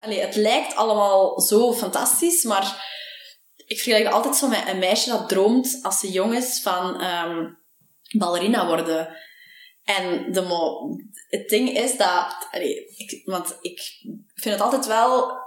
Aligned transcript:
Allee, 0.00 0.20
het 0.20 0.34
lijkt 0.34 0.74
allemaal 0.74 1.40
zo 1.40 1.72
fantastisch, 1.72 2.42
maar 2.42 2.88
ik 3.56 3.76
vergelijk 3.76 4.04
het 4.04 4.14
altijd 4.14 4.36
zo 4.36 4.48
met 4.48 4.68
een 4.68 4.78
meisje 4.78 5.10
dat 5.10 5.28
droomt 5.28 5.78
als 5.82 5.98
ze 5.98 6.10
jong 6.10 6.34
is 6.34 6.60
van 6.62 7.00
ehm, 7.00 7.46
ballerina 8.18 8.66
worden. 8.66 9.16
En 9.84 10.32
de 10.32 10.42
het 11.28 11.48
ding 11.48 11.68
is 11.68 11.96
dat... 11.96 12.48
Ik, 12.96 13.20
want 13.24 13.56
ik 13.60 13.80
vind 14.34 14.54
het 14.54 14.60
altijd 14.60 14.86
wel 14.86 15.38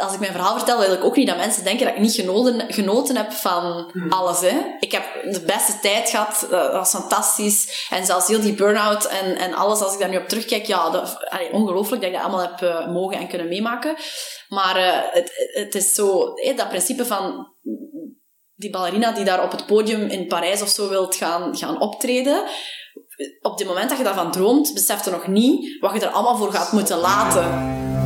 als 0.00 0.12
ik 0.12 0.20
mijn 0.20 0.32
verhaal 0.32 0.56
vertel, 0.56 0.78
wil 0.78 0.92
ik 0.92 1.04
ook 1.04 1.16
niet 1.16 1.26
dat 1.26 1.36
mensen 1.36 1.64
denken 1.64 1.86
dat 1.86 1.94
ik 1.94 2.00
niet 2.00 2.14
genoten, 2.14 2.72
genoten 2.72 3.16
heb 3.16 3.32
van 3.32 3.92
alles. 4.08 4.40
Hè. 4.40 4.76
Ik 4.80 4.92
heb 4.92 5.04
de 5.30 5.40
beste 5.40 5.78
tijd 5.80 6.10
gehad, 6.10 6.42
eh, 6.42 6.50
dat 6.50 6.72
was 6.72 6.90
fantastisch. 6.90 7.86
En 7.90 8.06
zelfs 8.06 8.26
heel 8.26 8.40
die 8.40 8.54
burn-out 8.54 9.04
en, 9.04 9.36
en 9.36 9.54
alles, 9.54 9.80
als 9.80 9.94
ik 9.94 10.00
daar 10.00 10.08
nu 10.08 10.16
op 10.16 10.28
terugkijk, 10.28 10.66
ja, 10.66 10.90
dat, 10.90 11.28
allee, 11.28 11.52
ongelooflijk 11.52 12.02
dat 12.02 12.10
ik 12.10 12.16
dat 12.16 12.26
allemaal 12.26 12.48
heb 12.48 12.60
uh, 12.60 12.92
mogen 12.92 13.18
en 13.18 13.28
kunnen 13.28 13.48
meemaken. 13.48 13.96
Maar 14.48 14.76
uh, 14.78 15.12
het, 15.12 15.32
het 15.52 15.74
is 15.74 15.94
zo, 15.94 16.34
dat 16.56 16.68
principe 16.68 17.04
van 17.04 17.54
die 18.54 18.70
ballerina 18.70 19.12
die 19.12 19.24
daar 19.24 19.44
op 19.44 19.50
het 19.50 19.66
podium 19.66 20.00
in 20.00 20.26
Parijs 20.26 20.62
of 20.62 20.68
zo 20.68 20.88
wilt 20.88 21.16
gaan, 21.16 21.56
gaan 21.56 21.80
optreden. 21.80 22.44
Op 23.40 23.58
het 23.58 23.66
moment 23.66 23.88
dat 23.88 23.98
je 23.98 24.04
daarvan 24.04 24.32
droomt, 24.32 24.74
beseft 24.74 25.04
je 25.04 25.10
nog 25.10 25.26
niet 25.26 25.80
wat 25.80 25.92
je 25.92 26.00
er 26.00 26.08
allemaal 26.08 26.36
voor 26.36 26.52
gaat 26.52 26.72
moeten 26.72 26.98
laten. 26.98 28.05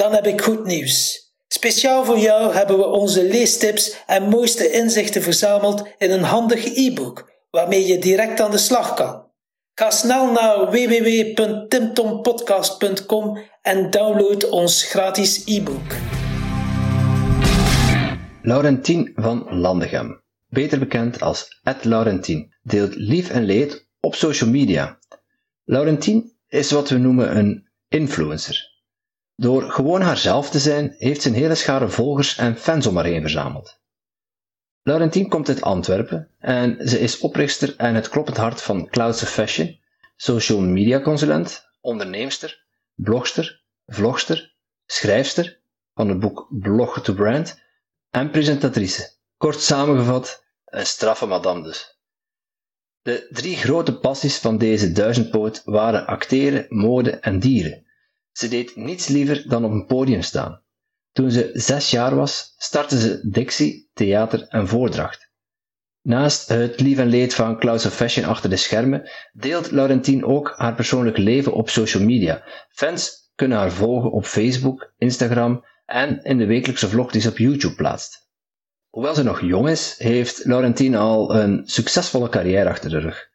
Dan 0.00 0.12
heb 0.12 0.26
ik 0.26 0.40
goed 0.40 0.64
nieuws. 0.64 1.28
Speciaal 1.48 2.04
voor 2.04 2.18
jou 2.18 2.54
hebben 2.54 2.78
we 2.78 2.86
onze 2.86 3.24
leestips 3.24 3.96
en 4.06 4.28
mooiste 4.28 4.70
inzichten 4.70 5.22
verzameld 5.22 5.82
in 5.98 6.10
een 6.10 6.22
handig 6.22 6.76
e-book 6.76 7.30
waarmee 7.50 7.86
je 7.86 7.98
direct 7.98 8.40
aan 8.40 8.50
de 8.50 8.58
slag 8.58 8.94
kan. 8.94 9.24
Ga 9.74 9.90
snel 9.90 10.32
naar 10.32 10.70
www.timtompodcast.com 10.70 13.38
en 13.62 13.90
download 13.90 14.48
ons 14.48 14.82
gratis 14.82 15.42
e-book. 15.44 15.94
Laurentien 18.42 19.12
van 19.14 19.46
Landegem, 19.50 20.22
beter 20.48 20.78
bekend 20.78 21.20
als 21.20 21.60
Ed 21.62 21.84
Laurentien, 21.84 22.54
deelt 22.62 22.94
lief 22.94 23.30
en 23.30 23.44
leed 23.44 23.86
op 24.00 24.14
social 24.14 24.50
media. 24.50 24.98
Laurentien 25.64 26.32
is 26.48 26.70
wat 26.70 26.88
we 26.88 26.98
noemen 26.98 27.36
een 27.36 27.68
influencer. 27.88 28.69
Door 29.40 29.70
gewoon 29.70 30.00
haarzelf 30.00 30.50
te 30.50 30.58
zijn, 30.58 30.94
heeft 30.98 31.22
ze 31.22 31.28
een 31.28 31.34
hele 31.34 31.54
schare 31.54 31.88
volgers 31.88 32.36
en 32.36 32.56
fans 32.56 32.86
om 32.86 32.96
haar 32.96 33.04
heen 33.04 33.20
verzameld. 33.20 33.80
Laurentien 34.82 35.28
komt 35.28 35.48
uit 35.48 35.60
Antwerpen 35.60 36.30
en 36.38 36.88
ze 36.88 36.98
is 36.98 37.18
oprichter 37.18 37.76
en 37.76 37.94
het 37.94 38.08
kloppend 38.08 38.36
hart 38.36 38.62
van 38.62 38.88
Clouds 38.88 39.22
of 39.22 39.28
Fashion, 39.28 39.78
social 40.16 40.60
media 40.60 41.00
consulent, 41.00 41.68
onderneemster, 41.80 42.64
blogster, 42.94 43.62
vlogster, 43.86 44.54
schrijfster 44.86 45.60
van 45.94 46.08
het 46.08 46.20
boek 46.20 46.46
Blog 46.50 47.02
to 47.02 47.12
Brand 47.14 47.60
en 48.10 48.30
presentatrice. 48.30 49.10
Kort 49.36 49.60
samengevat, 49.60 50.44
een 50.64 50.86
straffe 50.86 51.26
madame 51.26 51.62
dus. 51.62 51.98
De 53.02 53.26
drie 53.30 53.56
grote 53.56 53.98
passies 53.98 54.38
van 54.38 54.58
deze 54.58 54.92
duizendpoot 54.92 55.62
waren 55.64 56.06
acteren, 56.06 56.66
mode 56.68 57.10
en 57.10 57.38
dieren. 57.38 57.88
Ze 58.40 58.48
deed 58.48 58.76
niets 58.76 59.08
liever 59.08 59.48
dan 59.48 59.64
op 59.64 59.70
een 59.70 59.86
podium 59.86 60.22
staan. 60.22 60.62
Toen 61.12 61.30
ze 61.30 61.50
zes 61.52 61.90
jaar 61.90 62.14
was, 62.14 62.54
startte 62.56 63.00
ze 63.00 63.28
Dixie, 63.30 63.90
theater 63.92 64.46
en 64.48 64.68
voordracht. 64.68 65.30
Naast 66.02 66.48
het 66.48 66.80
lief 66.80 66.98
en 66.98 67.06
leed 67.06 67.34
van 67.34 67.58
Klaus 67.58 67.86
of 67.86 67.94
Fashion 67.94 68.24
achter 68.26 68.50
de 68.50 68.56
schermen, 68.56 69.10
deelt 69.32 69.70
Laurentien 69.70 70.24
ook 70.24 70.54
haar 70.56 70.74
persoonlijk 70.74 71.16
leven 71.16 71.52
op 71.52 71.70
social 71.70 72.02
media. 72.02 72.44
Fans 72.68 73.30
kunnen 73.34 73.58
haar 73.58 73.72
volgen 73.72 74.12
op 74.12 74.24
Facebook, 74.24 74.92
Instagram 74.98 75.64
en 75.84 76.22
in 76.22 76.38
de 76.38 76.46
wekelijkse 76.46 76.88
vlog 76.88 77.12
die 77.12 77.20
ze 77.20 77.28
op 77.28 77.38
YouTube 77.38 77.74
plaatst. 77.74 78.28
Hoewel 78.88 79.14
ze 79.14 79.22
nog 79.22 79.40
jong 79.40 79.68
is, 79.68 79.94
heeft 79.98 80.44
Laurentien 80.44 80.94
al 80.94 81.34
een 81.36 81.62
succesvolle 81.64 82.28
carrière 82.28 82.68
achter 82.68 82.90
de 82.90 82.98
rug. 82.98 83.28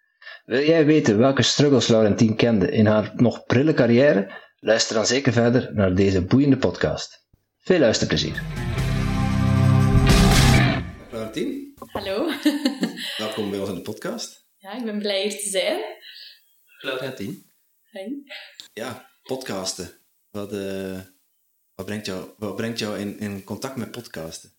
Wil 0.46 0.62
jij 0.62 0.86
weten 0.86 1.18
welke 1.18 1.42
struggles 1.42 1.88
Laurentien 1.88 2.36
kende 2.36 2.72
in 2.72 2.86
haar 2.86 3.12
nog 3.16 3.46
prille 3.46 3.74
carrière? 3.74 4.44
Luister 4.66 4.96
dan 4.96 5.06
zeker 5.06 5.34
verder 5.34 5.74
naar 5.74 5.96
deze 5.96 6.22
boeiende 6.22 6.58
podcast. 6.58 7.28
Veel 7.60 7.80
luisterplezier. 7.80 8.44
Florentien. 11.08 11.74
Hallo. 11.92 12.32
Welkom 13.18 13.50
bij 13.50 13.60
ons 13.60 13.70
in 13.70 13.76
de 13.76 13.82
podcast. 13.82 14.48
Ja, 14.58 14.78
ik 14.78 14.86
ben 14.86 15.00
blij 15.00 15.22
hier 15.22 15.40
te 15.40 15.50
zijn. 15.50 15.82
Florentien. 16.80 17.52
Hey. 17.84 18.24
Ja, 18.74 19.10
podcasten. 19.24 19.90
Wat, 20.30 20.54
uh, 20.54 21.00
wat 21.76 21.86
brengt 21.86 22.06
jou, 22.06 22.30
wat 22.38 22.56
brengt 22.56 22.80
jou 22.80 23.00
in, 23.00 23.20
in 23.20 23.44
contact 23.44 23.76
met 23.76 23.92
podcasten? 23.92 24.55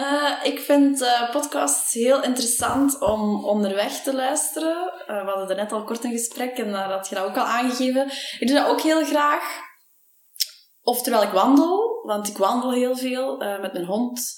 Uh, 0.00 0.32
ik 0.42 0.60
vind 0.60 1.00
uh, 1.00 1.30
podcasts 1.30 1.92
heel 1.92 2.22
interessant 2.22 3.00
om 3.00 3.44
onderweg 3.44 4.02
te 4.02 4.14
luisteren. 4.14 4.92
Uh, 5.08 5.24
we 5.24 5.30
hadden 5.30 5.48
er 5.48 5.56
net 5.56 5.72
al 5.72 5.84
kort 5.84 6.04
een 6.04 6.10
gesprek 6.12 6.58
en 6.58 6.72
daar 6.72 6.90
had 6.90 7.08
je 7.08 7.14
dat 7.14 7.24
ook 7.24 7.36
al 7.36 7.44
aangegeven. 7.44 8.06
Ik 8.38 8.46
doe 8.46 8.56
dat 8.56 8.68
ook 8.68 8.80
heel 8.80 9.04
graag. 9.04 9.60
Of 10.82 11.02
terwijl 11.02 11.24
ik 11.24 11.32
wandel, 11.32 12.02
want 12.06 12.28
ik 12.28 12.36
wandel 12.36 12.72
heel 12.72 12.96
veel 12.96 13.36
met 13.36 13.72
mijn 13.72 13.84
hond. 13.84 14.34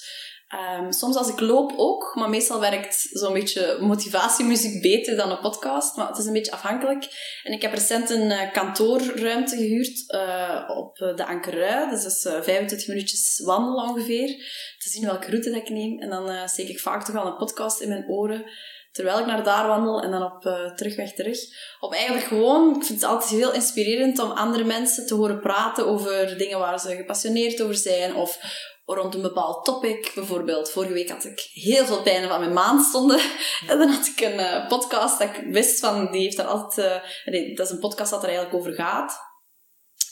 Um, 0.52 0.92
soms 0.92 1.16
als 1.16 1.28
ik 1.28 1.40
loop 1.40 1.72
ook, 1.76 2.14
maar 2.14 2.28
meestal 2.28 2.60
werkt 2.60 3.08
zo'n 3.10 3.32
beetje 3.32 3.78
motivatiemuziek 3.80 4.82
beter 4.82 5.16
dan 5.16 5.30
een 5.30 5.40
podcast. 5.40 5.96
Maar 5.96 6.08
het 6.08 6.18
is 6.18 6.26
een 6.26 6.32
beetje 6.32 6.52
afhankelijk. 6.52 7.08
En 7.42 7.52
ik 7.52 7.62
heb 7.62 7.72
recent 7.72 8.10
een 8.10 8.30
uh, 8.30 8.52
kantoorruimte 8.52 9.56
gehuurd 9.56 10.04
uh, 10.14 10.70
op 10.76 10.96
de 10.96 11.26
Ankerui. 11.26 11.90
Dus 11.90 12.02
dat 12.02 12.12
is 12.12 12.24
uh, 12.24 12.42
25 12.42 12.88
minuutjes 12.88 13.40
wandelen 13.44 13.88
ongeveer. 13.88 14.28
Te 14.78 14.88
zien 14.90 15.04
welke 15.04 15.30
route 15.30 15.50
dat 15.50 15.60
ik 15.60 15.68
neem. 15.68 16.00
En 16.00 16.10
dan 16.10 16.48
steek 16.48 16.68
ik 16.68 16.80
vaak 16.80 17.04
toch 17.04 17.16
al 17.16 17.26
een 17.26 17.36
podcast 17.36 17.80
in 17.80 17.88
mijn 17.88 18.08
oren. 18.08 18.44
Terwijl 18.92 19.18
ik 19.18 19.26
naar 19.26 19.44
daar 19.44 19.66
wandel 19.66 20.02
en 20.02 20.10
dan 20.10 20.22
op 20.22 20.42
terugweg 20.76 21.12
terug. 21.12 21.38
Om 21.80 21.92
eigenlijk 21.92 22.26
gewoon, 22.26 22.76
ik 22.76 22.84
vind 22.84 23.00
het 23.00 23.10
altijd 23.10 23.30
heel 23.30 23.52
inspirerend 23.52 24.18
om 24.18 24.30
andere 24.30 24.64
mensen 24.64 25.06
te 25.06 25.14
horen 25.14 25.40
praten 25.40 25.86
over 25.86 26.38
dingen 26.38 26.58
waar 26.58 26.80
ze 26.80 26.96
gepassioneerd 26.96 27.62
over 27.62 27.74
zijn. 27.74 28.14
Of 28.14 28.38
rond 28.84 29.14
een 29.14 29.22
bepaald 29.22 29.64
topic. 29.64 30.12
Bijvoorbeeld, 30.14 30.70
vorige 30.70 30.92
week 30.92 31.08
had 31.08 31.24
ik 31.24 31.48
heel 31.52 31.84
veel 31.84 32.02
pijn 32.02 32.28
van 32.28 32.40
mijn 32.40 32.52
maandstonden. 32.52 33.20
En 33.68 33.78
dan 33.78 33.88
had 33.88 34.06
ik 34.06 34.20
een 34.20 34.40
uh, 34.40 34.68
podcast 34.68 35.18
dat 35.18 35.28
ik 35.28 35.44
wist 35.50 35.80
van, 35.80 36.10
die 36.10 36.22
heeft 36.22 36.36
daar 36.36 36.46
altijd... 36.46 36.86
Uh, 36.86 37.32
nee, 37.32 37.54
dat 37.54 37.66
is 37.66 37.72
een 37.72 37.78
podcast 37.78 38.10
dat 38.10 38.22
er 38.22 38.28
eigenlijk 38.28 38.56
over 38.56 38.74
gaat. 38.74 39.32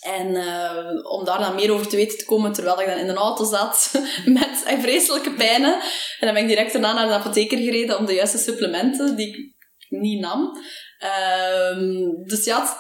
En 0.01 0.27
uh, 0.27 1.13
om 1.13 1.25
daar 1.25 1.39
dan 1.39 1.55
meer 1.55 1.73
over 1.73 1.89
te 1.89 1.97
weten 1.97 2.19
te 2.19 2.25
komen, 2.25 2.53
terwijl 2.53 2.81
ik 2.81 2.87
dan 2.87 2.99
in 2.99 3.07
de 3.07 3.15
auto 3.15 3.45
zat 3.45 3.91
met 4.25 4.63
vreselijke 4.81 5.35
pijnen. 5.35 5.73
En 6.19 6.27
dan 6.27 6.33
ben 6.33 6.43
ik 6.43 6.49
direct 6.49 6.73
daarna 6.73 6.93
naar 6.93 7.07
de 7.07 7.13
apotheker 7.13 7.59
gereden 7.59 7.99
om 7.99 8.07
de 8.07 8.15
juiste 8.15 8.39
supplementen, 8.39 9.17
die 9.17 9.29
ik 9.29 9.55
niet 9.89 10.21
nam. 10.21 10.57
Um, 11.73 12.25
dus 12.25 12.45
ja, 12.45 12.77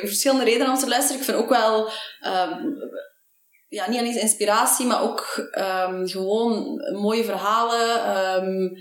verschillende 0.00 0.44
redenen 0.44 0.72
om 0.72 0.78
te 0.78 0.88
luisteren. 0.88 1.18
Ik 1.18 1.24
vind 1.24 1.36
ook 1.36 1.48
wel 1.48 1.90
um, 2.26 2.76
ja, 3.68 3.90
niet 3.90 3.98
alleen 3.98 4.20
inspiratie, 4.20 4.86
maar 4.86 5.02
ook 5.02 5.50
um, 5.88 6.08
gewoon 6.08 6.80
mooie 7.00 7.24
verhalen. 7.24 8.16
Um, 8.44 8.76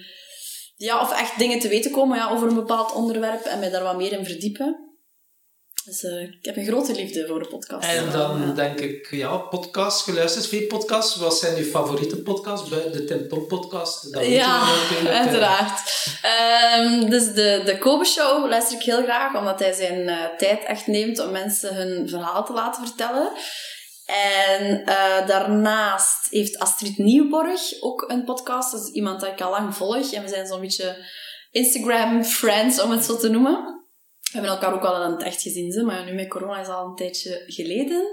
ja, 0.76 1.02
of 1.02 1.12
echt 1.20 1.40
dingen 1.40 1.60
te 1.60 1.68
weten 1.68 1.92
komen 1.92 2.18
ja, 2.18 2.30
over 2.30 2.48
een 2.48 2.56
bepaald 2.56 2.94
onderwerp 2.94 3.46
en 3.46 3.60
mij 3.60 3.70
daar 3.70 3.84
wat 3.84 3.98
meer 3.98 4.12
in 4.12 4.26
verdiepen. 4.26 4.88
Dus 5.88 6.04
uh, 6.04 6.22
ik 6.22 6.46
heb 6.46 6.58
een 6.58 6.66
grote 6.66 6.94
liefde 6.94 7.28
voor 7.28 7.40
de 7.40 7.48
podcast. 7.48 7.88
En 7.88 8.12
dan 8.12 8.56
denk 8.56 8.80
ik, 8.80 9.08
ja, 9.12 9.38
podcast 9.38 10.04
geluisterd, 10.04 10.48
veel 10.48 10.68
podcasts. 10.68 11.16
Wat 11.16 11.38
zijn 11.38 11.58
uw 11.58 11.64
favoriete 11.64 12.22
podcasts? 12.22 12.70
De 12.70 13.04
Tim 13.04 13.28
Tom 13.28 13.48
podcast? 13.48 14.14
Dat 14.14 14.26
ja, 14.26 14.62
eh. 14.62 15.20
uiteraard. 15.20 15.80
Um, 16.78 17.10
dus 17.10 17.34
de, 17.34 17.62
de 17.66 17.78
Kobe 17.78 18.06
Show 18.06 18.50
luister 18.50 18.78
ik 18.78 18.84
heel 18.84 19.04
graag, 19.04 19.36
omdat 19.36 19.60
hij 19.60 19.74
zijn 19.74 20.00
uh, 20.08 20.26
tijd 20.38 20.64
echt 20.64 20.88
neemt 20.88 21.20
om 21.20 21.32
mensen 21.32 21.76
hun 21.76 22.10
verhaal 22.10 22.46
te 22.46 22.54
laten 22.54 22.88
vertellen. 22.88 23.32
En 24.08 24.82
uh, 24.86 25.28
daarnaast 25.28 26.28
heeft 26.30 26.60
Astrid 26.60 26.98
Nieuwborg 26.98 27.62
ook 27.80 28.06
een 28.08 28.24
podcast. 28.24 28.72
Dat 28.72 28.82
is 28.82 28.92
iemand 28.94 29.20
dat 29.20 29.30
ik 29.32 29.42
al 29.42 29.50
lang 29.52 29.76
volg. 29.76 30.12
En 30.14 30.22
we 30.24 30.30
zijn 30.30 30.48
zo'n 30.48 30.62
beetje 30.62 31.06
Instagram-friends, 31.52 32.82
om 32.82 32.92
het 32.92 33.04
zo 33.06 33.18
te 33.18 33.30
noemen. 33.30 33.76
We 34.22 34.30
hebben 34.32 34.52
elkaar 34.52 34.74
ook 34.74 34.84
al 34.84 35.12
het 35.12 35.24
echt 35.24 35.42
gezien, 35.42 35.72
ze, 35.72 35.84
maar 35.84 36.06
nu 36.06 36.14
met 36.14 36.28
corona 36.28 36.60
is 36.62 36.68
al 36.68 36.86
een 36.86 36.96
tijdje 36.96 37.44
geleden. 37.48 38.06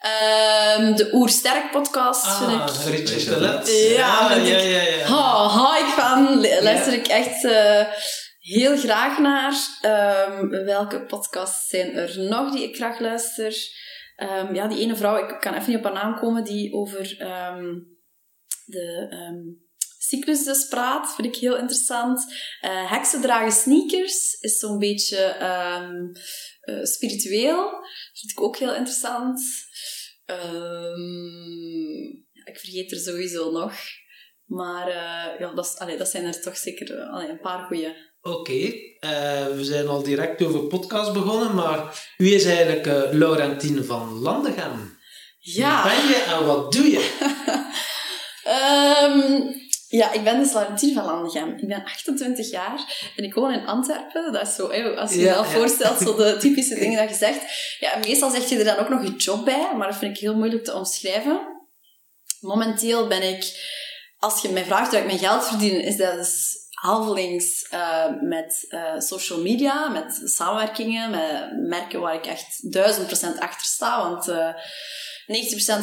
Ehm, 0.00 0.94
de 0.94 1.10
Oersterk 1.12 1.70
podcast 1.70 2.26
vind 2.36 2.50
ik... 2.50 2.60
Ah, 2.60 2.86
Richard 2.86 3.24
de 3.24 3.40
Let. 3.40 3.68
Ja, 3.68 3.96
ja, 3.96 4.28
vind 4.34 4.46
ja, 4.46 4.56
ik- 4.56 4.70
ja, 4.70 4.82
ja. 4.96 5.04
Ha, 5.06 5.48
ha, 5.48 5.78
ik 5.78 5.86
van. 5.86 6.40
Luister 6.62 6.92
ik 6.92 7.06
echt 7.06 7.44
eh, 7.44 7.84
heel 8.38 8.76
graag 8.78 9.18
naar. 9.18 9.54
Ehm, 9.80 10.48
welke 10.48 11.04
podcasts 11.04 11.68
zijn 11.68 11.94
er 11.94 12.18
nog 12.20 12.52
die 12.52 12.62
ik 12.68 12.76
graag 12.76 12.98
luister? 12.98 13.54
Ehm, 14.20 14.54
ja, 14.54 14.68
die 14.68 14.78
ene 14.78 14.96
vrouw, 14.96 15.28
ik 15.28 15.40
kan 15.40 15.54
even 15.54 15.68
niet 15.68 15.78
op 15.78 15.84
haar 15.84 15.92
naam 15.92 16.18
komen, 16.18 16.44
die 16.44 16.72
over 16.72 17.18
ehm, 17.18 17.78
de 18.64 19.06
ehm, 19.10 19.38
cyclus 19.98 20.44
dus 20.44 20.68
praat. 20.68 21.14
Vind 21.14 21.34
ik 21.34 21.40
heel 21.40 21.56
interessant. 21.56 22.34
Eh, 22.60 22.90
Heksen 22.90 23.20
dragen 23.20 23.52
sneakers 23.52 24.32
is 24.40 24.58
zo'n 24.58 24.78
beetje 24.78 25.16
eh, 25.16 26.82
spiritueel. 26.82 27.70
Vind 28.12 28.30
ik 28.32 28.40
ook 28.40 28.56
heel 28.56 28.74
interessant. 28.74 29.40
Ik 32.44 32.58
vergeet 32.58 32.92
er 32.92 32.98
sowieso 32.98 33.50
nog. 33.50 33.74
Maar 34.44 34.88
eh, 34.88 35.40
ja, 35.40 35.54
dat, 35.54 35.64
is, 35.64 35.76
allee, 35.76 35.96
dat 35.96 36.08
zijn 36.08 36.24
er 36.24 36.40
toch 36.40 36.56
zeker 36.56 37.02
allee, 37.02 37.28
een 37.28 37.40
paar 37.40 37.66
goeie. 37.66 38.09
Oké, 38.22 38.72
eh, 39.00 39.46
we 39.46 39.60
zijn 39.60 39.88
al 39.88 40.02
direct 40.02 40.42
over 40.42 40.60
podcast 40.60 41.12
begonnen, 41.12 41.54
maar 41.54 42.04
wie 42.16 42.34
is 42.34 42.44
eigenlijk 42.44 42.86
eh 42.86 43.02
Laurentien 43.12 43.84
van 43.84 44.18
Landegem? 44.18 44.98
Ja. 45.38 45.82
Wie 45.82 45.92
ben 45.92 46.08
je 46.08 46.22
en 46.38 46.46
wat 46.46 46.72
doe 46.72 46.90
je? 46.90 47.08
Ehm, 48.44 49.42
ja, 49.88 50.12
ik 50.12 50.24
ben 50.24 50.38
dus 50.38 50.52
Laurentien 50.52 50.94
van 50.94 51.04
Landegem. 51.04 51.56
Ik 51.56 51.68
ben 51.68 51.84
28 51.84 52.50
jaar 52.50 53.10
en 53.16 53.24
ik 53.24 53.34
woon 53.34 53.52
in 53.52 53.66
Antwerpen. 53.66 54.32
Dat 54.32 54.46
is 54.46 54.54
zo, 54.54 54.66
als 54.96 55.12
je 55.12 55.18
je 55.18 55.24
Ja, 55.24 55.32
wel 55.32 55.44
ja. 55.44 55.50
voorstelt, 55.50 55.98
zo 55.98 56.16
de 56.16 56.36
typische 56.40 56.74
dingen 56.74 56.98
dat 56.98 57.08
je 57.08 57.24
zegt. 57.26 57.40
Ja, 57.78 57.98
meestal 57.98 58.30
zeg 58.30 58.48
je 58.48 58.58
er 58.58 58.64
dan 58.64 58.78
ook 58.78 58.88
nog 58.88 59.02
je 59.02 59.16
job 59.16 59.44
bij, 59.44 59.72
maar 59.76 59.88
dat 59.88 59.96
vind 59.96 60.14
ik 60.16 60.20
heel 60.22 60.34
moeilijk 60.34 60.64
te 60.64 60.74
omschrijven. 60.74 61.40
Momenteel 62.40 63.06
ben 63.06 63.22
ik, 63.22 63.44
als 64.18 64.42
je 64.42 64.48
mij 64.48 64.64
vraagt 64.64 64.90
hoe 64.90 64.98
ik 64.98 65.06
mijn 65.06 65.18
geld 65.18 65.46
verdien, 65.46 65.80
is 65.84 65.96
dat 65.96 66.14
dus 66.14 66.59
halvelings 66.80 67.68
eh, 67.68 68.06
met 68.20 68.66
eh, 68.68 68.98
social 68.98 69.40
media, 69.40 69.88
met 69.88 70.22
samenwerkingen, 70.24 71.10
met 71.10 71.68
merken 71.68 72.00
waar 72.00 72.14
ik 72.14 72.26
echt 72.26 72.72
duizend 72.72 73.06
procent 73.06 73.38
achter 73.38 73.66
sta, 73.66 74.10
want... 74.10 74.28
eh 74.28 74.54
90% 75.30 75.32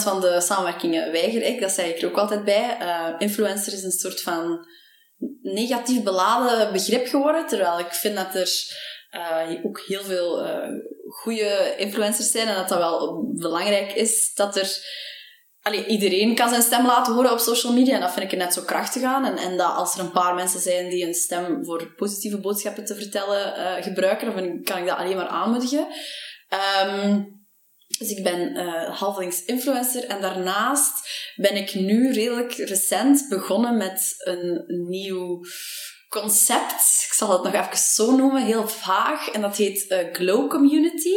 van 0.01 0.21
de 0.21 0.41
samenwerkingen 0.41 1.11
weiger 1.11 1.41
ik, 1.41 1.61
dat 1.61 1.71
zei 1.71 1.89
ik 1.89 2.01
er 2.01 2.07
ook 2.07 2.17
altijd 2.17 2.43
bij. 2.43 2.77
Influencer 3.17 3.73
is 3.73 3.83
een 3.83 3.91
soort 3.91 4.21
van 4.21 4.67
negatief 5.41 6.03
beladen 6.03 6.73
begrip 6.73 7.07
geworden, 7.07 7.47
terwijl 7.47 7.79
ik 7.79 7.93
vind 7.93 8.15
dat 8.15 8.35
er 8.35 8.49
ook 9.63 9.83
heel 9.85 10.03
veel 10.03 10.47
goede 11.07 11.75
influencers 11.77 12.31
zijn 12.31 12.47
en 12.47 12.55
dat 12.55 12.69
dat 12.69 12.77
wel 12.77 13.23
belangrijk 13.33 13.93
is 13.93 14.33
dat 14.33 14.55
er... 14.55 14.77
Allee, 15.67 15.85
iedereen 15.85 16.35
kan 16.35 16.49
zijn 16.49 16.61
stem 16.61 16.85
laten 16.85 17.13
horen 17.13 17.31
op 17.31 17.39
social 17.39 17.73
media 17.73 17.95
en 17.95 18.01
dat 18.01 18.13
vind 18.13 18.25
ik 18.25 18.31
er 18.31 18.37
net 18.37 18.53
zo 18.53 18.61
krachtig 18.61 19.03
aan. 19.03 19.25
En, 19.25 19.37
en 19.37 19.57
dat 19.57 19.75
als 19.75 19.93
er 19.93 19.99
een 19.99 20.11
paar 20.11 20.35
mensen 20.35 20.59
zijn 20.59 20.89
die 20.89 21.05
een 21.05 21.13
stem 21.13 21.65
voor 21.65 21.93
positieve 21.95 22.39
boodschappen 22.39 22.85
te 22.85 22.95
vertellen 22.95 23.55
eh, 23.55 23.83
gebruiken, 23.83 24.35
dan 24.35 24.63
kan 24.63 24.77
ik 24.77 24.87
dat 24.87 24.97
alleen 24.97 25.15
maar 25.15 25.27
aanmoedigen. 25.27 25.87
Ehm, 26.49 27.21
dus 27.99 28.09
ik 28.09 28.23
ben 28.23 28.55
halvelings 28.91 29.43
influencer 29.45 30.03
en 30.03 30.21
daarnaast 30.21 31.09
ben 31.35 31.55
ik 31.55 31.73
nu 31.73 32.11
redelijk 32.11 32.53
recent 32.53 33.25
begonnen 33.29 33.77
met 33.77 34.15
een 34.17 34.63
nieuw 34.67 35.43
concept. 36.09 37.05
Ik 37.07 37.13
zal 37.13 37.31
het 37.31 37.43
nog 37.43 37.53
even 37.53 37.77
zo 37.77 38.15
noemen, 38.15 38.45
heel 38.45 38.67
vaag. 38.67 39.29
En 39.29 39.41
dat 39.41 39.55
heet 39.55 39.87
eh, 39.87 40.13
Glow 40.13 40.49
Community. 40.49 41.15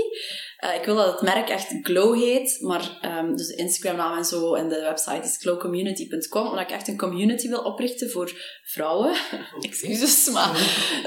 Eh, 0.61 0.75
ik 0.75 0.85
wil 0.85 0.95
dat 0.95 1.13
het 1.13 1.23
merk 1.23 1.49
echt 1.49 1.79
Glow 1.83 2.15
heet, 2.15 2.61
maar 2.61 2.99
ehm, 3.01 3.35
dus 3.35 3.47
de 3.47 3.55
Instagram-naam 3.55 4.17
en 4.17 4.25
zo 4.25 4.55
en 4.55 4.69
de 4.69 4.81
website 4.81 5.27
is 5.27 5.37
glowcommunity.com, 5.41 6.47
omdat 6.47 6.61
ik 6.61 6.71
echt 6.71 6.89
een 6.89 6.99
community 6.99 7.49
wil 7.49 7.63
oprichten 7.63 8.11
voor 8.11 8.33
vrouwen. 8.63 9.15
Excuses, 9.61 10.31
maar 10.31 10.51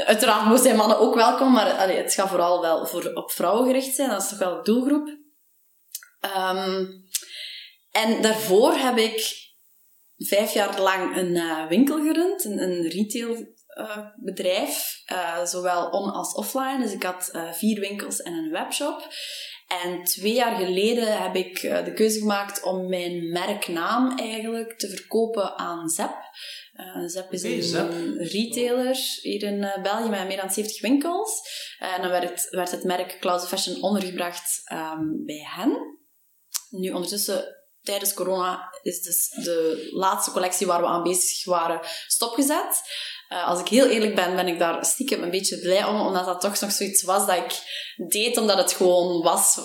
uiteraard 0.06 0.46
mogen 0.46 0.64
zijn 0.64 0.76
mannen 0.76 1.00
ook 1.00 1.16
welkom, 1.16 1.52
maar 1.52 1.72
allee, 1.72 1.98
het 1.98 2.14
gaat 2.14 2.30
vooral 2.30 2.62
wel 2.62 2.88
voor, 2.88 3.12
op 3.14 3.32
vrouwen 3.32 3.66
gericht 3.66 3.96
zijn. 3.96 4.10
Dat 4.10 4.22
is 4.22 4.30
toch 4.30 4.40
wel 4.40 4.56
de 4.56 4.72
doelgroep. 4.72 5.18
Ehm, 6.20 6.86
en 7.92 8.22
daarvoor 8.22 8.74
heb 8.74 8.98
ik 8.98 9.42
vijf 10.18 10.54
jaar 10.54 10.82
lang 10.82 11.18
een 11.18 11.36
eh, 11.36 11.68
winkel 11.68 11.98
gerund, 12.04 12.46
een, 12.46 12.62
een 12.62 12.90
retail 12.90 13.53
eh, 13.74 13.98
bedrijf, 14.16 15.02
eh, 15.06 15.46
zowel 15.46 15.90
on 15.90 16.12
als 16.12 16.34
offline. 16.34 16.80
Dus 16.82 16.94
ik 16.94 17.04
had 17.04 17.30
eh, 17.32 17.52
vier 17.52 17.80
winkels 17.80 18.22
en 18.22 18.34
een 18.34 18.52
webshop. 18.52 19.08
En 19.68 20.04
twee 20.04 20.34
jaar 20.34 20.56
geleden 20.56 21.22
heb 21.22 21.36
ik 21.36 21.62
de 21.62 21.94
keuze 21.96 22.20
gemaakt 22.20 22.64
om 22.64 22.90
mijn 22.90 23.30
merknaam 23.32 24.18
eigenlijk 24.18 24.78
te 24.80 24.90
verkopen 24.90 25.58
aan 25.58 25.90
Zep. 25.90 26.16
Zep 27.06 27.32
is 27.32 27.44
een 27.44 27.64
Zep. 27.64 27.92
retailer 28.18 28.98
hier 29.22 29.44
in 29.44 29.82
België 29.84 30.10
met 30.10 30.28
meer 30.28 30.38
dan 30.38 30.52
70 30.52 30.82
winkels. 30.82 31.42
En 31.80 32.02
dan 32.02 32.10
werd, 32.10 32.50
werd 32.50 32.72
het 32.72 32.84
merk 32.84 33.18
Cloud 33.20 33.48
Fashion 33.48 33.82
ondergebracht 33.82 34.62
ehm, 34.66 35.26
bij 35.26 35.48
hen. 35.56 36.00
Nu 36.70 36.92
ondertussen, 36.92 37.63
tijdens 37.84 38.14
corona, 38.14 38.74
is 38.82 39.02
dus 39.02 39.30
de 39.30 39.90
laatste 39.92 40.32
collectie 40.32 40.68
waar 40.68 40.82
we 40.82 40.88
aan 40.88 41.04
bezig 41.04 41.46
waren 41.46 41.80
stopgezet. 42.08 42.82
Eh, 43.28 43.48
als 43.48 43.60
ik 43.60 43.68
heel 43.68 43.88
eerlijk 43.88 44.16
ben, 44.16 44.36
ben 44.36 44.48
ik 44.48 44.60
daar 44.60 44.86
stiekem 44.86 45.24
een 45.24 45.32
beetje 45.32 45.60
blij 45.60 45.84
om, 45.84 46.02
omdat 46.02 46.26
dat 46.26 46.42
toch 46.42 46.60
nog 46.60 46.72
zoiets 46.72 47.04
was 47.04 47.26
dat 47.26 47.36
ik 47.36 47.62
deed, 48.08 48.38
omdat 48.38 48.58
het 48.58 48.74
gewoon 48.74 49.22
was 49.22 49.60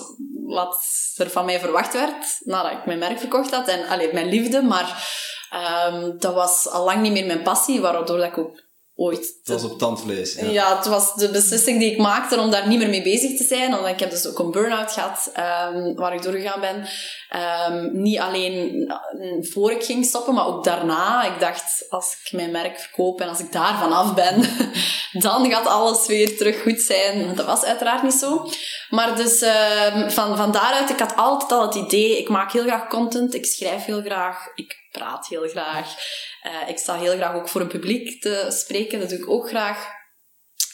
wat 0.45 0.77
er 1.15 1.29
van 1.29 1.45
mij 1.45 1.59
verwacht 1.59 1.93
werd, 1.93 2.37
nadat 2.39 2.71
ik 2.71 2.85
mijn 2.85 2.99
merk 2.99 3.19
verkocht 3.19 3.51
had. 3.51 3.67
En 3.67 3.87
allee, 3.87 4.13
mijn 4.13 4.29
liefde, 4.29 4.61
maar 4.61 5.07
ehm, 5.49 6.17
dat 6.17 6.33
was 6.33 6.67
al 6.67 6.83
lang 6.83 7.01
niet 7.01 7.11
meer 7.11 7.25
mijn 7.25 7.43
passie, 7.43 7.81
waardoor 7.81 8.17
dat 8.17 8.27
ik 8.27 8.37
ook 8.37 8.67
ooit... 8.99 9.33
Het 9.43 9.61
was 9.61 9.63
op 9.63 9.77
tandvlees. 9.77 10.33
Ja. 10.33 10.49
Ja. 10.49 10.77
het 10.77 10.87
was 10.87 11.15
de 11.15 11.29
beslissing 11.29 11.79
die 11.79 11.91
ik 11.91 11.97
maakte 11.97 12.39
om 12.39 12.51
daar 12.51 12.67
niet 12.67 12.79
meer 12.79 12.89
mee 12.89 13.01
bezig 13.01 13.37
te 13.37 13.43
zijn. 13.43 13.71
Want 13.71 13.87
ik 13.87 13.99
heb 13.99 14.09
dus 14.09 14.27
ook 14.27 14.39
een 14.39 14.51
burn-out 14.51 14.91
gehad, 14.91 15.29
ehm, 15.33 15.93
waar 15.95 16.13
ik 16.13 16.21
doorgegaan 16.21 16.59
ben. 16.59 16.87
Ehm, 17.29 17.89
niet 17.91 18.19
alleen 18.19 18.87
eh, 18.87 19.51
voor 19.51 19.71
ik 19.71 19.83
ging 19.83 20.05
stoppen, 20.05 20.33
maar 20.33 20.47
ook 20.47 20.63
daarna. 20.63 21.23
Ik 21.33 21.39
dacht, 21.39 21.85
als 21.89 22.17
ik 22.23 22.31
mijn 22.31 22.51
merk 22.51 22.79
verkoop 22.79 23.21
en 23.21 23.29
als 23.29 23.39
ik 23.39 23.51
daar 23.51 23.79
vanaf 23.79 24.13
ben, 24.13 24.43
dan 25.25 25.51
gaat 25.51 25.67
alles 25.67 26.07
weer 26.07 26.37
terug 26.37 26.61
goed 26.61 26.79
zijn. 26.79 27.35
Dat 27.35 27.45
was 27.45 27.63
uiteraard 27.63 28.03
niet 28.03 28.13
zo. 28.13 28.49
Maar 28.89 29.15
dus 29.15 29.41
ehm, 29.41 30.09
van, 30.09 30.37
van 30.37 30.51
daaruit, 30.51 30.89
ik 30.89 30.99
had 30.99 31.15
altijd 31.15 31.51
al 31.51 31.61
het 31.61 31.75
idee, 31.75 32.17
ik 32.17 32.29
maak 32.29 32.51
heel 32.51 32.63
graag 32.63 32.87
content, 32.87 33.33
ik 33.33 33.45
schrijf 33.45 33.85
heel 33.85 34.01
graag, 34.01 34.47
ik 34.55 34.87
praat 34.91 35.27
heel 35.27 35.47
graag. 35.47 35.95
Eh, 36.41 36.69
ik 36.69 36.77
sta 36.77 36.97
heel 36.97 37.15
graag 37.15 37.35
ook 37.35 37.49
voor 37.49 37.61
een 37.61 37.67
publiek 37.67 38.21
te 38.21 38.45
spreken, 38.49 38.99
dat 38.99 39.09
doe 39.09 39.17
ik 39.17 39.29
ook 39.29 39.47
graag. 39.47 39.97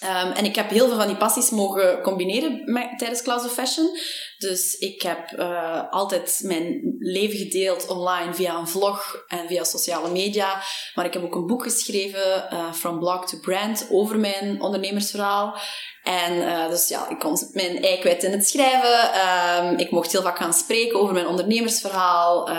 Ehm, 0.05 0.31
en 0.31 0.45
ik 0.45 0.55
heb 0.55 0.69
heel 0.69 0.87
veel 0.87 0.97
van 0.97 1.07
die 1.07 1.17
passies 1.17 1.49
mogen 1.49 2.01
combineren 2.01 2.61
met, 2.65 2.93
tijdens 2.97 3.21
Clouds 3.21 3.45
of 3.45 3.53
Fashion. 3.53 3.89
Dus 4.37 4.73
ik 4.73 5.01
heb 5.01 5.31
eh, 5.31 5.81
altijd 5.89 6.39
mijn 6.43 6.95
leven 6.99 7.37
gedeeld 7.37 7.87
online 7.87 8.33
via 8.33 8.55
een 8.55 8.67
vlog 8.67 9.23
en 9.27 9.47
via 9.47 9.63
sociale 9.63 10.09
media. 10.09 10.61
Maar 10.93 11.05
ik 11.05 11.13
heb 11.13 11.23
ook 11.23 11.35
een 11.35 11.45
boek 11.45 11.63
geschreven, 11.63 12.49
eh, 12.49 12.73
From 12.73 12.99
Blog 12.99 13.27
to 13.27 13.37
Brand, 13.39 13.87
over 13.89 14.19
mijn 14.19 14.61
ondernemersverhaal. 14.61 15.57
En 16.03 16.47
eh, 16.47 16.69
dus 16.69 16.87
ja, 16.87 17.09
ik 17.09 17.19
kon 17.19 17.37
mijn 17.51 17.83
ei 17.83 17.99
kwijt 17.99 18.23
in 18.23 18.31
het 18.31 18.47
schrijven. 18.47 19.13
Ehm, 19.13 19.77
ik 19.77 19.91
mocht 19.91 20.11
heel 20.11 20.21
vaak 20.21 20.37
gaan 20.37 20.53
spreken 20.53 20.99
over 20.99 21.13
mijn 21.13 21.27
ondernemersverhaal. 21.27 22.49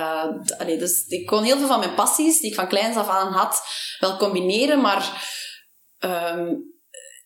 Allee, 0.58 0.78
dus 0.78 1.06
ik 1.06 1.26
kon 1.26 1.42
heel 1.42 1.58
veel 1.58 1.66
van 1.66 1.78
mijn 1.78 1.94
passies, 1.94 2.40
die 2.40 2.50
ik 2.50 2.56
van 2.56 2.68
kleins 2.68 2.96
af 2.96 3.08
aan 3.08 3.32
had, 3.32 3.62
wel 3.98 4.16
combineren. 4.16 4.80
Maar 4.80 5.34
ehm, 5.98 6.54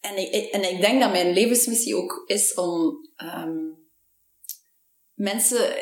en, 0.01 0.33
ik, 0.33 0.51
en 0.51 0.73
ik 0.73 0.81
denk 0.81 1.01
dat 1.01 1.13
mijn 1.13 1.33
levensmissie 1.33 1.97
ook 1.97 2.23
is 2.27 2.55
om 2.55 3.09
ehm, 3.17 3.59
mensen 5.15 5.75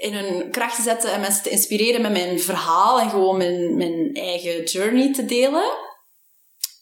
in 0.00 0.14
hun 0.14 0.50
kracht 0.50 0.76
te 0.76 0.82
zetten 0.82 1.12
en 1.12 1.20
mensen 1.20 1.42
te 1.42 1.50
inspireren 1.50 2.02
met 2.02 2.12
mijn 2.12 2.40
verhaal 2.40 3.00
en 3.00 3.10
gewoon 3.10 3.36
mijn, 3.36 3.76
mijn 3.76 4.14
eigen 4.14 4.64
journey 4.64 5.12
te 5.12 5.24
delen. 5.24 5.70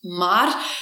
Maar, 0.01 0.77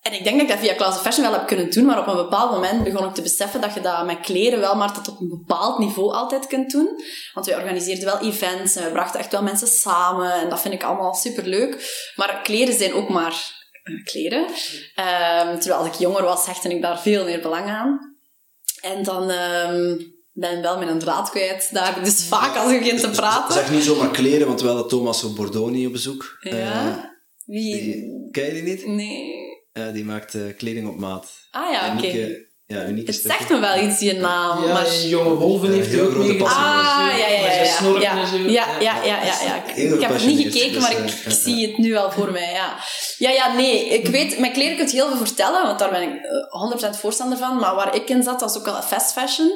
en 0.00 0.12
ik 0.12 0.24
denk 0.24 0.36
dat 0.36 0.48
ik 0.48 0.54
dat 0.54 0.58
via 0.58 0.74
Class 0.74 0.96
of 0.96 1.02
Fashion 1.02 1.24
wel 1.24 1.38
heb 1.38 1.46
kunnen 1.46 1.70
doen, 1.70 1.84
maar 1.84 1.98
op 1.98 2.06
een 2.06 2.16
bepaald 2.16 2.50
moment 2.50 2.84
begon 2.84 3.08
ik 3.08 3.14
te 3.14 3.22
beseffen 3.22 3.60
dat 3.60 3.74
je 3.74 3.80
dat 3.80 4.06
met 4.06 4.20
kleren 4.20 4.60
wel 4.60 4.76
maar 4.76 4.92
tot 4.92 5.08
op 5.08 5.20
een 5.20 5.28
bepaald 5.28 5.78
niveau 5.78 6.12
altijd 6.12 6.46
kunt 6.46 6.70
doen. 6.70 7.02
Want 7.34 7.46
wij 7.46 7.56
organiseerden 7.56 8.04
wel 8.04 8.18
events 8.18 8.76
en 8.76 8.84
we 8.84 8.90
brachten 8.90 9.20
echt 9.20 9.32
wel 9.32 9.42
mensen 9.42 9.68
samen 9.68 10.32
en 10.32 10.48
dat 10.48 10.60
vind 10.60 10.74
ik 10.74 10.82
allemaal 10.82 11.14
superleuk. 11.14 12.12
Maar 12.16 12.40
kleren 12.42 12.74
zijn 12.74 12.94
ook 12.94 13.08
maar 13.08 13.59
eh, 13.96 14.04
kleren. 14.04 14.46
Ehm, 14.94 15.58
terwijl 15.58 15.80
als 15.80 15.86
ik 15.88 15.94
jonger 15.94 16.22
was, 16.22 16.46
hechtte 16.46 16.68
ik 16.68 16.82
daar 16.82 17.00
veel 17.00 17.24
meer 17.24 17.40
belang 17.40 17.66
aan. 17.68 18.16
En 18.80 19.02
dan 19.02 19.30
ehm, 19.30 19.96
ben 20.32 20.56
ik 20.56 20.62
wel 20.62 20.78
met 20.78 20.88
een 20.88 20.98
draad 20.98 21.30
kwijt. 21.30 21.68
Daar 21.72 22.04
dus 22.04 22.24
vaak 22.24 22.56
als 22.56 22.72
ik 22.72 22.78
begin 22.78 22.96
te 22.96 23.10
praten. 23.10 23.54
Zeg 23.54 23.70
niet 23.70 23.82
zomaar 23.84 24.10
kleren, 24.10 24.46
want 24.46 24.60
we 24.60 24.66
hadden 24.66 24.88
Thomas 24.88 25.20
van 25.20 25.34
Bordoni 25.34 25.86
op 25.86 25.92
bezoek. 25.92 26.38
Eh, 26.40 26.58
Ja? 26.58 27.08
Wie? 27.44 27.74
die, 27.82 28.28
ken 28.30 28.44
je 28.44 28.52
die 28.52 28.62
niet? 28.62 28.86
Nee. 28.86 29.48
Eh, 29.72 29.92
die 29.92 30.04
maakt 30.04 30.34
eh, 30.34 30.56
kleding 30.56 30.88
op 30.88 30.98
maat. 30.98 31.32
Ah 31.50 31.72
ja, 31.72 31.92
oké. 31.92 32.00
Nieke, 32.06 32.48
ja, 32.70 32.86
unieke 32.86 33.10
Het 33.10 33.14
stukken. 33.14 33.38
zegt 33.38 33.50
me 33.50 33.58
wel 33.58 33.84
iets, 33.84 33.98
die 33.98 34.12
naam. 34.14 34.64
Ja, 34.64 34.72
maar... 34.72 34.96
Jonge 34.96 35.34
Wolven 35.34 35.72
heeft 35.72 35.88
Heel 35.88 36.04
ook 36.04 36.10
grote 36.10 36.34
passie. 36.34 36.62
Ah, 36.62 37.08
ja, 37.18 37.26
ja, 37.26 37.38
ja. 37.38 38.00
Ja, 38.00 38.16
ja, 38.46 38.66
ja, 38.80 39.04
ja, 39.04 39.04
ja, 39.04 39.22
ja, 39.22 39.34
ja. 39.44 39.74
Ik, 39.74 40.00
heb 40.00 40.12
het 40.12 40.26
niet 40.26 40.52
gekeken, 40.52 40.72
dus, 40.72 40.82
maar 40.82 40.90
eh, 40.90 41.04
ik, 41.04 41.10
ik 41.10 41.24
ja, 41.24 41.30
zie 41.30 41.66
het 41.66 41.78
nu 41.78 41.96
al 41.96 42.10
voor 42.10 42.32
mij, 42.32 42.52
ja. 42.52 42.76
Ja, 43.18 43.30
ja, 43.30 43.54
nee. 43.54 43.88
Ik 43.88 44.06
weet, 44.06 44.38
met 44.38 44.52
kleren 44.52 44.76
kun 44.76 44.86
je 44.86 44.92
heel 44.92 45.08
veel 45.08 45.26
vertellen, 45.26 45.62
want 45.62 45.78
daar 45.78 45.90
ben 45.90 46.02
ik 46.02 46.14
eh, 46.14 46.94
100% 46.94 46.98
voorstander 46.98 47.38
van. 47.38 47.56
Maar 47.56 47.74
waar 47.74 47.94
ik 47.94 48.08
in 48.08 48.22
zat, 48.22 48.40
was 48.40 48.58
ook 48.58 48.64
wel 48.64 48.82
fast 48.82 49.12
fashion. 49.12 49.50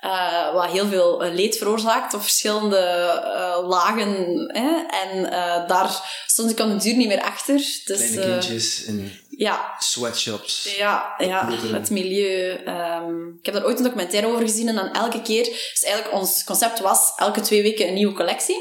Eh, 0.00 0.52
wat 0.54 0.66
heel 0.70 0.86
veel 0.86 1.24
eh, 1.24 1.34
leed 1.34 1.56
veroorzaakt 1.56 2.14
op 2.14 2.22
verschillende 2.22 2.76
eh, 2.76 3.68
lagen. 3.68 4.08
Hè? 4.52 4.82
En 5.06 5.32
eh, 5.32 5.68
daar 5.68 6.22
stond 6.26 6.50
ik 6.50 6.60
aan 6.60 6.68
de 6.78 6.84
duur 6.84 6.96
niet 6.96 7.08
meer 7.08 7.22
achter. 7.22 7.56
Dus, 7.56 7.84
Kleine 7.84 8.20
eh, 8.22 8.30
kindjes 8.30 8.84
in 8.84 9.12
ja, 9.30 9.74
sweatshops. 9.78 10.74
ja, 10.76 11.14
ja, 11.18 11.48
het 11.72 11.90
milieu. 11.90 12.50
ehm, 12.64 13.28
ik 13.38 13.44
heb 13.46 13.54
daar 13.54 13.64
ooit 13.64 13.78
een 13.78 13.84
documentaire 13.84 14.28
over 14.28 14.40
gezien 14.40 14.68
en 14.68 14.74
dan 14.74 14.92
elke 14.92 15.22
keer... 15.22 15.44
Dus 15.44 15.82
eigenlijk 15.84 16.14
ons 16.14 16.44
concept 16.44 16.80
was 16.80 17.12
elke 17.16 17.40
twee 17.40 17.62
weken 17.62 17.88
een 17.88 17.94
nieuwe 17.94 18.14
collectie. 18.14 18.56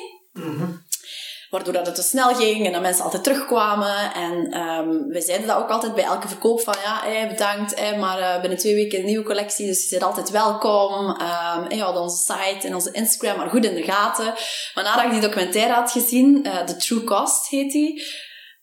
Waardoor 1.50 1.74
dat 1.74 1.86
het 1.86 1.96
te 1.96 2.02
snel 2.02 2.36
ging 2.36 2.66
en 2.66 2.72
dat 2.72 2.82
mensen 2.82 3.04
altijd 3.04 3.24
terugkwamen. 3.24 4.14
En 4.14 4.52
ehm 4.52 5.08
wij 5.08 5.22
zeiden 5.22 5.48
dat 5.48 5.58
ook 5.58 5.70
altijd 5.70 5.96
bij 5.96 6.04
elke 6.04 6.28
verkoop 6.28 6.62
van 6.62 6.76
ja, 6.84 7.02
hey, 7.04 7.28
bedankt, 7.28 7.80
hey, 7.80 7.98
maar 7.98 8.20
eh, 8.20 8.42
binnen 8.42 8.60
twee 8.60 8.76
weken 8.76 9.00
een 9.00 9.06
nieuwe 9.06 9.26
collectie, 9.26 9.66
dus 9.66 9.84
je 9.84 9.90
bent 9.90 10.04
altijd 10.04 10.30
welkom. 10.30 11.16
Hey, 11.18 11.78
we 11.78 11.84
hadden 11.84 12.02
onze 12.02 12.34
site 12.34 12.68
en 12.68 12.74
onze 12.74 12.92
Instagram 12.92 13.38
maar 13.38 13.50
goed 13.50 13.66
in 13.66 13.76
de 13.76 13.84
gaten. 13.84 14.34
Maar 14.74 14.84
nadat 14.84 15.06
ik 15.06 15.12
die 15.12 15.22
documentaire 15.22 15.74
had 15.74 15.92
gezien, 15.92 16.46
eh 16.46 16.64
The 16.64 16.76
True 16.76 17.04
Cost 17.04 17.48
heet 17.48 17.72
die, 17.72 18.04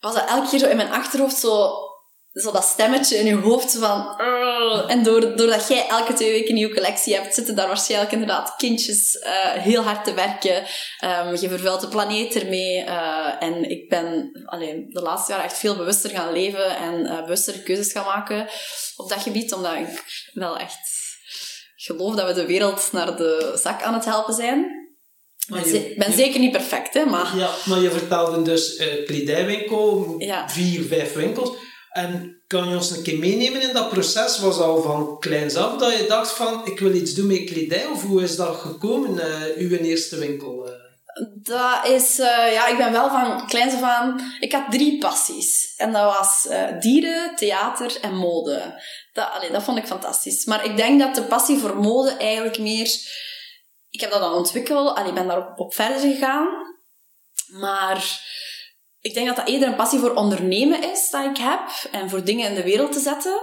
was 0.01 0.15
dat 0.15 0.29
elke 0.29 0.49
keer 0.49 0.59
zo 0.59 0.69
in 0.69 0.77
mijn 0.77 0.93
achterhoofd 0.93 1.37
zo, 1.37 1.71
zo 2.35 2.51
dat 2.53 2.65
stemmetje 2.65 3.17
in 3.17 3.27
je 3.27 3.35
hoofd 3.35 3.77
van... 3.79 4.21
"Ugh." 4.21 4.85
En 4.91 5.03
door, 5.03 5.37
doordat 5.37 5.69
jij 5.69 5.87
elke 5.89 6.13
twee 6.13 6.31
weken 6.31 6.49
een 6.49 6.55
nieuwe 6.55 6.75
collectie 6.75 7.15
hebt, 7.15 7.35
zitten 7.35 7.55
daar 7.57 7.67
waarschijnlijk 7.67 8.13
inderdaad 8.13 8.55
kindjes 8.57 9.19
eh, 9.19 9.33
heel 9.53 9.83
hard 9.83 10.05
te 10.05 10.15
werken. 10.15 10.65
Ehm, 10.99 11.37
je 11.41 11.49
vervuilt 11.49 11.81
de 11.81 11.89
planeet 11.89 12.35
ermee. 12.35 12.83
eh, 12.85 13.33
en 13.39 13.71
ik 13.71 13.89
ben 13.89 14.31
alleen 14.45 14.87
de 14.91 15.01
laatste 15.01 15.33
jaren 15.33 15.47
echt 15.47 15.59
veel 15.59 15.77
bewuster 15.77 16.11
gaan 16.11 16.33
leven 16.33 16.77
en 16.77 17.07
eh 17.07 17.21
bewustere 17.23 17.63
keuzes 17.63 17.93
gaan 17.93 18.05
maken 18.05 18.49
op 18.97 19.09
dat 19.09 19.23
gebied, 19.23 19.53
omdat 19.53 19.75
ik 19.75 20.03
wel 20.33 20.59
echt 20.59 20.79
geloof 21.77 22.15
dat 22.15 22.27
we 22.27 22.33
de 22.35 22.47
wereld 22.47 22.89
naar 22.93 23.17
de 23.17 23.59
zak 23.63 23.83
aan 23.83 23.95
het 23.95 24.05
helpen 24.05 24.35
zijn. 24.35 24.59
Ik 24.59 25.51
Maar 25.51 25.61
ben, 25.63 25.73
je- 25.73 25.79
ze- 25.79 25.91
ik 25.91 25.99
ben 25.99 26.11
je- 26.11 26.17
zeker 26.17 26.41
niet 26.41 26.53
perfect, 26.53 26.95
hè, 26.95 27.05
maar... 27.05 27.37
Ja, 27.37 27.51
maar 27.65 27.81
je 27.81 27.91
vertelde 27.91 28.43
dus 28.43 28.77
eh 28.77 29.07
kledijwinkel, 29.07 30.15
Ja. 30.19 30.49
vier, 30.49 30.83
vijf 30.85 31.13
winkels. 31.13 31.51
En 31.95 32.43
kan 32.47 32.69
je 32.69 32.77
ons 32.77 32.91
een 32.91 33.03
keer 33.03 33.19
meenemen 33.19 33.63
in 33.63 33.73
dat 33.73 33.89
proces? 33.89 34.39
Was 34.39 34.59
al 34.59 34.83
van 34.83 35.19
kleins 35.19 35.57
af 35.57 35.77
dat 35.77 35.97
je 35.99 36.07
dacht 36.07 36.33
van, 36.33 36.67
ik 36.67 36.79
wil 36.79 36.95
iets 36.95 37.15
doen 37.15 37.27
met 37.27 37.45
kledij? 37.45 37.87
Of 37.87 38.03
hoe 38.03 38.23
is 38.23 38.37
dat 38.37 38.57
gekomen, 38.57 39.19
eh 39.19 39.57
uw 39.57 39.77
eerste 39.77 40.17
winkel? 40.19 40.67
eh? 40.69 40.73
Dat 41.35 41.87
is, 41.87 42.19
eh, 42.19 42.53
ja, 42.53 42.67
ik 42.67 42.77
ben 42.77 42.93
wel 42.93 43.09
van 43.09 43.47
kleins 43.47 43.75
af 43.75 43.83
aan. 43.83 44.37
Ik 44.41 44.53
had 44.53 44.71
drie 44.71 44.99
passies. 44.99 45.75
En 45.77 45.93
dat 45.93 46.17
was 46.17 46.49
dieren, 46.81 47.37
theater 47.37 48.01
en 48.01 48.15
mode. 48.15 48.83
Dat, 49.13 49.29
dat 49.53 49.63
vond 49.63 49.79
ik 49.79 49.87
fantastisch. 49.87 50.45
Maar 50.45 50.65
ik 50.65 50.77
denk 50.77 51.01
dat 51.01 51.15
de 51.15 51.23
passie 51.23 51.59
voor 51.59 51.77
mode 51.77 52.11
eigenlijk 52.11 52.59
meer. 52.59 52.89
Ik 53.91 54.01
heb 54.01 54.11
dat 54.11 54.21
dan 54.21 54.33
ontwikkeld, 54.35 54.97
allee, 54.97 55.09
ik 55.09 55.15
ben 55.15 55.27
daarop 55.27 55.59
op 55.59 55.75
verder 55.75 56.01
gegaan. 56.01 56.49
Maar 57.47 58.21
ik 59.05 59.15
denk 59.15 59.27
dat 59.27 59.37
dat 59.37 59.49
eerder 59.49 59.69
een 59.69 59.77
passie 59.77 59.99
voor 59.99 60.15
ondernemen 60.15 60.91
is 60.91 61.11
dat 61.11 61.25
ik 61.25 61.37
heb. 61.37 61.61
En 61.91 62.11
voor 62.11 62.25
dingen 62.25 62.49
in 62.49 62.55
de 62.55 62.63
wereld 62.63 62.93
te 62.93 63.01
zetten. 63.01 63.41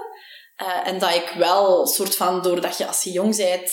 Eh, 0.56 0.88
en 0.88 1.00
dat 1.00 1.14
ik 1.14 1.34
wel, 1.38 1.88
soort 1.88 2.16
van, 2.16 2.42
doordat 2.42 2.78
je 2.78 2.88
als 2.88 3.04
je 3.04 3.12
jong 3.12 3.36
bent, 3.38 3.72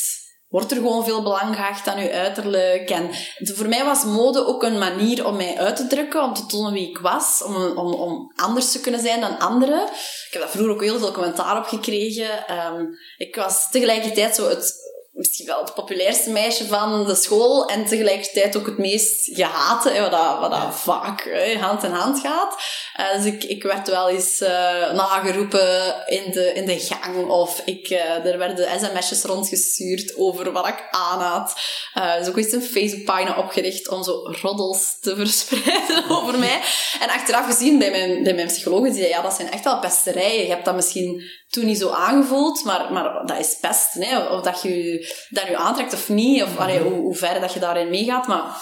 wordt 0.48 0.70
er 0.70 0.76
gewoon 0.76 1.04
veel 1.04 1.22
belang 1.22 1.56
gehecht 1.56 1.86
aan 1.86 2.02
je 2.02 2.12
uiterlijk. 2.12 2.90
En 2.90 3.10
voor 3.38 3.68
mij 3.68 3.84
was 3.84 4.04
mode 4.04 4.46
ook 4.46 4.62
een 4.62 4.78
manier 4.78 5.26
om 5.26 5.36
mij 5.36 5.56
uit 5.58 5.76
te 5.76 5.86
drukken, 5.86 6.22
om 6.22 6.34
te 6.34 6.46
tonen 6.46 6.72
wie 6.72 6.88
ik 6.88 6.98
was, 6.98 7.42
om, 7.42 7.54
om, 7.54 7.92
om 7.92 8.32
anders 8.36 8.72
te 8.72 8.80
kunnen 8.80 9.00
zijn 9.00 9.20
dan 9.20 9.38
anderen. 9.38 9.82
Ik 9.82 10.28
heb 10.30 10.42
daar 10.42 10.50
vroeger 10.50 10.72
ook 10.72 10.82
heel 10.82 10.98
veel 10.98 11.12
commentaar 11.12 11.58
op 11.58 11.64
gekregen. 11.64 12.46
Ehm, 12.46 12.84
ik 13.16 13.36
was 13.36 13.70
tegelijkertijd 13.70 14.34
zo 14.34 14.48
het, 14.48 14.74
misschien 15.18 15.46
wel 15.46 15.60
het 15.64 15.74
populairste 15.74 16.30
meisje 16.30 16.66
van 16.66 17.06
de 17.06 17.14
school 17.14 17.66
en 17.68 17.86
tegelijkertijd 17.86 18.56
ook 18.56 18.66
het 18.66 18.78
meest 18.78 19.28
gehate, 19.32 19.90
hè, 19.90 20.00
wat, 20.00 20.10
dat, 20.10 20.38
wat 20.38 20.50
dat 20.50 20.74
vaak 20.74 21.24
hè, 21.24 21.58
hand 21.58 21.82
in 21.82 21.90
hand 21.90 22.20
gaat. 22.20 22.54
Eh, 22.94 23.16
dus 23.16 23.24
ik, 23.24 23.44
ik 23.44 23.62
werd 23.62 23.88
wel 23.88 24.08
eens 24.08 24.40
eh, 24.40 24.92
nageroepen 24.92 25.94
in 26.06 26.30
de, 26.30 26.52
in 26.54 26.66
de 26.66 26.78
gang 26.78 27.28
of 27.28 27.62
ik, 27.64 27.88
eh, 27.88 28.24
er 28.24 28.38
werden 28.38 28.80
sms'jes 28.80 29.22
rondgestuurd 29.22 30.16
over 30.16 30.52
wat 30.52 30.68
ik 30.68 30.88
aan 30.90 31.20
had. 31.20 31.54
Eh, 31.94 32.18
dus 32.18 32.28
ook 32.28 32.36
eens 32.36 32.52
een 32.52 32.62
Facebookpagina 32.62 33.38
opgericht 33.38 33.88
om 33.88 34.02
zo 34.02 34.12
roddels 34.40 35.00
te 35.00 35.16
verspreiden 35.20 36.10
over 36.10 36.38
mij. 36.38 36.60
En 37.00 37.08
achteraf 37.08 37.46
gezien 37.46 37.78
bij 37.78 37.90
mijn, 37.90 38.22
bij 38.22 38.34
mijn 38.34 38.46
psycholoog, 38.46 38.82
die 38.82 38.94
zei, 38.94 39.08
ja, 39.08 39.22
dat 39.22 39.34
zijn 39.34 39.50
echt 39.50 39.64
wel 39.64 39.78
pesterijen. 39.78 40.42
Je 40.42 40.50
hebt 40.50 40.64
dat 40.64 40.74
misschien 40.74 41.22
toen 41.48 41.64
niet 41.64 41.78
zo 41.78 41.90
aangevoeld, 41.90 42.64
maar, 42.64 42.92
maar 42.92 43.26
dat 43.26 43.38
is 43.38 43.58
pesten. 43.60 44.02
Hè? 44.02 44.18
Of 44.18 44.42
dat 44.42 44.62
je 44.62 45.06
dat 45.28 45.46
je 45.46 45.56
aantrekt 45.56 45.92
of 45.92 46.08
niet, 46.08 46.42
of 46.42 46.58
allee, 46.58 46.80
hoe, 46.80 46.92
hoe 46.92 47.14
ver 47.14 47.40
dat 47.40 47.52
je 47.52 47.60
daarin 47.60 47.90
meegaat. 47.90 48.26
Maar 48.26 48.56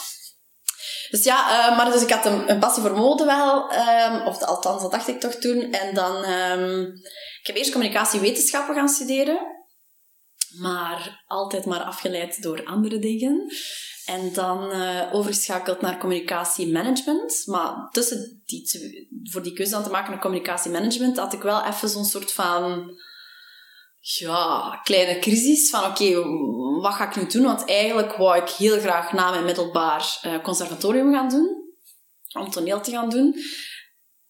dus 1.10 1.24
ja, 1.24 1.68
eh, 1.68 1.76
maar 1.76 1.92
dus 1.92 2.02
ik 2.02 2.10
had 2.10 2.24
een, 2.26 2.50
een 2.50 2.58
passie 2.58 2.82
voor 2.82 2.96
mode 2.96 3.24
wel, 3.24 3.70
ehm, 3.70 4.26
of 4.26 4.42
althans, 4.42 4.82
dat 4.82 4.90
dacht 4.90 5.08
ik 5.08 5.20
toch 5.20 5.34
toen. 5.34 5.72
En 5.72 5.94
dan, 5.94 6.24
ehm, 6.24 6.80
ik 7.40 7.46
heb 7.46 7.56
eerst 7.56 7.72
communicatiewetenschappen 7.72 8.74
gaan 8.74 8.88
studeren, 8.88 9.38
maar 10.58 11.24
altijd 11.26 11.64
maar 11.64 11.82
afgeleid 11.82 12.42
door 12.42 12.64
andere 12.64 12.98
dingen. 12.98 13.52
En 14.06 14.32
dan 14.32 14.70
eh, 14.70 15.14
overgeschakeld 15.14 15.80
naar 15.80 15.98
communicatiemanagement. 15.98 17.42
Maar 17.46 17.88
tussen 17.90 18.42
die 18.46 18.62
twee, 18.62 19.08
voor 19.22 19.42
die 19.42 19.52
keuze 19.52 19.76
aan 19.76 19.82
te 19.82 19.90
maken 19.90 20.10
naar 20.10 20.20
communicatiemanagement, 20.20 21.16
had 21.16 21.32
ik 21.32 21.42
wel 21.42 21.64
even 21.64 21.88
zo'n 21.88 22.04
soort 22.04 22.32
van 22.32 22.94
ja, 24.00 24.80
kleine 24.84 25.18
crisis 25.18 25.70
van 25.70 25.84
oké, 25.84 26.22
wat 26.80 26.94
ga 26.94 27.08
ik 27.08 27.16
nu 27.16 27.26
doen? 27.26 27.42
Want 27.42 27.68
eigenlijk 27.68 28.16
wou 28.16 28.42
ik 28.42 28.48
heel 28.48 28.78
graag 28.78 29.12
na 29.12 29.30
mijn 29.30 29.44
middelbaar 29.44 30.18
eh, 30.22 30.42
conservatorium 30.42 31.12
gaan 31.12 31.28
doen. 31.28 31.64
Om 32.32 32.50
toneel 32.50 32.80
te 32.80 32.90
gaan 32.90 33.10
doen. 33.10 33.34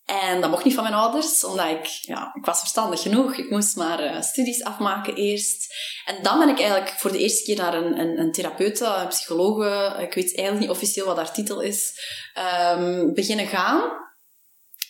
En 0.07 0.41
dat 0.41 0.51
mocht 0.51 0.65
niet 0.65 0.75
van 0.75 0.83
mijn 0.83 0.95
ouders, 0.95 1.45
omdat 1.45 1.71
ik, 1.71 1.87
ja, 1.87 2.31
ik 2.35 2.45
was 2.45 2.59
verstandig 2.59 3.03
genoeg. 3.03 3.37
Ik 3.37 3.51
moest 3.51 3.77
maar 3.77 3.99
eh, 3.99 4.23
studies 4.23 4.65
afmaken 4.65 5.15
eerst. 5.15 5.75
En 6.05 6.23
dan 6.23 6.39
ben 6.39 6.49
ik 6.49 6.59
eigenlijk 6.61 6.91
voor 6.91 7.13
de 7.13 7.19
eerste 7.19 7.43
keer 7.45 7.57
naar 7.57 7.75
een, 7.75 7.99
een, 7.99 8.19
een 8.19 8.33
therapeute, 8.33 8.85
een 8.85 9.09
psychologe, 9.09 9.97
ik 10.01 10.15
weet 10.15 10.37
eigenlijk 10.37 10.59
niet 10.59 10.69
officieel 10.69 11.07
wat 11.07 11.17
haar 11.17 11.33
titel 11.33 11.61
is, 11.61 12.01
ehm, 12.35 13.13
beginnen 13.13 13.47
gaan. 13.47 14.05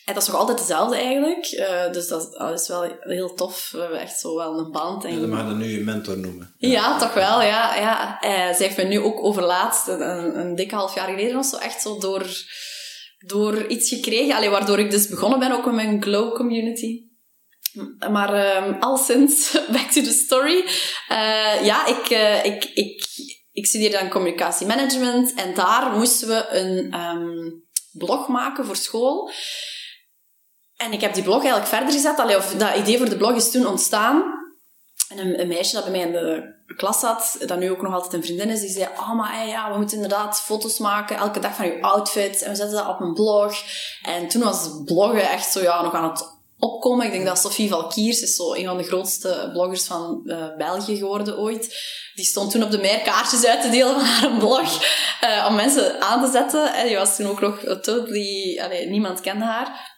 En 0.05 0.13
dat 0.13 0.23
is 0.23 0.29
nog 0.29 0.37
altijd 0.37 0.57
dezelfde 0.57 0.95
eigenlijk. 0.95 1.45
Eh, 1.45 1.91
dus 1.91 2.07
dat, 2.07 2.31
dat 2.31 2.59
is 2.59 2.67
wel 2.67 2.97
heel 2.99 3.33
tof. 3.33 3.69
We 3.71 3.79
hebben 3.79 3.99
echt 3.99 4.19
zo 4.19 4.35
wel 4.35 4.59
een 4.59 4.71
band. 4.71 5.03
En 5.03 5.13
Ja, 5.13 5.19
dan 5.19 5.29
mag 5.29 5.39
je 5.39 5.47
dat 5.47 5.55
nu 5.55 5.65
je 5.65 5.83
mentor 5.83 6.17
noemen. 6.17 6.53
ja, 6.57 6.97
toch 6.99 7.13
wel, 7.13 7.41
ja. 7.41 7.75
ja. 7.75 8.19
Eh, 8.21 8.29
zij 8.29 8.65
heeft 8.65 8.77
me 8.77 8.83
nu 8.83 8.99
ook 8.99 9.23
overlaatst, 9.23 9.87
een, 9.87 10.01
een, 10.01 10.39
een 10.39 10.55
dikke 10.55 10.75
half 10.75 10.95
jaar 10.95 11.07
geleden 11.07 11.37
of 11.37 11.45
zo, 11.45 11.57
echt 11.57 11.81
zo 11.81 11.97
door, 11.99 12.25
door 13.17 13.67
iets 13.67 13.89
gekregen. 13.89 14.35
Allee, 14.35 14.49
waardoor 14.49 14.79
ik 14.79 14.91
dus 14.91 15.07
begonnen 15.07 15.39
ben 15.39 15.51
ook 15.51 15.65
met 15.65 15.75
mijn 15.75 16.03
Glow 16.03 16.35
community. 16.35 17.05
Maar 18.09 18.33
ehm 18.33 18.79
al 18.79 18.97
sinds, 18.97 19.51
back 19.71 19.91
to 19.91 20.01
the 20.01 20.11
story. 20.11 20.65
Eh, 21.07 21.65
ja, 21.65 21.85
ik, 21.85 22.09
eh, 22.09 22.45
ik, 22.45 22.63
ik, 22.73 23.07
ik 23.51 23.65
studeerde 23.65 23.97
dan 23.97 24.09
communicatiemanagement 24.09 25.33
en 25.33 25.53
daar 25.53 25.91
moesten 25.91 26.27
we 26.27 26.47
een 26.49 26.91
ehm, 26.91 27.49
blog 27.91 28.27
maken 28.27 28.65
voor 28.65 28.75
school. 28.75 29.31
En 30.75 30.91
ik 30.91 31.01
heb 31.01 31.13
die 31.13 31.23
blog 31.23 31.39
eigenlijk 31.39 31.67
verder 31.67 31.91
gezet. 31.91 32.19
Allee, 32.19 32.37
of 32.37 32.53
dat 32.53 32.75
idee 32.75 32.97
voor 32.97 33.09
de 33.09 33.17
blog 33.17 33.35
is 33.35 33.51
toen 33.51 33.67
ontstaan. 33.67 34.46
En 35.09 35.39
een, 35.39 35.47
meisje 35.47 35.73
dat 35.73 35.83
bij 35.83 35.91
mij 35.91 36.01
in 36.01 36.11
de 36.11 36.55
klas 36.75 36.99
zat, 36.99 37.37
dat 37.45 37.59
nu 37.59 37.71
ook 37.71 37.81
nog 37.81 37.93
altijd 37.93 38.13
een 38.13 38.23
vriendin 38.23 38.49
is, 38.49 38.59
die 38.59 38.69
zei, 38.69 38.87
oh 38.97 39.13
maar 39.13 39.47
ja, 39.47 39.71
we 39.71 39.77
moeten 39.77 39.95
inderdaad 39.95 40.41
foto's 40.41 40.77
maken, 40.77 41.17
elke 41.17 41.39
dag 41.39 41.55
van 41.55 41.65
je 41.65 41.81
outfit. 41.81 42.41
En 42.41 42.49
we 42.49 42.55
zetten 42.55 42.77
dat 42.77 42.87
op 42.87 42.99
een 42.99 43.13
blog. 43.13 43.55
En 44.01 44.27
toen 44.27 44.43
was 44.43 44.69
bloggen 44.85 45.29
echt 45.29 45.51
zo, 45.51 45.61
ja, 45.61 45.81
nog 45.81 45.93
aan 45.93 46.09
het 46.09 46.35
opkomen. 46.59 47.05
Ik 47.05 47.11
denk 47.11 47.25
dat 47.25 47.39
Sophie 47.39 47.69
Valkiers 47.69 48.21
is 48.21 48.35
zo 48.35 48.53
een 48.53 48.65
van 48.65 48.77
de 48.77 48.83
grootste 48.83 49.49
bloggers 49.53 49.83
van 49.83 50.21
eh, 50.25 50.55
België 50.57 50.97
geworden 50.97 51.37
ooit. 51.37 51.75
Die 52.15 52.25
stond 52.25 52.51
toen 52.51 52.63
op 52.63 52.71
de 52.71 52.77
meer 52.77 53.01
kaartjes 53.01 53.45
uit 53.45 53.61
te 53.61 53.69
delen 53.69 53.93
van 53.93 54.05
haar 54.05 54.37
blog, 54.39 54.83
eh, 55.21 55.45
om 55.49 55.55
mensen 55.55 56.01
aan 56.01 56.25
te 56.25 56.31
zetten. 56.31 56.73
En 56.73 56.87
die 56.87 56.97
was 56.97 57.15
toen 57.15 57.27
ook 57.27 57.41
nog 57.41 57.59
totally... 57.81 58.59
Allee, 58.59 58.89
niemand 58.89 59.21
kende 59.21 59.45
haar. 59.45 59.96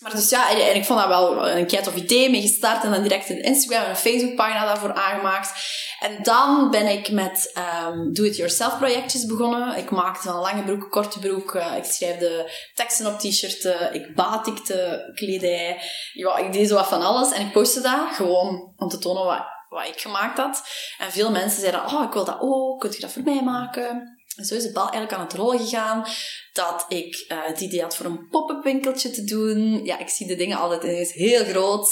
Maar 0.00 0.10
dus 0.10 0.30
ja, 0.30 0.50
en, 0.50 0.76
ik 0.76 0.84
vond 0.84 1.00
dat 1.00 1.08
wel 1.08 1.48
een 1.48 1.66
kei 1.66 1.82
tof 1.82 1.94
idee 1.94 2.30
mee 2.30 2.40
gestart. 2.40 2.84
En 2.84 2.90
dan 2.90 3.02
direct 3.02 3.30
een 3.30 3.42
Instagram 3.42 3.82
en 3.84 3.90
een 3.90 3.96
Facebookpagina 3.96 4.64
daarvoor 4.64 4.92
aangemaakt. 4.92 5.52
En 6.00 6.22
dan 6.22 6.70
ben 6.70 6.86
ik 6.86 7.10
met 7.10 7.50
ehm, 7.54 8.12
do-it-yourself 8.12 8.78
projectjes 8.78 9.26
begonnen. 9.26 9.76
Ik 9.76 9.90
maakte 9.90 10.28
van 10.28 10.40
lange 10.40 10.62
broek, 10.62 10.90
korte 10.90 11.18
broek. 11.18 11.54
eh, 11.54 11.76
ik 11.76 11.84
schreefde 11.84 12.50
teksten 12.74 13.06
op 13.06 13.18
t-shirten. 13.18 13.94
Ik 13.94 14.14
batikte 14.14 15.10
kledij. 15.14 15.82
Ja, 16.12 16.36
ik 16.36 16.52
deed 16.52 16.68
zo 16.68 16.74
wat 16.74 16.88
van 16.88 17.02
alles. 17.02 17.32
En 17.32 17.46
ik 17.46 17.52
postte 17.52 17.80
dat 17.80 18.08
gewoon 18.12 18.74
om 18.76 18.88
te 18.88 18.98
tonen 18.98 19.24
wat 19.24 19.58
wat 19.68 19.86
ik 19.86 20.00
gemaakt 20.00 20.38
had. 20.38 20.62
En 20.98 21.12
veel 21.12 21.30
mensen 21.30 21.60
zeiden, 21.60 21.84
oh, 21.84 22.02
ik 22.02 22.12
wil 22.12 22.24
dat 22.24 22.36
ook, 22.40 22.80
kun 22.80 22.90
je 22.90 23.00
dat 23.00 23.12
voor 23.12 23.22
mij 23.22 23.42
maken? 23.42 24.19
Zo 24.36 24.54
is 24.54 24.62
de 24.62 24.72
bal 24.72 24.82
eigenlijk 24.90 25.12
aan 25.12 25.20
het 25.26 25.32
rollen 25.32 25.58
gegaan. 25.58 26.06
Dat 26.52 26.84
ik 26.88 27.24
uh, 27.28 27.38
het 27.46 27.60
idee 27.60 27.82
had 27.82 27.96
voor 27.96 28.06
een 28.06 28.28
pop-up 28.28 28.64
winkeltje 28.64 29.10
te 29.10 29.24
doen. 29.24 29.84
Ja, 29.84 29.98
ik 29.98 30.08
zie 30.08 30.26
de 30.26 30.36
dingen 30.36 30.58
altijd 30.58 30.82
ineens 30.82 31.12
heel 31.12 31.44
groot. 31.44 31.88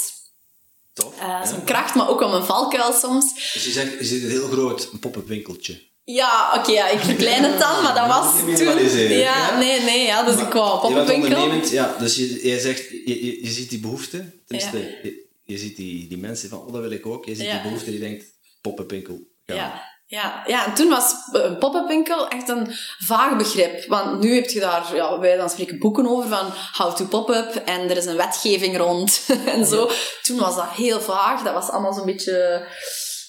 Top. 0.93 1.13
Uh, 1.13 1.19
ja. 1.19 1.45
Zo'n 1.45 1.63
kracht, 1.63 1.95
maar 1.95 2.09
ook 2.09 2.19
wel 2.19 2.33
een 2.35 2.43
valkuil 2.45 2.93
soms. 2.93 3.33
Dus 3.53 3.65
je 3.65 3.71
zegt, 3.71 3.99
je 3.99 4.05
ziet 4.05 4.21
het 4.21 4.31
heel 4.31 4.47
groot, 4.47 4.89
een 4.91 4.99
pop-up 4.99 5.27
winkeltje. 5.27 5.87
Ja, 6.03 6.53
oké, 6.57 6.71
ja, 6.71 6.87
ik 6.89 6.99
verklein 6.99 7.43
het 7.43 7.59
dan, 7.59 7.83
maar 7.83 7.95
dat 7.95 8.07
was 8.17 8.39
toen... 8.57 8.77
Ja, 8.99 9.07
ja? 9.07 9.57
nee, 9.57 9.81
nee, 9.81 10.05
ja, 10.05 10.23
dus 10.23 10.41
ik 10.41 10.51
wou 10.53 10.83
een 10.83 10.89
Je 10.89 10.95
bent 10.95 11.05
pop-up 11.07 11.21
winkel. 11.21 11.41
ondernemend, 11.41 11.69
ja. 11.71 11.95
Dus 11.97 12.15
je, 12.15 12.47
jij 12.47 12.59
zegt, 12.59 12.89
je, 12.89 13.25
je, 13.25 13.43
je 13.43 13.49
ziet 13.51 13.69
die 13.69 13.79
behoefte. 13.79 14.41
Tenminste, 14.47 14.77
je, 14.77 15.27
je 15.45 15.57
ziet 15.57 15.75
die, 15.75 16.07
die 16.07 16.17
mensen 16.17 16.49
van, 16.49 16.59
oh, 16.59 16.73
dat 16.73 16.81
wil 16.81 16.91
ik 16.91 17.05
ook. 17.05 17.25
Je 17.25 17.35
ziet 17.35 17.45
Ja. 17.45 17.51
die 17.53 17.61
behoefte 17.61 17.89
die 17.89 17.99
denkt, 17.99 18.25
pop-up 18.61 18.89
winkel. 18.89 19.19
gaan. 19.45 19.55
Ja, 19.55 19.98
ja, 20.11 20.43
ja, 20.47 20.65
en 20.65 20.73
toen 20.73 20.89
was 20.89 21.13
een 21.31 21.57
pop-up 21.57 21.87
winkel 21.87 22.27
echt 22.27 22.49
een 22.49 22.67
vaag 22.97 23.37
begrip. 23.37 23.85
Want 23.85 24.19
nu 24.19 24.35
heb 24.35 24.49
je 24.49 24.59
daar, 24.59 24.95
ja, 24.95 25.19
wij 25.19 25.37
dan 25.37 25.49
spreken 25.49 25.79
boeken 25.79 26.07
over 26.07 26.29
van 26.29 26.53
how 26.73 26.95
to 26.95 27.05
pop-up 27.05 27.55
en 27.55 27.89
er 27.89 27.97
is 27.97 28.05
een 28.05 28.17
wetgeving 28.17 28.77
rond 28.77 29.25
en 29.55 29.65
zo. 29.65 29.89
Toen 30.21 30.39
was 30.39 30.55
dat 30.55 30.69
heel 30.69 31.01
vaag. 31.01 31.43
Dat 31.43 31.53
was 31.53 31.69
allemaal 31.69 31.93
zo'n 31.93 32.05
beetje, 32.05 32.67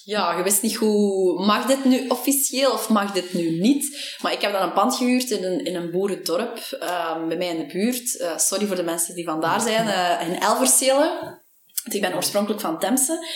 ja, 0.03 0.37
je 0.37 0.43
wist 0.43 0.61
niet 0.61 0.75
hoe, 0.75 1.45
mag 1.45 1.65
dit 1.65 1.85
nu 1.85 2.07
officieel 2.07 2.71
of 2.71 2.89
mag 2.89 3.11
dit 3.11 3.33
nu 3.33 3.59
niet? 3.59 4.15
Maar 4.21 4.31
ik 4.31 4.41
heb 4.41 4.51
dan 4.51 4.61
een 4.61 4.73
pand 4.73 4.95
gehuurd 4.95 5.29
in 5.29 5.43
een, 5.43 5.65
in 5.65 5.75
een 5.75 5.91
boerendorp 5.91 6.57
eh, 6.79 7.27
bij 7.27 7.37
mij 7.37 7.47
in 7.47 7.57
de 7.57 7.73
buurt. 7.73 8.17
Eh, 8.17 8.37
sorry 8.37 8.65
voor 8.65 8.75
de 8.75 8.83
mensen 8.83 9.15
die 9.15 9.25
vandaar 9.25 9.61
zijn, 9.61 9.87
eh, 9.87 10.27
in 10.27 10.39
Elversele. 10.39 11.39
Want 11.83 11.95
ik 11.95 12.01
ben 12.01 12.15
oorspronkelijk 12.15 12.61
van 12.61 12.79
Temse. 12.79 13.27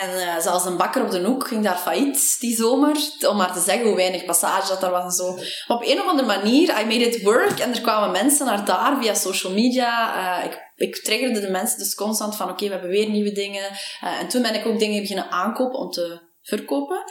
En 0.00 0.20
eh, 0.20 0.38
zelfs 0.38 0.64
een 0.64 0.76
bakker 0.76 1.02
op 1.02 1.10
de 1.10 1.24
hoek 1.24 1.46
ging 1.46 1.64
daar 1.64 1.76
failliet 1.76 2.36
die 2.40 2.56
zomer. 2.56 2.96
Om 3.28 3.36
maar 3.36 3.52
te 3.52 3.60
zeggen 3.60 3.86
hoe 3.86 3.96
weinig 3.96 4.24
passage 4.24 4.68
dat 4.68 4.80
daar 4.80 4.90
was 4.90 5.04
en 5.04 5.10
zo. 5.10 5.38
Op 5.72 5.82
een 5.82 6.00
of 6.00 6.06
andere 6.06 6.28
manier, 6.28 6.80
I 6.80 6.84
made 6.84 7.08
it 7.08 7.22
work. 7.22 7.58
En 7.58 7.74
er 7.74 7.80
kwamen 7.80 8.10
mensen 8.10 8.46
naar 8.46 8.64
daar 8.64 9.02
via 9.02 9.14
social 9.14 9.52
media. 9.52 10.14
Eh, 10.38 10.44
ik, 10.44 10.58
ik 10.76 10.96
triggerde 10.96 11.40
de 11.40 11.50
mensen 11.50 11.78
dus 11.78 11.94
constant 11.94 12.36
van 12.36 12.50
oké, 12.50 12.64
we 12.64 12.72
hebben 12.72 12.90
weer 12.90 13.08
nieuwe 13.08 13.32
dingen. 13.32 13.64
Eh, 14.00 14.20
en 14.20 14.28
toen 14.28 14.42
ben 14.42 14.54
ik 14.54 14.66
ook 14.66 14.78
dingen 14.78 15.00
beginnen 15.00 15.30
aankopen 15.30 15.78
om 15.78 15.90
te 15.90 16.20
verkopen. 16.42 17.04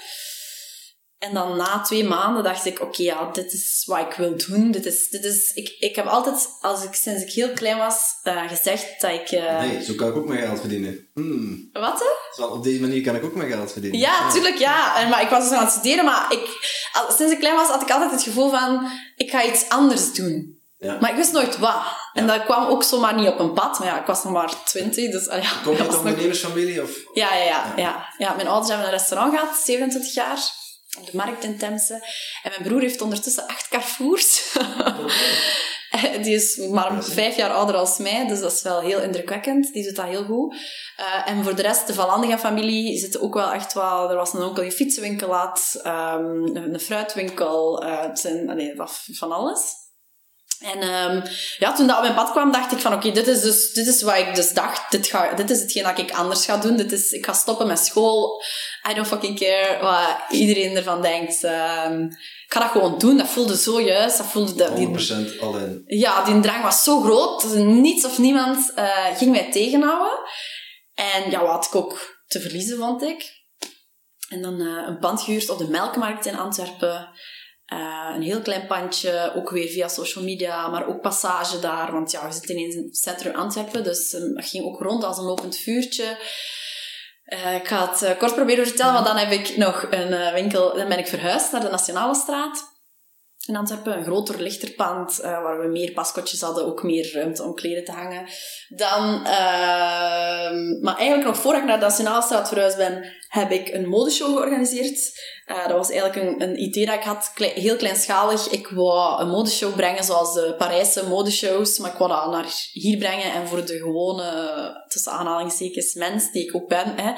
En 1.22 1.34
dan 1.34 1.58
na 1.58 1.82
twee 1.82 2.04
maanden 2.04 2.44
dacht 2.44 2.66
ik, 2.66 2.82
oké, 2.82 3.02
ja, 3.04 3.30
dit 3.32 3.54
is 3.54 3.84
wat 3.86 4.00
ik 4.00 4.14
wil 4.14 4.38
doen. 4.48 4.72
Dit 4.72 4.86
is, 4.86 5.10
dit 5.10 5.24
is, 5.26 5.52
ik, 5.54 5.76
ik 5.80 5.96
heb 5.96 6.06
altijd, 6.06 6.50
als 6.62 6.84
ik, 6.84 6.94
sinds 6.94 7.24
ik 7.24 7.32
heel 7.32 7.50
klein 7.54 7.78
was, 7.78 7.98
eh, 8.24 8.48
gezegd 8.48 9.02
dat 9.02 9.12
ik... 9.12 9.30
eh, 9.32 9.60
Nee, 9.60 9.84
zo 9.84 9.94
kan 9.94 10.08
ik 10.08 10.16
ook 10.16 10.28
mijn 10.28 10.42
geld 10.48 10.60
verdienen. 10.60 11.08
Hmm. 11.14 11.70
Wat? 11.74 12.00
Hè? 12.00 12.42
Zo, 12.44 12.48
op 12.48 12.64
deze 12.64 12.80
manier 12.82 13.02
kan 13.02 13.16
ik 13.16 13.24
ook 13.24 13.36
mijn 13.36 13.52
geld 13.52 13.72
verdienen. 13.72 14.00
Ja, 14.00 14.32
tuurlijk, 14.32 14.56
ja. 14.58 15.00
En, 15.02 15.10
maar 15.10 15.22
ik 15.22 15.30
was 15.30 15.50
dus 15.50 15.58
aan 15.58 15.64
het 15.64 15.74
studeren, 15.74 16.06
maar 16.06 16.26
ik, 16.30 16.48
al- 16.94 17.12
sinds 17.12 17.34
ik 17.34 17.40
klein 17.40 17.56
was, 17.56 17.68
had 17.68 17.82
ik 17.82 17.90
altijd 17.92 18.12
het 18.12 18.24
gevoel 18.24 18.50
van, 18.50 18.88
ik 19.16 19.30
ga 19.30 19.44
iets 19.46 19.70
anders 19.70 20.14
doen. 20.14 20.60
Ja. 20.78 20.98
Maar 21.02 21.10
ik 21.10 21.16
wist 21.16 21.32
nooit 21.32 21.58
wat. 21.58 21.82
En 22.14 22.28
dat 22.28 22.44
kwam 22.44 22.66
ook 22.68 22.84
zomaar 22.84 23.16
niet 23.16 23.28
op 23.28 23.40
een 23.40 23.54
pad. 23.54 23.80
Maar 23.80 23.88
ja, 23.88 24.00
ik 24.00 24.06
was 24.06 24.24
nog 24.24 24.34
maar 24.34 24.64
twintig, 24.66 25.12
dus 25.12 25.28
ah 25.28 25.44
ja. 25.44 25.50
Kom 25.64 25.72
je 25.72 25.78
dat 25.78 25.80
uit 25.80 25.88
was 25.88 25.88
een 25.88 25.92
nog- 25.96 25.98
ondernemersfamilie? 25.98 26.82
Of? 26.82 26.92
ja, 27.14 27.36
ja, 27.36 27.44
ja, 27.44 27.74
ja, 27.76 28.06
ja. 28.18 28.34
Mijn 28.36 28.48
ouders 28.48 28.70
hebben 28.70 28.88
een 28.88 28.94
restaurant 28.94 29.34
gehad, 29.40 29.56
27 29.66 30.14
jaar. 30.14 30.40
Op 31.00 31.06
de 31.12 31.18
markt 31.18 31.44
in 31.44 31.58
Temse. 31.58 31.94
En 32.44 32.50
mijn 32.50 32.64
broer 32.64 32.82
heeft 32.82 33.02
ondertussen 33.02 33.48
acht 33.48 33.68
Carrefours. 33.68 34.42
Die 36.22 36.36
is 36.36 36.58
maar 36.58 37.04
vijf 37.04 37.36
jaar 37.36 37.50
ouder 37.54 37.76
als 37.76 37.98
mij, 37.98 38.28
dus 38.28 38.40
dat 38.40 38.52
is 38.52 38.62
wel 38.62 38.82
heel 38.82 39.02
indrukwekkend. 39.02 39.74
Die 39.74 39.84
doet 39.84 39.96
dat 39.96 40.06
heel 40.06 40.24
goed. 40.24 40.56
Eh, 40.96 41.28
en 41.32 41.44
voor 41.44 41.56
de 41.56 41.62
rest, 41.62 41.88
de 41.88 41.94
Van 41.94 42.08
Landingen-familie 42.08 42.98
zit 43.00 43.20
ook 43.20 43.34
wel 43.34 43.52
echt 43.52 43.74
wel... 43.74 44.10
Er 44.10 44.16
was 44.16 44.34
een 44.34 44.44
onkel 44.44 44.64
die 44.64 44.72
fietsenwinkel 44.72 45.34
had, 45.34 45.80
ehm, 45.84 46.56
een, 46.56 46.80
fruitwinkel. 46.80 47.84
eh, 47.84 48.02
het 48.02 48.20
zijn 48.20 48.76
wat- 48.76 49.08
van 49.12 49.32
alles. 49.32 49.74
En 50.62 50.82
ehm, 50.82 51.22
ja, 51.58 51.74
toen 51.74 51.88
dat 51.88 51.96
op 51.96 52.02
mijn 52.02 52.16
pad 52.16 52.32
kwam, 52.32 52.52
dacht 52.52 52.72
ik 52.72 52.80
van 52.80 52.94
oké, 52.94 53.12
dit 53.12 53.28
is 53.28 53.42
dus 53.42 53.72
dit 53.72 53.88
is 53.88 54.02
wat 54.02 54.18
ik 54.18 54.36
dus 54.36 54.54
dacht. 54.54 54.92
Dit, 54.92 55.08
ga, 55.08 55.34
dit 55.34 55.50
is 55.50 55.62
hetgeen 55.62 55.84
dat 55.84 55.98
ik 55.98 56.12
anders 56.12 56.46
ga 56.46 56.58
doen. 56.58 56.76
Dit 56.76 56.92
is, 56.92 57.12
ik 57.12 57.26
ga 57.26 57.34
stoppen 57.34 57.68
met 57.68 57.80
school. 57.80 58.44
I 58.90 58.94
don't 58.94 59.08
fucking 59.08 59.40
care 59.40 59.82
wat 59.82 60.40
iedereen 60.40 60.76
ervan 60.76 61.02
denkt. 61.02 61.44
Ehm, 61.44 62.04
ik 62.46 62.54
ga 62.54 62.60
dat 62.60 62.70
gewoon 62.70 62.98
doen. 62.98 63.18
Dat 63.18 63.28
voelde 63.28 63.58
zo 63.58 63.82
juist. 63.82 64.18
Dat 64.18 64.26
voelde 64.26 64.56
dat, 64.56 64.76
die, 64.76 64.88
100% 65.36 65.40
al 65.40 65.58
in. 65.58 65.84
ja, 65.86 66.24
die 66.24 66.40
drang 66.40 66.64
was 66.64 66.84
zo 66.84 67.02
groot. 67.02 67.42
Dus 67.42 67.54
niets 67.64 68.06
of 68.06 68.18
niemand 68.18 68.72
eh, 68.76 69.18
ging 69.18 69.32
mij 69.32 69.52
tegenhouden. 69.52 70.20
En 70.94 71.32
ja, 71.32 71.40
wat 71.40 71.50
had 71.50 71.66
ik 71.66 71.76
ook 71.76 72.22
te 72.28 72.40
verliezen, 72.40 72.78
vond 72.78 73.02
ik. 73.02 73.40
En 74.30 74.42
dan 74.42 74.62
eh, 74.62 74.88
een 74.88 75.00
pand 75.00 75.22
gehuurd 75.22 75.50
op 75.50 75.58
de 75.58 75.68
Melkmarkt 75.68 76.26
in 76.26 76.38
Antwerpen. 76.38 77.10
Eh, 77.72 78.12
een 78.16 78.22
heel 78.22 78.42
klein 78.42 78.68
pandje, 78.68 79.32
ook 79.36 79.50
weer 79.50 79.68
via 79.68 79.88
social 79.88 80.24
media, 80.24 80.68
maar 80.68 80.88
ook 80.88 81.02
passage 81.02 81.60
daar. 81.60 81.92
Want 81.92 82.12
ja, 82.12 82.28
we 82.28 82.34
zitten 82.34 82.58
in 82.58 82.84
het 82.84 82.98
centrum 82.98 83.36
Antwerpen, 83.36 83.84
dus 83.84 84.14
eh, 84.14 84.22
dat 84.22 84.46
ging 84.46 84.66
ook 84.66 84.80
rond 84.80 85.04
als 85.04 85.18
een 85.18 85.24
lopend 85.24 85.58
vuurtje. 85.58 86.18
Eh, 87.24 87.56
ik 87.56 87.68
ga 87.68 87.90
het 87.90 88.02
eh, 88.02 88.18
kort 88.18 88.36
proberen 88.36 88.64
te 88.64 88.70
vertellen, 88.70 88.94
want 88.94 89.06
dan 89.06 89.18
heb 89.18 89.32
ik 89.32 89.58
nog 89.58 89.88
een 89.90 90.34
winkel, 90.34 90.76
dan 90.76 90.88
ben 90.88 91.00
ik 91.00 91.08
verhuisd 91.08 91.52
naar 91.52 91.62
de 91.62 91.70
Nationale 91.70 92.16
Straat 92.16 92.70
in 93.46 93.56
Antwerpen. 93.56 93.98
Een 93.98 94.04
groter, 94.04 94.42
lichter 94.42 94.72
pand, 94.72 95.18
waar 95.22 95.60
we 95.60 95.68
meer 95.68 95.92
paskotjes 95.92 96.42
hadden, 96.42 96.66
ook 96.66 96.84
meer 96.84 97.14
ruimte 97.14 97.44
om 97.44 97.56
kleren 97.56 97.86
te 97.86 97.92
hangen. 97.92 98.26
Dan, 98.68 99.26
ehm, 99.26 100.82
maar 100.82 100.96
eigenlijk 100.98 101.28
nog 101.28 101.38
voordat 101.38 101.62
ik 101.62 101.68
naar 101.68 101.80
de 101.80 101.86
Nationale 101.86 102.22
Straat 102.22 102.48
verhuisd 102.48 102.78
ben, 102.78 103.14
heb 103.28 103.52
ik 103.52 103.74
een 103.74 103.88
modeshow 103.88 104.28
georganiseerd. 104.28 105.20
Eh, 105.52 105.68
dat 105.68 105.78
was 105.78 105.90
eigenlijk 105.90 106.22
een, 106.28 106.42
een 106.50 106.62
idee 106.62 106.86
dat 106.86 106.96
ik 106.96 107.04
had, 107.04 107.32
klei- 107.34 107.54
heel 107.54 107.76
kleinschalig. 107.76 108.48
Ik 108.48 108.68
wou 108.68 109.22
een 109.22 109.30
modeshow 109.30 109.76
brengen 109.76 110.04
zoals 110.04 110.34
de 110.34 110.56
Parijse 110.58 111.08
modeshows, 111.08 111.78
maar 111.78 111.92
ik 111.92 111.98
wou 111.98 112.10
dat 112.12 112.32
naar 112.32 112.46
hier 112.72 112.98
brengen 112.98 113.32
en 113.34 113.48
voor 113.48 113.66
de 113.66 113.78
gewone, 113.78 114.86
tussen 114.88 115.12
aanhalingstekens, 115.12 115.94
mens 115.94 116.32
die 116.32 116.44
ik 116.48 116.56
ook 116.56 116.68
ben, 116.68 116.94
hè, 116.96 117.10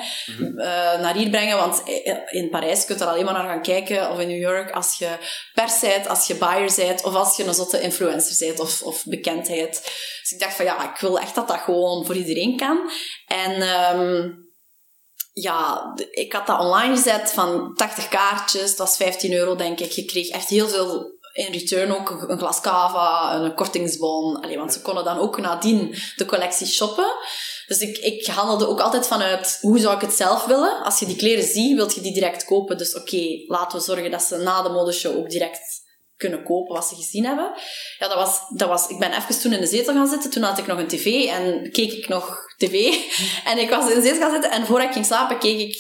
eh, 0.58 1.02
naar 1.02 1.16
hier 1.16 1.30
brengen. 1.30 1.58
Want 1.58 1.82
in 2.30 2.50
Parijs 2.50 2.86
kun 2.86 2.96
je 2.98 3.04
er 3.04 3.10
alleen 3.10 3.26
maar 3.26 3.34
naar 3.34 3.48
gaan 3.48 3.62
kijken, 3.62 4.12
of 4.12 4.20
in 4.20 4.28
New 4.28 4.42
York, 4.42 4.72
als 4.72 4.98
je 4.98 5.10
pers 5.54 5.80
bent, 5.80 6.08
als 6.08 6.28
je 6.28 6.36
buyer 6.36 6.74
bent, 6.76 7.04
of 7.04 7.14
als 7.16 7.38
je 7.38 7.44
een 7.44 7.54
zotte 7.54 7.82
influencer 7.82 8.48
bent, 8.48 8.60
of, 8.60 8.82
of 8.82 9.04
bekendheid. 9.06 9.72
Dus 10.22 10.32
ik 10.32 10.40
dacht 10.40 10.56
van 10.56 10.66
ja, 10.66 10.94
ik 10.94 11.00
wil 11.00 11.20
echt 11.20 11.36
dat 11.36 11.48
dat 11.48 11.60
gewoon 11.60 12.06
voor 12.06 12.16
iedereen 12.16 12.58
kan. 12.58 12.90
En... 13.28 13.62
ehm, 13.62 14.30
ja, 15.34 15.94
ik 16.12 16.34
had 16.34 16.48
dat 16.48 16.60
online 16.60 16.96
gezet 16.96 17.32
van 17.32 17.74
80 17.76 18.08
kaartjes. 18.08 18.76
Dat 18.76 18.88
was 18.88 18.98
15 18.98 19.34
euro, 19.34 19.56
denk 19.56 19.80
ik. 19.80 19.92
Je 19.92 20.06
kreeg 20.06 20.28
echt 20.30 20.50
heel 20.50 20.68
veel 20.68 21.12
in 21.34 21.52
return 21.52 21.92
ook. 21.96 22.10
Een- 22.10 22.32
Een 22.32 22.38
glas 22.38 22.62
cava, 22.62 23.36
een 23.36 23.56
kortingsbon. 23.56 24.42
Allee, 24.42 24.58
want 24.58 24.74
ze 24.74 24.82
konden 24.82 25.04
dan 25.04 25.18
ook 25.18 25.38
nadien 25.40 25.96
de 26.16 26.26
collectie 26.26 26.68
shoppen. 26.68 27.12
Dus 27.68 27.80
ik, 27.80 27.98
ik 27.98 28.26
handelde 28.26 28.68
ook 28.68 28.80
altijd 28.80 29.08
vanuit 29.08 29.58
hoe 29.62 29.80
zou 29.80 29.96
ik 29.96 30.02
het 30.02 30.14
zelf 30.14 30.46
willen. 30.46 30.84
Als 30.84 31.00
je 31.00 31.06
die 31.06 31.16
kleren 31.16 31.44
ziet, 31.44 31.76
wil 31.76 31.92
je 31.96 32.02
die 32.02 32.14
direct 32.14 32.46
kopen. 32.46 32.78
Dus 32.78 32.96
oké, 32.96 33.22
laten 33.48 33.78
we 33.78 33.84
zorgen 33.84 34.12
dat 34.12 34.22
ze 34.22 34.38
na 34.38 34.62
de 34.62 34.70
modeshow 34.70 35.18
ook 35.18 35.30
direct 35.30 35.82
kunnen 36.18 36.44
kopen 36.44 36.76
wat 36.76 36.86
ze 36.88 36.96
gezien 36.96 37.26
hebben. 37.26 37.52
Ja, 38.00 38.08
dat 38.08 38.18
was, 38.18 38.40
dat 38.56 38.68
was, 38.70 38.88
ik 38.88 39.00
ben 39.00 39.12
even 39.14 39.40
toen 39.42 39.54
in 39.54 39.60
de 39.60 39.68
zetel 39.68 39.94
gaan 39.94 40.08
zitten. 40.08 40.30
Toen 40.30 40.44
had 40.44 40.58
ik 40.58 40.68
nog 40.68 40.78
een 40.78 40.88
tv 40.88 41.26
en 41.30 41.72
keek 41.72 41.92
ik 41.92 42.08
nog 42.08 42.38
tv. 42.68 42.96
En 43.46 43.58
ik 43.58 43.70
was 43.70 43.92
in 43.92 44.02
de 44.02 44.16
gaan 44.20 44.32
zitten 44.32 44.52
en 44.52 44.66
voordat 44.66 44.88
ik 44.88 44.94
ging 44.94 45.06
slapen 45.06 45.40
keek 45.40 45.60
ik 45.60 45.76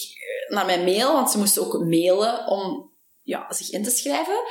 naar 0.47 0.65
mijn 0.65 0.83
mail, 0.83 1.13
want 1.13 1.31
ze 1.31 1.37
moesten 1.37 1.61
ook 1.61 1.83
mailen 1.83 2.47
om 2.47 2.91
ja, 3.21 3.45
zich 3.49 3.69
in 3.69 3.83
te 3.83 3.89
schrijven. 3.89 4.43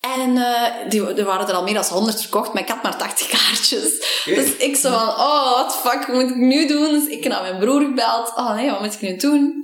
En 0.00 0.36
eh, 0.36 0.90
die, 0.90 1.14
er 1.14 1.24
waren 1.24 1.48
er 1.48 1.54
al 1.54 1.62
meer 1.62 1.74
dan 1.74 1.84
100 1.84 2.20
verkocht, 2.20 2.52
maar 2.52 2.62
ik 2.62 2.68
had 2.68 2.82
maar 2.82 2.98
80 2.98 3.26
kaartjes. 3.28 4.22
Dus 4.24 4.56
ik 4.56 4.76
zo 4.76 4.90
van, 4.90 5.08
oh, 5.08 5.68
the 5.68 5.88
fuck 5.88 6.08
moet 6.08 6.30
ik 6.30 6.36
nu 6.36 6.66
doen? 6.66 6.90
Dus 6.90 7.06
ik 7.06 7.24
naar 7.24 7.42
mijn 7.42 7.58
broer 7.58 7.80
gebeld. 7.80 8.32
Oh 8.34 8.54
nee, 8.54 8.70
wat 8.70 8.80
moet 8.80 8.94
ik 8.94 9.00
nu 9.00 9.16
doen? 9.16 9.62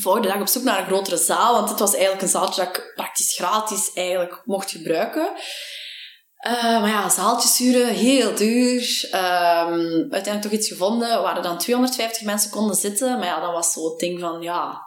volgende 0.00 0.28
dag 0.28 0.40
op 0.40 0.46
zoek 0.46 0.62
naar 0.62 0.78
een 0.78 0.86
grotere 0.86 1.16
zaal, 1.16 1.54
want 1.54 1.68
dit 1.68 1.78
was 1.78 1.92
eigenlijk 1.92 2.22
een 2.22 2.28
zaaltje 2.28 2.64
dat 2.64 2.76
ik 2.76 2.92
praktisch 2.94 3.34
gratis 3.34 3.92
eigenlijk 3.92 4.42
mocht 4.44 4.70
gebruiken. 4.70 5.28
Eh, 6.46 6.80
maar 6.80 6.90
ja, 6.90 7.08
zaaltjes 7.08 7.58
huren, 7.58 7.88
heel 7.88 8.34
duur. 8.34 9.08
Ehm, 9.10 9.80
uiteindelijk 10.10 10.42
toch 10.42 10.52
iets 10.52 10.68
gevonden, 10.68 11.22
waar 11.22 11.36
er 11.36 11.42
dan 11.42 11.58
250 11.58 12.22
mensen 12.22 12.50
konden 12.50 12.76
zitten. 12.76 13.18
Maar 13.18 13.26
ja, 13.26 13.40
dat 13.40 13.52
was 13.52 13.72
zo 13.72 13.90
het 13.90 13.98
ding 13.98 14.20
van, 14.20 14.42
ja... 14.42 14.82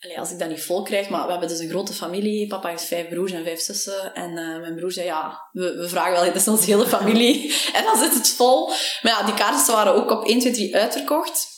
allee, 0.00 0.18
als 0.18 0.30
ik 0.30 0.38
dat 0.38 0.48
niet 0.48 0.64
vol 0.64 0.82
krijg, 0.82 1.08
maar 1.08 1.24
we 1.24 1.30
hebben 1.30 1.48
dus 1.48 1.58
een 1.58 1.68
grote 1.68 1.92
familie. 1.92 2.46
Papa 2.46 2.68
heeft 2.68 2.84
vijf 2.84 3.08
broers 3.08 3.32
en 3.32 3.44
vijf 3.44 3.60
zussen. 3.60 4.14
En 4.14 4.38
eh, 4.38 4.60
mijn 4.60 4.76
broer 4.76 4.92
zei, 4.92 5.06
ja, 5.06 5.48
we, 5.52 5.76
we 5.76 5.88
vragen 5.88 6.12
wel, 6.12 6.24
dit 6.24 6.34
is 6.34 6.48
onze 6.48 6.70
hele 6.70 6.86
familie. 6.86 7.54
en 7.76 7.84
dan 7.84 7.98
zit 7.98 8.14
het 8.14 8.28
vol. 8.28 8.68
Maar 9.02 9.12
ja, 9.12 9.22
die 9.22 9.34
kaartjes 9.34 9.66
waren 9.66 9.94
ook 9.94 10.10
op 10.10 10.24
1, 10.24 10.38
2, 10.38 10.52
3 10.52 10.76
uitverkocht 10.76 11.50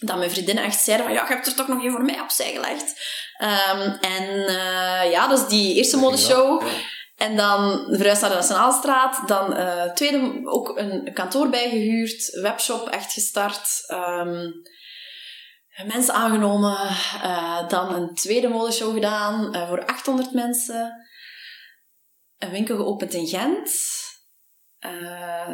dat 0.00 0.18
mijn 0.18 0.30
vriendinnen 0.30 0.64
echt 0.64 0.80
zeiden 0.80 1.06
van, 1.06 1.14
ja, 1.14 1.22
je 1.22 1.34
hebt 1.34 1.46
er 1.46 1.54
toch 1.54 1.68
nog 1.68 1.82
één 1.82 1.92
voor 1.92 2.04
mij 2.04 2.20
opzij 2.20 2.52
gelegd. 2.52 2.94
Ehm, 3.36 3.96
en 4.00 4.46
eh, 4.46 5.10
ja, 5.10 5.28
dus 5.28 5.46
die 5.48 5.74
eerste 5.74 5.96
modeshow. 5.96 6.62
En 7.20 7.36
dan 7.36 7.86
verhuisd 7.90 8.20
naar 8.20 8.30
de 8.30 8.36
Nationaalstraat. 8.36 9.28
Dan 9.28 9.54
eh, 9.54 9.92
tweede 9.92 10.40
ook 10.44 10.78
een 10.78 11.12
kantoor 11.14 11.48
bijgehuurd. 11.48 12.40
Webshop 12.40 12.88
echt 12.88 13.12
gestart. 13.12 13.84
Ehm, 13.86 14.50
mensen 15.86 16.14
aangenomen. 16.14 16.76
eh, 17.22 17.68
dan 17.68 17.94
een 17.94 18.14
tweede 18.14 18.48
modeshow 18.48 18.94
gedaan 18.94 19.54
eh, 19.54 19.68
voor 19.68 19.86
800 19.86 20.32
mensen. 20.32 21.06
Een 22.38 22.50
winkel 22.50 22.76
geopend 22.76 23.14
in 23.14 23.26
Gent. 23.26 23.70
Eh, 24.80 24.90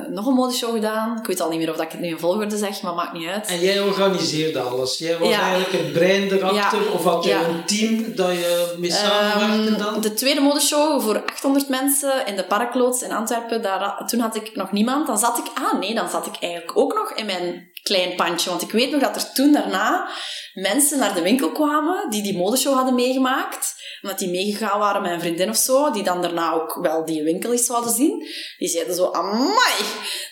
nog 0.09 0.27
een 0.27 0.33
modeshow 0.35 0.75
gedaan. 0.75 1.19
Ik 1.19 1.27
weet 1.27 1.41
al 1.41 1.49
niet 1.49 1.59
meer 1.59 1.71
of 1.71 1.77
dat 1.77 1.85
ik 1.85 1.91
het 1.93 2.01
nu 2.01 2.09
in 2.09 2.19
volgorde 2.19 2.57
zeg, 2.57 2.83
maar 2.83 2.95
maakt 2.95 3.13
niet 3.13 3.29
uit. 3.29 3.47
En 3.47 3.61
jij 3.61 3.81
organiseerde 3.81 4.61
alles. 4.61 4.99
Jij 4.99 5.19
was 5.19 5.29
Ja. 5.29 5.41
eigenlijk 5.41 5.85
het 5.85 5.93
brein 5.93 6.23
erachter. 6.33 6.83
Ja. 6.83 6.93
Of 6.93 7.05
had 7.05 7.25
je 7.25 7.31
Ja. 7.31 7.45
een 7.45 7.65
team 7.65 8.15
dat 8.17 8.31
je 8.31 8.75
mee 8.79 8.91
samenwerkte 8.91 9.71
Ehm, 9.75 9.93
dan? 9.93 10.01
de 10.01 10.15
tweede 10.15 10.41
modeshow 10.41 11.01
voor 11.01 11.23
800 11.27 11.69
mensen 11.69 12.27
in 12.27 12.37
de 12.37 12.45
Parkloods 12.45 13.03
in 13.03 13.13
Antwerpen. 13.13 13.63
Daar, 13.63 14.03
toen 14.07 14.21
had 14.21 14.37
ik 14.37 14.51
nog 14.57 14.73
niemand. 14.73 15.07
Dan 15.07 15.19
zat 15.19 15.39
ik... 15.39 15.45
Ah 15.55 15.79
nee, 15.81 15.95
dan 15.95 16.09
zat 16.09 16.27
ik 16.27 16.37
eigenlijk 16.41 16.79
ook 16.79 16.95
nog 16.95 17.13
in 17.13 17.27
mijn 17.27 17.71
klein 17.83 18.17
pandje. 18.17 18.51
Want 18.51 18.63
ik 18.63 18.71
weet 18.71 18.91
nog 18.91 19.01
dat 19.01 19.17
er 19.17 19.33
toen 19.33 19.53
daarna 19.53 20.09
mensen 20.55 20.99
naar 20.99 21.15
de 21.15 21.23
winkel 21.23 21.53
kwamen 21.53 22.11
die 22.11 22.23
die 22.23 22.37
modeshow 22.37 22.75
hadden 22.75 22.95
meegemaakt. 22.95 23.75
Omdat 24.03 24.19
die 24.19 24.31
meegegaan 24.31 24.79
waren 24.79 25.03
met 25.03 25.11
een 25.11 25.21
vriendin 25.21 25.49
of 25.49 25.57
zo. 25.57 25.91
Die 25.91 26.03
dan 26.03 26.23
daarna 26.23 26.53
ook 26.53 26.79
wel 26.83 27.05
die 27.05 27.23
winkel 27.23 27.53
eens 27.53 27.67
zouden 27.67 27.93
zien. 27.93 28.27
Die 28.59 28.69
zeiden 28.69 28.95
zo... 28.95 29.11
Amai, 29.17 29.77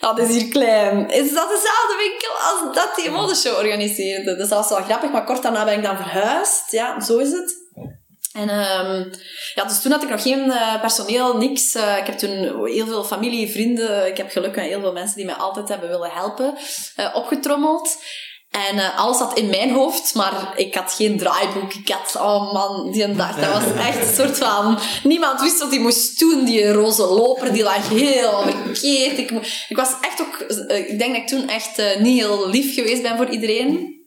dat 0.00 0.18
is 0.18 0.28
hier 0.28 0.48
klein. 0.48 1.10
Is 1.10 1.32
dat 1.32 1.48
dezelfde 1.48 1.96
winkel 1.98 2.30
als 2.30 2.74
dat 2.74 2.94
die 2.96 3.10
modeshow 3.10 3.56
organiseerde? 3.56 4.36
Dus 4.36 4.48
dat 4.48 4.58
was 4.58 4.68
wel 4.68 4.86
grappig. 4.86 5.10
Maar 5.10 5.24
kort 5.24 5.42
daarna 5.42 5.64
ben 5.64 5.76
ik 5.76 5.82
dan 5.82 5.96
verhuisd. 5.96 6.70
Ja, 6.70 7.00
zo 7.00 7.18
is 7.18 7.32
het. 7.32 7.62
En 8.32 8.48
ehm, 8.48 9.04
ja, 9.54 9.64
dus 9.64 9.82
toen 9.82 9.92
had 9.92 10.02
ik 10.02 10.08
nog 10.08 10.22
geen 10.22 10.50
eh, 10.50 10.80
personeel, 10.80 11.36
niks. 11.36 11.74
Eh, 11.74 11.98
ik 11.98 12.06
heb 12.06 12.18
toen 12.18 12.66
heel 12.66 12.86
veel 12.86 13.04
familie, 13.04 13.50
vrienden, 13.50 14.06
ik 14.06 14.16
heb 14.16 14.30
geluk 14.30 14.56
met 14.56 14.64
heel 14.64 14.80
veel 14.80 14.92
mensen 14.92 15.16
die 15.16 15.24
mij 15.24 15.34
altijd 15.34 15.68
hebben 15.68 15.88
willen 15.88 16.10
helpen, 16.10 16.54
eh, 16.96 17.14
opgetrommeld. 17.14 17.96
En 18.70 18.78
eh, 18.78 18.98
alles 18.98 19.18
zat 19.18 19.38
in 19.38 19.50
mijn 19.50 19.70
hoofd, 19.70 20.14
maar 20.14 20.52
ik 20.56 20.74
had 20.74 20.92
geen 20.92 21.18
draaiboek. 21.18 21.72
Ik 21.72 21.88
had, 21.88 22.22
oh 22.22 22.52
man, 22.52 22.92
die 22.92 23.14
dag, 23.14 23.36
dat 23.36 23.52
was 23.52 23.86
echt 23.86 24.08
een 24.08 24.14
soort 24.14 24.38
van... 24.38 24.78
Niemand 25.02 25.40
wist 25.40 25.58
wat 25.58 25.70
hij 25.70 25.78
moest 25.78 26.18
doen. 26.18 26.44
Die 26.44 26.72
roze 26.72 27.06
loper, 27.06 27.52
die 27.52 27.62
lag 27.62 27.88
heel 27.88 28.42
verkeerd. 28.42 29.18
Ik, 29.18 29.30
ik 29.68 29.76
was 29.76 29.88
echt 30.00 30.20
ook... 30.20 30.36
eh, 30.40 30.78
ik 30.78 30.98
denk 30.98 31.12
dat 31.12 31.22
ik 31.22 31.28
toen 31.28 31.48
echt 31.48 31.78
eh, 31.78 32.00
niet 32.00 32.20
heel 32.20 32.48
lief 32.48 32.74
geweest 32.74 33.02
ben 33.02 33.16
voor 33.16 33.28
iedereen. 33.28 34.02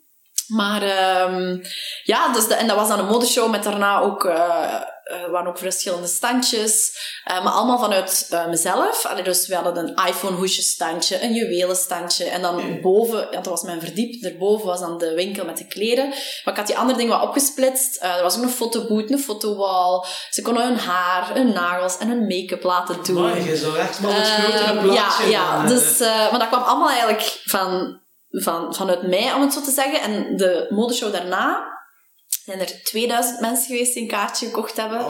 Maar 0.47 0.81
ehm, 0.81 1.57
ja, 2.03 2.33
dus 2.33 2.47
de, 2.47 2.53
en 2.53 2.67
dat 2.67 2.75
was 2.75 2.87
dan 2.87 2.99
een 2.99 3.05
modeshow 3.05 3.49
met 3.51 3.63
daarna 3.63 3.99
ook, 3.99 4.25
eh 4.25 4.81
er 5.07 5.31
waren 5.31 5.47
ook 5.47 5.57
verschillende 5.57 6.07
standjes. 6.07 6.91
eh, 7.23 7.43
maar 7.43 7.53
allemaal 7.53 7.79
vanuit 7.79 8.27
eh, 8.29 8.47
mezelf. 8.47 9.05
Allee, 9.05 9.23
dus 9.23 9.47
we 9.47 9.55
hadden 9.55 9.77
een 9.77 10.05
iPhone 10.07 10.35
hoesje 10.35 10.61
standje, 10.61 11.23
een 11.23 11.33
juwelen 11.33 11.75
standje. 11.75 12.25
En 12.25 12.41
dan 12.41 12.79
boven, 12.81 13.19
ja, 13.19 13.29
dat 13.29 13.45
was 13.45 13.61
mijn 13.61 13.79
verdiep, 13.81 14.21
daarboven 14.21 14.65
was 14.67 14.79
dan 14.79 14.97
de 14.97 15.13
winkel 15.13 15.45
met 15.45 15.57
de 15.57 15.67
kleren. 15.67 16.07
Maar 16.07 16.53
ik 16.53 16.55
had 16.55 16.67
die 16.67 16.77
andere 16.77 16.97
dingen 16.97 17.17
wat 17.17 17.27
opgesplitst. 17.27 17.95
Eh, 17.95 18.15
er 18.15 18.23
was 18.23 18.37
ook 18.37 18.43
een 18.43 18.49
fotoboot, 18.49 19.11
een 19.11 19.19
fotowall. 19.19 20.05
Ze 20.29 20.41
konden 20.41 20.67
hun 20.67 20.77
haar, 20.77 21.33
hun 21.33 21.53
nagels 21.53 21.97
en 21.97 22.07
hun 22.07 22.27
make-up 22.27 22.63
laten 22.63 23.03
doen. 23.03 23.21
Maar 23.21 23.41
je 23.41 23.57
zou 23.57 23.77
echt 23.77 23.99
wel 23.99 24.11
het 24.13 24.27
Ehm, 24.27 24.41
grotere 24.41 24.81
plaatje 24.81 25.29
ja, 25.29 25.61
ja 25.61 25.67
dus, 25.67 25.99
eh, 25.99 26.31
maar 26.31 26.39
dat 26.39 26.47
kwam 26.47 26.63
allemaal 26.63 26.89
eigenlijk 26.89 27.39
van, 27.43 27.99
van, 28.43 28.75
vanuit 28.75 29.07
mij, 29.07 29.33
om 29.33 29.41
het 29.41 29.53
zo 29.53 29.61
te 29.61 29.71
zeggen. 29.71 30.01
En 30.01 30.37
de 30.37 30.65
modeshow 30.69 31.11
daarna 31.11 31.75
zijn 32.45 32.59
er 32.59 32.83
2000 32.83 33.39
mensen 33.39 33.65
geweest 33.65 33.93
die 33.93 34.01
een 34.01 34.09
kaartje 34.09 34.45
gekocht 34.45 34.77
hebben. 34.77 35.05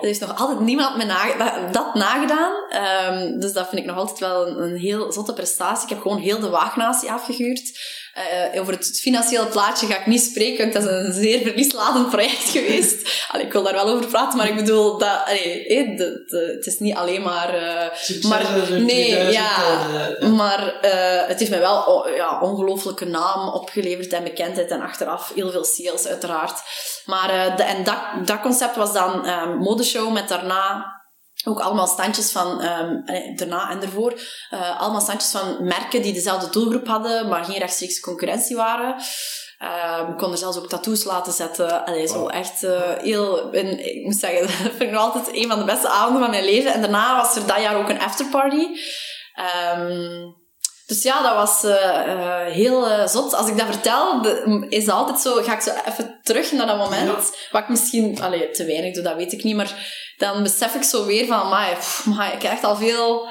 Er 0.00 0.08
is 0.08 0.18
nog 0.18 0.40
altijd 0.40 0.60
niemand 0.60 0.96
me 0.96 1.06
dat, 1.38 1.72
dat 1.72 1.94
nagedaan. 1.94 2.52
Ehm, 2.68 3.38
dus 3.38 3.52
dat 3.52 3.68
vind 3.68 3.80
ik 3.80 3.86
nog 3.86 3.96
altijd 3.96 4.18
wel 4.18 4.46
een, 4.46 4.62
een 4.62 4.76
heel 4.76 5.12
zotte 5.12 5.32
prestatie. 5.32 5.82
Ik 5.82 5.88
heb 5.88 6.00
gewoon 6.00 6.18
heel 6.18 6.40
de 6.40 6.48
Waagnatie 6.48 7.12
afgehuurd. 7.12 7.78
Eh, 8.14 8.60
over 8.60 8.72
het 8.72 9.00
financiële 9.00 9.46
plaatje 9.46 9.86
ga 9.86 9.98
ik 9.98 10.06
niet 10.06 10.22
spreken, 10.22 10.58
want 10.58 10.72
dat 10.72 10.82
is 10.82 11.06
een 11.06 11.12
zeer 11.22 11.40
verliesladend 11.42 12.10
project 12.10 12.48
geweest. 12.56 13.24
Allee, 13.28 13.46
ik 13.46 13.52
wil 13.52 13.62
daar 13.62 13.72
wel 13.72 13.88
over 13.88 14.06
praten, 14.06 14.38
maar 14.38 14.48
ik 14.48 14.56
bedoel, 14.56 14.98
dat, 14.98 15.20
allee, 15.26 15.66
eh, 15.66 15.96
de, 15.96 16.24
de- 16.26 16.52
het 16.56 16.66
is 16.66 16.78
niet 16.78 16.94
alleen 16.96 17.22
maar... 17.22 17.54
eh, 17.54 18.22
maar, 18.28 18.46
nee, 18.70 19.04
2000 19.06 19.32
ja, 19.32 19.48
eh, 20.20 20.28
maar 20.32 20.74
eh, 20.80 21.28
het 21.28 21.38
heeft 21.38 21.50
mij 21.50 21.60
wel 21.60 21.86
o- 21.86 22.08
ja, 22.08 22.40
ongelooflijke 22.40 23.04
naam 23.04 23.48
opgeleverd 23.48 24.12
en 24.12 24.24
bekendheid 24.24 24.70
en 24.70 24.80
achteraf 24.82 25.32
heel 25.34 25.50
veel 25.50 25.64
sales 25.64 26.06
uiteraard. 26.06 26.58
Maar 27.04 27.30
eh, 27.30 27.56
de, 27.56 27.62
en 27.62 27.84
dat, 27.84 27.98
dat 28.24 28.40
concept 28.40 28.76
was 28.76 28.92
dan 28.92 29.28
um, 29.28 29.56
modeshow 29.56 30.12
met 30.12 30.28
daarna 30.28 30.98
ook 31.44 31.60
allemaal 31.60 31.86
standjes 31.86 32.32
van, 32.32 32.60
ehm, 32.60 32.96
eh, 33.04 33.36
daarna 33.36 33.70
en 33.70 33.82
ervoor, 33.82 34.20
eh, 34.50 34.80
allemaal 34.80 35.00
standjes 35.00 35.30
van 35.30 35.56
merken 35.64 36.02
die 36.02 36.12
dezelfde 36.12 36.50
doelgroep 36.50 36.86
hadden, 36.86 37.28
maar 37.28 37.44
geen 37.44 37.58
rechtstreeks 37.58 38.00
concurrentie 38.00 38.56
waren. 38.56 38.94
Ehm, 39.58 40.10
ik 40.10 40.16
kon 40.16 40.32
er 40.32 40.38
zelfs 40.38 40.56
ook 40.56 40.68
tattoos 40.68 41.04
laten 41.04 41.32
zetten. 41.32 41.84
Allee, 41.84 42.06
zo 42.06 42.26
echt 42.26 42.64
eh, 42.64 42.80
heel... 42.98 43.52
En, 43.52 43.96
ik 43.96 44.04
moet 44.04 44.16
zeggen, 44.16 44.40
dat 44.64 44.72
vind 44.72 44.80
ik 44.80 44.90
nog 44.90 45.14
altijd 45.14 45.36
een 45.36 45.48
van 45.48 45.58
de 45.58 45.64
beste 45.64 45.88
avonden 45.88 46.22
van 46.22 46.30
mijn 46.30 46.44
leven. 46.44 46.72
En 46.72 46.80
daarna 46.80 47.16
was 47.16 47.36
er 47.36 47.46
dat 47.46 47.60
jaar 47.60 47.76
ook 47.76 47.88
een 47.88 48.00
afterparty. 48.00 48.66
Ehm, 49.34 50.22
dus 50.86 51.02
ja, 51.02 51.22
dat 51.22 51.34
was 51.34 51.62
heel 52.52 53.08
zot. 53.08 53.34
Als 53.34 53.48
ik 53.48 53.58
dat 53.58 53.66
vertel, 53.66 54.22
de- 54.22 54.66
is 54.68 54.84
dat 54.84 54.94
altijd 54.94 55.20
zo... 55.20 55.34
Ga 55.42 55.54
ik 55.54 55.60
zo 55.60 55.70
even 55.86 56.18
terug 56.22 56.52
naar 56.52 56.66
dat 56.66 56.76
moment. 56.76 57.36
Wat 57.50 57.62
ik 57.62 57.68
misschien... 57.68 58.22
Allee, 58.22 58.50
te 58.50 58.64
weinig 58.64 58.94
doe, 58.94 59.02
dat 59.02 59.16
weet 59.16 59.32
ik 59.32 59.42
niet. 59.42 59.56
Maar 59.56 59.98
dan 60.20 60.42
besef 60.42 60.74
ik 60.74 60.82
zo 60.82 61.04
weer 61.06 61.26
van... 61.26 61.36
Amai, 61.36 61.74
pff, 61.74 62.06
amai, 62.06 62.32
ik 62.32 62.42
heb 62.42 62.52
echt 62.52 62.64
al 62.64 62.76
veel, 62.76 63.26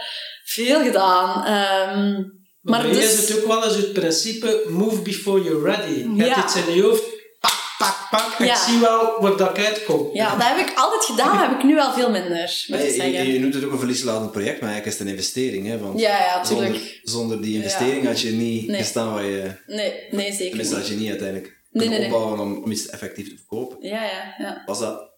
veel 0.46 0.84
gedaan. 0.84 1.46
Ehm, 1.46 2.14
Maar 2.62 2.82
maar 2.84 2.92
dus- 2.92 3.14
is 3.20 3.30
het 3.30 3.40
ook 3.42 3.48
wel 3.48 3.64
eens 3.64 3.76
het 3.76 3.94
principe 3.94 4.64
move 4.70 5.02
before 5.02 5.44
you're 5.44 5.72
ready. 5.72 5.92
Je 6.00 6.16
Ja. 6.16 6.26
hebt 6.26 6.38
iets 6.46 6.68
in 6.68 6.76
je 6.76 6.82
hoofd, 6.82 7.04
pak, 7.40 7.56
pak, 7.78 8.08
pak. 8.10 8.48
Ik 8.48 8.56
zie 8.56 8.80
wel 8.80 9.16
waar 9.22 9.38
dat 9.38 9.58
ik 9.58 9.66
uitkom. 9.66 10.10
ja, 10.14 10.36
dat 10.36 10.48
heb 10.48 10.68
ik 10.68 10.78
altijd 10.78 11.06
gedaan. 11.06 11.38
Dat 11.38 11.48
heb 11.48 11.58
ik 11.58 11.64
nu 11.64 11.76
wel 11.76 11.94
veel 11.94 12.10
minder, 12.10 12.66
Nee, 12.68 13.12
je, 13.12 13.34
je 13.34 13.40
noemt 13.40 13.54
het 13.54 13.64
ook 13.66 13.72
een 13.72 13.78
verliesladend 13.80 14.32
project, 14.32 14.62
maar 14.62 14.70
eigenlijk 14.70 14.86
is 14.86 14.94
het 15.00 15.02
een 15.08 15.14
investering. 15.16 15.68
Hè? 15.68 15.80
Want 15.80 16.00
Ja, 16.00 16.18
ja, 16.20 16.46
zonder, 16.46 16.66
tuurlijk. 16.72 17.00
zonder 17.04 17.42
die 17.42 17.56
investering 17.56 18.06
had 18.06 18.22
je 18.22 18.32
niet 18.32 18.68
Nee. 18.68 18.80
gestaan 18.82 19.14
waar 19.14 19.26
je... 19.26 19.52
Nee, 19.68 19.94
nee, 20.12 20.32
zeker 20.32 20.48
Tenminste, 20.48 20.76
had 20.76 20.84
niet. 20.84 20.92
je 20.94 20.98
niet 21.00 21.10
uiteindelijk 21.10 21.48
Nee, 21.72 21.84
kunnen 21.88 21.90
nee, 22.00 22.10
nee. 22.10 22.18
opbouwen 22.18 22.40
om, 22.58 22.64
om 22.64 22.72
iets 22.72 22.90
effectief 22.90 23.30
te 23.30 23.36
verkopen. 23.38 23.78
Ja, 23.88 24.04
ja, 24.04 24.36
ja. 24.38 24.64
Was 24.66 24.80
dat, 24.80 25.09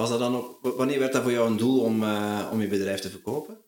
was 0.00 0.10
dat 0.10 0.18
dan 0.18 0.36
ook... 0.36 0.58
Wanneer 0.76 0.98
werd 0.98 1.12
dat 1.12 1.22
voor 1.22 1.32
jou 1.32 1.50
een 1.50 1.56
doel 1.56 1.80
om, 1.80 2.02
eh, 2.02 2.48
om 2.52 2.60
je 2.60 2.66
bedrijf 2.66 3.00
te 3.00 3.10
verkopen? 3.10 3.58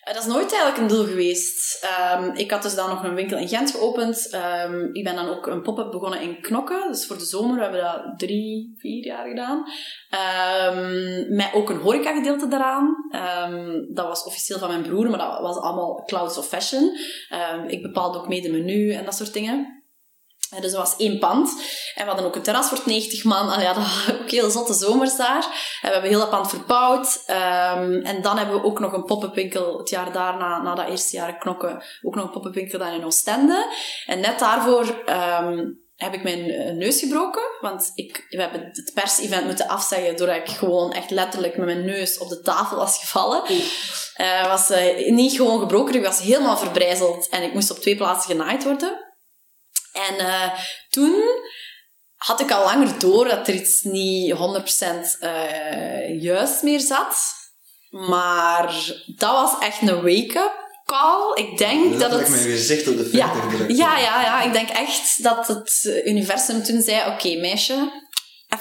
Eh, 0.00 0.14
Dat 0.14 0.22
is 0.22 0.28
nooit 0.28 0.52
eigenlijk 0.52 0.78
een 0.78 0.96
doel 0.96 1.06
geweest. 1.06 1.84
Ehm, 1.84 2.30
ik 2.34 2.50
had 2.50 2.62
dus 2.62 2.74
dan 2.74 2.88
nog 2.88 3.04
een 3.04 3.14
winkel 3.14 3.38
in 3.38 3.48
Gent 3.48 3.70
geopend. 3.70 4.28
Ehm, 4.30 4.84
ik 4.92 5.04
ben 5.04 5.14
dan 5.14 5.28
ook 5.28 5.46
een 5.46 5.62
pop-up 5.62 5.90
begonnen 5.90 6.20
in 6.20 6.40
Knokke. 6.40 6.86
Dus 6.90 7.06
voor 7.06 7.18
de 7.18 7.24
zomer 7.24 7.56
we 7.56 7.62
hebben 7.62 7.80
we 7.80 7.86
dat 7.86 8.18
drie, 8.18 8.74
vier 8.78 9.04
jaar 9.04 9.28
gedaan. 9.28 9.64
Ehm, 10.10 11.34
met 11.34 11.50
ook 11.52 11.70
een 11.70 11.80
horecagedeelte 11.80 12.48
daaraan. 12.48 12.96
Dat 13.94 14.06
was 14.06 14.24
officieel 14.24 14.58
van 14.58 14.68
mijn 14.68 14.82
broer, 14.82 15.10
maar 15.10 15.18
dat 15.18 15.40
was 15.40 15.56
allemaal 15.56 16.02
Clouds 16.06 16.38
of 16.38 16.48
Fashion. 16.48 16.96
Ik 17.66 17.82
bepaalde 17.82 18.18
ook 18.18 18.28
mee 18.28 18.42
de 18.42 18.50
menu 18.50 18.92
en 18.92 19.04
dat 19.04 19.14
soort 19.14 19.32
dingen. 19.32 19.79
Eh, 20.50 20.60
Dus 20.60 20.72
dat 20.72 20.80
was 20.80 20.96
één 20.96 21.18
pand. 21.18 21.50
En 21.94 22.02
we 22.04 22.10
hadden 22.10 22.26
ook 22.26 22.36
een 22.36 22.42
terras 22.42 22.68
voor 22.68 22.80
90 22.84 23.24
man. 23.24 23.48
Allee, 23.50 23.64
ja, 23.64 23.72
dat 23.72 23.82
waren 23.84 24.20
ook 24.22 24.30
heel 24.30 24.50
zotte 24.50 24.74
zomers 24.74 25.16
daar. 25.16 25.44
En 25.82 25.88
we 25.88 25.92
hebben 25.92 26.10
heel 26.10 26.18
dat 26.18 26.30
pand 26.30 26.48
verbouwd. 26.48 27.22
Ehm, 27.26 27.92
en 27.92 28.22
dan 28.22 28.38
hebben 28.38 28.60
we 28.60 28.66
ook 28.66 28.80
nog 28.80 28.92
een 28.92 29.04
pop-up 29.04 29.34
winkel 29.34 29.78
het 29.78 29.90
jaar 29.90 30.12
daarna, 30.12 30.62
na 30.62 30.74
dat 30.74 30.88
eerste 30.88 31.16
jaar 31.16 31.38
knokken, 31.38 31.82
ook 32.02 32.14
nog 32.14 32.24
een 32.24 32.30
pop-up 32.30 32.54
winkel 32.54 32.78
dan 32.78 32.92
in 32.92 33.04
Oostende. 33.04 33.66
En 34.06 34.20
net 34.20 34.38
daarvoor 34.38 35.02
ehm, 35.06 35.58
heb 35.96 36.14
ik 36.14 36.22
mijn 36.22 36.50
eh, 36.50 36.72
neus 36.72 37.00
gebroken. 37.00 37.42
Want 37.60 37.90
ik, 37.94 38.26
we 38.28 38.40
hebben 38.40 38.60
het 38.72 38.90
pers-event 38.94 39.44
moeten 39.44 39.68
afzeggen 39.68 40.16
doordat 40.16 40.36
ik 40.36 40.48
gewoon 40.48 40.92
echt 40.92 41.10
letterlijk 41.10 41.56
met 41.56 41.66
mijn 41.66 41.84
neus 41.84 42.18
op 42.18 42.28
de 42.28 42.40
tafel 42.40 42.76
was 42.76 42.98
gevallen. 42.98 43.42
Eh 44.14 44.46
was 44.46 44.70
eh, 44.70 45.10
niet 45.10 45.32
gewoon 45.32 45.60
gebroken, 45.60 45.94
ik 45.94 46.04
was 46.04 46.20
helemaal 46.20 46.56
verbrijzeld. 46.56 47.28
En 47.28 47.42
ik 47.42 47.54
moest 47.54 47.70
op 47.70 47.78
twee 47.78 47.96
plaatsen 47.96 48.36
genaaid 48.36 48.64
worden. 48.64 49.09
En 49.92 50.18
eh, 50.18 50.50
toen 50.90 51.22
had 52.16 52.40
ik 52.40 52.50
al 52.50 52.64
langer 52.64 52.98
door 52.98 53.28
dat 53.28 53.48
er 53.48 53.54
iets 53.54 53.82
niet 53.82 54.34
100% 54.34 54.36
eh, 55.20 56.22
juist 56.22 56.62
meer 56.62 56.80
zat. 56.80 57.16
Maar 57.90 58.74
dat 59.16 59.30
was 59.30 59.58
echt 59.60 59.80
een 59.80 60.02
wake-up 60.02 60.68
call. 60.84 61.34
Ik 61.34 61.58
denk 61.58 61.82
dat 61.82 62.00
Letterlijk 62.00 62.28
het... 62.28 62.36
mijn 62.36 62.50
gezicht 62.50 62.88
op 62.88 62.96
de 62.96 63.08
Ja, 63.12 63.32
ja, 63.68 63.98
ja, 63.98 64.22
ja, 64.22 64.42
ik 64.42 64.52
denk 64.52 64.68
echt 64.68 65.22
dat 65.22 65.46
het 65.46 66.02
universum 66.04 66.62
toen 66.62 66.82
zei: 66.82 67.12
Oké, 67.12 67.36
meisje, 67.36 68.06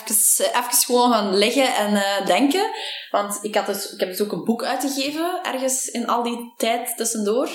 even, 0.01 0.45
even 0.45 0.73
gewoon 0.73 1.11
gaan 1.11 1.37
liggen 1.37 1.75
en 1.75 1.95
eh, 1.95 2.25
denken. 2.25 2.71
Want 3.09 3.39
ik, 3.41 3.55
had 3.55 3.65
dus, 3.65 3.93
ik 3.93 3.99
heb 3.99 4.09
dus 4.09 4.21
ook 4.21 4.31
een 4.31 4.43
boek 4.43 4.63
uitgegeven, 4.63 5.39
ergens 5.43 5.87
in 5.87 6.07
al 6.07 6.23
die 6.23 6.53
tijd 6.57 6.97
tussendoor. 6.97 7.49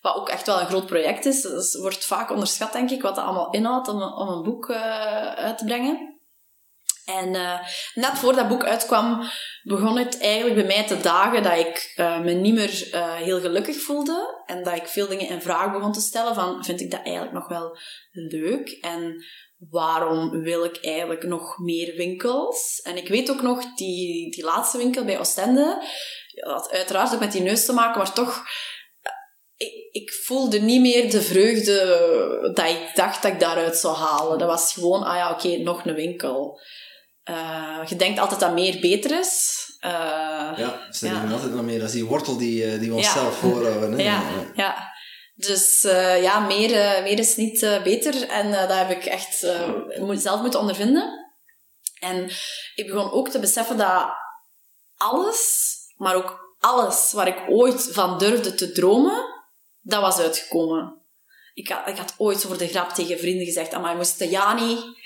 Wat 0.00 0.16
ook 0.16 0.28
echt 0.28 0.46
wel 0.46 0.60
een 0.60 0.66
groot 0.66 0.86
project 0.86 1.24
is. 1.24 1.42
Dus 1.42 1.74
wordt 1.74 2.04
vaak 2.04 2.30
onderschat, 2.30 2.72
denk 2.72 2.90
ik, 2.90 3.02
wat 3.02 3.14
dat 3.14 3.24
allemaal 3.24 3.50
inhoudt 3.50 3.88
om, 3.88 4.02
om 4.02 4.28
een 4.28 4.42
boek 4.42 4.68
eh, 4.68 5.32
uit 5.32 5.58
te 5.58 5.64
brengen. 5.64 6.10
En 7.18 7.34
eh, 7.34 7.58
net 7.94 8.18
voor 8.18 8.34
dat 8.34 8.48
boek 8.48 8.64
uitkwam, 8.64 9.30
begon 9.62 9.98
het 9.98 10.20
eigenlijk 10.20 10.54
bij 10.54 10.76
mij 10.76 10.86
te 10.86 11.00
dagen 11.00 11.42
dat 11.42 11.58
ik 11.58 11.92
eh, 11.96 12.20
me 12.20 12.32
niet 12.32 12.54
meer 12.54 12.88
eh, 12.92 13.14
heel 13.14 13.40
gelukkig 13.40 13.82
voelde. 13.82 14.42
En 14.46 14.62
dat 14.62 14.76
ik 14.76 14.86
veel 14.86 15.08
dingen 15.08 15.28
in 15.28 15.42
vraag 15.42 15.72
begon 15.72 15.92
te 15.92 16.00
stellen 16.00 16.34
van, 16.34 16.64
vind 16.64 16.80
ik 16.80 16.90
dat 16.90 17.02
eigenlijk 17.02 17.34
nog 17.34 17.48
wel 17.48 17.78
leuk? 18.10 18.70
En 18.70 19.24
waarom 19.68 20.30
wil 20.42 20.64
ik 20.64 20.78
eigenlijk 20.84 21.22
nog 21.22 21.58
meer 21.58 21.96
winkels? 21.96 22.80
En 22.82 22.96
ik 22.96 23.08
weet 23.08 23.30
ook 23.30 23.42
nog, 23.42 23.74
die, 23.74 24.30
die 24.30 24.44
laatste 24.44 24.78
winkel 24.78 25.04
bij 25.04 25.18
Oostende, 25.18 25.84
ja, 26.26 26.52
had 26.52 26.70
uiteraard 26.70 27.14
ook 27.14 27.20
met 27.20 27.32
die 27.32 27.42
neus 27.42 27.64
te 27.64 27.72
maken, 27.72 27.98
maar 27.98 28.12
toch, 28.12 28.44
ik, 29.56 29.88
ik 29.90 30.12
voelde 30.12 30.60
niet 30.60 30.80
meer 30.80 31.10
de 31.10 31.22
vreugde 31.22 32.50
dat 32.54 32.68
ik 32.68 32.90
dacht 32.94 33.22
dat 33.22 33.32
ik 33.32 33.40
daaruit 33.40 33.76
zou 33.76 33.96
halen. 33.96 34.38
Dat 34.38 34.48
was 34.48 34.72
gewoon, 34.72 35.02
ah 35.02 35.16
ja, 35.16 35.30
oké, 35.30 35.56
nog 35.56 35.84
een 35.84 35.94
winkel. 35.94 36.60
Uh, 37.30 37.80
je 37.86 37.96
denkt 37.96 38.18
altijd 38.18 38.40
dat 38.40 38.52
meer 38.52 38.80
beter 38.80 39.18
is. 39.18 39.64
Uh, 39.84 39.90
ja, 40.56 40.86
ze 40.90 41.06
ja. 41.06 41.24
altijd 41.32 41.54
nog 41.54 41.64
meer. 41.64 41.78
Dat 41.78 41.88
is 41.88 41.94
die 41.94 42.04
wortel 42.04 42.36
die, 42.36 42.64
eh, 42.64 42.78
die 42.78 42.88
we 42.88 42.96
onszelf 42.96 43.42
ja. 43.42 43.48
voorhouden. 43.48 43.92
Hè? 43.92 44.02
Ja, 44.02 44.22
ja. 44.54 44.89
Dus 45.40 45.84
uh, 45.84 46.22
ja, 46.22 46.38
meer, 46.38 46.70
uh, 46.70 47.02
meer 47.02 47.18
is 47.18 47.36
niet 47.36 47.62
uh, 47.62 47.82
beter. 47.82 48.28
En 48.28 48.50
dat 48.50 48.72
heb 48.72 48.90
ik 48.90 49.04
echt 49.04 49.34
zelf 50.12 50.40
moeten 50.40 50.60
ondervinden. 50.60 51.32
En 52.00 52.30
ik 52.74 52.86
begon 52.86 53.10
ook 53.10 53.28
te 53.28 53.38
beseffen 53.38 53.76
dat 53.76 54.12
alles, 54.96 55.74
maar 55.96 56.14
ook 56.14 56.56
alles 56.58 57.12
waar 57.12 57.26
ik 57.26 57.44
ooit 57.48 57.88
van 57.92 58.18
durfde 58.18 58.54
te 58.54 58.72
dromen, 58.72 59.44
dat 59.80 60.00
was 60.00 60.18
uitgekomen. 60.18 61.02
Ik 61.54 61.68
had, 61.68 61.88
ik 61.88 61.96
had 61.96 62.14
ooit 62.16 62.40
voor 62.42 62.58
de 62.58 62.68
grap 62.68 62.90
tegen 62.90 63.18
vrienden 63.18 63.46
gezegd, 63.46 63.72
maar 63.72 63.90
je 63.90 63.96
moest 63.96 64.18
de 64.18 64.28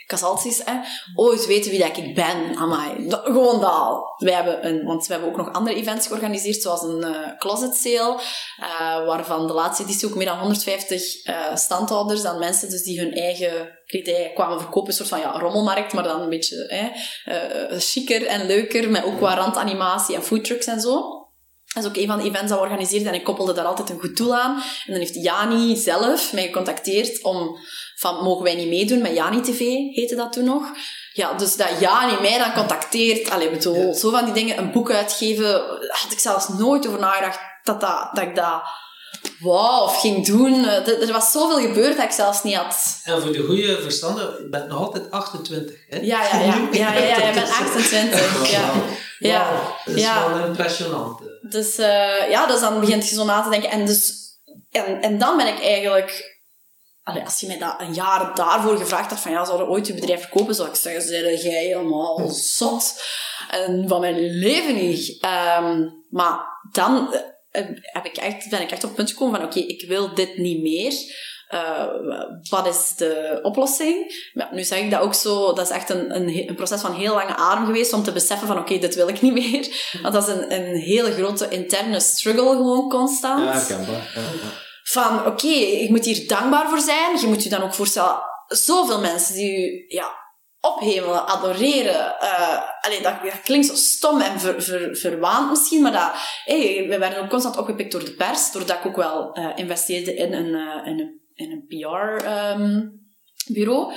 Casalsis, 0.06 0.60
hè, 0.64 0.74
ooit 1.14 1.46
weten 1.46 1.70
wie 1.70 1.80
dat 1.80 1.96
ik 1.96 2.14
ben. 2.14 2.56
Amai. 2.56 3.06
Gewoon 3.08 3.60
dat. 3.60 4.14
Wij 4.16 4.32
hebben 4.32 4.66
een, 4.66 4.84
want 4.84 5.06
we 5.06 5.12
hebben 5.12 5.30
ook 5.30 5.36
nog 5.36 5.52
andere 5.52 5.76
events 5.76 6.06
georganiseerd, 6.06 6.62
zoals 6.62 6.82
een 6.82 6.98
uh, 6.98 7.38
closet 7.38 7.74
sale, 7.74 8.20
uh, 8.60 9.06
waarvan 9.06 9.46
de 9.46 9.52
laatste 9.52 9.82
editie 9.82 10.08
ook 10.08 10.14
meer 10.14 10.26
dan 10.26 10.38
150 10.38 11.26
uh, 11.26 11.34
eh, 11.34 11.56
standhouders, 11.56 12.22
dan 12.22 12.38
mensen 12.38 12.70
dus 12.70 12.82
die 12.82 13.00
hun 13.00 13.12
eigen 13.12 13.78
kledij 13.86 14.30
kwamen 14.34 14.60
verkopen, 14.60 14.88
een 14.88 14.96
soort 14.96 15.08
van 15.08 15.20
ja, 15.20 15.38
rommelmarkt, 15.38 15.92
maar 15.92 16.04
dan 16.04 16.20
een 16.20 16.28
beetje 16.28 16.56
hè, 16.68 18.26
en 18.26 18.46
leuker, 18.46 18.90
met 18.90 19.04
ook 19.04 19.16
qua 19.16 19.34
randanimatie 19.34 20.14
en 20.14 20.22
foodtrucks 20.22 20.66
en 20.66 20.80
zo. 20.80 21.22
Dat 21.74 21.82
is 21.82 21.88
ook 21.88 21.96
een 21.96 22.06
van 22.06 22.18
de 22.18 22.24
events 22.24 22.50
dat 22.50 22.58
we 22.58 22.64
organiseerden 22.64 23.08
en 23.08 23.18
ik 23.18 23.24
koppelde 23.24 23.52
daar 23.52 23.64
altijd 23.64 23.90
een 23.90 24.00
goed 24.00 24.16
doel 24.16 24.36
aan. 24.36 24.54
En 24.56 24.92
dan 24.92 24.98
heeft 24.98 25.14
Jani 25.14 25.76
zelf 25.76 26.32
mij 26.32 26.46
gecontacteerd 26.46 27.22
om 27.22 27.56
van, 27.94 28.22
mogen 28.22 28.44
wij 28.44 28.54
niet 28.54 28.68
meedoen 28.68 29.02
met 29.02 29.14
Jani 29.14 29.40
TV, 29.40 29.59
heette 29.94 30.14
dat 30.14 30.33
toen 30.33 30.44
nog. 30.44 30.62
Ja, 31.12 31.33
dus 31.33 31.57
dat 31.57 31.80
Jani 31.80 32.20
mij 32.20 32.38
dan 32.38 32.52
contacteert, 32.52 33.30
allee, 33.30 33.50
bedoel, 33.50 33.87
ja. 33.87 33.92
zo 33.92 34.11
van 34.11 34.24
die 34.24 34.35
dingen, 34.35 34.59
een 34.59 34.72
boek 34.72 34.90
uitgeven, 34.90 35.52
had 35.88 36.12
ik 36.12 36.18
zelfs 36.18 36.48
nooit 36.48 36.87
over 36.87 37.00
nagedacht 37.00 37.38
dat, 37.62 37.80
dat, 37.80 38.11
dat 38.12 38.24
ik 38.24 38.35
dat 38.35 38.62
wou 39.38 39.83
of 39.83 40.00
ging 40.00 40.26
doen. 40.26 40.64
Er 40.64 41.12
was 41.12 41.33
zoveel 41.33 41.59
gebeurd 41.59 41.96
dat 41.96 42.04
ik 42.04 42.11
zelfs 42.11 42.42
niet 42.42 42.54
had. 42.54 43.00
En 43.04 43.20
voor 43.20 43.33
de 43.33 43.42
goede 43.42 43.83
verstanden, 43.83 44.24
je 44.24 44.48
bent 44.50 44.68
nog 44.68 44.78
altijd 44.78 45.11
28, 45.11 45.76
hè? 45.88 45.98
Ja, 45.98 46.22
ja, 46.22 46.40
ja. 46.40 46.68
Ja, 46.72 46.92
ja, 46.92 47.04
ja, 47.04 47.26
je 47.26 47.35
bent 47.35 47.50
28. 47.61 48.50
Ja. 48.50 48.72
Ja. 49.18 49.74
Dat 49.85 49.94
is 49.94 50.04
wel 50.04 50.46
impressionant. 50.46 51.20
Dus 51.40 51.78
uh, 51.78 52.30
ja, 52.30 52.46
dus 52.46 52.61
dan 52.61 52.80
begint 52.80 53.09
je 53.09 53.14
zo 53.14 53.24
na 53.24 53.42
te 53.42 53.50
denken. 53.50 53.70
En, 53.70 53.87
dus, 53.87 54.12
en, 54.70 55.02
en 55.02 55.18
dan 55.18 55.37
ben 55.37 55.46
ik 55.46 55.61
eigenlijk... 55.61 56.33
Allee, 57.04 57.22
als 57.22 57.40
je 57.40 57.46
mij 57.46 57.58
dat 57.58 57.74
een 57.78 57.94
jaar 57.94 58.34
daarvoor 58.34 58.76
gevraagd 58.76 59.10
had 59.10 59.20
van 59.20 59.32
ja, 59.32 59.44
zou 59.44 59.58
je 59.58 59.68
ooit 59.68 59.86
je 59.86 59.94
bedrijf 59.94 60.20
verkopen, 60.20 60.54
zou 60.54 60.68
ik 60.68 60.74
zeggen, 60.74 61.02
zei 61.02 61.36
jij 61.36 61.64
helemaal 61.64 62.28
zot. 62.28 63.02
En 63.50 63.88
van 63.88 64.00
mijn 64.00 64.38
leven 64.38 64.74
niet. 64.74 65.26
Um, 65.58 66.04
maar 66.10 66.40
dan 66.72 67.14
heb 67.82 68.06
ik 68.06 68.16
echt, 68.16 68.50
ben 68.50 68.60
ik 68.60 68.70
echt 68.70 68.82
op 68.82 68.88
het 68.88 68.96
punt 68.96 69.10
gekomen 69.10 69.34
van 69.34 69.44
oké, 69.44 69.58
okay, 69.58 69.68
ik 69.68 69.88
wil 69.88 70.14
dit 70.14 70.36
niet 70.36 70.62
meer. 70.62 70.92
Uh, 71.50 71.86
wat 72.50 72.66
is 72.66 72.94
de 72.96 73.38
oplossing? 73.42 74.28
Nu 74.50 74.62
zeg 74.62 74.78
ik 74.78 74.90
dat 74.90 75.00
ook 75.00 75.14
zo, 75.14 75.52
dat 75.52 75.66
is 75.66 75.74
echt 75.74 75.90
een, 75.90 76.14
een, 76.14 76.48
een 76.48 76.54
proces 76.54 76.80
van 76.80 76.94
heel 76.94 77.14
lange 77.14 77.36
adem 77.36 77.66
geweest 77.66 77.92
om 77.92 78.02
te 78.02 78.12
beseffen 78.12 78.46
van 78.46 78.58
oké, 78.58 78.66
okay, 78.66 78.80
dit 78.80 78.94
wil 78.94 79.08
ik 79.08 79.20
niet 79.20 79.32
meer. 79.50 79.90
Want 80.02 80.14
dat 80.14 80.28
is 80.28 80.34
een, 80.34 80.52
een 80.52 80.76
hele 80.76 81.12
grote 81.12 81.48
interne 81.48 82.00
struggle 82.00 82.50
gewoon 82.50 82.88
constant. 82.88 83.44
Ja, 83.44 83.52
herkenbaar. 83.52 84.12
Ja, 84.14 84.20
ja. 84.20 84.63
Van 84.84 85.26
oké, 85.26 85.46
ik 85.46 85.90
moet 85.90 86.04
hier 86.04 86.28
dankbaar 86.28 86.68
voor 86.68 86.80
zijn. 86.80 87.20
Je 87.20 87.26
moet 87.26 87.42
je 87.42 87.48
dan 87.48 87.62
ook 87.62 87.74
voorstellen, 87.74 88.22
zoveel 88.46 89.00
mensen 89.00 89.34
die 89.34 89.56
u 89.58 89.84
ja, 89.88 90.14
ophemelen, 90.60 91.26
adoreren. 91.26 92.16
Uh, 92.22 92.60
allee, 92.80 93.02
dat, 93.02 93.22
dat, 93.22 93.40
klinkt 93.42 93.66
zo 93.66 93.74
stom 93.74 94.20
en 94.20 94.40
ver, 94.40 94.62
ver, 94.62 94.96
verwaand 94.96 95.50
misschien, 95.50 95.82
maar 95.82 95.92
dat, 95.92 96.12
hey, 96.44 96.86
we 96.88 96.98
werden 96.98 97.22
ook 97.22 97.28
constant 97.28 97.56
opgepikt 97.56 97.92
door 97.92 98.04
de 98.04 98.14
pers, 98.14 98.52
doordat 98.52 98.78
ik 98.78 98.86
ook 98.86 98.96
wel 98.96 99.38
uh, 99.38 99.50
investeerde 99.54 100.14
in 100.14 100.32
een, 100.32 100.54
in 100.84 101.00
een, 101.00 101.20
in 101.34 101.50
een 101.50 101.66
PR-bureau. 101.66 102.22
Ehm, 102.22 102.62
um, 102.62 103.92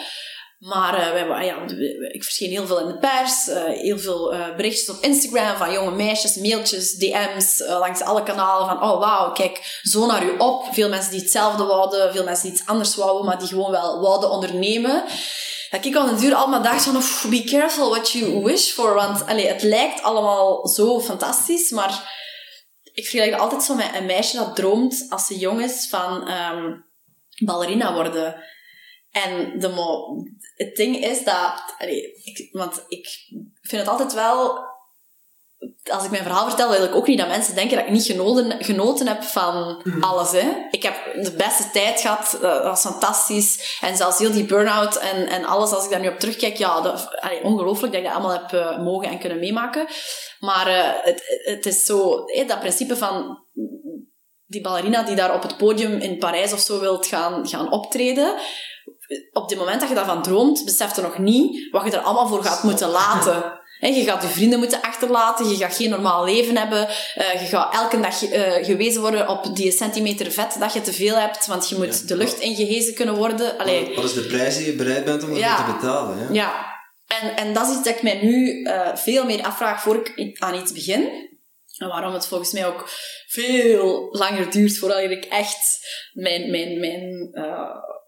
maar 0.58 1.14
wij, 1.14 1.46
ja, 1.46 1.66
ik 2.12 2.24
verscheen 2.24 2.50
heel 2.50 2.66
veel 2.66 2.80
in 2.80 2.88
de 2.88 2.98
pers, 2.98 3.46
heel 3.82 4.00
veel 4.00 4.36
berichtjes 4.56 4.90
op 4.90 5.04
Instagram 5.04 5.58
van 5.58 5.72
jonge 5.72 5.92
meisjes, 5.92 6.36
mailtjes, 6.36 6.94
DM's, 6.94 7.60
langs 7.60 8.02
alle 8.02 8.24
kanalen 8.24 8.68
van 8.68 8.90
oh 8.90 9.00
wauw, 9.00 9.32
kijk 9.32 9.80
zo 9.82 10.06
naar 10.06 10.24
u 10.24 10.38
op. 10.38 10.68
Veel 10.72 10.90
mensen 10.90 11.12
die 11.12 11.20
hetzelfde 11.20 11.64
wouden, 11.64 12.14
veel 12.14 12.24
mensen 12.24 12.44
die 12.44 12.54
iets 12.54 12.68
anders 12.68 12.96
wouden, 12.96 13.26
maar 13.26 13.40
die 13.40 13.48
gewoon 13.48 13.72
wel 13.72 14.02
wouden 14.02 14.30
ondernemen 14.30 15.04
dat 15.70 15.86
ik 15.86 15.96
al 15.96 16.08
een 16.08 16.18
duur 16.18 16.36
allemaal 16.36 16.62
dacht 16.62 16.84
van, 16.84 17.30
be 17.30 17.44
careful 17.44 17.90
what 17.90 18.12
you 18.12 18.44
wish 18.44 18.72
for. 18.72 18.94
Want 18.94 19.26
allee, 19.26 19.48
het 19.48 19.62
lijkt 19.62 20.02
allemaal 20.02 20.68
zo 20.68 21.00
fantastisch, 21.00 21.70
maar 21.70 22.16
ik 22.94 23.08
vergelijk 23.08 23.42
altijd 23.42 23.64
zo 23.64 23.76
met 23.76 23.96
een 23.96 24.06
meisje 24.06 24.38
dat 24.38 24.56
droomt 24.56 25.06
als 25.10 25.26
ze 25.26 25.38
jong 25.38 25.62
is 25.62 25.88
van 25.90 26.32
um, 26.32 26.86
ballerina 27.46 27.94
worden. 27.94 28.44
En 29.12 29.60
de 29.60 29.68
mo 29.68 30.06
het 30.58 30.76
ding 30.76 31.04
is 31.04 31.24
dat, 31.24 31.76
allee, 31.78 32.22
ik, 32.24 32.50
want 32.52 32.84
ik 32.88 33.08
vind 33.62 33.82
het 33.82 33.88
altijd 33.88 34.14
wel 34.14 34.66
als 35.92 36.04
ik 36.04 36.12
mijn 36.12 36.24
verhaal 36.24 36.48
vertel, 36.48 36.70
wil 36.70 36.84
ik 36.84 36.96
ook 36.96 37.08
niet 37.08 37.18
dat 37.18 37.28
mensen 37.28 37.56
denken 37.56 37.78
dat 37.78 37.86
ik 37.86 37.92
niet 37.92 38.06
genoten, 38.06 38.64
genoten 38.64 39.08
heb 39.08 39.24
van 39.24 39.82
mhm. 39.84 40.04
alles. 40.04 40.32
Hè. 40.32 40.68
Ik 40.72 40.84
heb 40.84 40.96
de 41.22 41.32
beste 41.32 41.70
tijd 41.72 42.02
gehad, 42.02 42.34
eh, 42.34 42.42
dat 42.42 42.64
was 42.64 42.82
fantastisch. 42.82 43.78
En 43.82 43.98
zelfs 43.98 44.18
heel 44.18 44.32
die 44.32 44.46
burn-out 44.46 44.96
en, 44.96 45.28
en 45.28 45.46
alles, 45.46 45.72
als 45.72 45.86
ik 45.86 45.92
daar 45.92 46.00
nu 46.00 46.08
op 46.08 46.20
terugkijk, 46.20 46.58
ja, 46.58 46.82
dat, 46.82 47.20
allee, 47.20 47.44
ongelooflijk 47.44 47.94
dat 47.94 48.02
ik 48.02 48.08
dat 48.08 48.18
allemaal 48.18 48.40
heb 48.40 48.52
uh, 48.52 48.84
mogen 48.84 49.10
en 49.10 49.20
kunnen 49.20 49.40
meemaken. 49.40 49.88
Maar 50.40 50.68
uh, 50.68 50.92
het, 51.04 51.42
het 51.44 51.66
is 51.66 51.86
zo, 51.86 52.26
dat 52.48 52.60
principe 52.60 52.96
van 52.96 53.46
die 54.46 54.62
ballerina 54.62 55.04
die 55.04 55.16
daar 55.16 55.34
op 55.34 55.42
het 55.42 55.58
podium 55.58 55.92
in 55.92 56.18
Parijs 56.18 56.54
of 56.54 56.60
zo 56.60 56.80
wilt 56.80 57.08
gaan, 57.08 57.48
gaan 57.48 57.72
optreden. 57.72 58.36
Op 59.34 59.50
het 59.50 59.58
moment 59.58 59.80
dat 59.80 59.90
je 59.90 59.96
daarvan 59.96 60.24
droomt, 60.24 60.66
beseft 60.66 60.96
je 60.96 61.02
nog 61.02 61.18
niet 61.18 61.72
wat 61.72 61.84
je 61.86 61.92
er 61.92 62.00
allemaal 62.00 62.28
voor 62.28 62.44
gaat 62.44 62.64
moeten 62.64 62.90
laten. 62.90 63.60
je 63.80 64.04
gaat 64.04 64.22
je 64.22 64.28
vrienden 64.28 64.60
moeten 64.60 64.82
achterlaten, 64.82 65.50
je 65.50 65.56
gaat 65.56 65.76
geen 65.76 65.90
normaal 65.90 66.26
leven 66.26 66.58
hebben, 66.58 66.88
uh, 67.18 67.42
je 67.42 67.48
gaat 67.48 67.74
elke 67.74 68.00
dag 68.00 68.22
uh, 68.22 68.66
gewezen 68.66 69.02
worden 69.02 69.30
op 69.30 69.56
die 69.56 69.72
centimeter 69.72 70.32
vet 70.32 70.56
dat 70.60 70.74
je 70.74 70.82
te 70.82 70.94
veel 70.94 71.16
hebt, 71.16 71.48
want 71.48 71.70
je 71.70 71.76
moet 71.76 72.08
de 72.08 72.18
lucht 72.18 72.40
ingehezen 72.40 72.94
kunnen 72.94 73.16
worden. 73.16 73.58
Allee. 73.58 73.96
Wat 73.96 74.04
is 74.04 74.14
de 74.14 74.22
prijs 74.26 74.58
die 74.58 74.66
je 74.66 74.74
bereid 74.74 75.06
bent 75.06 75.24
om 75.24 75.36
ja. 75.36 75.56
te 75.56 75.72
betalen? 75.72 76.18
Ja, 76.18 76.28
ja. 76.32 76.76
En, 77.22 77.36
en 77.36 77.54
dat 77.54 77.68
is 77.68 77.76
iets 77.76 77.84
dat 77.84 77.96
ik 77.96 78.02
mij 78.02 78.20
nu 78.22 78.64
uh, 78.64 78.96
veel 78.96 79.26
meer 79.26 79.44
afvraag 79.44 79.82
voor 79.82 80.12
ik 80.16 80.40
aan 80.40 80.56
iets 80.56 80.72
begin. 80.72 81.26
En 81.78 81.88
waarom 81.88 82.14
het 82.14 82.28
volgens 82.28 82.52
mij 82.52 82.68
ook 82.68 82.90
veel 83.28 84.08
langer 84.12 84.52
duurt 84.52 84.78
voordat 84.78 85.00
ik 85.00 85.26
echt 85.26 85.80
mijn, 86.14 86.52
mijn, 86.52 86.80
mijn 86.80 87.32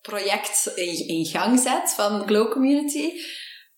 project 0.01 0.71
in, 0.75 1.25
gang 1.25 1.59
zet 1.59 1.93
van 1.93 2.27
Glow 2.27 2.51
Community 2.51 3.11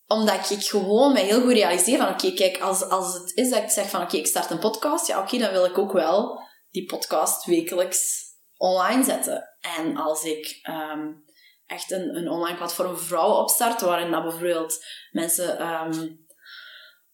omdat 0.06 0.50
ik 0.50 0.62
gewoon 0.62 1.12
mij 1.12 1.24
heel 1.24 1.40
goed 1.40 1.52
realiseer 1.52 1.98
van, 1.98 2.08
oké, 2.08 2.32
kijk, 2.32 2.60
als, 2.60 2.82
als 2.82 3.14
het 3.14 3.32
is 3.34 3.50
dat 3.50 3.62
ik 3.62 3.70
zeg 3.70 3.90
van, 3.90 4.02
oké, 4.02 4.16
ik 4.16 4.26
start 4.26 4.50
een 4.50 4.58
podcast, 4.58 5.06
ja, 5.06 5.20
oké, 5.20 5.38
dan 5.38 5.50
wil 5.50 5.64
ik 5.64 5.78
ook 5.78 5.92
wel 5.92 6.40
die 6.70 6.84
podcast 6.84 7.44
wekelijks 7.44 8.22
online 8.56 9.04
zetten. 9.04 9.56
En 9.76 9.96
als 9.96 10.24
ik 10.24 10.60
um, 10.70 11.24
echt 11.66 11.90
een, 11.90 12.16
een 12.16 12.28
online 12.28 12.56
platform 12.56 12.96
voor 12.96 13.04
vrouwen 13.04 13.38
opstart, 13.38 13.80
waarin 13.80 14.10
dat 14.10 14.22
bijvoorbeeld 14.22 14.84
mensen... 15.10 15.66
Um, 15.66 16.21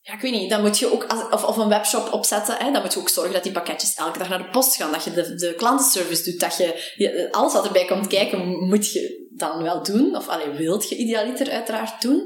ja, 0.08 0.14
ik 0.14 0.20
weet 0.20 0.32
niet, 0.32 0.50
dan 0.50 0.60
moet 0.60 0.78
je 0.78 0.92
ook, 0.92 1.32
of, 1.32 1.44
of 1.44 1.56
een 1.56 1.68
webshop 1.68 2.12
opzetten, 2.12 2.56
hè, 2.56 2.72
dan 2.72 2.82
moet 2.82 2.92
je 2.92 2.98
ook 2.98 3.08
zorgen 3.08 3.32
dat 3.32 3.42
die 3.42 3.52
pakketjes 3.52 3.94
elke 3.94 4.18
dag 4.18 4.28
naar 4.28 4.42
de 4.42 4.50
post 4.50 4.76
gaan, 4.76 4.92
dat 4.92 5.04
je 5.04 5.12
de, 5.12 5.34
de 5.34 5.54
klantenservice 5.54 6.30
doet, 6.30 6.40
dat 6.40 6.56
je, 6.56 6.92
je 6.96 7.28
alles 7.30 7.52
wat 7.52 7.66
erbij 7.66 7.84
komt 7.84 8.06
kijken, 8.06 8.68
moet 8.68 8.92
je 8.92 9.28
dan 9.36 9.62
wel 9.62 9.82
doen, 9.82 10.16
of 10.16 10.28
alleen 10.28 10.56
wilt 10.56 10.88
je 10.88 10.96
idealiter 10.96 11.50
uiteraard 11.50 12.02
doen. 12.02 12.16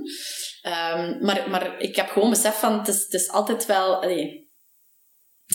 Um, 0.66 1.18
maar, 1.20 1.50
maar 1.50 1.80
ik 1.80 1.96
heb 1.96 2.08
gewoon 2.08 2.30
besef 2.30 2.58
van, 2.58 2.78
het 2.78 2.88
is, 2.88 3.02
het 3.02 3.12
is 3.12 3.28
altijd 3.28 3.66
wel... 3.66 4.02
Allee, 4.02 4.50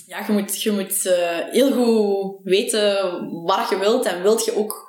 ja, 0.06 0.24
je 0.28 0.32
moet, 0.32 0.62
je 0.62 0.72
moet 0.72 1.06
uh, 1.06 1.38
heel 1.52 1.72
goed 1.72 2.40
weten 2.44 3.44
waar 3.44 3.70
je 3.70 3.80
wilt 3.80 4.06
en 4.06 4.22
wilt 4.22 4.46
je 4.46 4.56
ook 4.56 4.87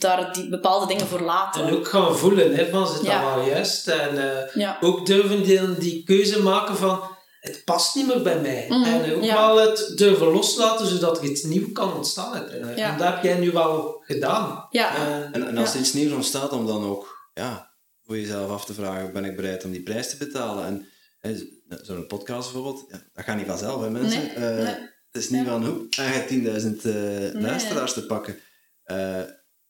daar 0.00 0.32
die 0.32 0.48
bepaalde 0.48 0.86
dingen 0.86 1.06
voor 1.06 1.20
laten. 1.20 1.66
En 1.66 1.76
ook 1.76 1.88
gaan 1.88 2.16
voelen, 2.16 2.54
hè, 2.54 2.68
van 2.68 2.86
zit 2.88 3.02
ja. 3.02 3.24
dat 3.24 3.34
wel 3.34 3.52
juist? 3.52 3.88
En 3.88 4.14
uh, 4.14 4.54
ja. 4.54 4.78
ook 4.80 5.06
durven 5.06 5.42
die, 5.42 5.74
die 5.78 6.04
keuze 6.04 6.42
maken 6.42 6.76
van 6.76 7.02
het 7.40 7.62
past 7.64 7.94
niet 7.94 8.06
meer 8.06 8.22
bij 8.22 8.40
mij. 8.40 8.66
Mm 8.68 8.82
-hmm, 8.82 9.02
en 9.02 9.14
ook 9.14 9.22
ja. 9.22 9.54
wel 9.54 9.68
het 9.68 9.92
durven 9.96 10.26
loslaten, 10.26 10.86
zodat 10.86 11.18
er 11.18 11.24
iets 11.24 11.42
nieuws 11.42 11.72
kan 11.72 11.94
ontstaan. 11.94 12.34
En, 12.34 12.76
en 12.76 12.98
dat 12.98 13.08
heb 13.08 13.22
jij 13.22 13.38
nu 13.38 13.50
wel 13.50 14.02
gedaan. 14.04 14.66
Ja. 14.70 14.96
Uh, 14.96 15.14
en, 15.16 15.46
en, 15.46 15.56
als 15.56 15.74
er 15.74 15.80
iets 15.80 15.92
nieuws 15.92 16.12
ontstaat, 16.12 16.52
om 16.52 16.66
dan 16.66 16.84
ook 16.84 17.30
ja, 17.34 17.70
voor 18.02 18.18
jezelf 18.18 18.50
af 18.50 18.64
te 18.64 18.74
vragen, 18.74 19.12
ben 19.12 19.24
ik 19.24 19.36
bereid 19.36 19.64
om 19.64 19.70
die 19.70 19.82
prijs 19.82 20.10
te 20.10 20.16
betalen? 20.16 20.66
En 20.66 20.86
hè, 21.18 21.36
zo'n 21.82 22.06
podcast 22.06 22.52
bijvoorbeeld, 22.52 22.84
ja, 22.88 23.02
dat 23.12 23.24
gaat 23.24 23.36
niet 23.36 23.46
vanzelf, 23.46 23.82
hè 23.82 23.90
mensen? 23.90 24.20
Nee, 24.20 24.30
Eh, 24.30 24.64
nee. 24.64 24.88
Het 25.10 25.22
is 25.22 25.28
niet 25.30 25.44
Ja. 25.44 25.50
van, 25.50 25.64
hoe, 25.66 25.86
en 25.96 26.04
je 26.04 26.10
hebt 26.10 26.28
10.000 26.28 26.84
eh, 26.84 26.92
Nee. 26.92 27.42
luisteraars 27.42 27.92
te 27.92 28.06
pakken. 28.06 28.38
Eh, 28.82 29.20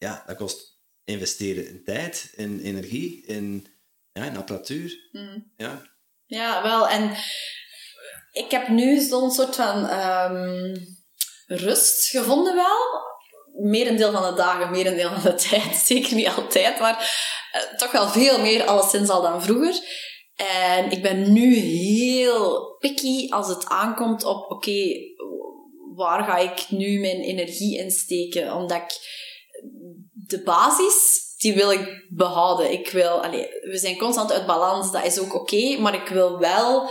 ja, 0.00 0.22
dat 0.26 0.36
kost 0.36 0.78
investeren 1.04 1.68
in 1.68 1.84
tijd, 1.84 2.32
in 2.36 2.60
energie, 2.60 3.26
in, 3.26 3.66
ja, 4.12 4.24
in 4.24 4.36
apparatuur. 4.36 5.08
Mm. 5.12 5.52
Ja. 5.56 5.82
Ja, 6.26 6.62
wel. 6.62 6.88
En 6.88 7.16
ik 8.32 8.50
heb 8.50 8.68
nu 8.68 9.00
zo'n 9.00 9.30
soort 9.30 9.56
van 9.56 9.88
ehm, 9.88 10.76
rust 11.46 12.08
gevonden 12.08 12.54
wel. 12.54 12.78
Merendeel 13.70 14.12
van 14.12 14.30
de 14.30 14.36
dagen, 14.36 14.70
merendeel 14.70 15.10
van 15.10 15.22
de 15.22 15.34
tijd. 15.48 15.76
Zeker 15.76 16.14
niet 16.14 16.28
altijd, 16.28 16.78
maar 16.78 16.98
eh, 17.52 17.76
toch 17.76 17.92
wel 17.92 18.08
veel 18.08 18.40
meer 18.40 18.64
alleszins 18.64 19.08
al 19.08 19.22
dan 19.22 19.42
vroeger. 19.42 19.74
En 20.34 20.90
ik 20.90 21.02
ben 21.02 21.32
nu 21.32 21.54
heel 21.54 22.76
picky 22.78 23.28
als 23.28 23.48
het 23.48 23.66
aankomt 23.66 24.24
op, 24.24 24.50
oké, 24.50 24.82
waar 25.94 26.24
ga 26.24 26.36
ik 26.36 26.70
nu 26.70 27.00
mijn 27.00 27.20
energie 27.20 27.78
in 27.78 27.90
steken? 27.90 28.54
Omdat 28.54 28.76
ik 28.76 29.18
de 30.30 30.42
basis, 30.42 31.20
die 31.38 31.54
wil 31.54 31.72
ik 31.72 32.06
behouden. 32.08 32.72
Ik 32.72 32.90
wil, 32.90 33.22
allee, 33.24 33.46
we 33.60 33.78
zijn 33.78 33.98
constant 33.98 34.32
uit 34.32 34.46
balans, 34.46 34.92
dat 34.92 35.04
is 35.04 35.18
ook 35.18 35.34
oké, 35.34 35.78
maar 35.78 35.94
ik 35.94 36.08
wil 36.08 36.38
wel, 36.38 36.90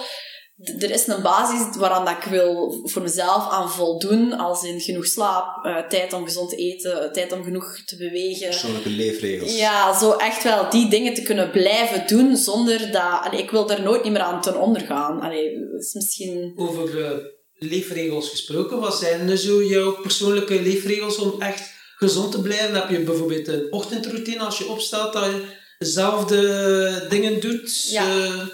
er 0.79 0.91
is 0.91 1.07
een 1.07 1.21
basis 1.21 1.77
waaraan 1.77 2.05
dat 2.05 2.15
ik 2.23 2.23
wil 2.23 2.81
voor 2.83 3.01
mezelf 3.01 3.49
aan 3.49 3.71
voldoen, 3.71 4.33
als 4.33 4.63
in 4.63 4.79
genoeg 4.79 5.05
slaap, 5.05 5.65
eh, 5.65 5.77
tijd 5.77 6.13
om 6.13 6.23
gezond 6.23 6.49
te 6.49 6.55
eten, 6.55 7.13
tijd 7.13 7.31
om 7.31 7.43
genoeg 7.43 7.83
te 7.85 7.97
bewegen. 7.97 8.47
Persoonlijke 8.47 8.89
leefregels. 8.89 9.57
Ja, 9.57 9.99
zo 9.99 10.11
echt 10.11 10.43
wel 10.43 10.69
die 10.69 10.89
dingen 10.89 11.13
te 11.13 11.21
kunnen 11.21 11.51
blijven 11.51 12.07
doen 12.07 12.35
zonder 12.35 12.91
dat... 12.91 13.21
Allee, 13.21 13.41
ik 13.41 13.51
wil 13.51 13.65
daar 13.65 13.81
nooit 13.81 14.03
niet 14.03 14.11
meer 14.11 14.21
aan 14.21 14.41
ten 14.41 14.59
onder 14.59 14.81
gaan. 14.81 15.21
Allee, 15.21 15.51
is 15.77 15.93
misschien... 15.93 16.53
Over 16.55 17.05
eh, 17.05 17.17
leefregels 17.53 18.29
gesproken, 18.29 18.79
wat 18.79 18.95
zijn 18.95 19.29
er 19.29 19.37
zo 19.37 19.63
jouw 19.63 20.01
persoonlijke 20.01 20.61
leefregels 20.61 21.17
om 21.17 21.41
echt 21.41 21.77
gezond 21.99 22.31
te 22.31 22.41
blijven? 22.41 22.75
Heb 22.75 22.89
je 22.89 22.99
bijvoorbeeld 22.99 23.47
een 23.47 23.67
ochtendroutine 23.69 24.39
als 24.39 24.57
je 24.57 24.67
opstaat, 24.67 25.13
dat 25.13 25.25
je 25.25 25.45
dezelfde 25.77 27.05
dingen 27.09 27.39
doet? 27.39 27.89
Ja. 27.89 28.03
Eh, 28.03 28.45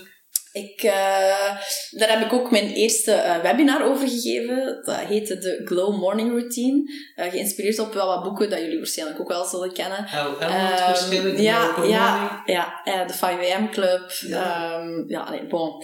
Ik, 0.56 0.84
eh, 0.84 1.58
daar 1.92 2.10
heb 2.10 2.26
ik 2.26 2.34
ook 2.34 2.52
mijn 2.52 2.70
eerste 2.70 3.12
eh, 3.12 3.42
webinar 3.42 3.84
over 3.84 4.08
gegeven. 4.08 4.82
Dat 4.84 4.96
heette 4.96 5.38
de 5.38 5.62
Glow 5.66 5.98
Morning 5.98 6.30
Routine. 6.30 6.84
Eh, 7.16 7.30
geïnspireerd 7.32 7.80
op 7.80 7.94
wel 7.94 8.08
wat 8.08 8.24
boeken 8.24 8.50
dat 8.50 8.60
jullie 8.60 8.78
waarschijnlijk 8.78 9.20
ook 9.20 9.28
wel 9.28 9.46
zullen 9.46 9.74
kennen. 9.74 10.06
Ehm, 10.06 10.40
waarschijnlijk. 10.40 11.40
ja, 11.40 11.66
Welke 11.76 11.90
ja, 11.90 12.42
ja, 12.46 13.06
de 13.06 13.14
5am 13.14 13.70
Club. 13.72 14.12
Ja. 14.28 14.38
Ja, 14.38 14.84
ja 15.08 15.20
allee, 15.20 15.48
bon. 15.48 15.84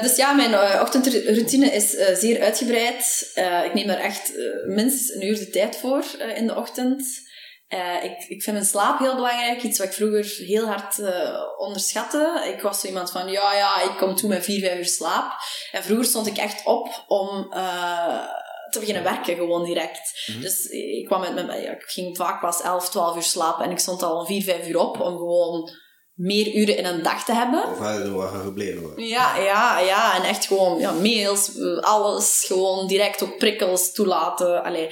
Dus 0.00 0.16
ja, 0.16 0.32
mijn 0.32 0.80
ochtendroutine 0.80 1.66
is 1.66 1.90
zeer 2.12 2.40
uitgebreid. 2.40 3.32
Ik 3.64 3.74
neem 3.74 3.86
daar 3.86 4.00
echt 4.00 4.32
minstens 4.66 5.14
een 5.14 5.26
uur 5.26 5.38
de 5.38 5.50
tijd 5.50 5.76
voor 5.76 6.04
in 6.34 6.46
de 6.46 6.56
ochtend. 6.56 7.28
Eh, 7.70 8.04
ik, 8.04 8.24
ik 8.28 8.42
vind 8.42 8.56
mijn 8.56 8.64
slaap 8.64 8.98
heel 8.98 9.14
belangrijk. 9.14 9.62
Iets 9.62 9.78
wat 9.78 9.86
ik 9.86 9.92
vroeger 9.92 10.34
heel 10.46 10.66
hard 10.66 10.98
eh, 10.98 11.40
onderschatte. 11.56 12.52
Ik 12.54 12.62
was 12.62 12.80
zo 12.80 12.86
iemand 12.86 13.10
van, 13.10 13.28
ja, 13.30 13.54
ja, 13.54 13.82
ik 13.82 13.96
kom 13.96 14.16
toe 14.16 14.28
met 14.28 14.44
vier, 14.44 14.60
vijf 14.60 14.78
uur 14.78 14.86
slaap. 14.86 15.32
En 15.72 15.82
vroeger 15.82 16.04
stond 16.04 16.26
ik 16.26 16.36
echt 16.36 16.66
op 16.66 17.04
om 17.06 17.52
eh, 17.52 18.24
te 18.70 18.78
beginnen 18.78 19.02
werken, 19.02 19.36
gewoon 19.36 19.64
direct. 19.64 20.26
Mhm. 20.26 20.40
Dus 20.40 20.66
ik, 20.66 21.06
kwam 21.06 21.20
met, 21.20 21.34
met, 21.34 21.46
ja, 21.46 21.70
ik 21.70 21.82
ging 21.86 22.16
vaak 22.16 22.40
pas 22.40 22.62
11, 22.62 22.90
12 22.90 23.16
uur 23.16 23.22
slapen. 23.22 23.64
En 23.64 23.70
ik 23.70 23.78
stond 23.78 24.02
al 24.02 24.18
om 24.18 24.26
vier, 24.26 24.42
vijf 24.42 24.68
uur 24.68 24.78
op 24.78 25.00
om 25.00 25.16
gewoon 25.16 25.70
meer 26.14 26.54
uren 26.54 26.76
in 26.76 26.84
een 26.84 27.02
dag 27.02 27.24
te 27.24 27.32
hebben. 27.32 27.64
Of 27.68 27.80
er 27.80 28.40
gebleven 28.40 28.80
worden? 28.80 29.06
Ja, 29.06 29.36
ja, 29.36 29.78
ja. 29.78 30.16
En 30.16 30.22
echt 30.22 30.46
gewoon 30.46 30.78
ja, 30.78 30.92
mails, 30.92 31.50
alles. 31.80 32.44
Gewoon 32.46 32.86
direct 32.86 33.22
ook 33.22 33.38
prikkels 33.38 33.92
toelaten. 33.92 34.64
Allee. 34.64 34.88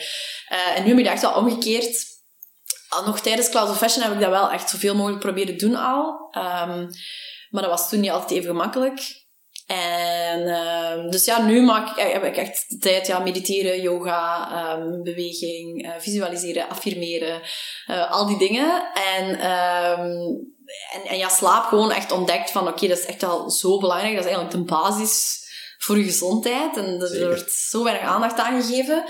En 0.75 0.83
nu 0.83 0.89
heb 0.89 0.99
ik 0.99 1.07
echt 1.07 1.23
wel 1.23 1.35
omgekeerd. 1.35 2.17
Al 2.89 3.05
nog 3.05 3.21
tijdens 3.21 3.49
Cloud 3.49 3.71
of 3.71 3.79
Fashion 3.79 4.03
heb 4.03 4.13
ik 4.13 4.21
dat 4.21 4.31
wel 4.31 4.51
echt 4.51 4.71
zoveel 4.71 4.95
mogelijk 4.95 5.21
proberen 5.21 5.59
doen 5.59 5.77
al. 5.77 6.29
Ehm, 6.31 6.87
maar 7.51 7.63
dat 7.63 7.71
was 7.71 7.89
toen 7.89 8.01
niet 8.01 8.11
altijd 8.11 8.31
even 8.31 8.51
gemakkelijk. 8.51 9.27
En 9.67 10.47
ehm, 10.47 11.11
dus 11.11 11.25
ja, 11.25 11.43
nu 11.43 11.63
maak 11.63 11.97
ik, 11.97 12.13
heb 12.13 12.25
ik 12.25 12.37
echt 12.37 12.65
de 12.69 12.79
tijd, 12.79 13.07
ja, 13.07 13.19
mediteren, 13.19 13.81
yoga, 13.81 14.51
ehm, 14.53 15.03
beweging, 15.03 15.85
eh, 15.85 15.93
visualiseren, 15.99 16.69
affirmeren, 16.69 17.41
eh, 17.87 18.11
al 18.11 18.27
die 18.27 18.39
dingen. 18.39 18.91
En, 19.17 19.39
en, 19.39 21.05
en 21.05 21.17
ja, 21.17 21.29
slaap 21.29 21.65
gewoon 21.65 21.93
echt 21.93 22.13
ontdekt 22.13 22.51
van, 22.51 22.69
oké, 22.69 22.89
dat 22.89 22.99
is 22.99 23.07
echt 23.07 23.21
wel 23.21 23.51
zo 23.51 23.79
belangrijk. 23.79 24.15
Dat 24.15 24.25
is 24.25 24.31
eigenlijk 24.31 24.57
de 24.57 24.75
basis 24.75 25.47
voor 25.79 25.99
je 25.99 26.05
gezondheid. 26.05 26.77
En 26.77 27.01
er 27.01 27.27
wordt 27.27 27.53
zo 27.53 27.85
weinig 27.85 28.05
aandacht 28.05 28.39
aan 28.39 28.63
gegeven. 28.63 29.05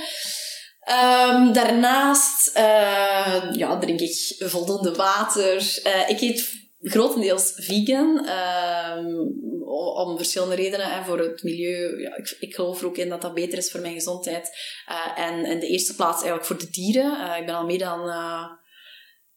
Ehm, 0.88 1.52
daarnaast 1.52 2.50
eh, 2.54 3.50
ja, 3.52 3.78
drink 3.78 4.00
ik 4.00 4.34
voldoende 4.38 4.94
water. 4.94 5.80
Eh, 5.82 6.08
ik 6.08 6.20
eet 6.20 6.52
grotendeels 6.80 7.52
vegan. 7.54 8.26
ehm, 8.26 9.06
om, 9.96 10.16
verschillende 10.16 10.54
redenen. 10.54 10.92
En 10.92 11.04
voor 11.04 11.18
het 11.18 11.42
milieu. 11.42 12.00
Ja, 12.00 12.16
ik, 12.16 12.36
ik 12.40 12.54
geloof 12.54 12.80
er 12.80 12.86
ook 12.86 12.96
in 12.96 13.08
dat 13.08 13.22
dat 13.22 13.34
beter 13.34 13.58
is 13.58 13.70
voor 13.70 13.80
mijn 13.80 13.94
gezondheid. 13.94 14.50
Eh, 14.86 15.24
en 15.24 15.44
in 15.44 15.60
de 15.60 15.66
eerste 15.66 15.94
plaats 15.94 16.16
eigenlijk 16.22 16.44
voor 16.46 16.58
de 16.58 16.70
dieren. 16.70 17.36
Ik 17.38 17.46
ben 17.46 17.54
al 17.54 17.66
meer 17.66 17.78
dan 17.78 18.08
eh 18.08 18.44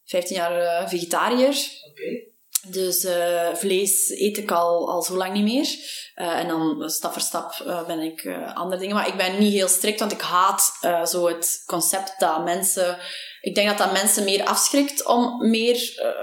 15 0.06 0.36
jaar 0.36 0.90
vegetariër. 0.90 1.56
Oké. 1.90 2.31
Dus 2.68 3.04
eh, 3.04 3.54
vlees 3.54 4.10
eet 4.10 4.38
ik 4.38 4.52
al, 4.52 4.92
al 4.92 5.02
zo 5.02 5.16
lang 5.16 5.34
niet 5.34 5.44
meer. 5.44 5.68
Eh, 6.16 6.40
en 6.40 6.48
dan 6.48 6.90
stap 6.90 7.12
voor 7.12 7.22
stap 7.22 7.54
eh, 7.66 7.86
ben 7.86 8.00
ik 8.00 8.30
andere 8.54 8.82
dingen. 8.82 8.96
Maar 8.96 9.08
ik 9.08 9.18
ben 9.18 9.40
niet 9.40 9.54
heel 9.54 9.68
strikt, 9.68 10.00
want 10.00 10.12
ik 10.12 10.22
haat 10.22 10.78
zo 11.10 11.28
het 11.28 11.64
concept 11.66 12.16
dat 12.18 12.44
mensen... 12.44 12.98
Ik 13.42 13.56
denk 13.56 13.68
dat 13.68 13.78
dat 13.78 13.92
mensen 13.92 14.24
meer 14.24 14.46
afschrikt 14.46 15.06
om 15.06 15.50
meer 15.50 15.76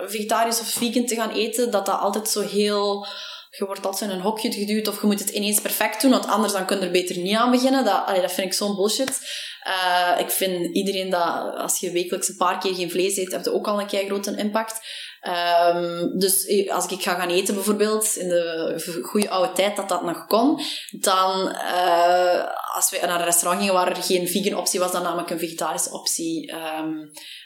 vegetarisch 0.07 0.61
of 0.61 0.69
vegan 0.69 1.07
te 1.07 1.15
gaan 1.15 1.31
eten. 1.33 1.71
Dat 1.71 1.87
dat 1.87 2.01
altijd 2.01 2.29
zo 2.29 2.41
heel... 2.41 3.07
Je 3.51 3.67
wordt 3.67 3.87
altijd 3.87 4.11
in 4.11 4.17
een 4.17 4.23
hokje 4.23 4.53
geduwd 4.53 4.89
of 4.89 5.01
je 5.01 5.07
moet 5.07 5.19
het 5.19 5.29
ineens 5.29 5.61
perfect 5.61 6.01
doen, 6.01 6.11
want 6.11 6.27
anders 6.27 6.53
dan 6.53 6.67
kun 6.67 6.79
je 6.79 6.85
er 6.85 6.91
beter 6.91 7.19
niet 7.19 7.37
aan 7.37 7.51
beginnen. 7.51 7.85
Dat, 7.85 8.07
dat 8.07 8.33
vind 8.33 8.47
ik 8.47 8.53
zo'n 8.53 8.77
bullshit. 8.77 9.21
Eh, 9.69 10.21
ik 10.21 10.31
vind 10.31 10.75
iedereen 10.75 11.11
dat 11.11 11.57
als 11.57 11.81
je 11.81 11.91
wekelijks 11.91 12.29
een 12.29 12.37
paar 12.37 12.59
keer 12.59 12.75
geen 12.75 12.91
vlees 12.91 13.17
eet, 13.17 13.33
heb 13.33 13.45
je 13.45 13.53
ook 13.53 13.67
al 13.67 13.81
een 13.81 13.87
kei 13.87 14.07
grote 14.07 14.37
impact. 14.37 14.81
Ehm, 15.21 16.19
dus 16.19 16.45
eh, 16.45 16.75
als 16.75 16.87
ik 16.87 17.03
ga 17.03 17.15
gaan 17.15 17.29
eten 17.29 17.55
bijvoorbeeld, 17.55 18.17
in 18.17 18.29
de 18.29 19.01
goede 19.03 19.31
oude 19.31 19.53
tijd 19.53 19.77
dat 19.77 19.89
dat 19.89 20.03
nog 20.03 20.27
kon, 20.27 20.61
dan 20.91 21.51
eh, 21.53 22.45
als 22.75 22.91
we 22.91 22.99
naar 23.07 23.19
een 23.19 23.25
restaurant 23.25 23.59
gingen 23.59 23.75
waar 23.75 23.97
er 23.97 24.03
geen 24.03 24.29
vegan 24.29 24.59
optie 24.59 24.81
was, 24.81 24.93
dan 24.93 25.03
nam 25.03 25.19
ik 25.19 25.31
een 25.31 25.39
vegetarische 25.39 25.93
optie. 25.93 26.51
Ehm, 26.51 26.95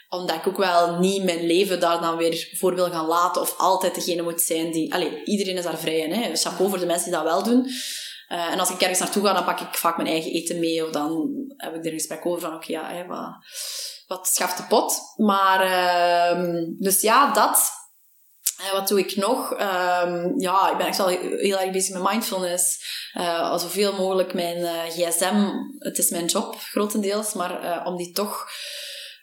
omdat 0.09 0.35
ik 0.35 0.47
ook 0.47 0.57
wel 0.57 0.99
niet 0.99 1.23
mijn 1.23 1.45
leven 1.45 1.79
daar 1.79 2.01
dan 2.01 2.17
weer 2.17 2.49
voor 2.53 2.75
wil 2.75 2.89
gaan 2.89 3.07
laten 3.07 3.41
of 3.41 3.57
altijd 3.57 3.95
degene 3.95 4.21
moet 4.21 4.41
zijn 4.41 4.71
die... 4.71 4.93
Allee, 4.93 5.23
iedereen 5.23 5.57
is 5.57 5.63
daar 5.63 5.79
vrij 5.79 5.97
in. 5.97 6.11
Hè? 6.11 6.35
Chapeau 6.35 6.69
voor 6.69 6.79
de 6.79 6.85
mensen 6.85 7.11
die 7.11 7.19
dat 7.19 7.23
wel 7.23 7.43
doen. 7.43 7.67
Eh, 8.33 8.51
en 8.51 8.59
als 8.59 8.69
ik 8.69 8.79
ergens 8.79 8.99
naartoe 8.99 9.25
ga, 9.25 9.33
dan 9.33 9.43
pak 9.43 9.59
ik 9.59 9.77
vaak 9.77 9.97
mijn 9.97 10.09
eigen 10.09 10.31
eten 10.31 10.59
mee. 10.59 10.85
Of 10.85 10.91
dan 10.91 11.29
heb 11.57 11.75
ik 11.75 11.85
er 11.85 11.91
een 11.91 11.99
gesprek 11.99 12.25
over 12.25 12.41
van, 12.41 12.53
oké, 12.53 12.71
ja, 12.71 12.93
hè, 12.93 13.05
wat, 13.05 13.29
wat 14.07 14.27
schaft 14.27 14.57
de 14.57 14.63
pot? 14.63 14.99
Maar, 15.15 15.61
ehm, 15.61 16.63
dus 16.77 17.01
ja, 17.01 17.33
dat. 17.33 17.71
Wat 18.71 18.87
doe 18.87 18.99
ik 18.99 19.15
nog? 19.15 19.53
Ehm, 19.53 20.31
ja, 20.37 20.71
ik 20.71 20.77
ben 20.77 20.87
echt 20.87 20.97
wel 20.97 21.07
heel 21.07 21.59
erg 21.59 21.71
bezig 21.71 21.93
met 21.93 22.11
mindfulness. 22.11 22.85
Eh 23.13 23.57
zoveel 23.57 23.93
mogelijk 23.93 24.33
mijn 24.33 24.57
eh, 24.57 24.83
gsm, 24.83 25.49
het 25.79 25.97
is 25.97 26.09
mijn 26.09 26.25
job 26.25 26.55
grotendeels, 26.55 27.33
maar 27.33 27.85
om 27.85 27.97
die 27.97 28.11
toch 28.11 28.47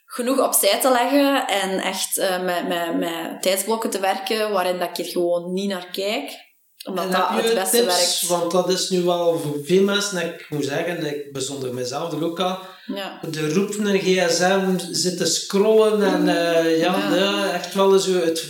genoeg 0.05 0.39
opzij 0.39 0.81
te 0.81 0.91
leggen 0.91 1.47
en 1.47 1.79
echt 1.79 2.17
met, 2.43 2.69
met, 2.69 2.99
met 2.99 3.43
tijdsblokken 3.43 3.91
te 3.91 4.01
werken 4.01 4.51
waarin 4.51 4.79
dat 4.79 4.89
ik 4.89 5.07
er 5.07 5.13
gewoon 5.13 5.53
niet 5.53 5.69
naar 5.69 5.91
kijk. 5.91 6.50
Omdat 6.85 7.05
En 7.05 7.11
dat 7.11 7.29
heb 7.29 7.43
je 7.43 7.49
het 7.49 7.59
beste 7.59 7.77
tips? 7.77 7.87
werkt. 7.87 8.27
Want 8.41 8.51
dat 8.51 8.69
is 8.71 8.89
nu 8.91 9.03
wel 9.03 9.39
voor 9.39 9.57
veel 9.65 9.83
mensen, 9.83 10.19
en 10.21 10.27
ik 10.35 10.47
moet 10.51 10.65
zeggen, 10.65 11.07
ik 11.07 11.33
bijzonder 11.33 11.75
mezelf 11.75 12.13
er 12.13 12.25
ook 12.25 12.41
al, 12.41 12.59
Ja. 12.95 13.21
de 13.31 13.53
roep 13.53 13.77
naar 13.77 13.97
gsm 13.99 14.79
zitten 14.91 15.27
scrollen 15.27 16.03
en 16.03 16.29
eh, 16.29 16.79
ja, 16.79 16.97
Ja. 17.11 17.15
ja, 17.15 17.53
echt 17.53 17.75
wel 17.75 17.99
zo 17.99 18.13
het 18.13 18.47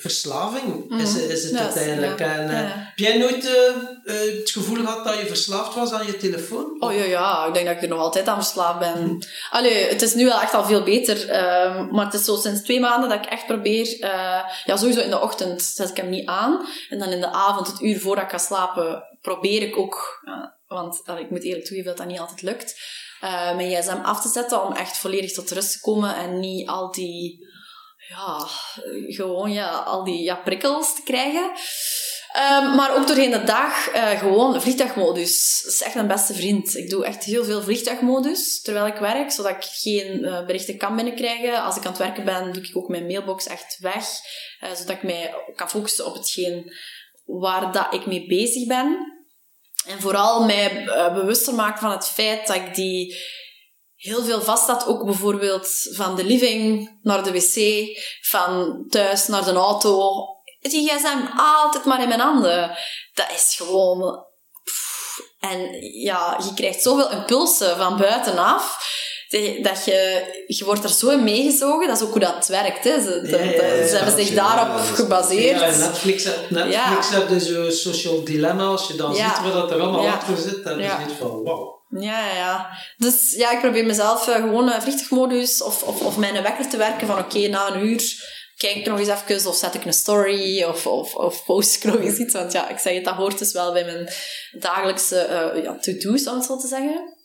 ver- 0.00 0.10
verslaving 0.10 1.00
is, 1.00 1.14
is 1.16 1.42
het 1.42 1.52
Ja, 1.52 1.58
uiteindelijk. 1.60 2.18
ja, 2.18 2.34
En, 2.36 2.48
eh, 2.48 2.52
ja. 2.60 2.66
Heb 2.66 2.98
jij 2.98 3.18
nooit 3.18 3.46
eh, 3.46 3.68
eh, 4.04 4.38
het 4.38 4.50
gevoel 4.50 4.76
gehad 4.76 5.04
dat 5.04 5.18
je 5.18 5.26
verslaafd 5.26 5.74
was 5.74 5.92
aan 5.92 6.06
je 6.06 6.16
telefoon? 6.16 6.76
Oh 6.78 6.94
ja, 6.94 7.04
ja, 7.04 7.46
ik 7.46 7.54
denk 7.54 7.66
dat 7.66 7.76
ik 7.76 7.82
er 7.82 7.88
nog 7.88 7.98
altijd 8.00 8.28
aan 8.28 8.42
verslaafd 8.42 8.78
ben. 8.78 9.26
Allee, 9.50 9.86
het 9.88 10.02
is 10.02 10.14
nu 10.14 10.24
wel 10.24 10.40
echt 10.40 10.54
al 10.54 10.64
veel 10.64 10.82
beter. 10.82 11.28
ehm, 11.28 11.86
maar 11.90 12.04
het 12.04 12.14
is 12.14 12.24
zo 12.24 12.36
sinds 12.36 12.62
twee 12.62 12.80
maanden 12.80 13.08
dat 13.08 13.24
ik 13.24 13.30
echt 13.30 13.46
probeer... 13.46 13.96
ja, 14.64 14.76
sowieso 14.76 15.00
in 15.00 15.10
de 15.10 15.20
ochtend 15.20 15.62
zet 15.62 15.88
ik 15.88 15.96
hem 15.96 16.08
niet 16.08 16.26
aan. 16.28 16.66
En 16.90 16.98
dan 16.98 17.08
in 17.08 17.20
de 17.20 17.30
avond, 17.32 17.66
het 17.66 17.80
uur 17.80 18.00
voordat 18.00 18.24
ik 18.24 18.30
ga 18.30 18.38
slapen, 18.38 19.02
probeer 19.20 19.62
ik 19.62 19.78
ook... 19.78 20.24
want 20.66 21.02
ik 21.18 21.30
moet 21.30 21.42
eerlijk 21.42 21.64
toegeven 21.64 21.90
dat 21.90 21.96
dat 21.98 22.06
niet 22.06 22.18
altijd 22.20 22.42
lukt. 22.42 22.80
mijn 23.56 23.70
gsm 23.82 23.96
af 24.02 24.20
te 24.22 24.28
zetten 24.28 24.64
om 24.64 24.72
echt 24.72 24.98
volledig 24.98 25.32
tot 25.32 25.50
rust 25.50 25.72
te 25.72 25.80
komen 25.80 26.16
en 26.16 26.40
niet 26.40 26.68
al 26.68 26.92
die 26.92 27.46
ja, 28.08 28.48
gewoon 29.06 29.52
ja, 29.52 29.70
al 29.70 30.04
die 30.04 30.22
ja, 30.22 30.34
prikkels 30.34 30.94
te 30.94 31.02
krijgen. 31.02 31.50
Ehm, 32.32 32.74
maar 32.74 32.96
ook 32.96 33.06
doorheen 33.06 33.30
de 33.30 33.44
dag 33.44 33.94
uh, 33.94 34.18
gewoon 34.18 34.60
vliegtuigmodus. 34.60 35.60
Dat 35.64 35.72
is 35.72 35.82
echt 35.82 35.94
mijn 35.94 36.06
beste 36.06 36.34
vriend. 36.34 36.76
Ik 36.76 36.90
doe 36.90 37.04
echt 37.04 37.24
heel 37.24 37.44
veel 37.44 37.62
vliegtuigmodus 37.62 38.62
terwijl 38.62 38.86
ik 38.86 38.96
werk, 38.96 39.30
zodat 39.30 39.50
ik 39.50 39.64
geen 39.64 40.18
uh, 40.18 40.46
berichten 40.46 40.76
kan 40.76 40.96
binnenkrijgen. 40.96 41.62
Als 41.62 41.76
ik 41.76 41.84
aan 41.84 41.90
het 41.90 42.00
werken 42.00 42.24
ben, 42.24 42.52
doe 42.52 42.62
ik 42.62 42.76
ook 42.76 42.88
mijn 42.88 43.06
mailbox 43.06 43.46
echt 43.46 43.78
weg, 43.78 44.04
uh, 44.64 44.70
zodat 44.74 44.96
ik 44.96 45.02
mij 45.02 45.34
kan 45.54 45.70
focussen 45.70 46.06
op 46.06 46.14
hetgeen 46.14 46.72
waar 47.24 47.72
dat 47.72 47.94
ik 47.94 48.06
mee 48.06 48.26
bezig 48.26 48.66
ben. 48.66 49.16
En 49.86 50.00
vooral 50.00 50.44
mij 50.44 50.84
bewuster 51.14 51.54
maken 51.54 51.80
van 51.80 51.90
het 51.90 52.08
feit 52.08 52.46
dat 52.46 52.56
ik 52.56 52.74
die 52.74 53.16
heel 53.98 54.24
veel 54.24 54.40
vast 54.42 54.62
staat. 54.62 54.86
Ook 54.86 55.04
bijvoorbeeld 55.04 55.68
van 55.92 56.16
de 56.16 56.24
living 56.24 56.98
naar 57.02 57.24
de 57.24 57.32
wc, 57.32 57.86
van 58.20 58.84
thuis 58.88 59.26
naar 59.26 59.44
de 59.44 59.52
auto. 59.52 60.26
Die 60.60 60.88
gsm 60.88 61.18
altijd 61.36 61.84
maar 61.84 62.02
in 62.02 62.08
mijn 62.08 62.20
handen. 62.20 62.78
Dat 63.14 63.30
is 63.34 63.54
gewoon... 63.56 64.26
En 65.40 65.72
ja, 66.00 66.40
je 66.44 66.54
krijgt 66.54 66.82
zoveel 66.82 67.10
impulsen 67.10 67.76
van 67.76 67.96
buitenaf 67.96 68.76
dat 69.62 69.84
je, 69.84 70.22
je 70.46 70.64
wordt 70.64 70.84
er 70.84 70.90
zo 70.90 71.08
in 71.08 71.24
meegezogen. 71.24 71.86
Dat 71.86 71.96
is 71.96 72.02
ook 72.02 72.10
hoe 72.10 72.20
dat 72.20 72.46
werkt. 72.46 72.84
Hè. 72.84 73.02
Ze, 73.02 73.20
de, 73.20 73.86
ze 73.90 73.96
hebben 73.96 74.24
zich 74.26 74.34
daarop 74.34 74.80
gebaseerd. 74.94 75.60
Ja, 75.60 75.66
Netflix, 75.66 76.24
Netflix 76.48 77.10
ja. 77.10 77.26
heeft 77.26 77.44
zo'n 77.44 77.70
social 77.70 78.24
dilemma. 78.24 78.64
Als 78.64 78.86
je 78.86 78.94
dan 78.94 79.14
ziet 79.14 79.52
wat 79.52 79.70
er 79.70 79.80
allemaal 79.80 80.08
achter 80.08 80.36
zit, 80.36 80.64
dan 80.64 80.80
is 80.80 80.90
het 80.90 81.12
van 81.18 81.30
wow. 81.30 81.77
Ja, 81.88 82.34
ja. 82.34 82.78
Dus 82.96 83.34
ja, 83.34 83.52
ik 83.52 83.60
probeer 83.60 83.86
mezelf 83.86 84.28
uh, 84.28 84.34
gewoon 84.34 84.68
uh, 84.68 84.80
vliegtuigmodus 84.80 85.62
of, 85.62 85.82
of, 85.82 86.00
of 86.00 86.16
mijn 86.16 86.42
wekker 86.42 86.68
te 86.68 86.76
werken 86.76 87.06
van 87.06 87.18
oké, 87.18 87.48
na 87.48 87.74
een 87.74 87.86
uur 87.86 88.36
kijk 88.56 88.76
ik 88.76 88.86
nog 88.86 88.98
eens 88.98 89.08
even 89.08 89.50
of 89.50 89.56
zet 89.56 89.74
ik 89.74 89.84
een 89.84 89.92
story 89.92 90.62
of, 90.62 90.86
of, 90.86 91.14
of 91.14 91.44
post 91.44 91.76
ik 91.76 91.84
nog 91.84 92.00
eens 92.00 92.18
iets. 92.18 92.32
Want 92.32 92.52
ja, 92.52 92.68
ik 92.68 92.78
zeg 92.78 92.94
het, 92.94 93.04
dat 93.04 93.14
hoort 93.14 93.38
dus 93.38 93.52
wel 93.52 93.72
bij 93.72 93.84
mijn 93.84 94.08
dagelijkse 94.58 95.52
uh, 95.54 95.62
ja, 95.62 95.78
to-do's, 95.78 96.26
om 96.26 96.34
het 96.34 96.44
zo 96.44 96.58
te 96.58 96.66
zeggen. 96.66 97.16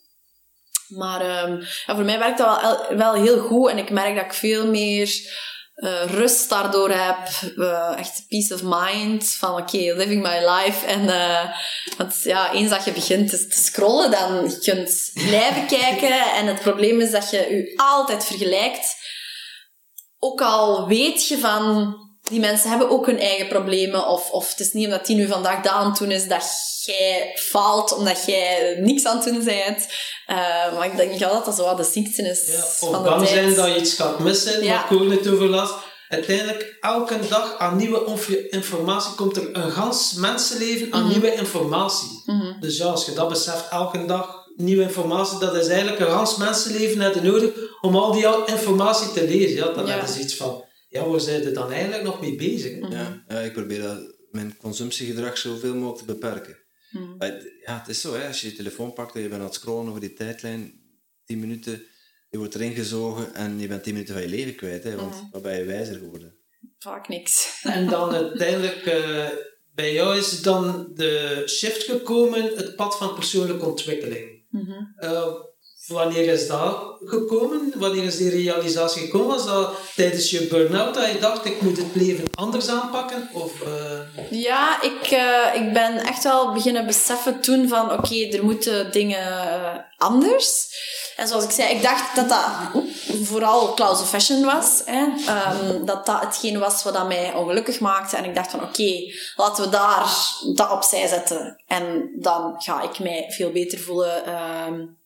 Maar 0.88 1.48
um, 1.48 1.60
ja, 1.86 1.94
voor 1.94 2.04
mij 2.04 2.18
werkt 2.18 2.38
dat 2.38 2.60
wel, 2.60 2.96
wel 2.96 3.14
heel 3.14 3.38
goed 3.38 3.70
en 3.70 3.78
ik 3.78 3.90
merk 3.90 4.16
dat 4.16 4.24
ik 4.24 4.32
veel 4.32 4.66
meer 4.66 5.10
uh, 5.74 6.04
rust 6.04 6.48
daardoor 6.48 6.90
heb. 6.90 7.28
Uh, 7.56 7.98
echt 7.98 8.24
peace 8.28 8.54
of 8.54 8.60
mind. 8.62 9.32
Van 9.32 9.50
oké, 9.50 9.60
okay, 9.60 9.96
living 9.96 10.22
my 10.22 10.38
life. 10.50 10.86
En, 10.86 11.02
uh, 11.02 11.50
want 11.96 12.20
ja, 12.22 12.52
eens 12.52 12.70
dat 12.70 12.84
je 12.84 12.92
begint 12.92 13.30
te, 13.30 13.46
te 13.46 13.60
scrollen, 13.60 14.10
dan 14.10 14.42
je 14.60 15.12
blijven 15.14 15.66
kijken. 15.78 16.32
En 16.34 16.46
het 16.46 16.60
probleem 16.60 17.00
is 17.00 17.10
dat 17.10 17.30
je 17.30 17.36
je 17.36 17.72
altijd 17.76 18.24
vergelijkt. 18.24 18.96
Ook 20.18 20.40
al 20.40 20.86
weet 20.86 21.28
je 21.28 21.38
van 21.38 21.94
die 22.30 22.40
mensen 22.40 22.70
hebben 22.70 22.90
ook 22.90 23.06
hun 23.06 23.18
eigen 23.18 23.48
problemen. 23.48 24.06
Of, 24.06 24.30
of 24.30 24.50
het 24.50 24.60
is 24.60 24.72
niet 24.72 24.84
omdat 24.84 25.06
die 25.06 25.16
nu 25.16 25.26
vandaag 25.26 25.62
dat 25.62 25.72
aan 25.72 25.90
het 25.90 25.98
doen 25.98 26.10
is, 26.10 26.28
dat 26.28 26.44
jij 26.84 27.32
faalt 27.34 27.96
omdat 27.96 28.24
jij 28.26 28.76
niks 28.80 29.04
aan 29.04 29.16
het 29.16 29.24
doen 29.24 29.44
bent. 29.44 29.86
Uh, 30.26 30.36
maar 30.76 30.86
ik 30.86 30.96
denk 30.96 31.18
wel 31.18 31.32
dat 31.32 31.44
dat 31.44 31.56
zo 31.56 31.64
wat 31.64 31.76
de 31.76 31.84
ziekte 31.84 32.22
is 32.22 32.46
ja, 32.46 32.62
of 32.62 32.78
van 32.78 32.92
de 32.92 32.98
bang 32.98 33.26
tijd. 33.26 33.28
zijn 33.28 33.54
dat 33.54 33.66
je 33.66 33.80
iets 33.80 33.94
gaat 33.94 34.18
missen, 34.18 34.64
ja. 34.64 34.72
waar 34.72 34.86
Koen 34.86 35.10
het 35.10 35.28
over 35.28 35.48
las. 35.48 35.70
Uiteindelijk, 36.08 36.76
elke 36.80 37.18
dag 37.28 37.58
aan 37.58 37.76
nieuwe 37.76 38.48
informatie 38.50 39.14
komt 39.14 39.36
er 39.36 39.56
een 39.56 39.70
gans 39.70 40.12
mensenleven 40.12 40.92
aan 40.92 41.02
mm 41.02 41.10
-hmm. 41.10 41.20
nieuwe 41.20 41.36
informatie. 41.36 42.22
Mm 42.24 42.40
-hmm. 42.40 42.56
Dus 42.60 42.76
ja, 42.76 42.86
als 42.86 43.04
je 43.04 43.12
dat 43.12 43.28
beseft, 43.28 43.68
elke 43.68 44.06
dag 44.06 44.42
nieuwe 44.56 44.82
informatie, 44.82 45.38
dat 45.38 45.54
is 45.54 45.66
eigenlijk 45.66 46.00
een 46.00 46.10
gans 46.10 46.36
mensenleven 46.36 47.22
nodig 47.22 47.50
om 47.80 47.96
al 47.96 48.12
die 48.12 48.26
informatie 48.46 49.12
te 49.12 49.24
lezen. 49.24 49.56
Ja, 49.56 49.72
dan 49.72 49.86
ja. 49.86 50.02
is 50.02 50.18
iets 50.18 50.34
van 50.34 50.63
ja, 50.94 51.08
waar 51.08 51.20
zijn 51.20 51.42
er 51.42 51.54
dan 51.54 51.72
eigenlijk 51.72 52.02
nog 52.02 52.20
mee 52.20 52.34
bezig? 52.36 52.90
Ja, 52.90 53.24
ja, 53.28 53.40
ik 53.40 53.52
probeer 53.52 53.82
dat, 53.82 54.14
mijn 54.30 54.56
consumptiegedrag 54.56 55.38
zoveel 55.38 55.74
mogelijk 55.74 55.98
te 55.98 56.04
beperken. 56.04 56.58
Mm. 56.90 57.16
Ja, 57.64 57.78
het 57.78 57.88
is 57.88 58.00
zo, 58.00 58.14
hè, 58.14 58.26
als 58.26 58.40
je 58.40 58.48
je 58.48 58.56
telefoon 58.56 58.92
pakt 58.92 59.14
en 59.14 59.22
je 59.22 59.28
bent 59.28 59.40
aan 59.40 59.46
het 59.46 59.54
scrollen 59.54 59.88
over 59.88 60.00
die 60.00 60.12
tijdlijn, 60.12 60.72
10 61.24 61.38
minuten, 61.38 61.82
je 62.30 62.38
wordt 62.38 62.54
erin 62.54 62.74
gezogen 62.74 63.34
en 63.34 63.58
je 63.58 63.66
bent 63.68 63.82
10 63.82 63.92
minuten 63.92 64.14
van 64.14 64.22
je 64.22 64.28
leven 64.28 64.54
kwijt, 64.54 64.84
hè, 64.84 64.96
want 64.96 65.14
Mm. 65.14 65.28
wat 65.32 65.42
ben 65.42 65.58
je 65.58 65.64
wijzer 65.64 65.94
geworden? 65.98 66.36
Vaak 66.78 67.08
niks. 67.08 67.60
En 67.62 67.86
dan 67.86 68.12
uiteindelijk, 68.24 68.86
uh, 68.86 69.28
bij 69.74 69.92
jou 69.92 70.18
is 70.18 70.42
dan 70.42 70.90
de 70.94 71.42
shift 71.46 71.82
gekomen, 71.82 72.42
het 72.42 72.76
pad 72.76 72.96
van 72.96 73.14
persoonlijke 73.14 73.66
ontwikkeling. 73.66 74.46
Mhm. 74.50 74.72
Uh, 75.00 75.34
wanneer 75.86 76.28
is 76.28 76.46
dat 76.48 76.96
gekomen? 77.04 77.72
Wanneer 77.76 78.04
is 78.04 78.16
die 78.16 78.30
realisatie 78.30 79.02
gekomen? 79.02 79.26
Was 79.26 79.46
dat 79.46 79.74
tijdens 79.96 80.30
je 80.30 80.46
burn-out 80.46 80.94
dat 80.94 81.10
je 81.10 81.18
dacht, 81.18 81.44
ik 81.44 81.62
moet 81.62 81.76
het 81.76 81.94
leven 81.94 82.24
anders 82.34 82.68
aanpakken? 82.68 83.28
Of, 83.32 83.52
uh... 83.62 84.40
Ja, 84.40 84.82
ik, 84.82 85.10
uh, 85.10 85.62
ik 85.62 85.72
ben 85.72 85.96
echt 85.98 86.24
wel 86.24 86.52
beginnen 86.52 86.86
beseffen 86.86 87.40
toen 87.40 87.68
van, 87.68 87.92
oké, 87.92 88.14
er 88.14 88.44
moeten 88.44 88.92
dingen 88.92 89.28
uh, 89.28 89.74
anders. 89.96 90.72
En 91.16 91.28
zoals 91.28 91.44
ik 91.44 91.50
zei, 91.50 91.74
ik 91.74 91.82
dacht 91.82 92.16
dat 92.16 92.28
dat 92.28 92.44
vooral 93.22 93.72
Klaus 93.72 94.00
Fashion 94.00 94.44
was. 94.44 94.82
Hè? 94.84 95.02
Um, 95.02 95.86
dat 95.86 96.06
dat 96.06 96.20
hetgeen 96.20 96.58
was 96.58 96.82
wat 96.82 97.06
mij 97.06 97.34
ongelukkig 97.34 97.80
maakte. 97.80 98.16
En 98.16 98.24
ik 98.24 98.34
dacht 98.34 98.50
van, 98.50 98.62
oké, 98.62 99.12
laten 99.36 99.64
we 99.64 99.70
daar 99.70 100.08
dat 100.54 100.70
opzij 100.70 101.06
zetten. 101.06 101.62
En 101.66 102.12
dan 102.20 102.54
ga 102.58 102.82
ik 102.82 102.98
mij 102.98 103.26
veel 103.28 103.50
beter 103.50 103.78
voelen. 103.78 104.34
Um, 104.68 105.02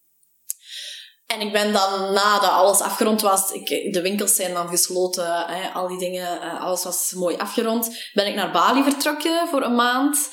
en 1.34 1.40
ik 1.40 1.52
ben 1.52 1.72
dan, 1.72 2.12
nadat 2.12 2.50
alles 2.50 2.80
afgerond 2.80 3.20
was, 3.20 3.50
ik, 3.50 3.92
de 3.92 4.00
winkels 4.00 4.34
zijn 4.34 4.54
dan 4.54 4.68
gesloten, 4.68 5.44
hè, 5.46 5.68
al 5.68 5.88
die 5.88 5.98
dingen, 5.98 6.40
alles 6.40 6.84
was 6.84 7.12
mooi 7.12 7.36
afgerond, 7.36 8.10
ben 8.12 8.26
ik 8.26 8.34
naar 8.34 8.52
Bali 8.52 8.82
vertrokken 8.82 9.48
voor 9.48 9.62
een 9.62 9.74
maand. 9.74 10.28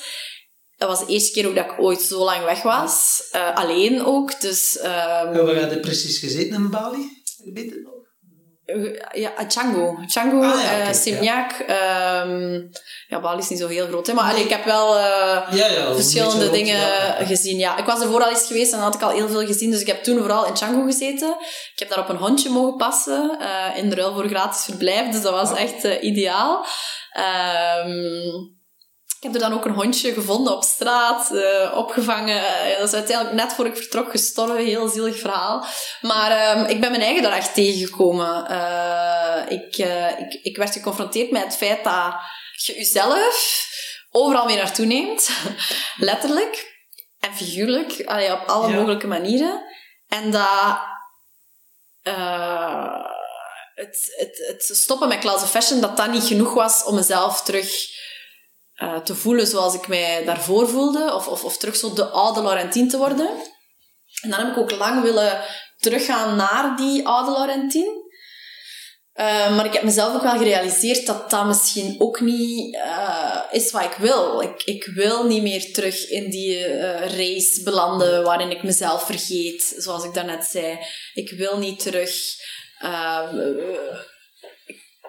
Dat 0.76 0.88
was 0.88 1.06
de 1.06 1.12
eerste 1.12 1.32
keer 1.32 1.48
ook 1.48 1.54
dat 1.54 1.64
ik 1.64 1.80
ooit 1.80 2.00
zo 2.00 2.24
lang 2.24 2.44
weg 2.44 2.62
was. 2.62 3.22
Uh, 3.32 3.54
alleen 3.54 4.04
ook, 4.04 4.40
dus... 4.40 4.76
Um, 4.76 4.84
Waar 4.84 5.60
had 5.60 5.70
je 5.70 5.80
precies 5.80 6.18
gezeten 6.18 6.54
in 6.54 6.70
Bali? 6.70 7.22
Ja, 9.12 9.32
Canggu. 9.48 10.06
Canggu, 10.06 10.36
ah, 10.36 10.62
ja, 10.62 10.62
okay, 10.62 10.88
uh, 10.88 10.92
Simjak. 10.92 11.64
Ja. 11.66 12.22
Um, 12.22 12.70
ja, 13.08 13.20
Bali 13.20 13.38
is 13.38 13.48
niet 13.48 13.58
zo 13.58 13.68
heel 13.68 13.86
groot, 13.86 14.06
hè, 14.06 14.12
maar 14.12 14.30
allee, 14.30 14.44
ik 14.44 14.50
heb 14.50 14.64
wel 14.64 14.96
uh, 14.96 15.42
ja, 15.50 15.94
verschillende 15.94 16.50
dingen 16.50 16.80
gezien. 17.26 17.58
Ja. 17.58 17.76
Ik 17.76 17.84
was 17.84 18.00
er 18.00 18.06
vooral 18.06 18.28
eens 18.28 18.46
geweest 18.46 18.72
en 18.72 18.78
dan 18.78 18.86
had 18.86 18.94
ik 18.94 19.02
al 19.02 19.10
heel 19.10 19.28
veel 19.28 19.46
gezien, 19.46 19.70
dus 19.70 19.80
ik 19.80 19.86
heb 19.86 20.02
toen 20.02 20.18
vooral 20.18 20.46
in 20.46 20.54
Canggu 20.54 20.84
gezeten. 20.84 21.36
Ik 21.72 21.78
heb 21.78 21.88
daar 21.88 21.98
op 21.98 22.08
een 22.08 22.16
hondje 22.16 22.50
mogen 22.50 22.76
passen, 22.76 23.38
uh, 23.40 23.78
in 23.78 23.88
de 23.88 23.94
ruil 23.94 24.14
voor 24.14 24.28
gratis 24.28 24.64
verblijf, 24.64 25.10
dus 25.10 25.22
dat 25.22 25.32
was 25.32 25.54
echt 25.54 25.84
ideaal. 26.00 26.66
Um, 27.86 28.55
ik 29.26 29.32
heb 29.32 29.42
er 29.42 29.48
dan 29.48 29.58
ook 29.58 29.64
een 29.64 29.82
hondje 29.82 30.12
gevonden 30.12 30.52
op 30.54 30.62
straat, 30.62 31.30
uh, 31.32 31.72
opgevangen. 31.76 32.36
Uh, 32.36 32.78
dat 32.78 32.88
is 32.88 32.94
uiteindelijk 32.94 33.36
net 33.36 33.52
voor 33.52 33.66
ik 33.66 33.76
vertrok 33.76 34.10
gestorven. 34.10 34.64
Heel 34.64 34.88
zielig 34.88 35.18
verhaal. 35.18 35.66
Maar 36.00 36.58
um, 36.58 36.64
ik 36.64 36.80
ben 36.80 36.90
mijn 36.90 37.02
eigen 37.02 37.22
daar 37.22 37.32
echt 37.36 37.54
tegengekomen. 37.54 38.50
Uh, 38.50 39.42
ik, 39.48 39.76
ik, 40.18 40.38
ik 40.42 40.56
werd 40.56 40.72
geconfronteerd 40.72 41.30
met 41.30 41.42
het 41.42 41.56
feit 41.56 41.84
dat 41.84 42.14
je 42.56 42.74
jezelf 42.74 43.66
overal 44.10 44.46
mee 44.46 44.56
naartoe 44.56 44.86
neemt. 44.86 45.30
Letterlijk 45.96 46.84
en 47.20 47.34
figuurlijk. 47.34 48.02
Allee, 48.04 48.32
op 48.32 48.46
alle 48.46 48.68
ja. 48.68 48.74
mogelijke 48.76 49.06
manieren. 49.06 49.62
En 50.08 50.30
dat... 50.30 50.78
Het, 53.74 54.14
het, 54.16 54.44
het 54.46 54.76
stoppen 54.76 55.08
met 55.08 55.24
of 55.24 55.50
Fashion, 55.50 55.80
dat 55.80 55.96
dat 55.96 56.10
niet 56.10 56.26
genoeg 56.26 56.54
was 56.54 56.84
om 56.84 56.94
mezelf 56.94 57.42
terug 57.42 57.94
uh, 58.82 58.98
te 58.98 59.14
voelen 59.14 59.46
zoals 59.46 59.74
ik 59.74 59.88
mij 59.88 60.24
daarvoor 60.24 60.68
voelde. 60.68 61.14
Of, 61.14 61.28
of, 61.28 61.44
of 61.44 61.56
terug 61.56 61.76
zo 61.76 61.92
de 61.92 62.04
oude 62.04 62.42
Laurentien 62.42 62.88
te 62.88 62.96
worden. 62.96 63.28
En 64.22 64.30
dan 64.30 64.38
heb 64.40 64.48
ik 64.48 64.58
ook 64.58 64.70
lang 64.70 65.02
willen 65.02 65.40
teruggaan 65.76 66.36
naar 66.36 66.76
die 66.76 67.06
oude 67.06 67.30
Laurentien. 67.30 68.04
Uh, 69.14 69.56
maar 69.56 69.64
ik 69.64 69.72
heb 69.72 69.82
mezelf 69.82 70.14
ook 70.14 70.22
wel 70.22 70.38
gerealiseerd 70.38 71.06
dat 71.06 71.30
dat 71.30 71.46
misschien 71.46 71.96
ook 71.98 72.20
niet 72.20 72.74
uh, 72.74 73.40
is 73.50 73.70
wat 73.70 73.82
ik 73.84 73.94
wil. 73.98 74.40
Ik, 74.40 74.62
ik 74.62 74.84
wil 74.84 75.26
niet 75.26 75.42
meer 75.42 75.72
terug 75.72 76.08
in 76.08 76.30
die 76.30 76.66
race 76.98 77.62
belanden 77.62 78.22
waarin 78.22 78.50
ik 78.50 78.62
mezelf 78.62 79.06
vergeet, 79.06 79.74
zoals 79.76 80.04
ik 80.04 80.14
daarnet 80.14 80.44
zei. 80.44 80.78
Ik 81.14 81.30
wil 81.30 81.58
niet 81.58 81.78
terug 81.78 82.10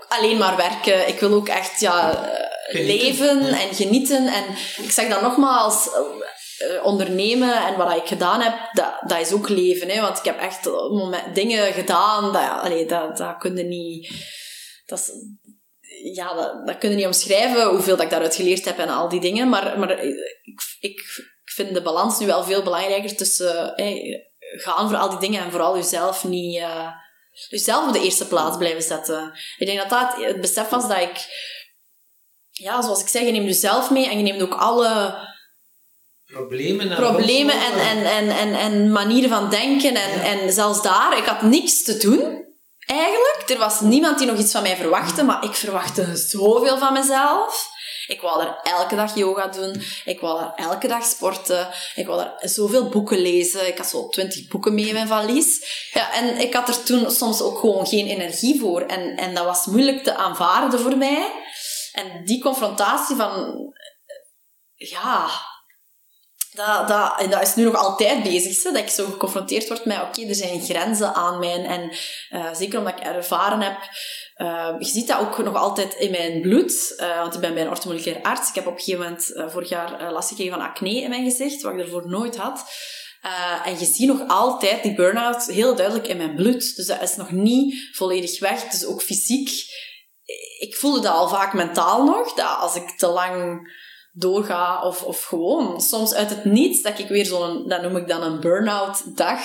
alleen 0.08 0.38
maar 0.38 0.56
werken. 0.56 1.08
Ik 1.08 1.20
wil 1.20 1.34
ook 1.34 1.48
echt 1.48 1.80
ja, 1.80 2.30
leven 2.72 3.44
en 3.44 3.76
genieten. 3.76 4.28
En 4.28 4.44
ik 4.84 4.92
zeg 4.92 5.10
dat 5.10 5.22
nogmaals, 5.22 5.90
uh, 6.60 6.86
ondernemen 6.86 7.66
en 7.66 7.78
wat 7.78 7.96
ik 7.96 8.08
gedaan 8.08 8.42
heb, 8.42 8.70
dat, 8.74 9.10
dat 9.10 9.20
is 9.20 9.32
ook 9.32 9.50
leven. 9.50 9.90
Hè? 9.90 10.02
Want 10.02 10.18
ik 10.18 10.24
heb 10.24 10.40
echt 10.40 10.66
moment, 10.66 11.36
dingen 11.36 11.74
gedaan, 11.74 12.34
dat, 12.34 12.62
allee, 12.62 12.86
dat, 12.86 13.18
dat 13.18 13.38
kun 13.38 13.58
je 13.58 13.64
niet... 13.64 14.12
Dat 14.86 15.00
is, 15.00 15.12
ja, 16.14 16.34
dat, 16.34 16.68
dat 16.68 16.78
kun 16.78 16.90
je 16.90 16.96
niet 16.96 17.06
omschrijven, 17.06 17.70
hoeveel 17.70 17.96
dat 17.96 18.06
ik 18.06 18.12
daaruit 18.12 18.36
geleerd 18.36 18.66
heb 18.66 18.78
en 18.78 18.90
al 18.90 19.10
die 19.10 19.20
dingen. 19.20 19.50
Maar, 19.50 19.80
maar 19.80 20.04
ik, 20.04 20.62
ik, 20.80 21.00
ik 21.44 21.52
vind 21.56 21.74
de 21.74 21.82
balans 21.82 22.20
nu 22.20 22.26
wel 22.26 22.44
veel 22.44 22.64
belangrijker 22.64 23.16
tussen 23.16 23.74
hey, 23.76 24.28
gaan 24.40 24.90
voor 24.90 24.98
al 24.98 25.10
die 25.10 25.20
dingen 25.20 25.44
en 25.44 25.52
vooral 25.52 25.76
jezelf 25.76 26.24
niet... 26.24 26.58
Uh, 26.58 26.90
jezelf 27.50 27.88
op 27.88 27.94
de 27.94 28.02
eerste 28.02 28.28
plaats 28.28 28.58
blijven 28.58 28.82
zetten. 28.82 29.40
Ik 29.58 29.68
denk 29.68 29.80
dat 29.80 29.90
dat 29.90 30.26
het 30.26 30.42
besef 30.42 30.70
was 30.70 30.88
dat 30.88 31.00
ik, 31.00 31.26
ja, 32.52 32.82
zoals 32.82 33.02
ik 33.02 33.08
zeg, 33.08 33.22
je 33.22 33.32
neemt 33.32 33.46
jezelf 33.46 33.90
mee 33.90 34.10
en 34.10 34.18
je 34.18 34.24
neemt 34.24 34.42
ook 34.42 34.54
alle 34.54 35.26
Problemen 36.28 36.92
en 36.92 36.96
problemen 36.96 37.56
en, 37.56 37.72
rotzooi. 37.72 37.88
en, 37.90 38.06
en, 38.06 38.30
en, 38.30 38.54
en 38.54 38.92
manieren 38.92 39.30
van 39.30 39.50
denken. 39.50 39.96
En, 39.96 40.22
en 40.22 40.52
zelfs 40.54 40.82
daar, 40.82 41.18
ik 41.18 41.26
had 41.26 41.42
niks 41.42 41.84
te 41.84 41.98
doen. 41.98 42.46
Eigenlijk. 42.86 43.44
Er 43.48 43.58
was 43.58 43.82
niemand 43.82 44.18
die 44.18 44.28
nog 44.28 44.38
iets 44.38 44.52
van 44.52 44.62
mij 44.62 44.76
verwachtte, 44.76 45.24
maar 45.24 45.44
ik 45.44 45.54
verwachtte 45.54 46.16
zoveel 46.16 46.78
van 46.78 46.94
mezelf. 46.94 47.68
Ik 48.08 48.22
wou 48.22 48.44
daar 48.44 48.60
elke 48.64 48.96
dag 48.96 49.16
yoga 49.16 49.48
doen. 49.48 49.82
Ik 50.06 50.20
wou 50.20 50.40
daar 50.40 50.54
elke 50.56 50.88
dag 50.88 51.06
sporten. 51.06 51.68
Ik 51.96 52.06
wou 52.06 52.24
daar 52.24 52.34
zoveel 52.40 52.90
boeken 52.90 53.18
lezen. 53.18 53.68
Ik 53.68 53.78
had 53.78 53.88
zo 53.88 54.08
twintig 54.08 54.48
boeken 54.48 54.74
mee 54.74 54.88
in 54.88 54.94
mijn 54.94 55.08
valies. 55.08 55.66
Ja, 55.94 56.14
en 56.14 56.38
ik 56.38 56.54
had 56.54 56.68
er 56.68 56.84
toen 56.84 57.12
soms 57.12 57.42
ook 57.42 57.60
gewoon 57.60 57.88
geen 57.88 58.08
energie 58.08 58.60
voor. 58.60 58.82
En, 58.82 59.16
en 59.16 59.34
dat 59.36 59.46
was 59.46 59.66
moeilijk 59.66 60.04
te 60.04 60.16
aanvaarden 60.16 60.80
voor 60.80 60.98
mij. 60.98 61.32
En 61.92 62.26
die 62.26 62.42
confrontatie 62.42 63.16
van... 63.16 63.56
Ja, 64.74 65.30
dat, 66.58 66.88
dat, 66.88 67.20
en 67.20 67.30
dat 67.30 67.42
is 67.42 67.56
nu 67.56 67.64
nog 67.64 67.76
altijd 67.76 68.24
bezig, 68.24 68.64
hè, 68.64 68.72
dat 68.72 68.82
ik 68.82 68.90
zo 68.90 69.06
geconfronteerd 69.06 69.68
word 69.68 69.86
met, 69.86 70.02
oké, 70.02 70.28
er 70.28 70.36
zijn 70.36 70.62
grenzen 70.62 71.14
aan 71.14 71.40
mij. 71.40 71.66
En 71.66 71.92
eh, 72.30 72.54
zeker 72.54 72.80
omdat 72.80 72.94
ik 72.98 73.04
ervaren 73.04 73.62
heb, 73.62 73.78
eh, 74.38 74.76
je 74.80 74.86
ziet 74.86 75.08
dat 75.08 75.20
ook 75.20 75.38
nog 75.38 75.56
altijd 75.56 75.94
in 75.94 76.12
mijn 76.12 76.42
bloed, 76.42 76.94
eh, 76.98 77.20
want 77.20 77.34
ik 77.34 77.40
ben 77.40 77.54
bij 77.54 77.64
een 77.64 77.70
orthomoleculair 77.70 78.22
arts. 78.22 78.50
Ik 78.50 78.56
heb 78.56 78.68
op 78.68 78.74
een 78.74 78.80
gegeven 78.80 79.04
moment 79.04 79.34
eh, 79.34 79.50
vorig 79.50 79.70
jaar 79.70 80.00
eh, 80.00 80.12
last 80.12 80.30
gekregen 80.30 80.54
van 80.54 80.62
acne 80.62 81.02
in 81.02 81.10
mijn 81.10 81.24
gezicht, 81.24 81.62
wat 81.62 81.74
ik 81.74 81.80
ervoor 81.80 82.08
nooit 82.08 82.38
had. 82.38 82.66
En 83.66 83.80
je 83.80 83.86
ziet 83.86 84.08
nog 84.08 84.28
altijd 84.28 84.84
die 84.84 84.96
burn-out 84.96 85.46
heel 85.46 85.76
duidelijk 85.76 86.08
in 86.08 86.18
mijn 86.18 86.36
bloed. 86.36 86.76
Dus 86.76 86.86
dat 86.86 87.02
is 87.02 87.16
nog 87.16 87.32
niet 87.32 87.90
volledig 87.92 88.40
weg. 88.40 88.64
Dus 88.64 88.86
ook 88.86 89.02
fysiek. 89.02 89.50
Ik 90.60 90.76
voelde 90.76 91.02
dat 91.02 91.14
al 91.14 91.30
vaak 91.30 91.54
mentaal 91.54 92.04
nog, 92.04 92.34
dat 92.34 92.58
als 92.60 92.76
ik 92.76 92.90
te 92.98 93.08
lang 93.08 93.62
doorga 94.12 94.82
of, 94.84 95.04
of 95.04 95.24
gewoon 95.24 95.82
soms 95.82 96.14
uit 96.14 96.30
het 96.30 96.46
niets 96.46 96.82
dat 96.82 97.00
ik 97.00 97.08
weer 97.08 97.26
zo'n, 97.26 97.68
dat 97.68 97.82
noem 97.82 97.98
ik 97.98 98.08
dan 98.08 98.24
een 98.24 98.40
burn-out 98.40 99.18
dag. 99.18 99.40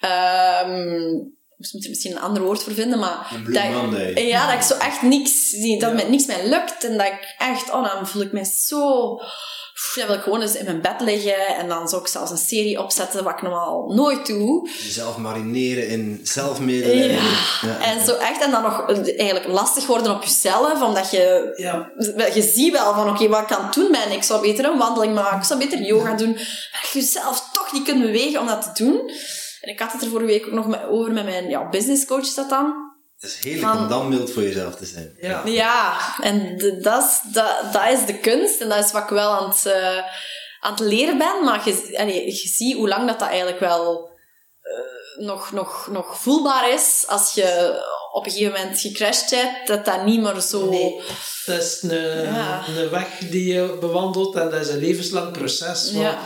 Ehm 0.00 1.36
ik 1.58 1.68
moet 1.72 1.82
er 1.84 1.88
misschien 1.90 2.12
een 2.12 2.20
ander 2.22 2.42
woord 2.42 2.62
voor 2.62 2.72
vinden, 2.72 2.98
maar 2.98 3.30
Een 3.34 3.42
Blue 3.42 3.54
dat, 3.54 3.64
ik- 3.64 3.70
Monday. 3.70 4.26
ja, 4.26 4.46
dat 4.46 4.54
ik 4.54 4.62
zo 4.62 4.74
echt 4.74 5.02
niks, 5.02 5.50
zie, 5.50 5.78
dat 5.80 5.94
met 5.94 6.08
niks 6.08 6.26
mij 6.26 6.48
lukt 6.48 6.84
en 6.84 6.96
dat 6.96 7.06
ik 7.06 7.34
echt, 7.38 7.70
oh, 7.70 7.92
dan 7.94 8.08
voel 8.08 8.22
ik 8.22 8.32
me 8.32 8.44
zo, 8.68 9.16
dan 9.94 10.06
wil 10.06 10.16
ik 10.16 10.22
gewoon 10.22 10.42
eens 10.42 10.54
in 10.54 10.64
mijn 10.64 10.80
bed 10.80 11.00
liggen 11.00 11.46
en 11.56 11.68
dan 11.68 11.88
zou 11.88 12.02
ik 12.02 12.08
zelfs 12.08 12.30
een 12.30 12.36
serie 12.36 12.82
opzetten, 12.82 13.24
wat 13.24 13.32
ik 13.32 13.42
normaal 13.42 13.92
nooit 13.94 14.26
doe. 14.26 14.70
Jezelf 14.82 15.16
marineren 15.16 15.88
in 15.88 16.20
zelfmedelijden. 16.22 17.10
Ja. 17.12 17.20
Ja. 17.60 17.80
En 17.80 18.04
zo 18.04 18.14
echt, 18.16 18.42
en 18.42 18.50
dan 18.50 18.62
nog 18.62 18.80
eh, 18.90 19.20
eigenlijk 19.20 19.46
lastig 19.46 19.86
worden 19.86 20.14
op 20.14 20.22
jezelf, 20.22 20.82
omdat 20.82 21.10
je 21.10 21.52
Ja, 21.56 21.90
je 22.34 22.42
ziet 22.42 22.72
wel 22.72 22.94
van, 22.94 23.08
oké, 23.10 23.28
wat 23.28 23.42
ik 23.42 23.52
aan 23.52 23.64
het 23.64 23.74
doen 23.74 23.90
ben. 23.92 24.12
Ik 24.12 24.22
zou 24.22 24.40
beter 24.40 24.64
een 24.64 24.78
wandeling 24.78 25.14
maken, 25.14 25.38
ik 25.38 25.44
zou 25.44 25.58
beter 25.58 25.82
yoga 25.82 26.14
doen. 26.14 26.32
Maar 26.32 26.88
je 26.92 26.98
jezelf 27.00 27.48
toch 27.52 27.72
niet 27.72 27.84
kunt 27.84 28.00
bewegen 28.02 28.40
om 28.40 28.46
dat 28.46 28.62
te 28.74 28.84
doen. 28.84 29.10
En 29.68 29.74
ik 29.74 29.80
had 29.80 29.92
het 29.92 30.02
er 30.02 30.08
vorige 30.08 30.26
week 30.26 30.46
ook 30.46 30.52
nog 30.52 30.82
over 30.88 31.12
met 31.12 31.24
mijn 31.24 31.48
ja, 31.48 31.68
businesscoach, 31.68 32.20
is 32.22 32.34
dat 32.34 32.48
dan. 32.48 32.74
Het 33.18 33.30
is 33.30 33.38
heerlijk 33.44 33.66
Van- 33.72 33.78
om 33.82 33.88
dan 33.88 34.08
mild 34.08 34.30
voor 34.30 34.42
jezelf 34.42 34.74
te 34.74 34.84
zijn. 34.86 35.14
ja. 35.20 35.42
Ja, 35.44 35.96
en 36.22 36.56
de- 36.56 36.78
dat, 36.80 37.02
is, 37.02 37.32
dat, 37.32 37.72
dat 37.72 37.88
is 37.92 38.06
de 38.06 38.18
kunst. 38.18 38.60
En 38.60 38.68
dat 38.68 38.84
is 38.84 38.92
wat 38.92 39.02
ik 39.02 39.08
wel 39.08 39.30
aan 39.30 39.48
het, 39.48 39.66
eh, 39.66 39.96
aan 40.60 40.70
het 40.70 40.80
leren 40.80 41.18
ben. 41.18 41.44
Maar 41.44 41.68
je, 41.68 41.98
allee, 41.98 42.24
je 42.26 42.32
ziet 42.48 42.76
hoe 42.76 42.88
lang 42.88 43.06
dat, 43.08 43.18
dat 43.18 43.28
eigenlijk 43.28 43.60
wel 43.60 44.10
eh, 44.60 45.26
nog, 45.26 45.52
nog, 45.52 45.88
nog 45.90 46.18
voelbaar 46.20 46.72
is. 46.72 47.04
Als 47.06 47.32
je 47.34 47.80
op 48.12 48.26
een 48.26 48.32
gegeven 48.32 48.52
moment 48.60 48.80
gecrashed 48.80 49.30
bent, 49.30 49.66
dat 49.66 49.84
dat 49.84 50.04
niet 50.04 50.20
meer 50.20 50.40
zo... 50.40 50.68
Nee, 50.68 51.00
dat 51.46 51.62
is 51.62 51.82
een, 51.82 52.22
Ja. 52.22 52.62
een 52.76 52.90
weg 52.90 53.18
die 53.18 53.52
je 53.54 53.76
bewandelt 53.80 54.34
en 54.36 54.50
dat 54.50 54.60
is 54.60 54.68
een 54.68 54.78
levenslang 54.78 55.32
proces. 55.32 55.92
Want 55.92 56.04
Ja. 56.04 56.18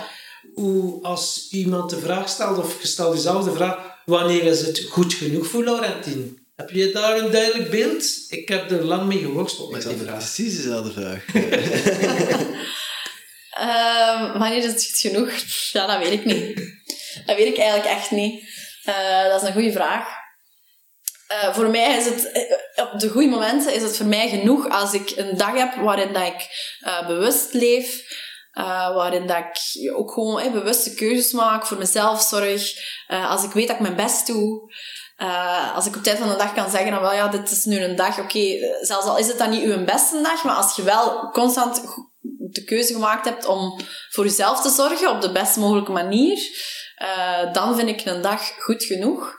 Hoe, 0.54 1.02
als 1.02 1.48
iemand 1.50 1.90
de 1.90 1.98
vraag 1.98 2.28
stelt, 2.28 2.58
of 2.58 2.80
je 2.80 2.86
stelt 2.86 3.14
jezelf 3.14 3.44
de 3.44 3.52
vraag, 3.52 4.00
wanneer 4.04 4.42
is 4.42 4.60
het 4.60 4.86
goed 4.90 5.14
genoeg 5.14 5.46
voor 5.46 5.64
Laurentien? 5.64 6.46
Heb 6.56 6.70
je 6.70 6.90
daar 6.90 7.18
een 7.18 7.30
duidelijk 7.30 7.70
beeld? 7.70 8.04
Ik 8.28 8.48
heb 8.48 8.70
er 8.70 8.84
lang 8.84 9.06
mee 9.06 9.18
geworsteld 9.18 9.70
met 9.70 9.82
die 9.82 9.96
vraag. 9.96 10.16
precies 10.16 10.56
dezelfde 10.56 10.92
vraag. 10.92 11.24
Ehm, 13.52 14.38
wanneer 14.38 14.58
is 14.58 14.64
het 14.64 14.84
goed 14.84 14.98
genoeg? 14.98 15.32
Ja, 15.72 15.86
dat 15.86 15.98
weet 15.98 16.12
ik 16.12 16.24
niet. 16.24 16.56
Dat 17.26 17.36
weet 17.36 17.46
ik 17.46 17.58
eigenlijk 17.58 17.90
echt 17.90 18.10
niet. 18.10 18.44
Eh, 18.84 19.28
dat 19.28 19.42
is 19.42 19.48
een 19.48 19.54
goede 19.54 19.72
vraag. 19.72 20.20
Eh, 21.40 21.54
voor 21.54 21.68
mij 21.68 21.96
is 21.96 22.04
het, 22.04 22.32
eh, 22.32 22.92
op 22.92 23.00
de 23.00 23.08
goede 23.08 23.28
momenten 23.28 23.74
is 23.74 23.82
het 23.82 23.96
voor 23.96 24.06
mij 24.06 24.28
genoeg 24.28 24.68
als 24.68 24.94
ik 24.94 25.12
een 25.16 25.36
dag 25.36 25.54
heb 25.54 25.74
waarin 25.74 26.12
dat 26.12 26.26
ik 26.26 26.48
eh, 26.80 27.06
bewust 27.06 27.52
leef, 27.52 28.02
eh, 28.52 28.94
waarin 28.94 29.26
dat 29.26 29.36
ik 29.36 29.92
ook 29.94 30.12
gewoon 30.12 30.52
bewuste 30.52 30.94
keuzes 30.94 31.32
maak, 31.32 31.66
voor 31.66 31.78
mezelf 31.78 32.22
zorg, 32.22 32.72
eh, 33.06 33.30
als 33.30 33.44
ik 33.44 33.50
weet 33.50 33.66
dat 33.66 33.76
ik 33.76 33.82
mijn 33.82 33.96
best 33.96 34.26
doe. 34.26 34.72
Eh, 35.16 35.74
als 35.74 35.86
ik 35.86 35.96
op 35.96 36.06
eind 36.06 36.18
van 36.18 36.28
de 36.28 36.36
dag 36.36 36.54
kan 36.54 36.70
zeggen, 36.70 36.90
dan 36.90 37.00
wel 37.00 37.14
ja, 37.14 37.28
dit 37.28 37.50
is 37.50 37.64
nu 37.64 37.78
een 37.78 37.96
dag, 37.96 38.18
oké, 38.18 38.44
zelfs 38.80 39.06
al 39.06 39.18
is 39.18 39.26
het 39.26 39.38
dan 39.38 39.50
niet 39.50 39.62
uw 39.62 39.84
beste 39.84 40.22
dag, 40.22 40.44
maar 40.44 40.54
als 40.54 40.76
je 40.76 40.82
wel 40.82 41.30
constant 41.30 41.82
de 42.38 42.64
keuze 42.64 42.92
gemaakt 42.92 43.24
hebt 43.24 43.46
om 43.46 43.80
voor 44.10 44.24
jezelf 44.24 44.62
te 44.62 44.70
zorgen 44.70 45.10
op 45.10 45.20
de 45.20 45.32
best 45.32 45.56
mogelijke 45.56 45.92
manier, 45.92 46.38
dan 47.52 47.76
vind 47.76 47.88
ik 47.88 48.04
een 48.04 48.22
dag 48.22 48.40
goed 48.58 48.84
genoeg. 48.84 49.36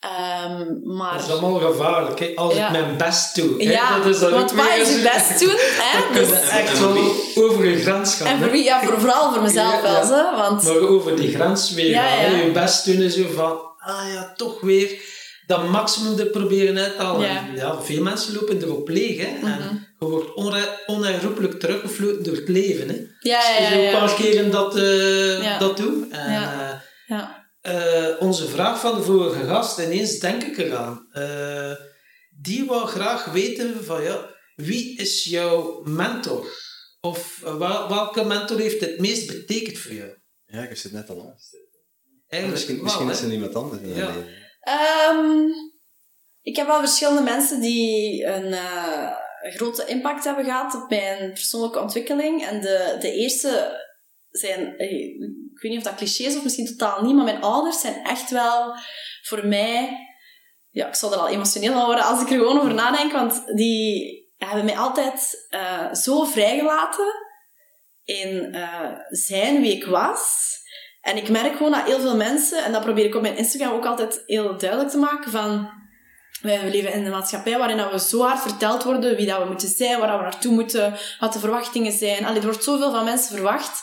Ehm, 0.00 0.96
maar... 0.96 1.12
Dat 1.12 1.22
is 1.26 1.30
allemaal 1.30 1.72
gevaarlijk, 1.72 2.18
hè? 2.20 2.32
als 2.34 2.54
Ja. 2.54 2.66
ik 2.66 2.72
mijn 2.72 2.96
best 2.96 3.34
doe. 3.34 3.62
hè. 3.64 3.70
Ja, 3.70 3.98
dat 3.98 4.06
is 4.14 4.20
want 4.20 4.52
wat 4.52 4.66
is 4.80 4.88
je 4.94 5.10
best 5.14 5.40
doen? 5.40 5.54
Hè? 5.82 5.98
Je 5.98 6.26
Dus, 6.26 6.40
echt 6.48 6.78
wel 6.78 6.96
over 7.34 7.66
een 7.66 7.78
grens 7.78 8.14
gaan. 8.14 8.26
en 8.26 8.38
voor 8.40 8.50
wie? 8.50 8.64
Ja, 8.64 8.82
voor, 8.82 9.00
vooral 9.00 9.32
voor 9.32 9.42
mezelf 9.42 9.72
Ja, 9.74 9.82
wel. 9.82 9.92
ja. 9.92 10.30
Hè? 10.30 10.36
Want 10.36 10.62
Maar 10.62 10.76
over 10.76 11.16
die 11.16 11.34
grens 11.34 11.70
weer 11.74 11.94
gaan. 11.94 12.36
Je 12.44 12.50
best 12.50 12.84
doen 12.84 12.96
is 13.02 13.14
zo 13.14 13.24
van, 13.34 13.58
ah 13.78 14.12
ja, 14.12 14.32
toch 14.36 14.60
weer 14.60 15.00
dat 15.46 15.68
maximum 15.68 16.16
te 16.16 16.26
proberen 16.26 16.78
uit 16.78 16.96
te 16.96 17.02
halen. 17.02 17.28
Ja. 17.54 17.82
Veel 17.82 18.02
mensen 18.02 18.34
lopen 18.34 18.62
erop 18.62 18.88
leeg. 18.88 19.16
Hè. 19.26 19.32
Mhm. 19.40 19.46
En 19.46 19.88
je 19.98 20.06
wordt 20.06 20.34
onherroepelijk 20.86 21.60
teruggefloten 21.60 22.22
door 22.22 22.34
het 22.34 22.48
leven. 22.48 22.88
Hè. 22.88 22.94
ja, 23.20 23.40
ja, 23.50 23.58
Dus 23.58 23.68
ja. 23.68 23.74
ja. 23.76 23.92
een 23.92 23.98
paar 23.98 24.14
keren 24.14 24.50
dat, 24.50 24.76
eh, 24.76 25.42
Ja. 25.42 25.58
dat 25.58 25.76
doe. 25.76 26.06
En, 26.10 26.32
Ja. 27.06 27.44
Eh, 27.66 28.16
onze 28.20 28.48
vraag 28.48 28.80
van 28.80 28.94
de 28.94 29.02
vorige 29.02 29.44
gast, 29.46 29.78
ineens 29.78 30.18
denk 30.18 30.42
ik 30.42 30.58
eraan. 30.58 31.06
Eh, 31.12 31.72
die 32.40 32.64
wou 32.64 32.86
graag 32.86 33.24
weten 33.24 33.84
van, 33.84 34.02
ja, 34.02 34.30
wie 34.54 34.98
is 34.98 35.24
jouw 35.24 35.82
mentor? 35.84 36.46
Of 37.00 37.42
eh, 37.44 37.56
wel- 37.56 37.88
welke 37.88 38.24
mentor 38.24 38.58
heeft 38.58 38.80
het 38.80 38.98
meest 39.00 39.26
betekend 39.26 39.78
voor 39.78 39.92
jou? 39.92 40.10
Ja, 40.46 40.62
ik 40.62 40.68
heb 40.68 40.78
het 40.82 40.92
net 40.92 41.10
al 41.10 41.20
aan. 41.20 41.34
Eigenlijk 42.28 42.62
Misschien, 42.66 42.82
misschien 42.82 43.10
is 43.10 43.20
er 43.22 43.32
iemand 43.32 43.54
anders 43.54 43.82
in 43.82 43.94
Ja. 43.94 44.14
Ehm, 44.60 45.48
ik 46.42 46.56
heb 46.56 46.66
wel 46.66 46.78
verschillende 46.80 47.22
mensen 47.22 47.60
die 47.60 48.24
een 48.24 48.52
eh, 48.52 49.10
grote 49.54 49.84
impact 49.86 50.24
hebben 50.24 50.44
gehad 50.44 50.74
op 50.74 50.88
mijn 50.90 51.32
persoonlijke 51.32 51.80
ontwikkeling. 51.80 52.46
En 52.46 52.60
de, 52.60 52.96
de 53.00 53.10
eerste 53.12 53.84
zijn, 54.30 54.74
ik 55.56 55.62
weet 55.62 55.70
niet 55.70 55.80
of 55.80 55.86
dat 55.86 55.98
cliché 55.98 56.24
is 56.24 56.36
of 56.36 56.42
misschien 56.42 56.66
totaal 56.66 57.02
niet, 57.02 57.14
maar 57.14 57.24
mijn 57.24 57.42
ouders 57.42 57.80
zijn 57.80 58.04
echt 58.04 58.30
wel 58.30 58.74
voor 59.22 59.46
mij, 59.46 60.06
ja, 60.70 60.86
ik 60.86 60.94
zal 60.94 61.12
er 61.12 61.18
al 61.18 61.28
emotioneel 61.28 61.72
van 61.72 61.84
worden 61.84 62.04
als 62.04 62.20
ik 62.20 62.30
er 62.30 62.38
gewoon 62.38 62.58
over 62.58 62.74
nadenk, 62.74 63.12
want 63.12 63.42
die 63.56 64.24
hebben 64.36 64.64
mij 64.64 64.76
altijd 64.76 65.46
eh, 65.48 65.94
zo 65.94 66.24
vrijgelaten 66.24 67.06
in 68.04 68.54
eh, 68.54 68.90
zijn 69.08 69.60
wie 69.60 69.72
ik 69.72 69.84
was. 69.84 70.54
En 71.00 71.16
ik 71.16 71.28
merk 71.28 71.56
gewoon 71.56 71.72
dat 71.72 71.86
heel 71.86 72.00
veel 72.00 72.16
mensen, 72.16 72.64
en 72.64 72.72
dat 72.72 72.82
probeer 72.82 73.04
ik 73.04 73.14
op 73.14 73.22
mijn 73.22 73.36
Instagram 73.36 73.72
ook 73.72 73.86
altijd 73.86 74.22
heel 74.26 74.58
duidelijk 74.58 74.90
te 74.90 74.98
maken, 74.98 75.30
van 75.30 75.70
wij 76.40 76.70
leven 76.70 76.92
in 76.92 77.04
een 77.04 77.10
maatschappij 77.10 77.58
waarin 77.58 77.90
we 77.90 78.00
zo 78.00 78.22
hard 78.22 78.40
verteld 78.40 78.82
worden 78.82 79.16
wie 79.16 79.26
dat 79.26 79.38
we 79.38 79.44
moeten 79.44 79.68
zijn, 79.68 79.98
waar 79.98 80.16
we 80.16 80.22
naartoe 80.22 80.52
moeten, 80.52 80.98
wat 81.20 81.32
de 81.32 81.38
verwachtingen 81.38 81.92
zijn. 81.92 82.24
Allee, 82.24 82.38
er 82.38 82.46
wordt 82.46 82.64
zoveel 82.64 82.90
van 82.90 83.04
mensen 83.04 83.34
verwacht. 83.34 83.82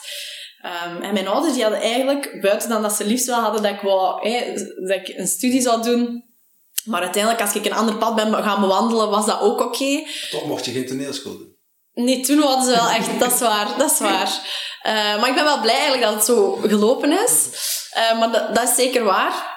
Ehm, 0.64 1.02
en 1.02 1.12
mijn 1.12 1.28
ouders 1.28 1.54
die 1.54 1.62
hadden 1.62 1.80
eigenlijk, 1.80 2.40
buiten 2.40 2.68
dan 2.68 2.82
dat 2.82 2.92
ze 2.92 3.04
liefst 3.04 3.26
wel 3.26 3.40
hadden 3.40 3.62
dat 3.62 3.72
ik, 3.72 3.80
wou, 3.80 4.30
dat 4.86 4.96
ik 4.96 5.12
een 5.16 5.26
studie 5.26 5.60
zou 5.60 5.82
doen, 5.82 6.24
maar 6.84 7.02
uiteindelijk 7.02 7.42
als 7.42 7.54
ik 7.54 7.64
een 7.64 7.72
ander 7.74 7.96
pad 7.96 8.14
ben 8.14 8.34
gaan 8.34 8.60
bewandelen, 8.60 9.10
was 9.10 9.26
dat 9.26 9.40
ook 9.40 9.60
oké. 9.60 10.04
Toch 10.30 10.46
mocht 10.46 10.64
je 10.64 10.72
geen 10.72 10.86
toneelschool 10.86 11.38
doen. 11.38 11.56
Nee, 11.92 12.20
toen 12.20 12.38
hadden 12.38 12.64
ze 12.64 12.70
wel 12.70 12.88
echt, 12.88 13.08
dat 13.20 13.32
is 13.32 13.40
waar, 13.40 13.78
dat 13.78 13.90
is 13.90 13.98
waar. 13.98 14.40
Eh, 14.82 15.20
maar 15.20 15.28
ik 15.28 15.34
ben 15.34 15.44
wel 15.44 15.60
blij 15.60 15.74
eigenlijk 15.74 16.02
dat 16.02 16.14
het 16.14 16.24
zo 16.24 16.52
gelopen 16.52 17.24
is. 17.24 17.48
Eh, 17.90 18.18
maar 18.18 18.32
dat, 18.32 18.54
dat 18.54 18.68
is 18.68 18.74
zeker 18.74 19.04
waar. 19.04 19.52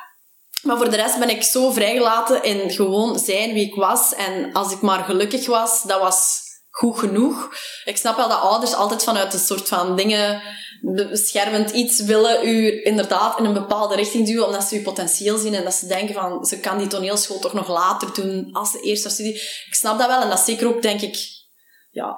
Maar 0.61 0.77
voor 0.77 0.89
de 0.89 0.95
rest 0.95 1.19
ben 1.19 1.29
ik 1.29 1.43
zo 1.43 1.71
vrijgelaten 1.71 2.43
in 2.43 2.71
gewoon 2.71 3.19
zijn 3.19 3.53
wie 3.53 3.65
ik 3.65 3.75
was. 3.75 4.13
En 4.13 4.53
als 4.53 4.71
ik 4.71 4.81
maar 4.81 5.03
gelukkig 5.03 5.45
was, 5.45 5.83
dat 5.83 5.99
was 5.99 6.46
goed 6.77 6.99
genoeg. 6.99 7.49
Ik 7.85 7.97
snap 7.97 8.17
wel 8.17 8.29
dat 8.29 8.41
ouders 8.41 8.73
altijd 8.73 9.03
vanuit 9.03 9.33
een 9.33 9.39
soort 9.39 9.67
van 9.67 9.95
dingen 9.95 10.41
beschermend 10.81 11.71
iets 11.71 12.03
willen 12.03 12.47
u 12.47 12.83
inderdaad 12.83 13.39
in 13.39 13.45
een 13.45 13.53
bepaalde 13.53 13.95
richting 13.95 14.25
duwen, 14.25 14.45
omdat 14.45 14.63
ze 14.63 14.75
uw 14.75 14.81
potentieel 14.81 15.37
zien 15.37 15.53
en 15.53 15.63
dat 15.63 15.73
ze 15.73 15.87
denken 15.87 16.15
van, 16.15 16.45
ze 16.45 16.59
kan 16.59 16.77
die 16.77 16.87
toneelschool 16.87 17.39
toch 17.39 17.53
nog 17.53 17.67
later 17.67 18.13
doen 18.13 18.49
als 18.51 18.71
de 18.71 18.81
eerste 18.81 19.09
studie. 19.09 19.33
Ik 19.65 19.73
snap 19.73 19.99
dat 19.99 20.07
wel 20.07 20.21
en 20.21 20.29
dat 20.29 20.39
zeker 20.39 20.67
ook, 20.67 20.81
denk 20.81 21.01
ik, 21.01 21.17
ja, 21.91 22.15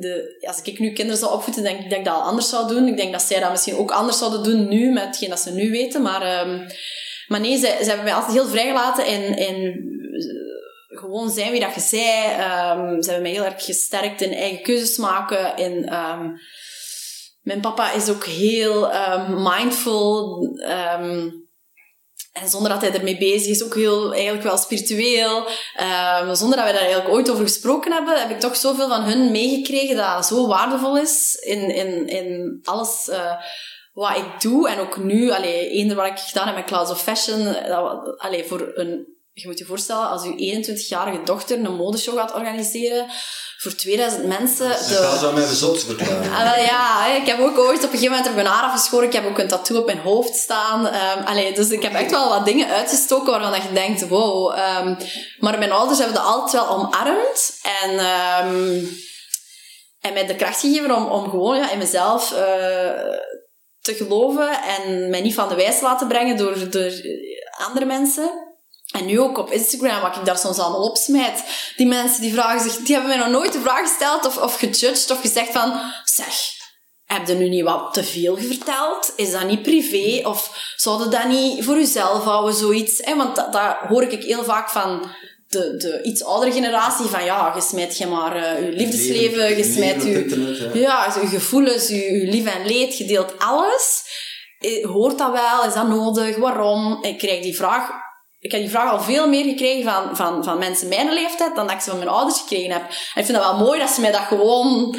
de, 0.00 0.44
als 0.46 0.62
ik 0.62 0.78
nu 0.78 0.92
kinderen 0.92 1.20
zou 1.20 1.32
opvoeden, 1.32 1.62
denk 1.62 1.78
ik 1.78 1.90
dat 1.90 1.98
ik 1.98 2.04
dat 2.04 2.14
al 2.14 2.22
anders 2.22 2.48
zou 2.48 2.68
doen. 2.68 2.88
Ik 2.88 2.96
denk 2.96 3.12
dat 3.12 3.22
zij 3.22 3.40
dat 3.40 3.50
misschien 3.50 3.76
ook 3.76 3.90
anders 3.90 4.18
zouden 4.18 4.42
doen 4.42 4.68
nu, 4.68 4.92
met 4.92 5.04
hetgeen 5.04 5.30
dat 5.30 5.40
ze 5.40 5.52
nu 5.52 5.70
weten. 5.70 6.02
Maar, 6.02 6.46
um, 6.46 6.66
maar 7.26 7.40
nee, 7.40 7.56
ze, 7.56 7.76
ze 7.80 7.86
hebben 7.86 8.04
mij 8.04 8.14
altijd 8.14 8.32
heel 8.32 8.48
vrijgelaten 8.48 9.06
in, 9.06 9.36
in 9.36 9.84
gewoon 10.98 11.30
zijn 11.30 11.50
wie 11.50 11.60
dat 11.60 11.74
je 11.74 11.80
zei. 11.80 12.24
Um, 12.24 13.02
ze 13.02 13.10
hebben 13.10 13.22
mij 13.22 13.30
heel 13.30 13.44
erg 13.44 13.64
gesterkt 13.64 14.20
in 14.20 14.32
eigen 14.32 14.62
keuzes 14.62 14.96
maken, 14.96 15.56
in... 15.56 15.94
Um, 15.94 16.38
mijn 17.40 17.60
papa 17.60 17.92
is 17.92 18.08
ook 18.08 18.24
heel 18.24 18.94
um, 18.94 19.42
mindful. 19.42 20.42
En 22.32 22.48
zonder 22.48 22.70
dat 22.70 22.80
hij 22.80 22.92
ermee 22.92 23.18
bezig 23.18 23.50
is, 23.50 23.64
ook 23.64 23.74
heel, 23.74 24.12
eigenlijk 24.14 24.42
wel 24.42 24.56
spiritueel. 24.56 25.46
Zonder 26.32 26.56
dat 26.56 26.66
we 26.66 26.72
daar 26.72 26.82
eigenlijk 26.82 27.08
ooit 27.08 27.30
over 27.30 27.44
gesproken 27.44 27.92
hebben, 27.92 28.20
heb 28.20 28.30
ik 28.30 28.40
toch 28.40 28.56
zoveel 28.56 28.88
van 28.88 29.02
hun 29.02 29.30
meegekregen 29.30 29.96
dat 29.96 30.26
zo 30.26 30.46
waardevol 30.46 30.98
is 30.98 31.34
in, 31.34 31.70
in, 31.70 32.08
in 32.08 32.60
alles 32.64 33.08
uh, 33.10 33.32
wat 33.92 34.16
ik 34.16 34.40
doe. 34.40 34.68
En 34.68 34.78
ook 34.78 34.96
nu, 34.96 35.30
allee, 35.30 35.70
eender 35.70 35.96
wat 35.96 36.06
ik 36.06 36.18
gedaan 36.18 36.46
heb 36.46 36.56
met 36.56 36.64
Clouds 36.64 36.90
of 36.90 37.02
Fashion, 37.02 37.44
dat, 37.44 38.46
voor 38.46 38.70
een 38.74 39.15
je 39.38 39.46
moet 39.46 39.58
je 39.58 39.64
voorstellen, 39.64 40.08
als 40.08 40.22
je 40.22 40.64
21-jarige 40.64 41.22
dochter 41.24 41.58
een 41.58 41.74
modeshow 41.74 42.18
gaat 42.18 42.34
organiseren 42.34 43.06
voor 43.56 43.74
2000 43.74 44.26
mensen. 44.26 44.68
De... 44.68 44.98
Dat 45.10 45.18
zou 45.18 45.34
mij 45.34 45.46
bezot 45.46 45.84
verklaren. 45.84 46.32
Ah, 46.32 46.66
ja, 46.66 47.14
ik 47.14 47.26
heb 47.26 47.40
ook 47.40 47.58
ooit 47.58 47.84
op 47.84 47.92
een 47.92 47.98
gegeven 47.98 48.16
moment 48.16 48.34
mijn 48.34 48.46
haar 48.46 48.62
afgeschoren. 48.62 49.06
Ik 49.06 49.12
heb 49.12 49.26
ook 49.26 49.38
een 49.38 49.48
tattoo 49.48 49.78
op 49.78 49.86
mijn 49.86 49.98
hoofd 49.98 50.34
staan. 50.34 50.86
Um, 50.86 51.24
allee, 51.24 51.54
dus 51.54 51.70
ik 51.70 51.82
heb 51.82 51.94
echt 51.94 52.10
wel 52.10 52.28
wat 52.28 52.44
dingen 52.44 52.68
uitgestoken 52.68 53.40
waarvan 53.40 53.62
je 53.62 53.72
denkt, 53.72 54.08
wow. 54.08 54.58
Um, 54.58 54.96
maar 55.38 55.58
mijn 55.58 55.72
ouders 55.72 55.98
hebben 55.98 56.16
dat 56.16 56.26
altijd 56.26 56.52
wel 56.52 56.68
omarmd. 56.68 57.60
En, 57.82 57.90
um, 57.90 58.88
en 60.00 60.12
mij 60.12 60.26
de 60.26 60.36
kracht 60.36 60.60
gegeven 60.60 60.94
om, 60.94 61.06
om 61.06 61.30
gewoon 61.30 61.56
ja, 61.56 61.70
in 61.70 61.78
mezelf 61.78 62.32
uh, 62.32 62.38
te 63.80 63.94
geloven 63.94 64.62
en 64.62 65.10
mij 65.10 65.20
niet 65.20 65.34
van 65.34 65.48
de 65.48 65.54
wijs 65.54 65.78
te 65.78 65.84
laten 65.84 66.08
brengen 66.08 66.36
door, 66.36 66.70
door 66.70 66.92
andere 67.66 67.84
mensen. 67.84 68.45
En 68.92 69.06
nu 69.06 69.20
ook 69.20 69.38
op 69.38 69.50
Instagram, 69.50 70.00
wat 70.00 70.16
ik 70.16 70.24
daar 70.24 70.38
soms 70.38 70.58
allemaal 70.58 70.88
opsmijt. 70.88 71.42
Die 71.76 71.86
mensen 71.86 72.20
die 72.20 72.32
vragen 72.32 72.70
zich, 72.70 72.76
die 72.76 72.94
hebben 72.94 73.16
mij 73.16 73.26
nog 73.26 73.40
nooit 73.40 73.52
de 73.52 73.60
vraag 73.60 73.88
gesteld 73.88 74.26
of, 74.26 74.36
of 74.36 74.58
gejudged 74.58 75.10
of 75.10 75.20
gezegd 75.20 75.52
van, 75.52 75.80
zeg, 76.04 76.34
heb 77.04 77.26
je 77.26 77.34
nu 77.34 77.48
niet 77.48 77.64
wat 77.64 77.94
te 77.94 78.04
veel 78.04 78.36
verteld? 78.36 79.12
Is 79.16 79.30
dat 79.30 79.46
niet 79.46 79.62
privé? 79.62 80.28
Of 80.28 80.72
zouden 80.76 81.10
dat 81.10 81.28
niet 81.28 81.64
voor 81.64 81.76
jezelf 81.76 82.24
houden, 82.24 82.54
zoiets? 82.54 83.00
Want 83.16 83.36
dat, 83.36 83.52
dat 83.52 83.76
hoor 83.88 84.02
ik 84.02 84.22
heel 84.22 84.44
vaak 84.44 84.70
van 84.70 85.10
de, 85.48 85.76
de 85.76 86.02
iets 86.02 86.24
oudere 86.24 86.52
generatie 86.52 87.06
van 87.06 87.24
ja, 87.24 87.52
je 87.54 87.60
smijt 87.60 87.98
je 87.98 88.06
maar 88.06 88.36
uh, 88.36 88.66
je 88.66 88.72
liefdesleven, 88.72 89.56
je 89.56 89.64
smijt 89.64 90.02
je, 90.02 90.70
ja. 90.74 91.14
je 91.20 91.26
gevoelens, 91.26 91.88
je, 91.88 92.12
je 92.12 92.26
lief 92.26 92.46
en 92.46 92.66
leed, 92.66 92.98
je 92.98 93.04
deelt 93.04 93.38
alles. 93.38 94.02
Eh, 94.58 94.86
hoort 94.86 95.18
dat 95.18 95.32
wel? 95.32 95.64
Is 95.64 95.74
dat 95.74 95.88
nodig? 95.88 96.36
Waarom? 96.36 97.02
Ik 97.02 97.18
krijg 97.18 97.42
die 97.42 97.56
vraag 97.56 97.88
ik 98.38 98.52
heb 98.52 98.60
die 98.60 98.70
vraag 98.70 98.90
al 98.90 99.00
veel 99.00 99.28
meer 99.28 99.44
gekregen 99.44 99.90
van, 99.90 100.16
van, 100.16 100.44
van 100.44 100.58
mensen 100.58 100.88
mijn 100.88 101.12
leeftijd 101.12 101.54
dan 101.54 101.66
dat 101.66 101.74
ik 101.74 101.82
ze 101.82 101.90
van 101.90 101.98
mijn 101.98 102.10
ouders 102.10 102.40
gekregen 102.40 102.72
heb. 102.72 102.82
En 102.82 103.20
ik 103.20 103.24
vind 103.24 103.28
het 103.28 103.46
wel 103.46 103.56
mooi 103.56 103.80
dat 103.80 103.90
ze 103.90 104.00
mij 104.00 104.12
dat 104.12 104.20
gewoon 104.20 104.96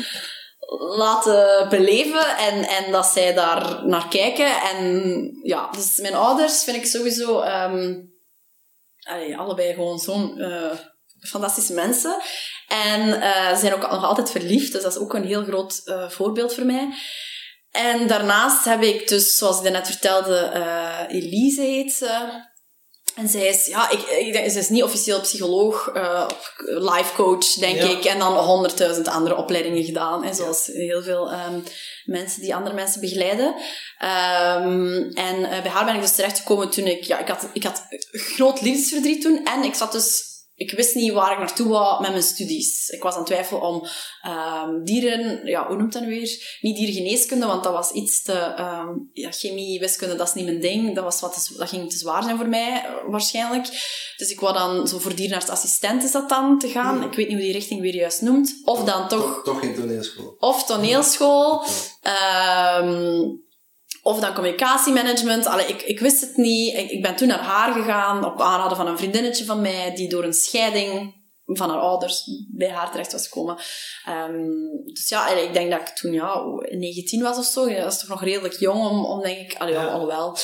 laten 0.96 1.70
beleven 1.70 2.38
en, 2.38 2.64
en 2.64 2.92
dat 2.92 3.06
zij 3.06 3.34
daar 3.34 3.88
naar 3.88 4.08
kijken. 4.08 4.62
En 4.62 5.30
ja, 5.44 5.70
dus 5.72 5.98
mijn 5.98 6.16
ouders 6.16 6.64
vind 6.64 6.78
ik 6.78 6.86
sowieso 6.86 7.40
allee, 9.08 9.38
allebei 9.38 9.74
gewoon 9.74 10.00
zo'n 10.00 10.38
uh, 10.38 10.72
fantastische 11.30 11.74
mensen. 11.74 12.22
En 12.68 13.08
uh, 13.08 13.50
ze 13.50 13.60
zijn 13.60 13.74
ook 13.74 13.92
nog 13.92 14.04
altijd 14.04 14.32
verliefd, 14.32 14.72
dus 14.72 14.82
dat 14.82 14.92
is 14.92 15.00
ook 15.00 15.14
een 15.14 15.26
heel 15.26 15.44
groot 15.44 15.82
uh, 15.86 16.10
voorbeeld 16.10 16.54
voor 16.54 16.66
mij. 16.66 16.90
En 17.72 18.08
daarnaast 18.08 18.66
heb 18.66 18.82
ik 18.82 19.08
dus, 19.08 19.38
zoals 19.38 19.62
ik 19.62 19.72
net 19.72 19.88
vertelde, 19.88 20.52
Elise 21.10 21.62
heet 21.62 21.92
ze. 21.92 22.46
En 23.18 23.28
zij 23.28 23.48
is, 23.48 23.66
ja, 23.66 23.90
ik, 23.90 24.02
ik 24.02 24.50
ze 24.52 24.60
is 24.60 24.70
niet 24.70 24.84
officieel 24.84 25.22
psycholoog, 25.22 25.92
uh, 25.96 26.28
life 26.68 27.14
coach, 27.16 27.54
denk 27.54 27.82
ik. 27.82 28.06
En 28.06 28.20
dan 28.20 28.38
honderdduizend 28.38 29.08
andere 29.08 29.36
opleidingen 29.36 29.84
gedaan. 29.84 30.24
En 30.24 30.36
zoals 30.36 30.66
heel 30.66 31.04
veel 31.04 31.32
um, 31.32 31.64
mensen 32.06 32.42
die 32.42 32.56
andere 32.56 32.76
mensen 32.76 33.02
begeleiden. 33.02 33.48
Um, 33.48 35.10
en 35.14 35.40
uh, 35.40 35.62
bij 35.62 35.72
haar 35.72 35.86
ben 35.86 35.96
ik 35.96 36.02
dus 36.02 36.16
terechtgekomen 36.16 36.70
toen 36.70 36.88
ik, 36.88 37.04
ja, 37.04 37.20
ik 37.20 37.28
had, 37.28 37.50
ik 37.54 37.64
had 37.64 37.88
groot 38.12 38.62
liefdesverdriet 38.62 39.22
toen. 39.22 39.46
En 39.46 39.64
ik 39.64 39.76
zat 39.76 39.92
dus 39.92 40.24
ik 40.58 40.72
wist 40.72 40.96
niet 40.96 41.12
waar 41.12 41.32
ik 41.32 41.38
naartoe 41.38 41.68
wou 41.68 42.02
met 42.02 42.12
mijn 42.12 42.24
studies. 42.24 42.90
Ik 42.90 43.04
was 43.04 43.14
aan 43.14 43.20
het 43.20 43.28
twijfelen 43.28 43.62
om 43.62 43.88
um, 44.28 44.84
dieren, 44.84 45.46
ja, 45.46 45.68
hoe 45.68 45.78
noemt 45.78 45.94
dat 45.94 46.02
nu 46.02 46.08
weer? 46.08 46.58
Niet 46.62 46.76
diergeneeskunde, 46.76 47.46
want 47.46 47.64
dat 47.64 47.74
was 47.74 47.92
iets 47.92 48.22
te, 48.22 48.56
um, 48.60 49.10
ja, 49.14 49.32
chemie, 49.32 49.80
wiskunde, 49.80 50.16
dat 50.16 50.28
is 50.28 50.34
niet 50.34 50.46
mijn 50.46 50.60
ding. 50.60 50.96
Dat, 50.96 51.04
was 51.04 51.20
wat 51.20 51.34
te, 51.34 51.58
dat 51.58 51.70
ging 51.70 51.90
te 51.90 51.98
zwaar 51.98 52.24
zijn 52.24 52.38
voor 52.38 52.48
mij, 52.48 52.84
uh, 52.86 53.12
waarschijnlijk. 53.12 53.68
Dus 54.18 54.30
ik 54.30 54.40
wou 54.40 54.54
dan 54.54 54.88
zo 54.88 55.00
voor 55.00 55.16
dierenartsassistent 55.16 56.04
is 56.04 56.12
dat 56.12 56.30
dan 56.30 56.60
te 56.60 56.68
gaan. 56.68 57.04
Ik 57.04 57.14
weet 57.14 57.28
niet 57.28 57.36
hoe 57.36 57.46
die 57.46 57.54
richting 57.54 57.82
weer 57.82 57.96
juist 57.96 58.22
noemt. 58.22 58.62
Of 58.64 58.84
dan 58.84 59.08
toch... 59.08 59.22
Toch, 59.22 59.44
toch 59.44 59.60
geen 59.60 59.76
toneelschool. 59.76 60.36
Of 60.40 60.66
toneelschool. 60.66 61.64
Um, 62.82 63.46
of 64.08 64.20
dan 64.20 64.34
communicatiemanagement. 64.34 65.46
Allee, 65.46 65.66
ik, 65.66 65.82
ik 65.82 66.00
wist 66.00 66.22
het 66.22 66.38
niet. 66.38 66.74
Ik, 66.78 66.92
ik 66.92 67.02
ben 67.02 67.16
toen 67.16 67.28
naar 67.28 67.40
haar 67.40 67.74
gegaan 67.74 68.26
op 68.26 68.42
aanraden 68.42 68.78
van 68.78 68.88
een 68.88 68.98
vriendinnetje 68.98 69.46
van 69.46 69.62
mij 69.62 69.94
die 69.96 70.10
door 70.10 70.24
een 70.24 70.34
scheiding 70.34 71.14
van 71.56 71.70
haar 71.70 71.80
ouders 71.80 72.24
bij 72.48 72.70
haar 72.70 72.92
terecht 72.92 73.12
was 73.12 73.28
gekomen. 73.28 73.58
Um, 74.30 74.82
dus 74.86 75.10
ja, 75.10 75.28
ik 75.28 75.54
denk 75.54 75.72
dat 75.72 75.80
ik 75.80 75.88
toen 75.88 76.12
ja, 76.12 76.42
19 76.70 77.22
was 77.22 77.38
of 77.38 77.46
zo. 77.46 77.74
Dat 77.76 77.94
is 77.94 78.00
toch 78.00 78.10
nog 78.10 78.24
redelijk 78.24 78.60
jong 78.60 78.86
om, 78.86 79.06
om 79.06 79.22
denk 79.22 79.52
ik... 79.52 79.58
Allee, 79.58 79.74
ja. 79.74 79.86
alhoewel. 79.86 80.38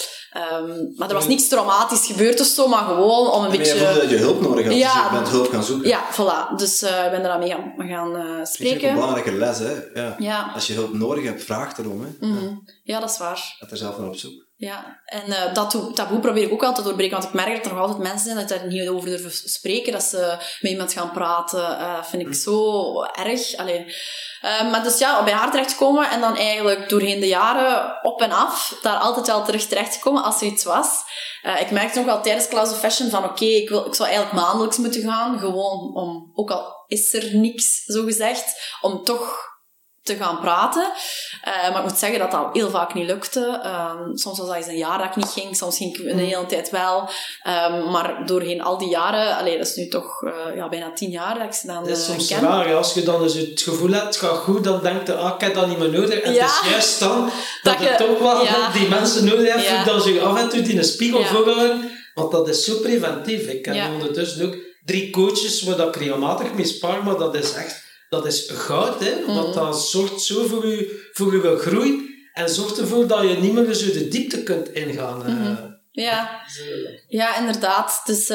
Um, 0.53 0.93
maar 0.95 1.07
er 1.07 1.13
was 1.13 1.27
niks 1.27 1.47
traumatisch 1.47 2.05
gebeurd 2.05 2.39
of 2.39 2.47
zo, 2.47 2.67
maar 2.67 2.83
gewoon 2.83 3.31
om 3.31 3.43
een 3.43 3.51
en 3.51 3.57
beetje... 3.57 3.73
je 3.73 3.79
voelde 3.79 3.99
dat 3.99 4.09
je 4.09 4.15
hulp 4.15 4.41
nodig 4.41 4.65
had, 4.65 4.75
ja, 4.75 4.93
dus 4.93 5.11
je 5.11 5.17
bent 5.17 5.29
hulp 5.29 5.49
gaan 5.49 5.63
zoeken. 5.63 5.89
Ja, 5.89 6.03
voilà. 6.13 6.55
Dus 6.55 6.83
uh, 6.83 7.05
ik 7.05 7.11
ben 7.11 7.23
eraan 7.25 7.39
mee 7.39 7.49
gaan, 7.49 7.73
gaan 7.77 8.15
uh, 8.15 8.45
spreken. 8.45 8.73
Dat 8.73 8.83
is 8.83 8.89
een 8.89 8.93
belangrijke 8.93 9.31
les, 9.31 9.59
hè. 9.59 9.73
Ja. 9.93 10.15
ja. 10.19 10.51
Als 10.53 10.67
je 10.67 10.73
hulp 10.73 10.93
nodig 10.93 11.23
hebt, 11.23 11.43
vraag 11.43 11.77
erom, 11.77 12.01
hè. 12.01 12.27
Mm 12.27 12.37
-hmm. 12.37 12.63
ja. 12.83 12.99
dat 12.99 13.09
is 13.09 13.17
waar. 13.17 13.55
Ga 13.59 13.67
er 13.69 13.77
zelf 13.77 13.97
naar 13.97 14.07
op 14.07 14.15
zoek. 14.15 14.42
Ja, 14.63 15.01
en 15.05 15.29
uh, 15.29 15.53
dat 15.53 15.95
taboe 15.95 16.19
probeer 16.19 16.43
ik 16.43 16.51
ook 16.51 16.63
altijd 16.63 16.77
te 16.77 16.83
doorbreken, 16.83 17.17
want 17.17 17.27
ik 17.27 17.33
merk 17.33 17.55
dat 17.55 17.65
er 17.65 17.71
nog 17.71 17.81
altijd 17.81 17.99
mensen 17.99 18.25
zijn 18.25 18.37
dat 18.37 18.49
daar 18.49 18.67
niet 18.67 18.89
over 18.89 19.09
durven 19.09 19.31
spreken, 19.31 19.91
dat 19.91 20.03
ze 20.03 20.37
met 20.59 20.71
iemand 20.71 20.93
gaan 20.93 21.11
praten, 21.11 21.59
uh, 21.59 22.03
vind 22.03 22.27
ik 22.27 22.33
zo 22.33 23.03
erg. 23.03 23.55
Allee. 23.55 23.85
Uh, 24.41 24.71
maar 24.71 24.83
dus 24.83 24.97
ja, 24.97 25.23
bij 25.23 25.33
haar 25.33 25.51
terechtkomen 25.51 26.09
en 26.09 26.21
dan 26.21 26.37
eigenlijk 26.37 26.89
doorheen 26.89 27.19
de 27.19 27.27
jaren 27.27 27.99
op 28.01 28.21
en 28.21 28.31
af, 28.31 28.77
daar 28.81 28.97
altijd 28.97 29.27
wel 29.27 29.43
terug 29.43 29.65
terechtkomen 29.65 30.23
als 30.23 30.41
er 30.41 30.47
iets 30.47 30.63
was. 30.63 31.03
ik 31.59 31.71
merkte 31.71 31.97
nog 31.97 32.05
wel 32.05 32.21
tijdens 32.21 32.47
Class 32.47 32.71
of 32.71 32.79
Fashion 32.79 33.09
van 33.09 33.23
oké, 33.23 33.31
okay, 33.31 33.47
ik, 33.47 33.69
wil, 33.69 33.85
ik 33.85 33.95
zou 33.95 34.09
eigenlijk 34.09 34.41
maandelijks 34.41 34.77
moeten 34.77 35.01
gaan, 35.01 35.39
gewoon 35.39 35.95
om, 35.95 36.31
ook 36.33 36.51
al 36.51 36.83
is 36.87 37.13
er 37.13 37.35
niks, 37.35 37.83
zo 37.83 38.03
gezegd, 38.03 38.77
om 38.81 39.03
toch 39.03 39.52
te 40.03 40.15
gaan 40.15 40.39
praten. 40.39 40.91
Uh, 41.47 41.71
maar 41.71 41.83
ik 41.83 41.89
moet 41.89 41.97
zeggen 41.97 42.19
dat 42.19 42.31
dat 42.31 42.49
heel 42.53 42.69
vaak 42.69 42.93
niet 42.93 43.05
lukte. 43.05 43.61
Um, 43.65 44.17
soms 44.17 44.37
was 44.37 44.47
dat 44.47 44.55
eens 44.55 44.67
een 44.67 44.77
jaar 44.77 44.97
dat 44.97 45.07
ik 45.07 45.15
niet 45.15 45.27
ging, 45.27 45.55
soms 45.55 45.77
ging 45.77 45.97
ik 45.97 46.11
een 46.11 46.17
hele 46.19 46.45
tijd 46.45 46.69
wel. 46.69 47.09
Um, 47.47 47.91
maar 47.91 48.25
doorheen 48.25 48.61
al 48.61 48.77
die 48.77 48.89
jaren, 48.89 49.37
allee, 49.37 49.57
dat 49.57 49.67
is 49.67 49.75
nu 49.75 49.87
toch 49.87 50.21
uh, 50.21 50.31
ja, 50.55 50.69
bijna 50.69 50.91
tien 50.93 51.09
jaar 51.09 51.33
dat 51.37 51.43
ik 51.43 51.53
ze 51.53 51.67
dan 51.67 51.83
Dat 51.83 51.97
is 51.97 52.07
uh, 52.09 52.09
soms 52.09 52.27
ken. 52.27 52.41
raar, 52.41 52.75
als 52.75 52.93
je 52.93 53.03
dan 53.03 53.21
dus 53.21 53.33
het 53.33 53.61
gevoel 53.61 53.91
hebt, 53.91 54.05
het 54.05 54.15
gaat 54.15 54.37
goed, 54.37 54.63
dan 54.63 54.79
denk 54.81 55.07
je, 55.07 55.15
ah, 55.15 55.33
ik 55.35 55.41
heb 55.41 55.53
dat 55.53 55.67
niet 55.67 55.77
meer 55.79 55.91
nodig. 55.91 56.19
En 56.19 56.33
Ja. 56.33 56.45
het 56.45 56.63
is 56.63 56.69
juist 56.69 56.99
dan 56.99 57.23
dat, 57.63 57.77
Dat 57.77 57.87
je 57.87 57.95
toch 57.97 58.19
wel 58.19 58.43
ja. 58.43 58.71
die 58.71 58.87
mensen 58.87 59.25
nodig 59.25 59.53
hebt, 59.53 59.67
Ja. 59.67 59.83
dat 59.83 60.03
je 60.03 60.21
af 60.21 60.39
en 60.39 60.49
toe 60.49 60.59
in 60.59 60.77
een 60.77 60.83
spiegel 60.83 61.23
voorhouden. 61.23 61.91
Want 62.13 62.31
dat 62.31 62.47
is 62.47 62.63
zo 62.63 62.79
preventief. 62.79 63.47
Ik 63.47 63.65
heb 63.65 63.93
ondertussen 63.93 64.45
ook 64.45 64.55
drie 64.85 65.09
coaches 65.09 65.61
waar 65.61 65.75
dat 65.75 65.87
ik 65.87 65.95
regelmatig 65.95 66.53
mee 66.53 67.01
maar 67.03 67.17
dat 67.17 67.35
is 67.35 67.53
echt 67.53 67.82
dat 68.13 68.25
is 68.25 68.49
goud, 68.49 68.99
hè? 68.99 69.15
Mhm. 69.19 69.35
want 69.35 69.53
dat 69.53 69.81
zorgt 69.89 70.21
zo 70.21 70.45
voor 70.47 70.67
je, 70.67 71.09
voor 71.13 71.33
je 71.33 71.57
groei 71.57 72.11
en 72.33 72.49
zorgt 72.49 72.79
ervoor 72.79 73.07
dat 73.07 73.21
je 73.21 73.35
niet 73.35 73.53
meer 73.53 73.73
zo 73.73 73.91
de 73.91 74.07
diepte 74.07 74.43
kunt 74.43 74.73
ingaan. 74.73 75.25
eh. 75.25 75.33
Mhm. 75.33 75.71
Ja, 75.91 76.41
ja, 77.07 77.37
inderdaad. 77.37 78.01
Dus 78.05 78.27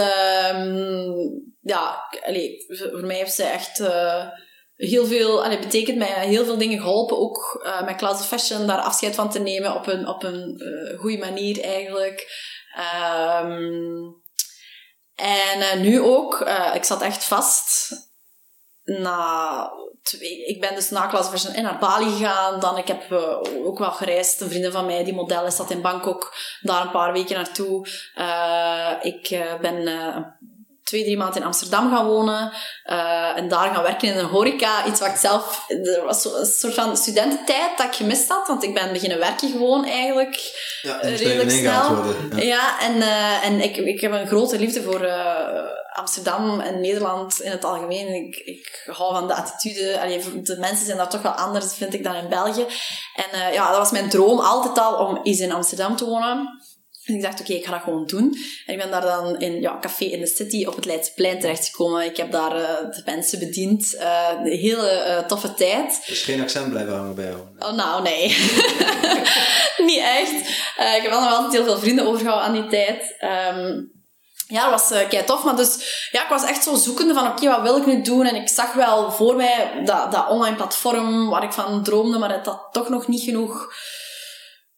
ja, 1.61 2.09
allee, 2.27 2.65
voor 2.69 3.07
mij 3.07 3.17
heeft 3.17 3.35
ze 3.35 3.43
echt 3.43 3.81
eh, 3.81 4.27
heel 4.75 5.07
veel, 5.07 5.45
allee, 5.45 5.59
betekent 5.59 5.99
mij 5.99 6.27
heel 6.27 6.45
veel 6.45 6.59
dingen 6.59 6.81
geholpen. 6.81 7.19
Ook 7.19 7.61
eh, 7.65 7.85
met 7.85 7.97
Class 7.97 8.21
of 8.21 8.27
Fashion, 8.27 8.67
daar 8.67 8.81
afscheid 8.81 9.15
van 9.15 9.31
te 9.31 9.39
nemen 9.39 9.75
op 9.75 9.87
een, 9.87 10.09
op 10.09 10.23
een 10.23 10.61
goede 10.99 11.19
manier 11.19 11.63
eigenlijk. 11.63 12.27
Ehm, 12.77 14.03
en 15.15 15.81
nu 15.81 16.01
ook, 16.01 16.49
ik 16.75 16.85
zat 16.85 17.03
echt 17.03 17.25
vast 17.25 17.91
na 18.89 19.73
twee, 20.03 20.45
ik 20.45 20.61
ben 20.61 20.75
dus 20.75 20.91
na 20.91 21.07
klasversion 21.07 21.63
naar 21.63 21.79
Bali 21.79 22.11
gegaan. 22.11 22.61
Dan 22.61 22.79
ik 22.79 22.89
heb 22.89 23.11
uh, 23.11 23.67
ook 23.67 23.79
wel 23.79 23.91
gereisd. 23.91 24.41
Een 24.41 24.49
vriendin 24.49 24.73
van 24.73 24.87
mij, 24.87 25.05
die 25.05 25.15
model 25.15 25.47
is, 25.47 25.57
zat 25.57 25.71
in 25.71 25.83
Bangkok. 25.83 26.35
Daar 26.61 26.83
een 26.83 26.91
paar 26.91 27.13
weken 27.13 27.37
naartoe. 27.37 27.89
Uh, 28.19 28.91
ik 29.01 29.31
uh, 29.31 29.55
ben 29.61 30.37
twee, 30.85 31.03
drie 31.03 31.17
maanden 31.17 31.41
in 31.41 31.47
Amsterdam 31.47 31.91
gaan 31.91 32.07
wonen. 32.07 32.53
en 33.35 33.49
daar 33.49 33.75
gaan 33.75 33.83
werken 33.83 34.09
in 34.09 34.17
een 34.17 34.25
horeca. 34.25 34.87
Iets 34.87 35.01
wat 35.01 35.09
ik 35.09 35.17
zelf... 35.17 35.65
Er 35.69 36.05
was 36.05 36.25
een 36.25 36.47
soort 36.47 36.75
van 36.75 36.97
studententijd 36.97 37.77
dat 37.77 37.87
ik 37.87 37.95
gemist 37.95 38.29
had. 38.29 38.47
Want 38.47 38.63
ik 38.63 38.75
ben 38.75 38.93
beginnen 38.93 39.19
werken 39.19 39.51
gewoon 39.51 39.85
eigenlijk. 39.85 40.37
Ja, 40.83 40.99
redelijk 41.01 41.51
snel. 41.51 41.95
Worden, 41.95 42.37
ja. 42.37 42.43
ja, 42.43 42.81
en, 42.81 43.03
en 43.43 43.61
ik, 43.61 43.77
ik 43.77 44.01
heb 44.01 44.13
een 44.13 44.27
grote 44.27 44.59
liefde 44.59 44.83
voor 44.83 45.01
Amsterdam 45.93 46.61
en 46.61 46.81
Nederland 46.81 47.41
in 47.41 47.51
het 47.51 47.65
algemeen. 47.65 48.09
Ik, 48.09 48.37
ik 48.37 48.83
hou 48.87 49.15
van 49.15 49.27
de 49.27 49.35
attitude. 49.35 50.01
Allee, 50.01 50.43
de 50.43 50.57
mensen 50.59 50.87
zijn 50.87 50.97
daar 50.97 51.09
toch 51.09 51.23
wel 51.23 51.33
anders, 51.33 51.75
vind 51.75 51.95
ik, 51.95 52.05
dan 52.05 52.15
in 52.15 52.29
België. 52.29 52.67
En 53.15 53.39
uh, 53.39 53.53
ja, 53.53 53.69
dat 53.69 53.79
was 53.79 53.91
mijn 53.91 54.09
droom 54.09 54.39
altijd 54.39 54.79
al 54.79 55.07
om 55.07 55.21
eens 55.23 55.41
in 55.41 55.53
Amsterdam 55.53 55.97
te 55.97 56.05
wonen. 56.05 56.61
En 57.05 57.15
ik 57.15 57.23
dacht, 57.23 57.41
oké, 57.41 57.43
okay, 57.43 57.57
ik 57.57 57.65
ga 57.65 57.73
dat 57.73 57.83
gewoon 57.83 58.07
doen. 58.07 58.37
En 58.67 58.75
ik 58.75 58.79
ben 58.79 58.91
daar 58.91 59.01
dan 59.01 59.41
in 59.41 59.61
ja, 59.61 59.79
Café 59.81 60.05
in 60.05 60.21
de 60.21 60.27
City 60.27 60.65
op 60.65 60.77
het 60.77 60.85
Leidseplein 60.85 61.41
terechtgekomen. 61.41 62.05
Ik 62.05 62.17
heb 62.17 62.31
daar 62.33 62.57
uh, 62.57 62.67
de 62.91 63.03
mensen 63.05 63.39
bediend. 63.39 63.95
Uh, 63.95 64.29
een 64.45 64.59
hele 64.59 65.25
toffe 65.27 65.55
tijd. 65.55 66.03
Dus 66.07 66.23
geen 66.23 66.41
accent 66.41 66.71
blijven 66.71 66.95
hangen 66.95 67.15
bij 67.15 67.25
jou? 67.25 67.39
Oh, 67.59 67.73
nou, 67.73 68.03
nee. 68.03 68.29
Niet 69.89 70.01
echt. 70.01 70.49
ik 70.97 71.03
heb 71.03 71.11
wel 71.11 71.21
nog 71.21 71.33
altijd 71.33 71.53
heel 71.53 71.65
veel 71.65 71.79
vrienden 71.79 72.07
overgehouden 72.07 72.49
aan 72.49 72.61
die 72.61 72.67
tijd. 72.67 73.17
Um, 73.55 73.98
ja, 74.49 74.71
dat 74.71 74.81
was 74.81 75.01
uh, 75.01 75.09
kei 75.09 75.25
tof. 75.25 75.45
Maar 75.45 75.57
dus, 75.57 76.09
ja, 76.11 76.23
ik 76.23 76.29
was 76.29 76.45
echt 76.45 76.63
zo 76.63 76.75
zoekende 76.75 77.15
van, 77.15 77.27
oké, 77.27 77.49
wat 77.49 77.63
wil 77.63 77.77
ik 77.77 77.87
nu 77.87 78.03
doen? 78.03 78.27
En 78.27 78.35
ik 78.35 78.49
zag 78.49 78.73
wel 78.73 79.13
voor 79.13 79.37
mij 79.37 79.83
dat, 79.85 80.13
dat 80.13 80.29
online 80.29 80.57
platform 80.57 81.29
waar 81.29 81.43
ik 81.43 81.53
van 81.53 81.83
droomde, 81.83 82.19
maar 82.19 82.29
dat 82.29 82.47
had 82.47 82.69
toch 82.73 82.89
nog 82.89 83.07
niet 83.07 83.23
genoeg 83.23 83.69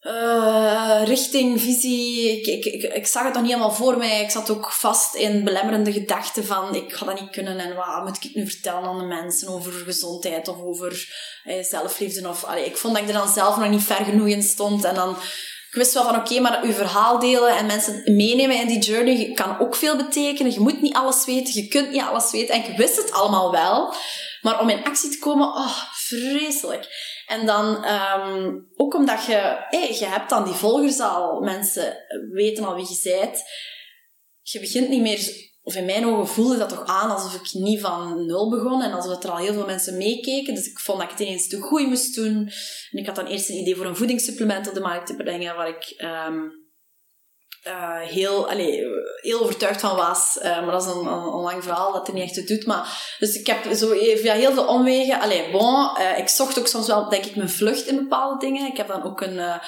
uh, 0.01 1.01
richting, 1.03 1.61
visie. 1.61 2.41
Ik, 2.41 2.65
ik, 2.93 3.07
zag 3.07 3.23
het 3.23 3.33
nog 3.33 3.41
niet 3.41 3.51
helemaal 3.51 3.75
voor 3.75 3.97
mij. 3.97 4.21
Ik 4.21 4.29
zat 4.29 4.49
ook 4.49 4.71
vast 4.71 5.15
in 5.15 5.43
belemmerende 5.43 5.91
gedachten 5.91 6.45
van, 6.45 6.75
ik 6.75 6.93
ga 6.93 7.05
dat 7.05 7.19
niet 7.21 7.29
kunnen 7.29 7.59
en 7.59 7.75
wat 7.75 8.03
moet 8.03 8.23
ik 8.23 8.35
nu 8.35 8.49
vertellen 8.49 8.83
aan 8.83 8.99
de 8.99 9.05
mensen 9.05 9.47
over 9.47 9.71
gezondheid 9.71 10.47
of 10.47 10.61
over 10.61 11.13
eh, 11.43 11.63
zelfliefde? 11.63 12.29
Of, 12.29 12.43
allee, 12.43 12.65
ik 12.65 12.77
vond 12.77 12.93
dat 12.93 13.03
ik 13.03 13.09
er 13.09 13.15
dan 13.15 13.33
zelf 13.33 13.57
nog 13.57 13.69
niet 13.69 13.83
ver 13.83 14.05
genoeg 14.05 14.27
in 14.27 14.43
stond. 14.43 14.83
En 14.83 14.95
dan 14.95 15.17
ik 15.71 15.77
wist 15.77 15.93
wel 15.93 16.03
van 16.03 16.15
oké, 16.15 16.39
maar 16.39 16.63
uw 16.63 16.71
verhaal 16.71 17.19
delen 17.19 17.57
en 17.57 17.65
mensen 17.65 18.15
meenemen 18.15 18.59
in 18.59 18.67
die 18.67 18.79
journey 18.79 19.31
kan 19.31 19.59
ook 19.59 19.75
veel 19.75 19.95
betekenen. 19.95 20.53
Je 20.53 20.59
moet 20.59 20.81
niet 20.81 20.95
alles 20.95 21.25
weten, 21.25 21.53
je 21.53 21.67
kunt 21.67 21.91
niet 21.91 22.01
alles 22.01 22.31
weten. 22.31 22.55
En 22.55 22.63
ik 22.69 22.77
wist 22.77 22.95
het 22.97 23.11
allemaal 23.11 23.51
wel. 23.51 23.93
Maar 24.41 24.59
om 24.59 24.69
in 24.69 24.83
actie 24.83 25.09
te 25.09 25.19
komen, 25.19 25.47
oh, 25.47 25.77
vreselijk. 25.91 26.87
En 27.25 27.45
dan 27.45 27.85
um, 27.85 28.67
ook 28.75 28.93
omdat 28.93 29.25
je, 29.25 29.65
hey, 29.69 29.95
je 29.99 30.05
hebt 30.05 30.29
dan 30.29 30.43
die 30.43 30.53
volgers 30.53 30.99
al, 30.99 31.39
mensen 31.39 31.97
weten 32.31 32.63
al 32.63 32.75
wie 32.75 32.87
je 32.89 33.17
bent. 33.19 33.43
Je 34.41 34.59
begint 34.59 34.89
niet 34.89 35.01
meer 35.01 35.50
of 35.63 35.75
in 35.75 35.85
mijn 35.85 36.05
ogen 36.05 36.27
voelde 36.27 36.57
dat 36.57 36.69
toch 36.69 36.85
aan 36.85 37.11
alsof 37.11 37.33
ik 37.33 37.53
niet 37.53 37.81
van 37.81 38.25
nul 38.25 38.49
begon 38.49 38.81
en 38.81 38.91
alsof 38.91 39.23
er 39.23 39.29
al 39.29 39.37
heel 39.37 39.53
veel 39.53 39.65
mensen 39.65 39.97
meekeken. 39.97 40.55
Dus 40.55 40.67
ik 40.67 40.79
vond 40.79 40.99
dat 40.99 41.11
ik 41.11 41.17
het 41.17 41.27
ineens 41.27 41.47
te 41.47 41.59
goed 41.59 41.87
moest 41.87 42.15
doen. 42.15 42.51
En 42.91 42.99
ik 42.99 43.05
had 43.05 43.15
dan 43.15 43.25
eerst 43.25 43.49
een 43.49 43.55
idee 43.55 43.75
voor 43.75 43.85
een 43.85 43.95
voedingssupplement 43.95 44.67
op 44.67 44.73
de 44.73 44.79
markt 44.79 45.07
te 45.07 45.15
brengen, 45.15 45.55
waar 45.55 45.67
ik 45.67 45.93
um, 46.27 46.51
uh, 47.67 47.99
heel, 47.99 48.49
allee, 48.49 48.83
heel 49.21 49.41
overtuigd 49.41 49.79
van 49.79 49.95
was. 49.95 50.37
Uh, 50.37 50.43
maar 50.43 50.71
dat 50.71 50.85
is 50.85 50.93
een, 50.93 51.05
een, 51.05 51.41
lang 51.41 51.63
verhaal 51.63 51.93
dat 51.93 52.07
er 52.07 52.13
niet 52.13 52.23
echt 52.23 52.33
toe 52.33 52.43
doet. 52.43 52.65
Maar, 52.65 53.15
dus 53.19 53.35
ik 53.35 53.47
heb 53.47 53.73
zo 53.73 53.87
via 54.15 54.33
heel 54.33 54.53
veel 54.53 54.67
omwegen... 54.67 55.19
Allee, 55.19 55.51
bon, 55.51 55.89
uh, 55.99 56.17
ik 56.17 56.27
zocht 56.27 56.59
ook 56.59 56.67
soms 56.67 56.87
wel, 56.87 57.09
denk 57.09 57.25
ik, 57.25 57.35
mijn 57.35 57.49
vlucht 57.49 57.85
in 57.87 57.95
bepaalde 57.95 58.45
dingen. 58.45 58.67
Ik 58.67 58.77
heb 58.77 58.87
dan 58.87 59.03
ook 59.03 59.21
een 59.21 59.61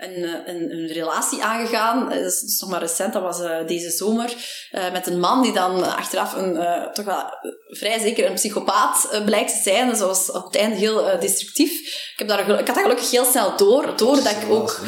een, 0.00 0.48
een, 0.48 0.72
een 0.72 0.86
relatie 0.86 1.42
aangegaan. 1.42 2.08
Dat 2.08 2.18
is, 2.18 2.40
dat 2.40 2.50
is, 2.50 2.60
nog 2.60 2.70
maar 2.70 2.80
recent, 2.80 3.12
dat 3.12 3.22
was 3.22 3.40
uh, 3.40 3.66
deze 3.66 3.90
zomer. 3.90 4.34
Uh, 4.72 4.92
met 4.92 5.06
een 5.06 5.20
man 5.20 5.42
die 5.42 5.52
dan 5.52 5.96
achteraf 5.96 6.34
een, 6.34 6.54
uh, 6.54 6.86
toch 6.86 7.04
wel 7.04 7.24
vrij 7.68 7.98
zeker 7.98 8.26
een 8.26 8.34
psychopaat 8.34 9.22
blijkt 9.24 9.50
te 9.50 9.70
zijn. 9.70 9.88
Dus 9.88 9.98
dat 9.98 10.08
was 10.08 10.30
op 10.30 10.44
het 10.44 10.56
einde 10.56 10.76
heel 10.76 11.20
destructief. 11.20 11.72
Ik, 12.12 12.14
heb 12.16 12.28
daar, 12.28 12.40
ik 12.40 12.66
had 12.66 12.66
dat 12.66 12.78
gelukkig 12.78 13.10
heel 13.10 13.24
snel 13.24 13.56
door. 13.56 13.96
Doordat 13.96 14.30
ik 14.42 14.50
ook, 14.50 14.80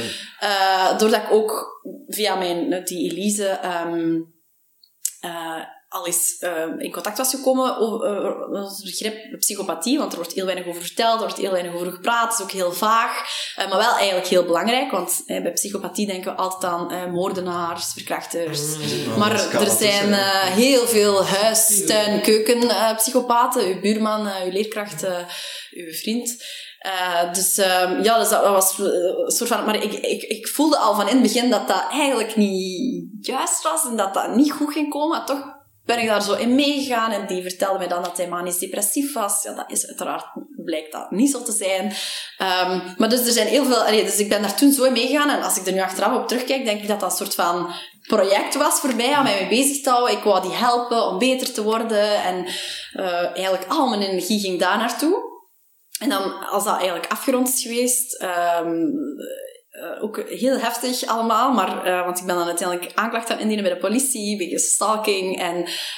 doordat 0.99 1.23
ik 1.23 1.31
ook 1.31 1.81
via 2.07 2.35
mijn, 2.35 2.85
die 2.85 3.11
Elise... 3.11 3.59
Um, 3.87 4.31
al 5.93 6.07
eens 6.07 6.37
uh, 6.41 6.51
in 6.79 6.93
contact 6.93 7.19
was 7.19 7.31
gekomen 7.31 7.77
over 7.79 8.11
uh, 8.53 8.63
het 8.65 8.81
begrip 8.85 9.39
psychopathie, 9.39 9.99
want 9.99 10.13
er 10.13 10.19
wordt 10.19 10.33
heel 10.33 10.45
weinig 10.45 10.67
over 10.67 10.83
verteld, 10.83 11.15
er 11.15 11.27
wordt 11.27 11.37
heel 11.37 11.51
weinig 11.51 11.75
over 11.75 11.93
gepraat, 11.93 12.31
het 12.31 12.39
is 12.39 12.45
ook 12.45 12.51
heel 12.51 12.73
vaag, 12.73 13.25
uh, 13.59 13.69
maar 13.69 13.79
wel 13.79 13.95
eigenlijk 13.95 14.27
heel 14.27 14.45
belangrijk, 14.45 14.91
want 14.91 15.23
bij 15.27 15.53
psychopathie 15.53 16.07
denken 16.07 16.33
we 16.33 16.39
altijd 16.39 16.73
aan 16.73 17.11
moordenaars, 17.11 17.93
verkrachters. 17.93 18.61
Mm, 18.61 19.19
maar 19.19 19.33
er 19.53 19.71
zijn 19.71 20.13
heel 20.53 20.87
veel 20.87 21.25
huis, 21.25 21.87
tuin, 21.87 22.21
keuken 22.21 22.97
psychopaten, 22.97 23.67
uw 23.67 23.81
buurman, 23.81 24.29
uw 24.45 24.51
leerkracht, 24.51 25.07
uw 25.71 25.93
vriend. 25.93 26.37
Uh, 26.87 27.33
dus 27.33 27.59
uh, 27.59 28.03
ja, 28.03 28.19
dus 28.19 28.29
dat, 28.29 28.45
was 28.45 28.79
een 28.79 29.31
soort 29.31 29.51
van... 29.51 29.65
Maar 29.65 29.83
ik, 29.83 29.93
ik, 29.93 30.23
ik 30.23 30.49
voelde 30.49 30.77
al 30.77 30.95
van 30.95 31.09
in 31.09 31.13
het 31.13 31.23
begin 31.23 31.51
dat 31.51 31.69
dat 31.69 31.85
eigenlijk 31.91 32.37
niet 32.37 33.27
juist 33.27 33.63
was 33.63 33.85
en 33.85 33.97
dat 33.97 34.15
dat 34.15 34.35
niet 34.35 34.53
goed 34.53 34.73
ging 34.73 34.91
komen. 34.91 35.09
Maar 35.09 35.27
toch 35.27 35.61
ben 35.85 35.99
ik 35.99 36.07
daar 36.07 36.23
zo 36.23 36.35
in 36.35 36.55
meegegaan 36.55 37.11
en 37.11 37.27
die 37.27 37.43
vertelde 37.43 37.79
mij 37.79 37.89
dan 37.89 38.03
dat 38.03 38.17
hij 38.17 38.29
manisch 38.29 38.59
depressief 38.59 39.13
was. 39.13 39.43
Ja, 39.43 39.55
dat 39.55 39.71
is 39.71 39.87
uiteraard, 39.87 40.27
blijkt 40.65 40.93
dat 40.93 41.11
niet 41.11 41.31
zo 41.31 41.43
te 41.43 41.53
zijn. 41.53 41.85
Um, 41.85 42.95
maar 42.97 43.09
dus 43.09 43.27
er 43.27 43.33
zijn 43.33 43.47
heel 43.47 43.65
veel, 43.65 43.85
allee, 43.85 44.05
dus 44.05 44.19
ik 44.19 44.29
ben 44.29 44.43
daar 44.43 44.57
toen 44.57 44.73
zo 44.73 44.85
in 44.85 44.93
meegegaan 44.93 45.31
en 45.31 45.43
als 45.43 45.57
ik 45.57 45.67
er 45.67 45.73
nu 45.73 45.81
achteraf 45.81 46.17
op 46.17 46.29
terugkijk, 46.29 46.65
denk 46.65 46.83
ik 46.83 46.89
dat 46.89 47.01
dat 47.01 47.11
een 47.11 47.17
soort 47.17 47.35
van 47.35 47.73
project 48.07 48.55
was 48.55 48.81
voor 48.81 48.95
mij 48.95 49.17
om 49.17 49.23
mij 49.23 49.41
mee 49.41 49.49
bezig 49.49 49.83
te 49.83 49.91
houden. 49.91 50.17
Ik 50.17 50.25
wou 50.25 50.43
die 50.43 50.57
helpen 50.57 51.07
om 51.07 51.19
beter 51.19 51.53
te 51.53 51.63
worden 51.63 52.23
en 52.23 52.47
uh, 52.95 53.37
eigenlijk 53.37 53.65
al 53.69 53.89
mijn 53.89 54.03
energie 54.03 54.41
ging 54.41 54.59
daar 54.59 54.79
naartoe. 54.79 55.31
En 56.01 56.09
dan, 56.09 56.49
als 56.49 56.65
dat 56.65 56.77
eigenlijk 56.77 57.13
afgerond 57.13 57.49
is 57.49 57.63
geweest, 57.63 58.23
um, 58.63 58.93
uh, 59.73 60.03
ook 60.03 60.29
heel 60.29 60.59
heftig 60.59 61.07
allemaal, 61.07 61.53
maar, 61.53 61.87
uh, 61.87 62.05
want 62.05 62.19
ik 62.19 62.27
ben 62.27 62.37
dan 62.37 62.47
uiteindelijk 62.47 62.93
aanklacht 62.95 63.31
aan 63.31 63.39
indienen 63.39 63.65
bij 63.65 63.75
de 63.75 63.81
politie, 63.81 64.39
wegens 64.39 64.71
stalking 64.71 65.41
en 65.41 65.57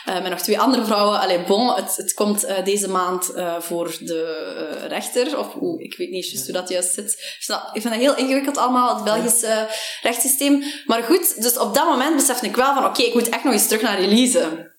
uh, 0.09 0.23
met 0.23 0.31
nog 0.31 0.41
twee 0.41 0.61
andere 0.61 0.85
vrouwen. 0.85 1.21
Allee, 1.21 1.45
bon, 1.45 1.75
het, 1.75 1.97
het 1.97 2.15
komt 2.15 2.47
deze 2.65 2.89
maand 2.89 3.33
voor 3.59 3.97
de 4.01 4.87
rechter, 4.89 5.39
of 5.39 5.53
hoe, 5.53 5.83
ik 5.83 5.97
weet 5.97 6.11
niet 6.11 6.31
juist 6.31 6.45
hoe 6.45 6.55
dat 6.55 6.69
juist 6.69 6.93
zit. 6.93 7.35
Dus 7.37 7.47
dat, 7.47 7.71
ik 7.73 7.83
vind 7.83 7.95
dat 7.95 8.03
heel 8.03 8.17
ingewikkeld 8.17 8.57
allemaal, 8.57 8.95
het 8.95 9.05
Belgische 9.05 9.69
rechtssysteem. 10.03 10.65
Maar 10.87 11.03
goed, 11.03 11.43
dus 11.43 11.59
op 11.59 11.75
dat 11.75 11.89
moment 11.89 12.17
besefte 12.17 12.47
ik 12.47 12.57
wel 12.57 12.75
van, 12.75 12.85
oké, 12.85 13.03
ik 13.03 13.15
moet 13.15 13.29
echt 13.29 13.45
nog 13.45 13.53
eens 13.53 13.67
terug 13.67 13.83
naar 13.83 13.99
Elise. 13.99 14.73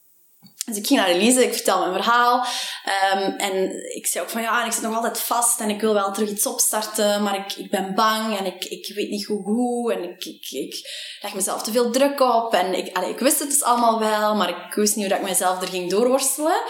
Dus 0.66 0.78
ik 0.78 0.88
ging 0.88 1.00
naar 1.00 1.10
Elise, 1.10 1.44
ik 1.44 1.54
vertel 1.54 1.80
mijn 1.80 2.04
verhaal. 2.04 2.46
Um, 3.14 3.36
en 3.38 3.70
ik 3.96 4.08
zei 4.08 4.24
ook 4.24 4.30
van 4.30 4.42
ja, 4.42 4.66
ik 4.66 4.72
zit 4.72 4.82
nog 4.82 4.96
altijd 4.96 5.20
vast 5.20 5.60
en 5.60 5.70
ik 5.70 5.82
wil 5.82 5.94
wel 5.94 6.12
terug 6.12 6.30
iets 6.30 6.46
opstarten, 6.46 7.24
maar 7.24 7.36
ik, 7.36 7.54
ik 7.54 7.70
ben 7.70 7.96
bang 7.96 8.38
en 8.38 8.46
ik, 8.46 8.66
ik 8.66 8.96
weet 8.96 9.10
niet 9.10 9.26
hoe 9.26 9.44
hoe. 9.44 9.94
En 9.94 10.04
ik, 10.04 10.26
ik, 10.26 10.50
ik 10.50 10.90
leg 11.22 11.34
mezelf 11.34 11.64
te 11.64 11.72
veel 11.72 11.92
druk 11.92 12.20
op. 12.20 12.54
En 12.54 12.74
ik, 12.74 12.98
allee, 12.98 13.10
ik 13.10 13.20
wist 13.20 13.40
het 13.40 13.50
dus 13.50 13.64
allemaal 13.64 14.00
wel, 14.00 14.36
maar 14.36 14.50
ik 14.50 14.74
wist 14.74 14.96
niet 14.96 15.06
hoe 15.06 15.14
dat 15.14 15.24
ik 15.24 15.30
mezelf 15.30 15.62
er 15.62 15.68
ging 15.68 15.90
doorworstelen. 15.90 16.62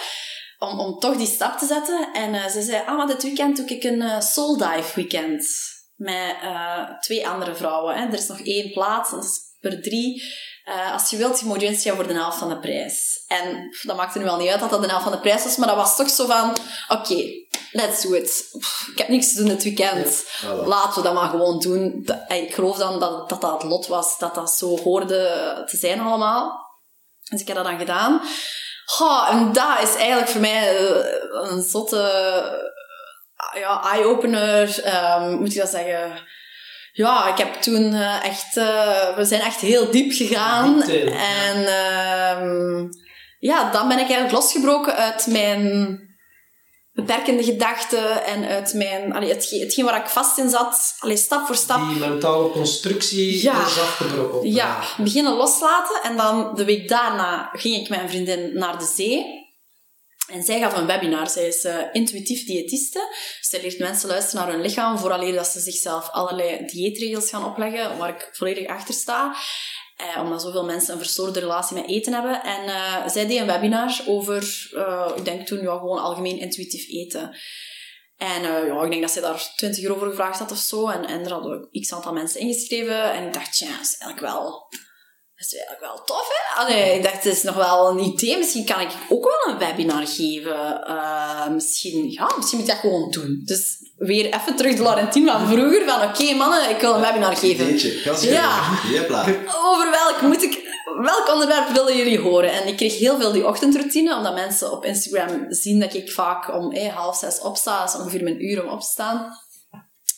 Om, 0.60 0.80
om 0.80 1.00
toch 1.00 1.18
die 1.18 1.28
stap 1.28 1.58
te 1.58 1.66
zetten. 1.66 2.10
En 2.14 2.34
uh, 2.34 2.48
ze 2.48 2.62
zei, 2.62 2.84
ah, 2.86 2.98
maar 2.98 3.08
dit 3.08 3.24
weekend 3.24 3.58
doe 3.58 3.68
ik 3.68 3.84
een 3.84 4.02
uh, 4.02 4.20
soul 4.20 4.58
dive 4.58 4.92
weekend. 4.96 5.48
Met 5.96 6.36
uh, 6.44 7.00
twee 7.00 7.28
andere 7.28 7.56
vrouwen. 7.56 7.96
Hè. 7.96 8.06
Er 8.06 8.14
is 8.14 8.28
nog 8.28 8.40
één 8.40 8.72
plaats, 8.72 9.12
is 9.12 9.40
per 9.60 9.82
drie. 9.82 10.24
Uh, 10.66 10.94
als 10.94 11.10
je 11.10 11.18
wilt, 11.18 11.40
je 11.40 11.94
voor 11.96 12.08
de 12.08 12.14
helft 12.14 12.38
van 12.38 12.50
de 12.50 12.60
prijs. 12.60 13.24
En 13.28 13.76
dat 13.82 13.96
maakte 13.96 14.18
nu 14.18 14.24
wel 14.24 14.38
niet 14.38 14.50
uit 14.50 14.60
dat 14.60 14.70
dat 14.70 14.82
de 14.82 14.88
helft 14.88 15.04
van 15.04 15.12
de 15.12 15.20
prijs 15.20 15.44
was, 15.44 15.58
maar 15.58 15.68
dat 15.68 15.78
was 15.78 15.96
toch 15.96 16.10
zo 16.10 16.26
van, 16.26 16.50
oké, 16.50 17.02
okay, 17.02 17.48
let's 17.72 18.02
do 18.02 18.14
it. 18.14 18.50
ik 18.92 18.98
heb 18.98 19.08
niks 19.08 19.34
te 19.34 19.38
doen 19.38 19.48
dit 19.48 19.64
weekend. 19.64 20.26
Laten 20.66 20.94
we 20.94 21.02
dat 21.02 21.14
maar 21.14 21.30
gewoon 21.30 21.60
doen. 21.60 22.10
ik 22.28 22.54
geloof 22.54 22.78
dan 22.78 23.00
dat, 23.00 23.30
dat 23.30 23.42
dat 23.42 23.62
het 23.62 23.64
lot 23.72 23.88
was, 23.88 24.18
dat 24.18 24.36
dat 24.36 24.52
zo 24.52 24.80
hoorde 24.80 25.64
te 25.66 25.78
zijn 25.78 26.00
allemaal. 26.00 26.66
Dus 27.30 27.42
ik 27.42 27.48
heb 27.48 27.56
dat 27.56 27.66
dan 27.66 27.80
gedaan. 27.80 28.22
Oh, 29.00 29.28
en 29.30 29.54
dat 29.54 29.82
is 29.82 29.96
eigenlijk 29.96 30.30
voor 30.30 30.42
mij 30.42 30.78
eh, 30.78 31.52
een 31.52 31.62
zotte 31.62 32.02
ja, 33.54 33.84
eye-opener, 33.84 34.86
um, 35.22 35.40
moet 35.40 35.54
je 35.54 35.60
dat 35.60 35.70
zeggen 35.70 36.28
ja, 36.96 37.28
ik 37.28 37.38
heb 37.38 37.54
toen 37.54 37.94
uh, 37.94 38.26
echt, 38.26 38.56
uh, 38.56 39.16
we 39.16 39.26
zijn 39.26 39.42
echt 39.42 39.60
heel 39.60 39.92
diep 39.92 40.12
gegaan. 40.12 40.82
En 40.82 41.58
uh, 41.58 42.90
ja, 43.40 43.72
dan 43.72 43.88
ben 43.88 44.00
ik 44.00 44.10
eigenlijk 44.10 44.32
losgebroken 44.32 44.96
uit 44.96 45.28
mijn 45.28 46.00
beperkende 46.94 47.44
gedachten 47.44 48.26
en 48.26 48.46
uit 48.46 48.74
mijn, 48.74 49.14
allee, 49.14 49.30
hetgeen, 49.30 49.60
hetgeen 49.60 49.86
waar 49.86 50.00
ik 50.00 50.08
vast 50.08 50.38
in 50.38 50.50
zat, 50.50 50.96
allee, 51.00 51.18
stap 51.18 51.46
voor 51.46 51.56
stap. 51.56 51.88
Die 51.90 51.98
mentale 52.00 52.50
constructie 52.50 53.44
ja, 53.44 53.66
is 53.66 53.80
afgebroken. 53.80 54.52
Ja, 54.52 54.80
beginnen 54.98 55.34
loslaten. 55.34 56.02
En 56.04 56.18
dan 56.18 56.56
de 56.56 56.66
week 56.66 56.90
daarna 56.90 57.50
ging 57.54 57.76
ik 57.76 57.90
met 57.90 58.00
een 58.00 58.10
vriendin 58.10 58.52
naar 58.54 58.80
de 58.80 58.92
zee. 58.96 59.45
En 60.28 60.44
zij 60.44 60.60
gaf 60.60 60.78
een 60.78 60.86
webinar. 60.86 61.30
Zij 61.30 61.48
is 61.48 61.66
uh, 61.66 61.80
intuïtief 61.92 62.46
diëtiste. 62.46 63.16
Zij 63.42 63.62
leert 63.62 63.80
mensen 63.80 64.10
luisteren 64.10 64.46
naar 64.46 64.54
hun 64.54 64.62
lichaam, 64.62 64.98
vooraleer 64.98 65.34
dat 65.34 65.48
ze 65.48 65.60
zichzelf 65.60 66.10
allerlei 66.10 66.66
dieetregels 66.66 67.30
gaan 67.30 67.46
opleggen, 67.46 67.98
waar 67.98 68.10
ik 68.10 68.30
volledig 68.32 68.68
achter 68.68 68.94
sta. 68.94 69.36
Eh, 69.96 70.22
omdat 70.22 70.42
zoveel 70.42 70.66
mensen 70.66 70.94
een 70.94 71.00
verstoorde 71.00 71.40
relatie 71.40 71.76
met 71.76 71.88
eten 71.88 72.14
hebben. 72.14 72.44
En 72.44 72.64
uh, 72.64 73.08
zij 73.08 73.28
deed 73.28 73.40
een 73.40 73.46
webinar 73.46 74.02
over, 74.08 74.70
uh, 74.74 75.12
ik 75.16 75.26
denk 75.26 75.48
toen, 75.48 75.62
ja, 75.62 75.78
gewoon 75.78 76.00
algemeen 76.00 76.40
intuïtief 76.40 76.88
eten. 76.90 77.38
En 78.18 78.42
ja, 78.42 78.84
ik 78.84 78.90
denk 78.90 79.02
dat 79.02 79.12
zij 79.12 79.22
daar 79.22 79.54
20 79.56 79.84
euro 79.84 79.98
voor 79.98 80.10
gevraagd 80.10 80.40
had 80.40 80.52
of 80.52 80.58
zo. 80.58 80.90
En, 80.90 81.06
en 81.06 81.26
er 81.26 81.32
hadden 81.32 81.70
x 81.72 81.94
aantal 81.94 82.14
mensen 82.14 82.40
ingeschreven. 82.40 83.14
En 83.14 83.28
ik 83.28 83.34
dacht, 83.34 83.58
ja, 83.58 83.68
dat 83.68 83.82
is 83.82 83.98
eigenlijk 83.98 84.34
wel 84.34 84.68
dat 85.36 85.48
is 85.48 85.56
eigenlijk 85.56 85.94
wel 85.94 86.04
tof, 86.04 86.28
hè? 86.30 86.62
Allee, 86.62 86.96
ik 86.96 87.04
dacht, 87.04 87.24
het 87.24 87.26
is 87.26 87.44
nog 87.44 87.56
wel 87.56 87.90
een 87.90 88.00
idee. 88.00 88.38
Misschien 88.38 88.66
kan 88.66 88.80
ik 88.80 88.90
ook 89.10 89.24
wel 89.24 89.54
een 89.54 89.60
webinar 89.60 90.08
geven. 90.08 90.84
Uh, 90.88 91.48
misschien, 91.48 92.12
ja, 92.12 92.32
misschien 92.36 92.60
moet 92.60 92.68
ik 92.68 92.74
dat 92.74 92.82
gewoon 92.82 93.12
doen. 93.12 93.42
Dus 93.46 93.78
weer 93.98 94.26
even 94.26 94.56
terug 94.56 94.76
de 94.76 94.82
Laurentien 94.82 95.28
van 95.28 95.48
vroeger. 95.48 95.86
Van, 95.86 96.02
oké 96.02 96.22
okay, 96.22 96.36
mannen, 96.36 96.70
ik 96.70 96.80
wil 96.80 96.94
een 96.94 97.02
webinar 97.02 97.36
geven. 97.36 97.68
Ideetje, 97.68 98.32
ja. 98.32 98.80
Over 99.66 99.92
welk 99.92 100.22
moet 100.22 100.44
ik... 100.44 100.64
Welk 101.02 101.30
onderwerp 101.34 101.68
willen 101.68 101.98
jullie 101.98 102.20
horen? 102.20 102.52
En 102.52 102.68
ik 102.68 102.76
kreeg 102.76 102.98
heel 102.98 103.20
veel 103.20 103.32
die 103.32 103.48
ochtendroutine, 103.48 104.16
omdat 104.16 104.34
mensen 104.34 104.72
op 104.72 104.86
Instagram 104.86 105.46
zien 105.50 105.80
dat 105.80 105.94
ik 105.94 106.12
vaak 106.12 106.54
om 106.54 106.72
eh, 106.72 106.96
half 106.96 107.18
zes 107.18 107.40
opsta. 107.40 107.80
Dat 107.80 107.94
is 107.94 108.00
ongeveer 108.00 108.24
mijn 108.24 108.46
uur 108.46 108.64
om 108.64 108.70
op 108.70 108.80
te 108.80 108.88
staan. 108.88 109.32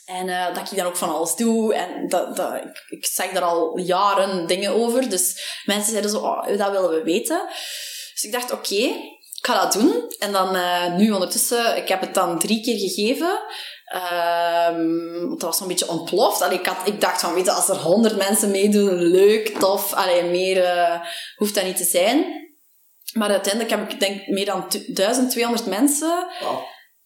En 0.07 0.27
uh, 0.27 0.55
dat 0.55 0.71
ik 0.71 0.77
dan 0.77 0.85
ook 0.85 0.97
van 0.97 1.15
alles 1.15 1.35
doe. 1.35 1.73
En 1.73 2.07
dat, 2.07 2.35
dat, 2.35 2.53
ik, 2.53 2.85
ik 2.89 3.05
zeg 3.05 3.31
daar 3.31 3.43
al 3.43 3.77
jaren 3.77 4.47
dingen 4.47 4.73
over. 4.73 5.09
Dus 5.09 5.61
mensen 5.65 5.91
zeiden 5.91 6.11
zo, 6.11 6.17
oh, 6.17 6.47
dat 6.57 6.71
willen 6.71 6.89
we 6.89 7.03
weten. 7.03 7.45
Dus 8.13 8.23
ik 8.23 8.31
dacht, 8.31 8.51
oké, 8.51 8.75
ik 8.75 9.39
ga 9.41 9.61
dat 9.61 9.73
doen. 9.73 10.13
En 10.19 10.31
dan 10.31 10.55
uh, 10.55 10.95
nu 10.95 11.11
ondertussen, 11.11 11.77
ik 11.77 11.87
heb 11.87 12.01
het 12.01 12.13
dan 12.13 12.39
drie 12.39 12.61
keer 12.61 12.77
gegeven. 12.77 13.39
Um, 14.69 15.29
dat 15.29 15.41
was 15.41 15.57
zo'n 15.57 15.67
beetje 15.67 15.89
ontploft. 15.89 16.41
Allee, 16.41 16.61
ik, 16.85 17.01
dacht 17.01 17.21
van, 17.21 17.33
weet 17.33 17.45
je, 17.45 17.51
als 17.51 17.69
er 17.69 17.75
honderd 17.75 18.15
mensen 18.15 18.51
meedoen, 18.51 18.93
leuk, 18.93 19.59
tof. 19.59 19.93
Allee, 19.93 20.23
meer 20.23 20.57
uh, 20.57 21.01
hoeft 21.35 21.55
dat 21.55 21.63
niet 21.63 21.77
te 21.77 21.83
zijn. 21.83 22.25
Maar 23.13 23.29
uiteindelijk 23.29 23.73
heb 23.73 23.91
ik 23.91 23.99
denk 23.99 24.27
meer 24.27 24.45
dan 24.45 24.65
1200 24.87 25.65
mensen... 25.65 26.27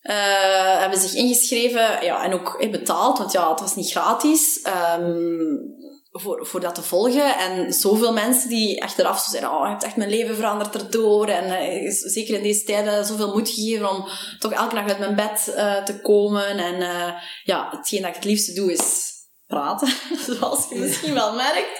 uh, 0.03 0.79
hebben 0.79 0.99
zich 0.99 1.13
ingeschreven 1.13 2.05
ja, 2.05 2.23
en 2.23 2.33
ook 2.33 2.55
eh, 2.59 2.71
betaald, 2.71 3.17
want 3.17 3.31
ja, 3.31 3.49
het 3.49 3.59
was 3.59 3.75
niet 3.75 3.91
gratis. 3.91 4.67
Um, 4.99 5.79
voor, 6.11 6.45
voor 6.45 6.59
dat 6.59 6.75
te 6.75 6.81
volgen. 6.81 7.37
En 7.37 7.73
zoveel 7.73 8.13
mensen 8.13 8.49
die 8.49 8.83
achteraf 8.83 9.19
zo 9.19 9.31
zeggen, 9.31 9.51
oh, 9.51 9.63
je 9.63 9.69
hebt 9.69 9.83
echt 9.83 9.95
mijn 9.95 10.09
leven 10.09 10.35
veranderd 10.35 10.75
erdoor. 10.75 11.27
En 11.27 11.73
uh, 11.83 11.91
zeker 11.91 12.35
in 12.35 12.43
deze 12.43 12.63
tijden 12.63 13.05
zoveel 13.05 13.33
moed 13.33 13.49
gegeven 13.49 13.89
om 13.89 14.07
toch 14.39 14.51
elke 14.51 14.75
dag 14.75 14.87
uit 14.87 14.99
mijn 14.99 15.15
bed 15.15 15.53
uh, 15.55 15.83
te 15.83 15.99
komen. 16.01 16.57
En 16.57 16.75
ja, 17.43 17.69
hetgeen 17.71 18.01
dat 18.01 18.09
ik 18.09 18.15
het 18.15 18.25
liefste 18.25 18.53
doe 18.53 18.71
is 18.71 19.11
praten, 19.47 19.87
zoals 20.27 20.65
je 20.69 20.75
misschien 20.75 21.13
wel 21.13 21.35
merkt. 21.35 21.79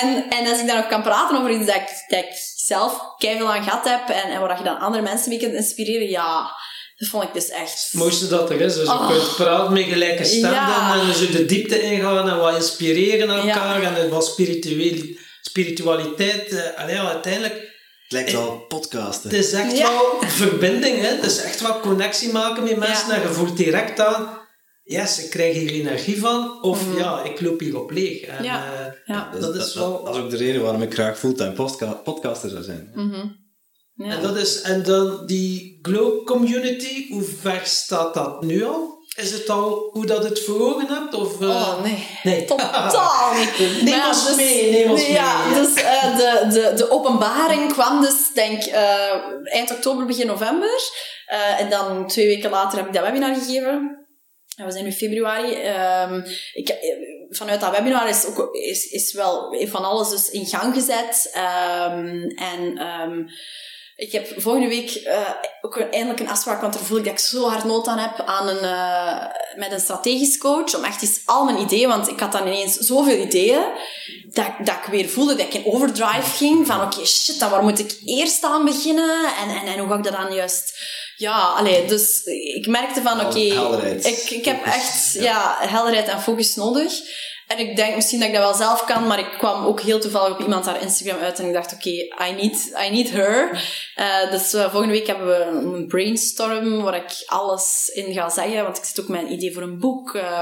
En, 0.00 0.30
en 0.30 0.46
als 0.48 0.60
ik 0.60 0.66
dan 0.66 0.78
ook 0.78 0.88
kan 0.88 1.02
praten 1.02 1.38
over 1.38 1.50
iets 1.50 1.66
dat 1.66 1.74
ik, 1.74 2.04
dat 2.08 2.18
ik 2.18 2.32
zelf 2.56 3.14
keihard 3.18 3.56
aan 3.56 3.62
gehad 3.62 3.88
heb 3.88 4.08
en, 4.08 4.30
en 4.30 4.40
waar 4.40 4.58
je 4.58 4.64
dan 4.64 4.78
andere 4.78 5.02
mensen 5.02 5.28
mee 5.28 5.38
kunt 5.38 5.54
inspireren, 5.54 6.08
ja, 6.08 6.50
dat 6.98 7.08
vond 7.08 7.24
ik 7.24 7.32
dus 7.32 7.48
echt... 7.48 7.84
Het 7.90 8.00
mooiste 8.00 8.28
dat 8.28 8.50
er 8.50 8.60
is. 8.60 8.74
Dus 8.74 8.88
oh. 8.88 9.08
je 9.08 9.14
kunt 9.14 9.36
praten 9.36 9.72
met 9.72 9.84
gelijke 9.84 10.24
stem 10.24 10.52
ja. 10.52 11.00
en 11.00 11.14
zo 11.14 11.30
de 11.30 11.44
diepte 11.44 11.80
ingaan 11.80 12.28
en 12.28 12.38
wat 12.38 12.54
inspireren 12.54 13.28
elkaar 13.28 13.82
ja. 13.82 13.96
en 13.96 14.08
wat 14.08 14.26
spiritueel, 14.26 15.16
spiritualiteit. 15.40 16.52
Uh, 16.52 16.60
allee, 16.76 16.98
uiteindelijk... 16.98 17.54
Het 17.54 18.12
lijkt 18.12 18.32
wel 18.32 18.64
podcasten. 18.68 19.30
Het 19.30 19.38
is 19.38 19.52
echt 19.52 19.78
ja. 19.78 19.90
wel 19.90 20.28
verbinding. 20.28 21.00
Hè? 21.00 21.06
Het 21.06 21.24
is 21.24 21.42
echt 21.42 21.60
wel 21.60 21.80
connectie 21.80 22.32
maken 22.32 22.62
met 22.62 22.76
mensen 22.76 23.10
en 23.10 23.20
je 23.20 23.28
voelt 23.28 23.56
direct 23.56 24.00
aan... 24.00 24.46
Yes, 24.84 25.24
ik 25.24 25.30
krijg 25.30 25.56
hier 25.56 25.70
energie 25.70 26.20
van. 26.20 26.62
Of 26.62 26.86
mm. 26.86 26.98
ja, 26.98 27.22
ik 27.22 27.40
loop 27.40 27.60
hier 27.60 27.80
op 27.80 27.90
leeg. 27.90 28.20
En, 28.20 28.44
ja. 28.44 28.64
Uh, 28.64 28.86
ja. 29.04 29.30
Dat, 29.32 29.40
dat, 29.40 29.66
is 29.66 29.74
wel... 29.74 30.04
dat, 30.04 30.14
is 30.14 30.20
ook 30.20 30.30
de 30.30 30.36
reden 30.36 30.62
waarom 30.62 30.82
ik 30.82 30.94
graag 30.94 31.18
fulltime 31.18 31.52
podca 31.52 31.92
podcaster 31.92 32.50
zou 32.50 32.62
zijn. 32.62 32.90
Mm 32.94 33.12
-hmm. 33.12 33.47
Ja. 33.98 34.10
En, 34.10 34.22
dat 34.22 34.36
is, 34.36 34.60
en 34.60 34.82
dan 34.82 35.26
die 35.26 35.78
Glow 35.82 36.26
community, 36.26 37.12
hoe 37.12 37.22
ver 37.22 37.60
staat 37.64 38.14
dat 38.14 38.42
nu 38.42 38.64
al? 38.64 39.06
Is 39.16 39.32
het 39.32 39.48
al 39.48 39.88
hoe 39.92 40.06
dat 40.06 40.24
het 40.24 40.44
voor 40.44 40.60
ogen 40.60 40.86
hebt? 40.86 41.14
Of, 41.14 41.40
uh... 41.40 41.48
Oh 41.48 41.82
nee, 41.82 42.06
nee. 42.22 42.44
totaal 42.44 43.34
niet. 43.34 43.58
neem 43.82 44.06
ons 44.06 44.26
dus, 44.26 44.36
mee, 44.36 44.70
neem 44.70 44.90
ons 44.90 45.06
ja, 45.06 45.46
mee. 45.46 45.54
Dus 45.60 45.82
uh, 45.82 46.16
de, 46.16 46.46
de, 46.50 46.72
de 46.76 46.90
openbaring 46.90 47.72
kwam 47.72 48.00
dus, 48.00 48.32
denk 48.34 48.66
uh, 48.66 49.14
eind 49.44 49.70
oktober, 49.70 50.06
begin 50.06 50.26
november. 50.26 50.80
en 51.58 51.70
dan 51.70 52.06
twee 52.06 52.26
weken 52.26 52.50
later 52.50 52.78
heb 52.78 52.86
ik 52.86 52.94
dat 52.94 53.04
webinar 53.04 53.34
gegeven. 53.34 54.06
En 54.56 54.64
we 54.64 54.72
zijn 54.72 54.84
nu 54.84 54.92
februari. 54.92 55.54
Um, 56.02 56.24
ik, 56.52 56.74
vanuit 57.30 57.60
dat 57.60 57.70
webinar 57.70 58.08
is, 58.08 58.26
ook, 58.26 58.54
is, 58.54 58.84
is 58.84 59.12
wel 59.12 59.56
van 59.68 59.84
alles 59.84 60.08
dus 60.08 60.30
in 60.30 60.46
gang 60.46 60.74
gezet. 60.74 61.30
Um, 61.36 62.28
en... 62.28 62.86
Um, 62.86 63.28
ik 63.98 64.12
heb 64.12 64.40
volgende 64.40 64.68
week 64.68 65.02
uh, 65.04 65.30
ook 65.60 65.76
eindelijk 65.78 66.20
een 66.20 66.28
afspraak, 66.28 66.60
want 66.60 66.72
daar 66.72 66.82
voel 66.82 66.98
ik 66.98 67.04
dat 67.04 67.12
ik 67.12 67.18
zo 67.18 67.48
hard 67.48 67.64
nood 67.64 67.86
aan 67.86 67.98
heb, 67.98 68.26
aan 68.26 68.48
een, 68.48 68.64
uh, 68.64 69.24
met 69.56 69.72
een 69.72 69.80
strategisch 69.80 70.38
coach, 70.38 70.76
om 70.76 70.84
echt 70.84 71.02
eens 71.02 71.20
al 71.24 71.44
mijn 71.44 71.58
ideeën, 71.58 71.88
want 71.88 72.08
ik 72.08 72.20
had 72.20 72.32
dan 72.32 72.46
ineens 72.46 72.76
zoveel 72.76 73.16
ideeën, 73.16 73.62
dat, 74.32 74.46
dat 74.64 74.74
ik 74.74 74.90
weer 74.90 75.08
voelde 75.08 75.34
dat 75.34 75.46
ik 75.46 75.54
in 75.54 75.72
overdrive 75.72 76.36
ging, 76.36 76.66
van 76.66 76.76
oké, 76.76 76.94
okay, 76.94 77.06
shit, 77.06 77.38
dan 77.38 77.50
waar 77.50 77.62
moet 77.62 77.78
ik 77.78 77.98
eerst 78.04 78.44
aan 78.44 78.64
beginnen? 78.64 79.24
En, 79.42 79.48
en, 79.48 79.66
en 79.66 79.78
hoe 79.78 79.88
ga 79.88 79.96
ik 79.96 80.04
dat 80.04 80.12
dan 80.12 80.34
juist... 80.34 80.78
Ja, 81.16 81.38
allee, 81.38 81.84
dus 81.84 82.22
ik 82.54 82.66
merkte 82.66 83.02
van 83.02 83.20
oké, 83.20 83.54
okay, 83.60 83.90
ik, 83.90 84.30
ik 84.30 84.44
heb 84.44 84.64
echt 84.64 85.12
ja. 85.12 85.22
ja, 85.22 85.56
helderheid 85.68 86.08
en 86.08 86.22
focus 86.22 86.54
nodig. 86.54 86.92
En 87.48 87.58
ik 87.58 87.76
denk 87.76 87.94
misschien 87.94 88.18
dat 88.18 88.28
ik 88.28 88.34
dat 88.34 88.42
wel 88.42 88.54
zelf 88.54 88.84
kan, 88.84 89.06
maar 89.06 89.18
ik 89.18 89.34
kwam 89.38 89.64
ook 89.64 89.80
heel 89.80 90.00
toevallig 90.00 90.32
op 90.32 90.40
iemand 90.40 90.66
haar 90.66 90.82
Instagram 90.82 91.22
uit 91.22 91.38
en 91.38 91.46
ik 91.46 91.52
dacht, 91.52 91.72
oké, 91.72 91.88
I, 91.88 92.32
need, 92.36 92.72
I 92.86 92.90
need 92.90 93.10
her. 93.10 93.64
Uh, 93.96 94.30
dus 94.30 94.54
uh, 94.54 94.70
volgende 94.70 94.94
week 94.94 95.06
hebben 95.06 95.26
we 95.26 95.44
een 95.44 95.86
brainstorm 95.86 96.82
waar 96.82 96.96
ik 96.96 97.22
alles 97.26 97.90
in 97.94 98.12
ga 98.12 98.28
zeggen, 98.30 98.62
want 98.62 98.76
ik 98.76 98.84
zit 98.84 99.00
ook 99.00 99.08
een 99.08 99.32
idee 99.32 99.52
voor 99.52 99.62
een 99.62 99.78
boek. 99.78 100.14
Uh, 100.14 100.40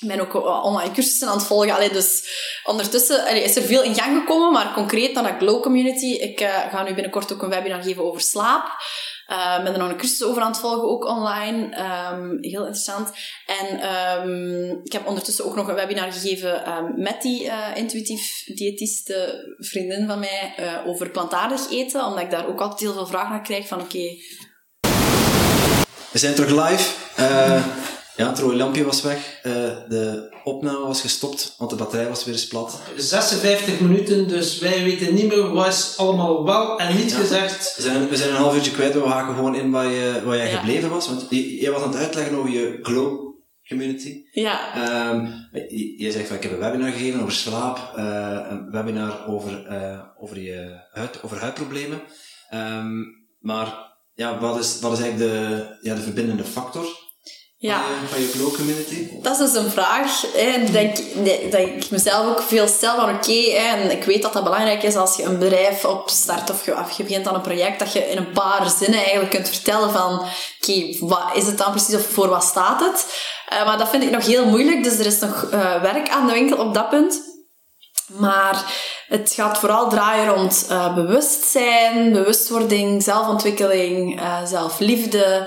ik 0.00 0.08
ben 0.08 0.20
ook 0.20 0.34
eh, 0.34 0.64
online 0.64 0.92
cursussen 0.92 1.28
aan 1.28 1.36
het 1.36 1.46
volgen. 1.46 1.74
Allee, 1.74 1.90
dus 1.90 2.28
ondertussen 2.64 3.24
allee, 3.26 3.42
is 3.42 3.56
er 3.56 3.62
veel 3.62 3.82
in 3.82 3.94
gang 3.94 4.18
gekomen, 4.18 4.52
maar 4.52 4.72
concreet 4.74 5.12
naar 5.12 5.22
dat 5.22 5.36
Glow 5.38 5.62
Community. 5.62 6.06
Ik 6.06 6.40
ga 6.70 6.82
nu 6.82 6.94
binnenkort 6.94 7.32
ook 7.32 7.42
een 7.42 7.48
webinar 7.48 7.82
geven 7.82 8.04
over 8.04 8.20
slaap. 8.20 8.82
Uh, 9.30 9.62
ben 9.62 9.72
er 9.72 9.78
nog 9.78 9.88
een 9.88 9.96
cursus 9.96 10.22
over 10.22 10.42
aan 10.42 10.50
het 10.50 10.60
volgen, 10.60 10.88
ook 10.88 11.04
online. 11.04 11.62
Um, 12.12 12.38
heel 12.40 12.60
interessant. 12.60 13.10
En 13.46 13.88
um, 14.26 14.80
ik 14.84 14.92
heb 14.92 15.06
ondertussen 15.06 15.44
ook 15.44 15.56
nog 15.56 15.68
een 15.68 15.74
webinar 15.74 16.12
gegeven 16.12 16.72
um, 16.72 16.92
met 16.96 17.22
die 17.22 17.44
uh, 17.44 17.66
intuïtief 17.74 18.44
diëtiste 18.44 19.44
vriendin 19.58 20.06
van 20.06 20.18
mij 20.18 20.54
uh, 20.60 20.86
over 20.86 21.10
plantaardig 21.10 21.70
eten, 21.70 22.04
omdat 22.04 22.22
ik 22.22 22.30
daar 22.30 22.48
ook 22.48 22.60
altijd 22.60 22.80
heel 22.80 22.92
veel 22.92 23.06
vragen 23.06 23.30
naar 23.30 23.42
krijg 23.42 23.68
van 23.68 23.80
oké... 23.80 24.16
We 26.10 26.18
zijn 26.18 26.34
terug 26.34 26.68
live. 26.68 27.99
Ja, 28.20 28.28
het 28.28 28.38
rode 28.38 28.56
lampje 28.56 28.84
was 28.84 29.02
weg. 29.02 29.40
Uh, 29.46 29.52
de 29.88 30.28
opname 30.44 30.86
was 30.86 31.00
gestopt, 31.00 31.54
want 31.58 31.70
de 31.70 31.76
batterij 31.76 32.08
was 32.08 32.24
weer 32.24 32.34
eens 32.34 32.46
plat. 32.46 32.80
56 32.96 33.80
minuten, 33.80 34.28
dus 34.28 34.58
wij 34.58 34.84
weten 34.84 35.14
niet 35.14 35.28
meer 35.28 35.52
wat 35.52 35.66
is 35.66 35.94
allemaal 35.96 36.44
wel 36.44 36.78
en 36.78 36.96
niet 36.96 37.14
gezegd. 37.14 37.76
We 37.76 37.82
zijn, 37.82 38.08
we 38.08 38.16
zijn 38.16 38.30
een 38.30 38.36
half 38.36 38.54
uurtje 38.54 38.70
kwijt, 38.70 38.94
we 38.94 39.00
haken 39.00 39.34
gewoon 39.34 39.54
in 39.54 39.70
waar, 39.70 39.86
je, 39.86 40.22
waar 40.24 40.36
jij 40.36 40.50
gebleven 40.50 40.90
was. 40.90 41.06
Want 41.08 41.26
jij 41.30 41.70
was 41.70 41.82
aan 41.82 41.88
het 41.88 41.98
uitleggen 41.98 42.36
over 42.36 42.50
je 42.50 42.78
glow 42.82 43.34
community. 43.68 44.22
Ja. 44.32 44.58
Um, 45.10 45.48
je, 45.52 46.02
je, 46.02 46.12
zegt 46.12 46.26
van, 46.26 46.36
ik 46.36 46.42
heb 46.42 46.52
een 46.52 46.58
webinar 46.58 46.90
gegeven 46.90 47.20
over 47.20 47.32
slaap, 47.32 47.92
uh, 47.96 48.46
een 48.50 48.70
webinar 48.70 49.26
over, 49.26 49.66
uh, 49.70 50.00
over, 50.18 50.40
je 50.40 50.86
huid, 50.92 51.22
over 51.22 51.38
huidproblemen. 51.40 52.00
Um, 52.54 53.06
maar 53.38 53.96
ja, 54.14 54.38
wat 54.38 54.58
is, 54.58 54.80
wat 54.80 54.92
is 54.92 55.00
eigenlijk 55.00 55.32
de, 55.32 55.78
ja, 55.80 55.94
de 55.94 56.00
verbindende 56.00 56.44
factor 56.44 57.08
ja. 57.68 57.80
van 58.08 58.20
je 58.20 58.26
flow 58.26 58.54
community? 58.54 59.08
Dat 59.22 59.40
is 59.40 59.52
dus 59.52 59.62
een 59.62 59.70
vraag 59.70 60.22
hè, 60.32 60.70
denk, 60.70 60.96
dat 61.50 61.60
ik 61.60 61.90
mezelf 61.90 62.26
ook 62.26 62.42
veel 62.42 62.68
stel 62.68 62.96
van 62.96 63.14
oké, 63.14 63.50
en 63.50 63.90
ik 63.90 64.04
weet 64.04 64.22
dat 64.22 64.32
dat 64.32 64.44
belangrijk 64.44 64.82
is 64.82 64.96
als 64.96 65.16
je 65.16 65.22
een 65.22 65.38
bedrijf 65.38 65.84
opstart 65.84 66.50
of 66.50 66.64
je, 66.64 66.78
of 66.78 66.90
je 66.90 67.02
begint 67.02 67.28
aan 67.28 67.34
een 67.34 67.40
project, 67.40 67.78
dat 67.78 67.92
je 67.92 68.10
in 68.10 68.16
een 68.16 68.32
paar 68.32 68.70
zinnen 68.78 68.98
eigenlijk 68.98 69.30
kunt 69.30 69.48
vertellen 69.48 69.90
van 69.90 70.24
oké, 70.60 70.96
wat 71.00 71.30
is 71.34 71.46
het 71.46 71.58
dan 71.58 71.70
precies 71.70 71.94
of 71.94 72.06
voor 72.06 72.28
wat 72.28 72.44
staat 72.44 72.80
het? 72.80 73.06
Uh, 73.52 73.66
maar 73.66 73.78
dat 73.78 73.88
vind 73.88 74.02
ik 74.02 74.10
nog 74.10 74.26
heel 74.26 74.46
moeilijk, 74.46 74.84
dus 74.84 74.98
er 74.98 75.06
is 75.06 75.18
nog 75.18 75.48
uh, 75.52 75.82
werk 75.82 76.08
aan 76.08 76.26
de 76.26 76.32
winkel 76.32 76.56
op 76.56 76.74
dat 76.74 76.88
punt. 76.88 77.28
Maar 78.06 78.64
het 79.08 79.32
gaat 79.34 79.58
vooral 79.58 79.88
draaien 79.88 80.34
rond 80.34 80.66
uh, 80.70 80.94
bewustzijn, 80.94 82.12
bewustwording, 82.12 83.02
zelfontwikkeling, 83.02 84.20
zelfliefde. 84.44 85.46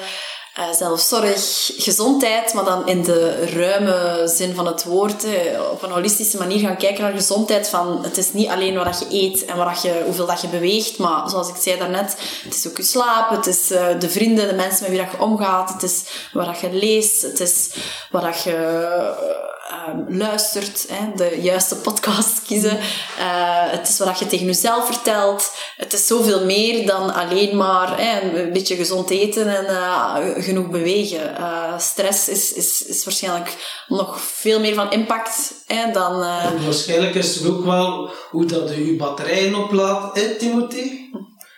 Eh, 0.54 0.72
zelfzorg, 0.72 1.72
gezondheid, 1.78 2.54
maar 2.54 2.64
dan 2.66 2.88
in 2.88 3.04
de 3.04 3.46
ruime 3.46 4.22
zin 4.28 4.56
van 4.56 4.66
het 4.66 4.84
woord. 4.84 5.24
hè, 5.24 5.62
op 5.62 5.82
een 5.82 5.92
holistische 5.92 6.38
manier 6.38 6.60
gaan 6.60 6.78
kijken 6.78 7.04
naar 7.04 7.14
gezondheid. 7.14 7.70
Van, 7.70 8.04
het 8.04 8.18
is 8.18 8.34
niet 8.34 8.50
alleen 8.50 8.76
wat 8.76 9.00
je 9.00 9.16
eet 9.24 9.46
en 9.46 9.58
wat 9.58 9.82
je, 9.82 10.02
hoeveel 10.06 10.26
dat 10.26 10.42
je 10.42 10.48
beweegt, 10.48 10.98
maar 10.98 11.30
zoals 11.30 11.50
ik 11.50 11.56
zei 11.56 11.78
daarnet, 11.78 12.16
het 12.44 12.56
is 12.56 12.68
ook 12.68 12.78
je 12.78 12.84
slaap, 12.84 13.30
het 13.30 13.48
is 13.48 13.72
eh, 13.72 14.00
de 14.00 14.10
vrienden, 14.10 14.48
de 14.48 14.54
mensen 14.54 14.82
met 14.82 14.90
wie 14.90 15.02
dat 15.02 15.12
je 15.12 15.24
omgaat, 15.24 15.74
het 15.74 15.84
is 15.84 16.04
wat 16.34 16.46
dat 16.46 16.60
je 16.60 16.74
leest, 16.74 17.22
het 17.22 17.40
is 17.40 17.70
wat 18.12 18.22
dat 18.22 18.44
je 18.44 19.32
ehm, 19.70 20.18
luistert, 20.18 20.86
hè, 20.90 21.06
de 21.16 21.42
juiste 21.42 21.76
podcast 21.76 22.42
kiezen. 22.48 22.80
Eh, 23.20 23.72
het 23.72 23.88
is 23.90 23.98
wat 23.98 24.08
dat 24.08 24.20
je 24.20 24.28
tegen 24.28 24.46
jezelf 24.46 24.86
vertelt. 24.86 25.52
Het 25.78 25.94
is 25.94 26.08
zoveel 26.08 26.46
meer 26.46 26.86
dan 26.86 27.14
alleen 27.14 27.58
maar 27.58 28.00
hè, 28.02 28.22
een 28.22 28.54
beetje 28.54 28.76
gezond 28.76 29.10
eten 29.10 29.48
en 29.58 29.66
eh, 29.66 30.16
genoeg 30.44 30.70
bewegen. 30.70 31.38
Eh, 31.38 31.78
stress 31.80 32.28
is, 32.30 32.54
is, 32.54 32.84
is 32.86 33.04
waarschijnlijk 33.04 33.56
nog 33.88 34.22
veel 34.22 34.60
meer 34.60 34.74
van 34.76 34.92
impact 34.92 35.54
hè, 35.66 35.92
dan... 35.92 36.22
eh, 36.24 36.46
En 36.46 36.64
waarschijnlijk 36.64 37.16
is 37.16 37.36
het 37.36 37.48
ook 37.48 37.66
wel 37.66 38.12
hoe 38.30 38.46
dat 38.46 38.70
je 38.70 38.86
je 38.86 38.96
batterijen 38.96 39.56
oplaadt, 39.56 40.20
hè, 40.20 40.36
Timothy? 40.36 40.92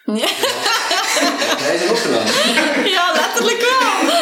ja. 0.05 0.27
Hij 1.57 1.75
is 1.75 1.89
opgedaan. 1.89 2.25
ja, 2.97 3.11
letterlijk 3.13 3.61
wel. 3.61 4.13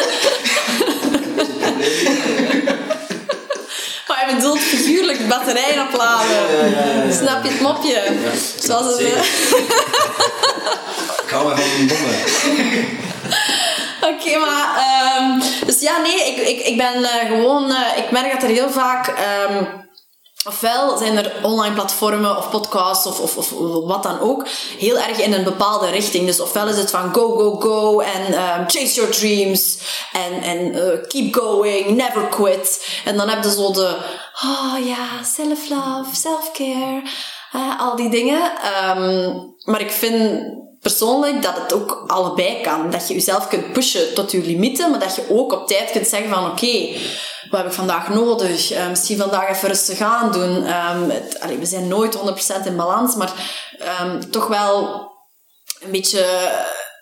Maar 4.07 4.25
hij 4.25 4.35
bedoelt 4.35 4.59
batterijen 5.35 5.87
opladen. 5.87 7.13
Snap 7.13 7.43
je 7.43 7.49
het 7.49 7.61
mopje? 7.61 8.01
Zoals 8.59 8.85
het. 8.85 8.99
Ik 11.23 11.29
hou 11.29 11.47
me 11.47 11.55
van 11.55 11.79
een 11.79 11.87
bommen. 11.87 12.15
Oké, 14.01 14.37
maar... 14.37 14.67
ehm, 14.77 15.39
dus 15.65 15.79
ja, 15.79 15.97
nee, 16.01 16.27
ik, 16.27 16.47
ik, 16.47 16.65
ik 16.65 16.77
ben 16.77 17.03
eh, 17.03 17.27
gewoon... 17.27 17.71
eh, 17.71 17.97
ik 17.97 18.11
merk 18.11 18.31
dat 18.31 18.43
er 18.43 18.49
heel 18.49 18.69
vaak... 18.69 19.07
ehm, 19.07 19.63
ofwel 20.45 20.97
zijn 20.97 21.17
er 21.17 21.33
online 21.41 21.73
platformen 21.73 22.37
of 22.37 22.49
podcasts 22.49 23.05
of, 23.05 23.19
of, 23.19 23.37
of 23.37 23.49
wat 23.85 24.03
dan 24.03 24.19
ook, 24.19 24.47
heel 24.77 24.97
erg 24.97 25.19
in 25.19 25.33
een 25.33 25.43
bepaalde 25.43 25.89
richting. 25.89 26.25
Dus 26.25 26.39
ofwel 26.39 26.67
is 26.67 26.77
het 26.77 26.89
van 26.89 27.13
go, 27.13 27.29
go, 27.29 27.59
go 27.59 27.99
en 27.99 28.33
ehm, 28.33 28.63
chase 28.67 28.93
your 28.93 29.11
dreams 29.11 29.77
en, 30.13 30.73
eh, 30.73 31.07
keep 31.07 31.33
going, 31.35 31.89
never 31.89 32.27
quit. 32.27 32.87
En 33.05 33.17
dan 33.17 33.29
heb 33.29 33.43
je 33.43 33.51
zo 33.51 33.71
de, 33.71 33.97
oh 34.43 34.85
ja, 34.85 35.23
self-love, 35.23 36.15
self-care, 36.15 37.01
eh, 37.51 37.79
al 37.79 37.95
die 37.95 38.09
dingen. 38.09 38.51
Ehm, 38.61 39.33
maar 39.63 39.81
ik 39.81 39.91
vind 39.91 40.45
persoonlijk 40.83 41.41
dat 41.41 41.55
het 41.55 41.73
ook 41.73 42.03
allebei 42.07 42.61
kan. 42.61 42.89
Dat 42.89 43.07
je 43.07 43.13
jezelf 43.13 43.47
kunt 43.47 43.73
pushen 43.73 44.13
tot 44.13 44.31
je 44.31 44.41
limieten, 44.41 44.89
maar 44.89 44.99
dat 44.99 45.15
je 45.15 45.25
ook 45.29 45.51
op 45.51 45.67
tijd 45.67 45.91
kunt 45.91 46.07
zeggen 46.07 46.29
van 46.29 46.51
oké, 46.51 46.97
wat 47.49 47.59
heb 47.59 47.69
ik 47.69 47.73
vandaag 47.73 48.09
nodig? 48.09 48.71
Eh, 48.71 48.89
misschien 48.89 49.17
vandaag 49.17 49.49
even 49.49 49.67
rustig 49.67 49.99
aan 49.99 50.31
doen. 50.31 50.65
Ehm, 50.65 51.07
we 51.59 51.65
zijn 51.65 51.87
nooit 51.87 52.13
100% 52.13 52.65
in 52.65 52.75
balans, 52.75 53.15
maar 53.15 53.31
ehm, 53.79 54.19
toch 54.29 54.47
wel 54.47 55.01
een 55.79 55.91
beetje 55.91 56.25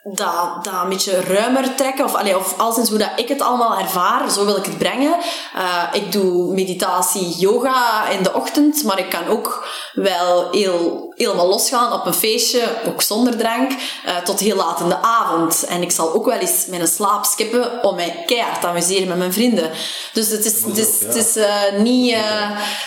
dat, 0.04 0.64
dat 0.64 0.74
een 0.84 0.90
beetje 0.90 1.22
ruimer 1.22 1.76
trekken. 1.76 2.06
Of, 2.06 2.16
allee, 2.16 2.38
of 2.38 2.60
alszins 2.60 2.90
hoe 2.90 2.98
dat 2.98 3.12
ik 3.16 3.28
het 3.28 3.42
allemaal 3.42 3.78
ervaar, 3.78 4.30
zo 4.30 4.46
wil 4.46 4.58
ik 4.58 4.66
het 4.66 4.78
brengen. 4.78 5.18
Eh, 5.56 5.84
ik 5.92 6.12
doe 6.12 6.54
meditatie, 6.54 7.36
yoga 7.38 8.08
in 8.10 8.24
de 8.24 8.34
ochtend, 8.34 8.84
maar 8.84 9.00
ik 9.00 9.10
kan 9.10 9.28
ook 9.28 9.68
wel 9.94 10.52
heel, 10.52 11.14
helemaal 11.16 11.48
losgaan 11.48 11.94
op 11.94 12.06
een 12.06 12.14
feestje, 12.14 12.64
ook 12.88 13.02
zonder 13.02 13.38
drank, 13.38 13.72
eh, 14.06 14.18
tot 14.18 14.40
heel 14.40 14.56
laat 14.56 14.80
in 14.80 14.90
de 14.90 15.02
avond. 15.02 15.66
En 15.66 15.82
ik 15.82 15.92
zal 15.92 16.14
ook 16.14 16.26
wel 16.26 16.38
eens 16.38 16.66
mijn 16.68 16.88
slaap 16.88 17.26
skippen 17.26 17.84
om 17.84 17.96
mij 17.96 18.24
keihard 18.26 18.62
te 18.62 18.68
amuseren 18.68 19.08
met 19.08 19.18
mijn 19.18 19.34
vrienden. 19.34 19.72
Dus 20.14 20.30
het 20.30 20.46
is, 20.46 20.64
het 20.64 20.78
is, 20.78 21.00
het 21.00 21.16
is 21.16 21.36
eh, 21.36 21.78
niet... 21.78 22.16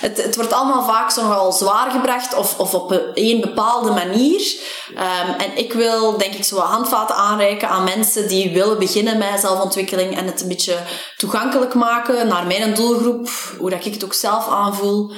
het, 0.00 0.22
het 0.22 0.36
wordt 0.36 0.52
allemaal 0.52 0.84
vaak 0.84 1.10
zo 1.10 1.50
zwaar 1.50 1.90
gebracht 1.90 2.34
of, 2.34 2.58
of 2.58 2.74
op 2.74 2.90
een, 2.90 3.10
een 3.14 3.40
bepaalde 3.40 3.90
manier. 3.90 4.42
Ehm, 4.94 5.40
en 5.40 5.56
ik 5.56 5.72
wil, 5.72 6.18
denk 6.18 6.34
ik, 6.34 6.44
zo 6.44 6.56
wat 6.56 6.64
handvaten 7.04 7.30
aanreiken 7.30 7.68
aan 7.68 7.84
mensen 7.84 8.28
die 8.28 8.52
willen 8.52 8.78
beginnen 8.78 9.18
met 9.18 9.40
zelfontwikkeling 9.40 10.16
en 10.16 10.26
het 10.26 10.42
een 10.42 10.48
beetje 10.48 10.78
toegankelijk 11.16 11.74
maken 11.74 12.28
naar 12.28 12.46
mijn 12.46 12.74
doelgroep, 12.74 13.28
hoe 13.58 13.70
dat 13.70 13.84
ik 13.84 13.92
het 13.94 14.04
ook 14.04 14.14
zelf 14.14 14.48
aanvoel. 14.48 15.12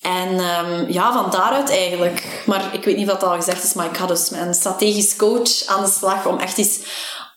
En 0.00 0.38
ehm, 0.38 0.92
ja, 0.92 1.12
van 1.12 1.30
daaruit 1.30 1.70
eigenlijk. 1.70 2.42
Maar 2.46 2.68
ik 2.72 2.84
weet 2.84 2.96
niet 2.96 3.10
of 3.10 3.18
dat 3.18 3.30
al 3.30 3.36
gezegd 3.36 3.64
is, 3.64 3.72
maar 3.72 3.86
ik 3.86 3.96
ga 3.96 4.06
dus 4.06 4.30
met 4.30 4.40
een 4.40 4.54
strategisch 4.54 5.16
coach 5.16 5.66
aan 5.66 5.84
de 5.84 5.90
slag 5.90 6.26
om 6.26 6.38
echt 6.38 6.58
eens 6.58 6.80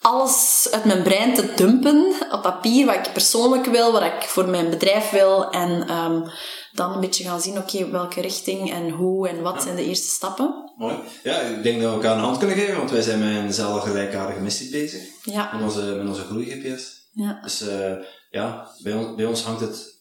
alles 0.02 0.68
uit 0.72 0.86
mijn 0.86 1.04
brein 1.04 1.34
te 1.34 1.54
dumpen 1.56 2.14
op 2.32 2.42
papier, 2.42 2.86
wat 2.86 2.96
ik 2.96 3.14
persoonlijk 3.14 3.66
wil, 3.66 3.92
wat 3.92 4.02
ik 4.02 4.24
voor 4.24 4.46
mijn 4.46 4.70
bedrijf 4.70 5.10
wil. 5.10 5.50
En 5.50 5.88
ehm, 5.88 6.22
dan 6.76 6.94
een 6.94 7.00
beetje 7.00 7.24
gaan 7.24 7.42
zien, 7.42 7.58
oké, 7.58 7.90
welke 7.90 8.22
richting 8.22 8.72
en 8.72 8.90
hoe 8.90 9.28
en 9.30 9.42
wat 9.42 9.64
zijn 9.64 9.76
de 9.76 9.86
eerste 9.86 10.08
stappen. 10.08 10.72
Mooi. 10.78 10.96
Ja, 11.24 11.40
ik 11.40 11.64
denk 11.64 11.82
dat 11.82 11.90
we 11.90 11.96
elkaar 11.96 12.16
een 12.18 12.24
hand 12.24 12.38
kunnen 12.38 12.58
geven, 12.58 12.78
want 12.78 12.92
wij 12.92 13.02
zijn 13.02 13.20
met 13.20 13.44
eenzelfde 13.44 13.90
gelijkaardige 13.90 14.40
missie 14.42 14.70
bezig. 14.72 15.02
Ja, 15.24 15.54
Met 15.54 15.64
onze, 15.64 15.82
met 15.82 16.08
onze 16.08 16.22
groei-GPS. 16.22 17.10
ja, 17.12 17.40
Dus 17.42 17.62
eh, 17.68 17.94
ja, 18.30 18.72
bij 18.84 18.94
ons, 18.94 19.16
bij 19.16 19.26
ons 19.26 19.44
hangt 19.44 19.62
het... 19.62 19.94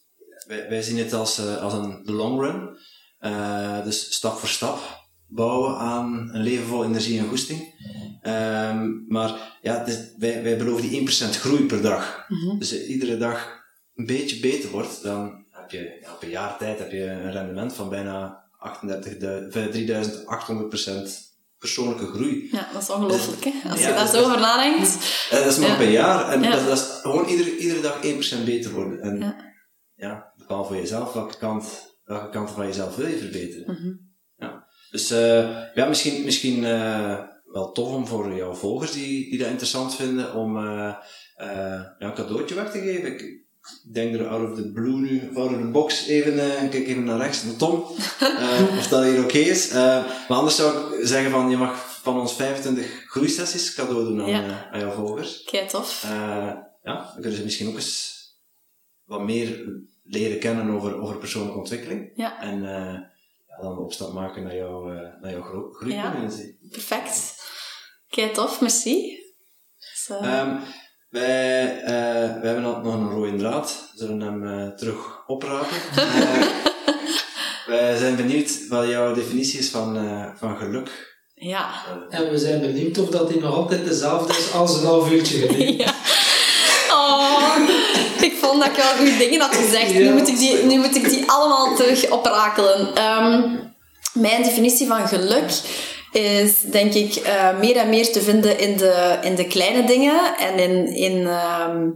Wij, 0.47 0.69
wij 0.69 0.81
zien 0.81 0.97
het 0.97 1.13
als, 1.13 1.37
eh, 1.37 1.61
als 1.61 1.73
een 1.73 2.01
de 2.03 2.11
long 2.11 2.39
run. 2.41 2.77
Eh, 3.19 3.83
dus 3.83 4.13
stap 4.13 4.37
voor 4.37 4.49
stap 4.49 5.03
bouwen 5.27 5.77
aan 5.77 6.29
een 6.33 6.41
leven 6.43 6.65
vol 6.65 6.83
energie 6.85 7.19
en 7.19 7.27
goesting. 7.27 7.73
Ehm, 8.21 8.89
maar 9.07 9.57
ja, 9.61 9.85
is- 9.85 10.13
wij, 10.17 10.43
wij 10.43 10.57
beloven 10.57 10.81
die 10.89 10.99
1% 10.99 11.37
groei 11.39 11.65
per 11.65 11.81
dag. 11.81 12.25
Mhm. 12.27 12.57
Dus 12.59 12.85
iedere 12.85 13.17
dag 13.17 13.63
een 13.95 14.05
beetje 14.05 14.39
beter 14.39 14.69
wordt, 14.69 15.03
dan 15.03 15.44
heb 15.71 15.81
je 15.81 16.07
op 16.15 16.21
een 16.23 16.29
jaar 16.29 16.57
tijd 16.57 16.79
heb 16.79 16.91
je 16.91 17.03
een 17.03 17.31
rendement 17.31 17.73
van 17.73 17.89
bijna 17.89 18.43
38.800% 19.89 21.23
persoonlijke 21.57 22.05
groei. 22.05 22.47
ja, 22.51 22.67
dat 22.73 22.81
is 22.81 22.89
ongelooflijk, 22.89 23.43
hè? 23.43 23.69
Als 23.69 23.79
Ja, 23.79 23.87
je 23.87 23.93
daar 23.93 24.03
dat 24.05 24.13
zo 24.13 24.23
over 24.23 24.39
nadenkt. 24.39 24.91
Dat 25.31 25.45
is 25.45 25.57
maar 25.57 25.69
Ja. 25.69 25.79
een 25.81 25.91
jaar. 25.91 26.29
En 26.31 26.41
Ja. 26.41 26.51
dat, 26.55 26.67
dat 26.67 26.77
is 26.77 26.99
gewoon 27.01 27.25
iedere, 27.27 27.57
iedere 27.57 27.81
dag 27.81 28.03
1% 28.03 28.45
beter 28.45 28.71
worden. 28.71 29.01
En 29.01 29.19
Ja. 29.19 29.35
ja, 29.95 30.33
bepaal 30.37 30.65
voor 30.65 30.75
jezelf 30.75 31.13
welke 31.13 31.37
kant, 31.37 31.95
welke 32.03 32.29
kant 32.29 32.51
van 32.51 32.65
jezelf 32.67 32.95
wil 32.95 33.07
je 33.07 33.17
verbeteren. 33.17 33.73
Mhm. 33.73 33.93
ja. 34.37 34.67
Dus 34.91 35.11
eh, 35.11 35.57
ja, 35.73 35.85
misschien, 35.87 36.23
misschien 36.23 36.65
eh, 36.65 37.19
wel 37.45 37.71
tof 37.71 37.93
om 37.93 38.07
voor 38.07 38.33
jouw 38.35 38.53
volgers 38.53 38.91
die, 38.91 39.29
die 39.29 39.39
dat 39.39 39.47
interessant 39.47 39.95
vinden, 39.95 40.33
om 40.33 40.57
eh, 40.57 40.93
een 41.97 42.13
cadeautje 42.13 42.55
weg 42.55 42.71
te 42.71 42.79
geven. 42.79 43.13
Ik 43.13 43.44
denk 43.91 44.15
er 44.15 44.27
out 44.27 44.49
of 44.49 44.55
the 44.57 44.71
blue 44.71 44.95
nu, 44.99 45.29
out 45.35 45.49
of 45.51 45.57
the 45.57 45.67
box, 45.67 46.05
even, 46.07 46.33
ik 46.63 46.69
kijk 46.71 46.87
even 46.87 47.03
naar 47.03 47.17
rechts, 47.17 47.43
naar 47.43 47.55
Tom, 47.55 47.85
eh, 48.19 48.77
of 48.77 48.87
dat 48.87 49.03
hier 49.03 49.23
oké 49.23 49.37
is. 49.37 49.69
Eh, 49.69 49.75
maar 50.27 50.37
anders 50.37 50.55
zou 50.55 50.95
ik 50.99 51.07
zeggen 51.07 51.31
van, 51.31 51.49
je 51.49 51.57
mag 51.57 51.99
van 52.01 52.19
ons 52.19 52.33
25 52.33 53.03
groeisessies 53.07 53.73
cadeau 53.73 54.03
doen 54.03 54.21
aan, 54.21 54.29
Ja. 54.29 54.69
aan 54.71 54.79
jouw 54.79 54.91
volgers. 54.91 55.43
Kei 55.43 55.67
tof. 55.67 56.01
Ja, 56.03 56.67
dan 56.83 57.21
kunnen 57.21 57.37
ze 57.39 57.43
misschien 57.43 57.67
ook 57.67 57.75
eens 57.75 58.13
wat 59.03 59.21
meer 59.21 59.63
leren 60.03 60.39
kennen 60.39 60.69
over, 60.69 61.01
over 61.01 61.17
persoonlijke 61.17 61.57
ontwikkeling. 61.59 62.11
Ja. 62.15 62.41
En 62.41 62.61
ja, 62.61 63.61
dan 63.61 63.75
de 63.75 63.81
opstap 63.81 64.13
maken 64.13 64.43
naar 64.43 64.55
jouw, 64.55 64.83
naar 65.21 65.31
jouw 65.31 65.41
gro- 65.41 65.71
groeicommunity. 65.71 66.55
Perfect. 66.71 67.43
Kei 68.09 68.31
tof, 68.31 68.61
merci. 68.61 69.19
Dus, 69.79 70.09
eh, 70.09 70.39
Ehm, 70.39 70.57
wij, 71.19 71.81
eh, 71.81 71.91
wij 71.91 72.39
hebben 72.41 72.61
nog 72.61 72.83
nog 72.83 72.93
een 72.93 73.09
rode 73.09 73.35
draad. 73.35 73.89
We 73.91 73.99
zullen 73.99 74.19
hem 74.19 74.47
eh, 74.47 74.67
terug 74.67 75.23
oprapen. 75.27 75.77
Eh, 77.65 77.71
wij 77.73 77.97
zijn 77.97 78.15
benieuwd 78.15 78.67
wat 78.67 78.87
jouw 78.87 79.13
definitie 79.13 79.59
is 79.59 79.69
van, 79.69 79.97
eh, 79.97 80.25
van 80.39 80.57
geluk. 80.57 81.17
ja. 81.35 81.69
En 82.09 82.29
we 82.29 82.37
zijn 82.37 82.61
benieuwd 82.61 82.97
of 82.97 83.09
dat 83.09 83.29
die 83.29 83.39
nog 83.39 83.55
altijd 83.55 83.85
dezelfde 83.85 84.33
is 84.37 84.53
als 84.53 84.77
een 84.77 84.85
half 84.85 85.11
uurtje 85.11 85.37
geleden. 85.37 85.77
ja. 85.85 85.93
Oh, 86.89 87.57
ik 88.21 88.37
vond 88.41 88.59
dat 88.61 88.69
ik 88.69 88.75
wel 88.75 88.95
goede 88.95 89.17
dingen 89.17 89.41
had 89.41 89.55
gezegd. 89.55 89.93
Nu, 89.93 90.11
moet 90.11 90.27
ik 90.27 90.37
die, 90.37 90.63
nu 90.63 90.77
moet 90.77 90.95
ik 90.95 91.09
die 91.09 91.31
allemaal 91.31 91.75
terug 91.75 92.09
oprakelen. 92.09 92.95
Ehm, 92.95 93.49
mijn 94.13 94.43
definitie 94.43 94.87
van 94.87 95.07
geluk 95.07 95.49
is, 96.15 96.59
denk 96.59 96.93
ik, 96.93 97.15
eh, 97.15 97.59
meer 97.59 97.75
en 97.75 97.89
meer 97.89 98.11
te 98.11 98.21
vinden 98.21 98.59
in 98.59 98.77
de, 98.77 99.19
in 99.21 99.35
de 99.35 99.47
kleine 99.47 99.83
dingen 99.83 100.37
en 100.37 100.59
in, 100.59 100.87
in, 100.87 101.27
ehm, 101.27 101.89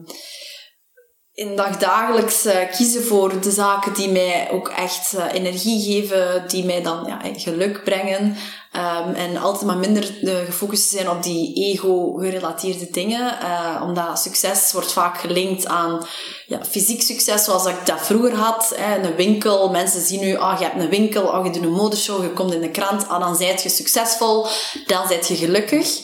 in 1.39 1.55
dagdagelijks 1.55 2.45
eh, 2.45 2.71
kiezen 2.71 3.03
voor 3.03 3.41
de 3.41 3.51
zaken 3.51 3.93
die 3.93 4.09
mij 4.09 4.49
ook 4.51 4.67
echt 4.67 5.13
eh, 5.13 5.33
energie 5.33 5.81
geven, 5.81 6.43
die 6.47 6.65
mij 6.65 6.81
dan 6.81 7.05
ja, 7.07 7.19
geluk 7.37 7.83
brengen. 7.83 8.35
Ehm, 8.71 9.13
en 9.13 9.37
altijd 9.37 9.65
maar 9.65 9.77
minder 9.77 10.17
eh, 10.23 10.35
gefocust 10.45 10.89
zijn 10.89 11.09
op 11.09 11.23
die 11.23 11.53
ego-gerelateerde 11.53 12.87
dingen. 12.91 13.39
eh, 13.39 13.81
omdat 13.83 14.19
succes 14.19 14.71
wordt 14.71 14.91
vaak 14.91 15.17
gelinkt 15.17 15.67
aan 15.67 16.05
ja, 16.47 16.59
fysiek 16.69 17.01
succes, 17.01 17.43
zoals 17.43 17.65
ik 17.65 17.85
dat 17.85 17.99
vroeger 18.01 18.35
had. 18.35 18.73
Hè, 18.75 18.97
een 19.07 19.15
winkel, 19.15 19.69
mensen 19.69 20.01
zien 20.01 20.19
nu, 20.19 20.35
ah, 20.35 20.59
je 20.59 20.65
hebt 20.65 20.81
een 20.81 20.89
winkel, 20.89 21.33
ah, 21.33 21.45
je 21.45 21.51
doet 21.51 21.63
een 21.63 21.71
modeshow, 21.71 22.23
je 22.23 22.33
komt 22.33 22.53
in 22.53 22.61
de 22.61 22.71
krant, 22.71 23.07
ah, 23.07 23.19
dan 23.19 23.35
zijt 23.35 23.63
je 23.63 23.69
succesvol, 23.69 24.47
dan 24.85 25.07
zijt 25.07 25.27
je 25.27 25.35
gelukkig. 25.35 26.01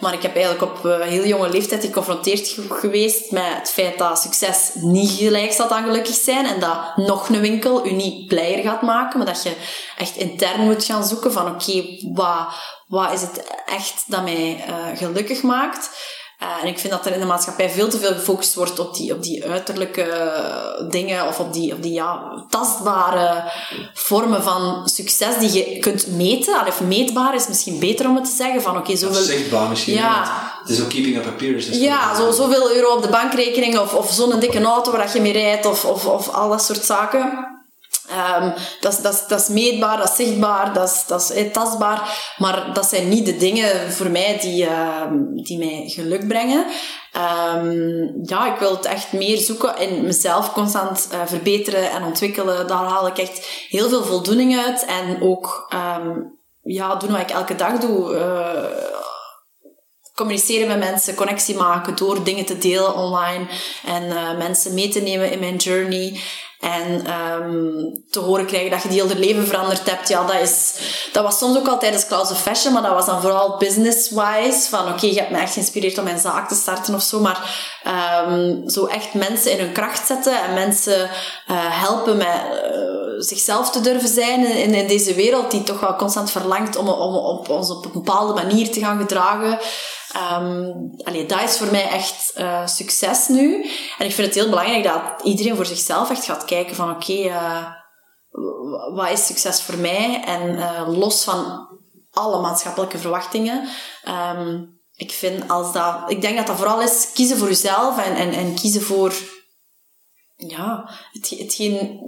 Maar 0.00 0.12
ik 0.12 0.22
heb 0.22 0.36
eigenlijk 0.36 0.72
op 0.72 0.84
uh, 0.84 1.00
heel 1.00 1.24
jonge 1.24 1.48
leeftijd 1.48 1.84
geconfronteerd 1.84 2.58
geweest 2.70 3.30
met 3.30 3.44
het 3.46 3.70
feit 3.70 3.98
dat 3.98 4.18
succes 4.18 4.70
niet 4.74 5.10
gelijk 5.10 5.52
staat 5.52 5.70
aan 5.70 5.84
gelukkig 5.84 6.14
zijn. 6.14 6.46
En 6.46 6.60
dat 6.60 6.96
nog 6.96 7.28
een 7.28 7.40
winkel 7.40 7.86
u 7.86 7.92
niet 7.92 8.26
blijer 8.26 8.62
gaat 8.62 8.82
maken. 8.82 9.18
Maar 9.18 9.26
dat 9.26 9.42
je 9.42 9.56
echt 9.98 10.16
intern 10.16 10.60
moet 10.60 10.84
gaan 10.84 11.04
zoeken 11.04 11.32
van 11.32 11.48
oké, 11.48 11.84
wat, 12.12 12.46
wat 12.86 13.12
is 13.12 13.20
het 13.20 13.44
echt 13.66 14.04
dat 14.06 14.22
mij 14.22 14.64
uh, 14.68 14.98
gelukkig 14.98 15.42
maakt? 15.42 15.90
Uh, 16.42 16.62
en 16.62 16.68
ik 16.68 16.78
vind 16.78 16.92
dat 16.92 17.06
er 17.06 17.12
in 17.12 17.20
de 17.20 17.26
maatschappij 17.26 17.70
veel 17.70 17.88
te 17.88 17.98
veel 17.98 18.12
gefocust 18.12 18.54
wordt 18.54 18.78
op 18.78 18.94
die, 18.94 19.12
op 19.12 19.22
die 19.22 19.44
uiterlijke 19.44 20.06
dingen 20.90 21.26
of 21.26 21.40
op 21.40 21.52
die, 21.52 21.72
op 21.72 21.82
die 21.82 21.92
ja, 21.92 22.44
tastbare 22.48 23.52
vormen 23.94 24.42
van 24.42 24.88
succes 24.88 25.38
die 25.38 25.52
je 25.52 25.78
kunt 25.78 26.06
meten. 26.06 26.66
Of 26.66 26.80
meetbaar 26.80 27.34
is 27.34 27.48
misschien 27.48 27.78
beter 27.78 28.08
om 28.08 28.14
het 28.14 28.24
te 28.24 28.36
zeggen. 28.36 28.62
Van 28.62 28.72
oké, 28.72 28.80
okay, 28.80 28.96
zoveel... 28.96 29.22
Zichtbaar 29.22 29.68
misschien. 29.68 29.94
Ja. 29.94 30.54
Het 30.60 30.70
is 30.70 30.82
ook 30.82 30.88
keeping 30.88 31.16
up 31.16 31.26
appearances. 31.26 31.78
Ja, 31.78 32.14
zo, 32.14 32.30
zoveel 32.30 32.74
euro 32.74 32.94
op 32.94 33.02
de 33.02 33.08
bankrekening 33.08 33.78
of, 33.78 33.94
of 33.94 34.12
zo'n 34.12 34.40
dikke 34.40 34.62
auto 34.62 34.92
waar 34.92 35.12
je 35.14 35.20
mee 35.20 35.32
rijdt 35.32 35.66
of, 35.66 35.84
of, 35.84 36.06
of 36.06 36.28
al 36.28 36.48
dat 36.48 36.62
soort 36.62 36.84
zaken. 36.84 37.55
Um, 38.10 38.54
dat, 38.80 38.98
dat, 39.02 39.24
dat 39.28 39.40
is 39.40 39.48
meetbaar, 39.48 39.96
dat 39.96 40.08
is 40.08 40.26
zichtbaar, 40.26 40.72
dat 40.72 40.88
is, 40.88 41.04
dat 41.06 41.20
is 41.20 41.30
eh, 41.30 41.50
tastbaar. 41.52 42.34
Maar 42.36 42.74
dat 42.74 42.86
zijn 42.86 43.08
niet 43.08 43.26
de 43.26 43.36
dingen 43.36 43.92
voor 43.92 44.10
mij 44.10 44.38
die, 44.40 44.64
uh, 44.64 45.02
die 45.34 45.58
mij 45.58 45.82
geluk 45.86 46.28
brengen. 46.28 46.66
Um, 47.54 48.18
ja, 48.22 48.52
ik 48.52 48.58
wil 48.58 48.70
het 48.70 48.84
echt 48.84 49.12
meer 49.12 49.38
zoeken 49.38 49.78
in 49.78 50.04
mezelf 50.04 50.52
constant 50.52 51.08
uh, 51.12 51.20
verbeteren 51.26 51.90
en 51.90 52.02
ontwikkelen. 52.02 52.66
Daar 52.66 52.84
haal 52.84 53.06
ik 53.06 53.18
echt 53.18 53.46
heel 53.68 53.88
veel 53.88 54.04
voldoening 54.04 54.58
uit. 54.58 54.84
En 54.84 55.22
ook 55.22 55.68
ja, 56.62 56.94
doen 56.94 57.10
wat 57.10 57.20
ik 57.20 57.30
elke 57.30 57.54
dag 57.54 57.78
doe. 57.78 58.14
Uh, 58.14 58.94
communiceren 60.14 60.68
met 60.68 60.78
mensen, 60.78 61.14
connectie 61.14 61.56
maken 61.56 61.96
door 61.96 62.24
dingen 62.24 62.44
te 62.44 62.58
delen 62.58 62.94
online 62.94 63.46
en 63.84 64.36
mensen 64.38 64.74
mee 64.74 64.88
te 64.88 65.00
nemen 65.00 65.30
in 65.30 65.38
mijn 65.38 65.56
journey. 65.56 66.20
En 66.60 67.12
um, 67.40 68.04
te 68.10 68.20
horen 68.20 68.46
krijgen 68.46 68.70
dat 68.70 68.82
je 68.82 68.88
die 68.88 69.02
hele 69.02 69.18
leven 69.18 69.46
veranderd 69.46 69.90
hebt, 69.90 70.08
ja, 70.08 70.26
dat, 70.26 70.40
is, 70.40 70.74
dat 71.12 71.22
was 71.22 71.38
soms 71.38 71.58
ook 71.58 71.68
al 71.68 71.78
tijdens 71.78 72.06
Clouds 72.06 72.30
of 72.30 72.42
Fashion, 72.42 72.72
maar 72.72 72.82
dat 72.82 72.92
was 72.92 73.06
dan 73.06 73.20
vooral 73.20 73.56
business-wise. 73.58 74.68
Van 74.68 74.88
oké, 74.88 75.06
je 75.06 75.18
hebt 75.18 75.30
me 75.30 75.38
echt 75.38 75.52
geïnspireerd 75.52 75.98
om 75.98 76.04
mijn 76.04 76.18
zaak 76.18 76.48
te 76.48 76.54
starten 76.54 76.94
of 76.94 77.02
zo. 77.02 77.20
Maar 77.20 77.70
um, 78.28 78.68
zo 78.68 78.86
echt 78.86 79.14
mensen 79.14 79.52
in 79.52 79.58
hun 79.58 79.72
kracht 79.72 80.06
zetten 80.06 80.42
en 80.42 80.54
mensen 80.54 81.02
uh, 81.02 81.08
helpen 81.82 82.16
met 82.16 82.26
uh, 82.26 83.06
zichzelf 83.18 83.70
te 83.70 83.80
durven 83.80 84.08
zijn 84.08 84.46
in, 84.56 84.74
in 84.74 84.86
deze 84.86 85.14
wereld 85.14 85.50
die 85.50 85.62
toch 85.62 85.80
wel 85.80 85.96
constant 85.96 86.30
verlangt 86.30 86.76
om, 86.76 86.88
om 86.88 87.14
op 87.14 87.48
ons 87.48 87.70
op 87.70 87.84
een 87.84 87.92
bepaalde 87.92 88.34
manier 88.34 88.70
te 88.70 88.80
gaan 88.80 88.98
gedragen. 88.98 89.58
Um, 90.16 90.96
dat 91.26 91.42
is 91.42 91.58
voor 91.58 91.70
mij 91.70 91.88
echt 91.88 92.32
uh, 92.38 92.66
succes 92.66 93.28
nu. 93.28 93.62
En 93.98 94.06
ik 94.06 94.12
vind 94.12 94.26
het 94.26 94.34
heel 94.34 94.48
belangrijk 94.48 94.84
dat 94.84 95.02
iedereen 95.22 95.56
voor 95.56 95.66
zichzelf 95.66 96.10
echt 96.10 96.24
gaat 96.24 96.44
kijken 96.44 96.76
van 96.76 96.90
oké, 96.90 97.12
uh, 97.12 97.66
wat 98.94 99.10
is 99.10 99.26
succes 99.26 99.62
voor 99.62 99.78
mij? 99.78 100.22
En 100.24 100.48
uh, 100.48 100.98
los 100.98 101.24
van 101.24 101.68
alle 102.10 102.40
maatschappelijke 102.40 102.98
verwachtingen. 102.98 103.68
Um, 104.36 104.80
ik 104.94 105.12
vind 105.12 105.48
als 105.48 105.72
dat, 105.72 105.98
ik 106.06 106.20
denk 106.20 106.36
dat 106.36 106.46
dat 106.46 106.56
vooral 106.56 106.82
is 106.82 107.12
kiezen 107.12 107.38
voor 107.38 107.48
jezelf 107.48 107.98
en, 107.98 108.14
en, 108.14 108.32
en 108.32 108.54
kiezen 108.54 108.82
voor 108.82 109.14
ja, 110.36 110.90
het, 111.12 111.28
hetgeen 111.38 112.00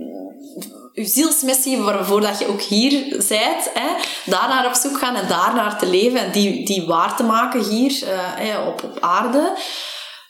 je 0.98 1.06
zielsmissie 1.06 1.78
waarvoor 1.78 2.20
dat 2.20 2.38
je 2.38 2.48
ook 2.48 2.60
hier 2.60 3.08
bent, 3.28 3.70
hè, 3.74 3.88
daarnaar 4.24 4.66
op 4.66 4.74
zoek 4.74 4.98
gaan 4.98 5.14
en 5.14 5.28
daarnaar 5.28 5.78
te 5.78 5.86
leven 5.86 6.20
en 6.20 6.32
die, 6.32 6.64
die 6.66 6.86
waar 6.86 7.16
te 7.16 7.22
maken 7.22 7.64
hier 7.64 8.02
uh, 8.40 8.66
op, 8.66 8.82
op 8.82 9.00
aarde. 9.00 9.56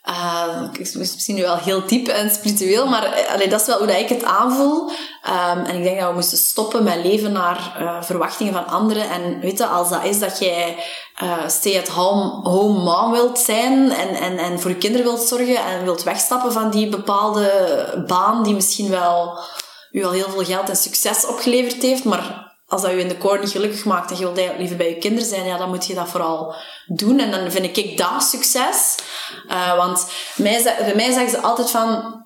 Uh, 0.09 0.81
is 0.81 0.95
misschien 0.95 1.35
nu 1.35 1.43
wel 1.43 1.57
heel 1.57 1.87
diep 1.87 2.09
en 2.09 2.31
spiritueel, 2.31 2.87
maar 2.87 3.05
eh, 3.05 3.33
allee, 3.33 3.49
dat 3.49 3.61
is 3.61 3.67
wel 3.67 3.79
hoe 3.79 3.87
dat 3.87 3.97
ik 3.97 4.09
het 4.09 4.25
aanvoel. 4.25 4.89
Um, 4.89 5.65
en 5.65 5.77
ik 5.77 5.83
denk 5.83 6.01
dat 6.01 6.09
we 6.09 6.15
moesten 6.15 6.39
stoppen 6.39 6.85
met 6.85 7.05
leven 7.05 7.33
naar 7.33 7.73
verwachtingen 8.01 8.53
van 8.53 8.67
anderen. 8.67 9.11
En 9.11 9.41
weet 9.41 9.59
je, 9.59 9.67
als 9.67 9.89
dat 9.89 10.05
is 10.05 10.19
dat 10.19 10.39
jij 10.39 10.77
uh, 11.23 11.49
stay-at-home 11.49 12.49
home 12.49 12.79
mom 12.79 13.13
wilt 13.13 13.39
zijn 13.39 13.93
en, 13.93 14.15
en, 14.15 14.39
en 14.39 14.61
voor 14.61 14.71
je 14.71 14.77
kinderen 14.77 15.07
wilt 15.07 15.29
zorgen 15.29 15.65
en 15.65 15.85
wilt 15.85 16.03
wegstappen 16.03 16.53
van 16.53 16.71
die 16.71 16.89
bepaalde 16.89 18.05
baan 18.07 18.43
die 18.43 18.55
misschien 18.55 18.91
wel 18.91 19.39
u 19.99 20.05
al 20.05 20.13
heel 20.13 20.31
veel 20.31 20.45
geld 20.45 20.69
en 20.69 20.77
succes 20.77 21.27
opgeleverd 21.27 21.83
heeft, 21.83 22.05
maar 22.05 22.49
als 22.69 22.83
dat 22.83 22.91
je 22.91 23.01
in 23.01 23.09
de 23.09 23.19
core 23.19 23.39
niet 23.39 23.51
gelukkig 23.51 23.85
maakt 23.85 24.11
en 24.11 24.17
je 24.17 24.33
wilt 24.33 24.59
liever 24.59 24.77
bij 24.77 24.89
je 24.89 24.99
kinderen 24.99 25.29
zijn, 25.29 25.45
ja, 25.45 25.57
dan 25.57 25.69
moet 25.69 25.87
je 25.87 25.95
dat 25.95 26.09
vooral 26.09 26.55
doen. 26.87 27.19
En 27.19 27.31
dan 27.31 27.51
vind 27.51 27.77
ik 27.77 27.97
dat 27.97 28.23
succes. 28.23 28.97
Uh, 29.49 29.77
want 29.77 30.07
mij, 30.37 30.63
bij 30.63 30.95
mij 30.95 31.13
zeggen 31.13 31.31
ze 31.31 31.41
altijd 31.41 31.71
van... 31.71 32.17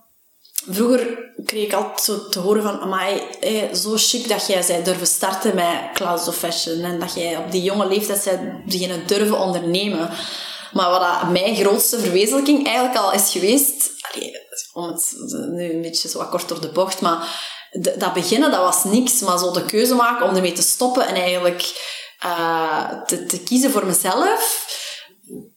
Vroeger 0.69 1.33
kreeg 1.45 1.65
ik 1.65 1.73
altijd 1.73 2.01
zo 2.01 2.29
te 2.29 2.39
horen 2.39 2.63
van... 2.63 2.81
Amai, 2.81 3.21
eh, 3.41 3.75
zo 3.75 3.93
chic 3.97 4.29
dat 4.29 4.47
jij 4.47 4.63
zei 4.63 4.83
durven 4.83 5.07
starten 5.07 5.55
met 5.55 5.91
Clouds 5.95 6.29
of 6.29 6.37
Fashion. 6.37 6.81
En 6.81 6.99
dat 6.99 7.15
jij 7.15 7.37
op 7.37 7.51
die 7.51 7.63
jonge 7.63 7.87
leeftijd 7.87 8.23
zei 8.23 8.63
beginnen 8.67 9.07
durven 9.07 9.39
ondernemen. 9.39 10.11
Maar 10.73 10.91
wat 10.91 11.01
dat 11.01 11.31
mijn 11.31 11.57
grootste 11.57 11.99
verwezenlijking 11.99 12.67
eigenlijk 12.67 12.97
al 12.97 13.13
is 13.13 13.33
geweest... 13.33 13.91
Allee, 14.13 14.33
om 14.73 14.87
het 14.87 15.15
nu 15.51 15.73
een 15.73 15.83
beetje 15.83 16.09
zo 16.09 16.25
kort 16.25 16.49
door 16.49 16.61
de 16.61 16.73
bocht, 16.73 17.01
maar 17.01 17.51
dat 17.99 18.13
beginnen, 18.13 18.51
dat 18.51 18.61
was 18.61 18.85
niks. 18.85 19.21
Maar 19.21 19.39
zo 19.39 19.51
de 19.51 19.65
keuze 19.65 19.95
maken 19.95 20.29
om 20.29 20.35
ermee 20.35 20.53
te 20.53 20.63
stoppen 20.63 21.07
en 21.07 21.15
eigenlijk 21.15 21.91
uh, 22.27 22.89
te, 23.07 23.27
te 23.27 23.41
kiezen 23.41 23.71
voor 23.71 23.87
mezelf 23.87 24.67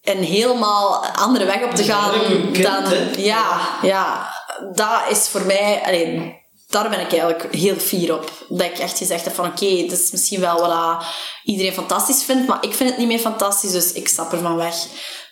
en 0.01 0.17
helemaal 0.17 1.05
andere 1.05 1.45
weg 1.45 1.63
op 1.63 1.75
te 1.75 1.83
gaan 1.83 2.11
dan... 2.51 2.93
Ja, 3.17 3.77
ja, 3.81 4.33
dat 4.73 5.01
is 5.09 5.27
voor 5.27 5.45
mij... 5.45 5.81
Allee, 5.85 6.43
daar 6.67 6.89
ben 6.89 6.99
ik 6.99 7.11
eigenlijk 7.11 7.53
heel 7.53 7.75
fier 7.75 8.13
op. 8.13 8.31
Dat 8.49 8.67
ik 8.67 8.77
echt 8.77 8.97
gezegd 8.97 9.25
heb 9.25 9.33
van 9.33 9.45
oké, 9.45 9.63
okay, 9.63 9.77
is 9.77 10.11
misschien 10.11 10.39
wel 10.39 10.59
wat 10.59 11.05
iedereen 11.43 11.73
fantastisch 11.73 12.23
vindt, 12.23 12.47
maar 12.47 12.57
ik 12.61 12.73
vind 12.73 12.89
het 12.89 12.97
niet 12.97 13.07
meer 13.07 13.19
fantastisch, 13.19 13.71
dus 13.71 13.91
ik 13.91 14.07
stap 14.07 14.31
ervan 14.31 14.55
weg. 14.55 14.75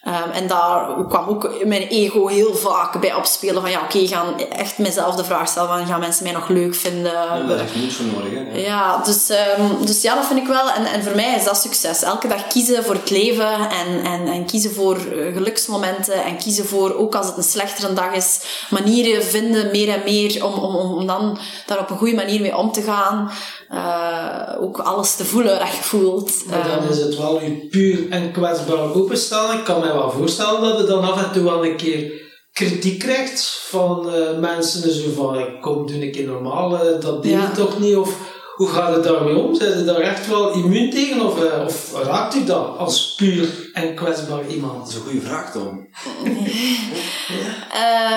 Um, 0.08 0.32
en 0.32 0.47
daar 0.47 1.06
kwam 1.10 1.28
ook 1.28 1.66
mijn 1.66 1.82
ego 1.82 2.28
heel 2.28 2.56
vaak 2.56 2.99
bij 3.01 3.14
opspelen 3.14 3.62
van 3.62 3.72
ja, 3.72 3.82
oké, 3.84 3.97
okay, 3.97 4.08
gaan 4.08 4.39
echt 4.39 4.78
mezelf 4.78 5.16
de 5.16 5.24
vraag 5.24 5.47
stellen 5.47 5.70
van 5.70 5.86
gaan 5.86 5.99
mensen 5.99 6.24
mij 6.24 6.34
nog 6.34 6.49
leuk 6.49 6.76
vinden? 6.76 7.12
Ja, 7.12 7.45
heeft 7.47 7.76
moed 7.76 7.93
voor 7.93 8.06
nodig, 8.06 8.32
hè? 8.32 8.60
Ja, 8.60 8.97
dus, 8.97 9.30
um, 9.30 9.86
dus 9.86 10.01
ja, 10.01 10.16
dat 10.16 10.26
vind 10.26 10.39
ik 10.39 10.47
wel. 10.47 10.70
En, 10.70 10.86
en 10.86 11.04
voor 11.04 11.16
mij 11.16 11.36
is 11.36 11.43
dat 11.43 11.58
succes. 11.58 12.01
Elke 12.01 12.28
dag 12.28 12.47
kiezen 12.47 12.84
voor 12.84 12.93
het 12.93 13.10
leven 13.10 13.70
en, 13.70 14.04
en, 14.04 14.28
en 14.28 14.45
kiezen 14.45 14.74
voor 14.74 14.95
eh, 14.95 15.34
geluksmomenten 15.34 16.24
en 16.24 16.38
kiezen 16.38 16.66
voor, 16.66 16.95
ook 16.95 17.16
als 17.16 17.26
het 17.26 17.38
een 17.38 17.43
slechtere 17.43 17.93
dag 17.93 18.14
is, 18.14 18.39
manieren 18.70 19.24
vinden, 19.24 19.72
meer 19.72 19.89
en 19.89 20.04
meer, 20.04 20.45
om, 20.45 20.54
om, 20.54 20.76
om 20.76 21.08
dan 21.08 21.38
daar 21.66 21.80
op 21.80 21.89
een 21.89 21.97
goede 21.97 22.16
manier 22.16 22.41
mee 22.41 22.58
om 22.58 22.72
te 22.72 22.82
gaan. 22.82 23.32
Uh, 23.74 24.55
ook 24.59 24.78
alles 24.78 25.15
te 25.15 25.26
voelen 25.26 25.59
dat 25.59 25.76
je 25.76 25.84
voelt. 25.84 26.45
Maar 26.49 26.67
dan 26.67 26.80
ehm, 26.80 26.91
is 26.91 26.99
het 26.99 27.17
wel 27.17 27.41
je 27.41 27.67
puur 27.69 28.09
en 28.09 28.32
kwetsbaar 28.32 28.93
openstellen. 28.95 29.57
Ik 29.57 29.63
kan 29.63 29.80
me 29.80 29.93
wel 29.93 30.11
voorstellen 30.11 30.61
dat 30.61 30.78
je 30.78 30.86
dan 30.86 31.03
af 31.03 31.24
en 31.24 31.32
toe 31.32 31.43
wel 31.43 31.65
een 31.65 31.76
keer 31.76 32.11
kritiek 32.51 32.99
krijgt 32.99 33.65
van 33.69 34.15
uh, 34.15 34.39
mensen. 34.39 34.91
Zo 34.91 35.09
van, 35.15 35.59
kom, 35.61 35.88
doe 35.88 36.05
een 36.05 36.11
keer 36.11 36.26
normaal, 36.28 36.69
dat 36.99 37.24
deed 37.24 37.32
ja. 37.32 37.41
je 37.41 37.51
toch 37.55 37.80
niet? 37.80 37.95
Of 37.95 38.17
hoe 38.56 38.68
gaat 38.68 38.95
het 38.95 39.04
daarmee 39.04 39.38
om? 39.38 39.56
Zijn 39.56 39.78
je 39.78 39.84
daar 39.84 39.99
echt 39.99 40.28
wel 40.28 40.54
immuun 40.54 40.89
tegen? 40.89 41.26
Of, 41.26 41.43
uh, 41.43 41.65
of 41.65 41.94
raakt 42.03 42.36
u 42.36 42.44
dat 42.44 42.77
als 42.77 43.14
puur 43.15 43.69
en 43.73 43.95
kwetsbaar 43.95 44.48
iemand? 44.48 44.80
Dat 44.80 44.88
is 44.90 44.95
een 44.95 45.02
goede 45.02 45.22
vraag, 45.22 45.52
Tom. 45.52 45.88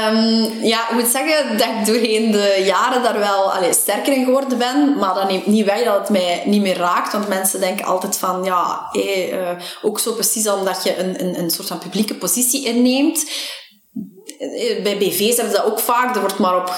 um, 0.09 0.62
ja, 0.73 0.89
ik 0.89 0.94
moet 0.94 1.06
zeggen 1.06 1.59
dat 1.59 1.66
ik 1.66 1.86
doorheen 1.86 2.31
de 2.31 2.62
jaren 2.65 3.02
daar 3.02 3.19
wel 3.19 3.52
allee, 3.52 3.73
sterker 3.74 4.12
in 4.12 4.24
geworden 4.24 4.59
ben. 4.59 4.98
Maar 4.98 5.15
dat 5.15 5.28
neemt 5.28 5.47
niet 5.47 5.65
weg 5.65 5.85
dat 5.85 5.98
het 5.98 6.09
mij 6.09 6.43
niet 6.44 6.62
meer 6.62 6.77
raakt. 6.77 7.12
Want 7.12 7.28
mensen 7.28 7.60
denken 7.60 7.85
altijd 7.85 8.16
van, 8.19 8.44
ja, 8.44 8.89
hey, 8.90 9.32
uh, 9.32 9.48
ook 9.82 9.98
zo 9.98 10.12
precies 10.12 10.48
omdat 10.48 10.85
je 10.85 10.98
een, 10.98 11.24
een, 11.24 11.39
een 11.39 11.51
soort 11.51 11.69
van 11.69 11.78
publieke 11.78 12.15
positie 12.15 12.65
inneemt 12.65 13.24
bij 14.82 14.96
BV's 14.98 15.36
hebben 15.36 15.54
ze 15.54 15.60
dat 15.62 15.70
ook 15.70 15.78
vaak. 15.78 16.14
Er 16.14 16.20
wordt 16.20 16.38
maar 16.38 16.56
op, 16.56 16.68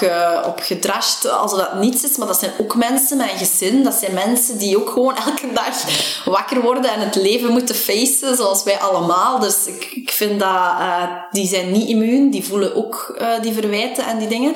op 0.45 0.59
gedrashed 0.59 1.31
als 1.31 1.55
dat 1.55 1.73
niets 1.75 2.03
is. 2.03 2.17
Maar 2.17 2.27
dat 2.27 2.39
zijn 2.39 2.51
ook 2.57 2.75
mensen 2.75 3.17
met 3.17 3.31
een 3.31 3.37
gezin. 3.37 3.83
Dat 3.83 3.93
zijn 3.93 4.13
mensen 4.13 4.57
die 4.57 4.77
ook 4.77 4.89
gewoon 4.89 5.15
elke 5.15 5.53
dag 5.53 5.83
wakker 6.25 6.61
worden 6.61 6.91
en 6.91 6.99
het 6.99 7.15
leven 7.15 7.51
moeten 7.51 7.75
facen, 7.75 8.35
zoals 8.35 8.63
wij 8.63 8.77
allemaal. 8.77 9.39
Dus 9.39 9.65
ik, 9.65 9.91
ik 9.95 10.11
vind 10.11 10.39
dat 10.39 10.49
uh, 10.49 11.03
die 11.31 11.47
zijn 11.47 11.71
niet 11.71 11.87
immuun. 11.87 12.29
Die 12.29 12.45
voelen 12.45 12.75
ook 12.75 13.17
uh, 13.21 13.41
die 13.41 13.53
verwijten 13.53 14.05
en 14.05 14.17
die 14.17 14.27
dingen. 14.27 14.55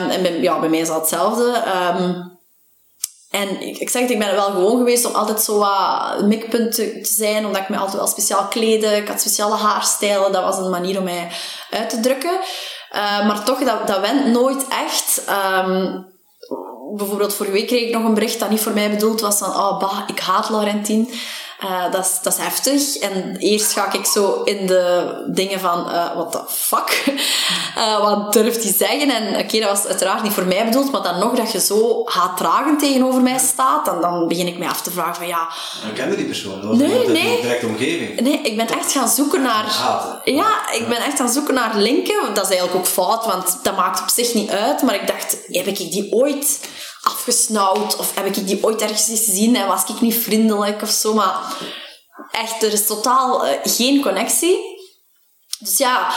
Um, 0.00 0.10
en 0.10 0.22
bij, 0.22 0.40
ja, 0.40 0.60
bij 0.60 0.68
mij 0.68 0.78
is 0.78 0.88
dat 0.88 1.00
hetzelfde. 1.00 1.62
Um, 1.98 2.38
en 3.30 3.60
ik, 3.80 3.88
zeg 3.88 4.02
het, 4.02 4.10
ik 4.10 4.18
ben 4.18 4.28
er 4.28 4.34
wel 4.34 4.50
gewoon 4.50 4.76
geweest 4.76 5.04
om 5.04 5.14
altijd 5.14 5.42
zo 5.42 5.58
wat 5.58 6.22
mikpunt 6.22 6.74
te, 6.74 6.98
zijn, 7.02 7.46
omdat 7.46 7.62
ik 7.62 7.68
me 7.68 7.76
altijd 7.76 7.96
wel 7.96 8.06
speciaal 8.06 8.48
kleden. 8.48 8.96
Ik 8.96 9.08
had 9.08 9.20
speciale 9.20 9.54
haarstijlen, 9.54 10.32
dat 10.32 10.42
was 10.42 10.58
een 10.58 10.70
manier 10.70 10.98
om 10.98 11.04
mij 11.04 11.30
uit 11.70 11.90
te 11.90 12.00
drukken. 12.00 12.40
Uh, 12.92 13.26
maar 13.26 13.44
toch, 13.44 13.64
dat, 13.64 13.86
dat 13.86 14.00
went 14.00 14.26
nooit 14.26 14.64
echt. 14.68 15.22
Um, 15.64 16.08
bijvoorbeeld 16.96 17.34
vorige 17.34 17.54
week 17.54 17.66
kreeg 17.66 17.86
ik 17.86 17.92
nog 17.92 18.04
een 18.04 18.14
bericht 18.14 18.40
dat 18.40 18.50
niet 18.50 18.60
voor 18.60 18.72
mij 18.72 18.90
bedoeld 18.90 19.20
was 19.20 19.38
van, 19.38 19.48
oh 19.48 19.78
bah, 19.78 19.98
ik 20.06 20.18
haat 20.18 20.50
Laurentien. 20.50 21.10
Uh, 21.64 21.92
dat, 21.92 22.04
is, 22.04 22.18
dat 22.22 22.32
is 22.32 22.38
heftig. 22.38 22.96
En 22.96 23.36
eerst 23.36 23.72
ga 23.72 23.92
ik 23.92 24.04
zo 24.04 24.42
in 24.44 24.66
de 24.66 25.12
dingen 25.26 25.60
van, 25.60 25.86
uh, 25.88 26.14
what 26.14 26.32
the 26.32 26.40
fuck? 26.48 27.04
Uh, 27.76 28.00
wat 28.06 28.32
durft 28.32 28.62
hij 28.62 28.72
zeggen? 28.72 29.10
En 29.10 29.28
oké, 29.28 29.38
okay, 29.38 29.60
dat 29.60 29.70
was 29.70 29.86
uiteraard 29.86 30.22
niet 30.22 30.32
voor 30.32 30.46
mij 30.46 30.64
bedoeld, 30.64 30.90
maar 30.92 31.02
dan 31.02 31.18
nog 31.18 31.34
dat 31.34 31.52
je 31.52 31.60
zo 31.60 32.02
haatdragend 32.04 32.78
tegenover 32.78 33.20
mij 33.20 33.38
staat, 33.38 33.88
en 33.88 34.00
dan 34.00 34.28
begin 34.28 34.46
ik 34.46 34.58
mij 34.58 34.68
af 34.68 34.82
te 34.82 34.90
vragen 34.90 35.14
van 35.14 35.26
ja... 35.26 35.48
En 35.84 35.92
kende 35.92 36.16
die 36.16 36.26
persoon? 36.26 36.60
Dat 36.60 36.68
was 36.68 36.78
nee, 36.78 37.04
in 37.04 37.12
nee. 37.12 37.36
de 37.36 37.42
directe 37.42 37.66
omgeving? 37.66 38.20
Nee, 38.20 38.40
ik 38.42 38.56
ben 38.56 38.68
echt 38.68 38.92
gaan 38.92 39.08
zoeken 39.08 39.42
naar... 39.42 39.64
Haten. 39.64 40.34
Ja, 40.34 40.72
ik 40.72 40.88
ben 40.88 40.98
echt 40.98 41.16
gaan 41.16 41.32
zoeken 41.32 41.54
naar 41.54 41.76
linken. 41.76 42.34
Dat 42.34 42.44
is 42.44 42.50
eigenlijk 42.50 42.74
ook 42.74 42.86
fout, 42.86 43.26
want 43.26 43.58
dat 43.62 43.76
maakt 43.76 44.02
op 44.02 44.08
zich 44.08 44.34
niet 44.34 44.50
uit. 44.50 44.82
Maar 44.82 44.94
ik 44.94 45.06
dacht, 45.06 45.36
heb 45.46 45.66
ik 45.66 45.76
die 45.76 46.12
ooit 46.12 46.60
afgesnauwd? 47.02 47.96
Of 47.96 48.14
heb 48.14 48.26
ik 48.26 48.46
die 48.46 48.64
ooit 48.64 48.82
ergens 48.82 49.06
gezien 49.06 49.56
en 49.56 49.66
was 49.66 49.84
ik 49.88 50.00
niet 50.00 50.22
vriendelijk 50.22 50.82
of 50.82 50.90
zo? 50.90 51.14
Maar 51.14 51.34
echt, 52.30 52.62
er 52.62 52.72
is 52.72 52.86
totaal 52.86 53.46
uh, 53.46 53.52
geen 53.62 54.02
connectie. 54.02 54.78
Dus 55.58 55.76
ja, 55.76 56.10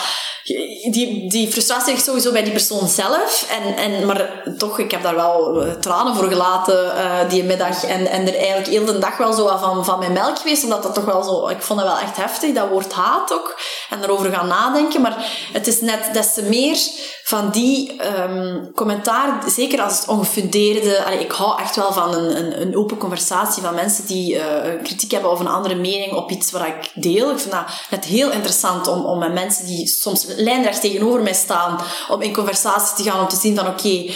die, 0.91 1.29
die 1.29 1.51
frustratie 1.51 1.93
ligt 1.93 2.05
sowieso 2.05 2.31
bij 2.31 2.43
die 2.43 2.51
persoon 2.51 2.87
zelf. 2.87 3.45
En, 3.49 3.75
en, 3.75 4.05
maar 4.05 4.43
toch, 4.57 4.79
ik 4.79 4.91
heb 4.91 5.03
daar 5.03 5.15
wel 5.15 5.65
tranen 5.79 6.15
voor 6.15 6.27
gelaten 6.27 6.85
uh, 6.85 7.29
die 7.29 7.43
middag. 7.43 7.83
En, 7.83 8.07
en 8.07 8.27
er 8.27 8.35
eigenlijk 8.35 8.67
heel 8.67 8.85
de 8.85 8.99
dag 8.99 9.17
wel 9.17 9.33
zo 9.33 9.57
van, 9.57 9.85
van 9.85 9.99
mijn 9.99 10.13
melk 10.13 10.37
geweest. 10.37 10.63
Omdat 10.63 10.83
dat 10.83 10.93
toch 10.93 11.05
wel 11.05 11.23
zo... 11.23 11.47
Ik 11.47 11.61
vond 11.61 11.79
dat 11.79 11.87
wel 11.87 11.97
echt 11.99 12.17
heftig, 12.17 12.53
dat 12.53 12.69
woord 12.69 12.93
haat 12.93 13.33
ook. 13.33 13.59
En 13.89 13.99
daarover 13.99 14.33
gaan 14.33 14.47
nadenken. 14.47 15.01
Maar 15.01 15.31
het 15.53 15.67
is 15.67 15.81
net 15.81 16.13
des 16.13 16.33
te 16.33 16.41
meer 16.41 16.77
van 17.23 17.49
die 17.49 18.01
um, 18.19 18.71
commentaar, 18.75 19.43
zeker 19.49 19.81
als 19.81 19.99
het 19.99 20.07
ongefundeerde... 20.07 21.17
Ik 21.19 21.31
hou 21.31 21.61
echt 21.61 21.75
wel 21.75 21.93
van 21.93 22.13
een, 22.13 22.37
een, 22.37 22.61
een 22.61 22.77
open 22.77 22.97
conversatie 22.97 23.63
van 23.63 23.75
mensen 23.75 24.05
die 24.05 24.35
uh, 24.35 24.43
kritiek 24.83 25.11
hebben 25.11 25.31
of 25.31 25.39
een 25.39 25.47
andere 25.47 25.75
mening 25.75 26.13
op 26.13 26.31
iets 26.31 26.51
wat 26.51 26.65
ik 26.65 26.91
deel. 26.93 27.31
Ik 27.31 27.39
vind 27.39 27.55
net 27.89 28.05
heel 28.05 28.31
interessant 28.31 28.87
om, 28.87 29.05
om 29.05 29.19
met 29.19 29.33
mensen 29.33 29.65
die 29.65 29.87
soms 29.87 30.25
lijnrecht 30.27 30.81
tegenover 30.81 31.21
mij 31.21 31.33
staan, 31.33 31.79
om 32.09 32.21
in 32.21 32.33
conversatie 32.33 32.95
te 32.95 33.11
gaan, 33.11 33.21
om 33.21 33.27
te 33.27 33.35
zien 33.35 33.55
van 33.55 33.67
oké, 33.67 34.11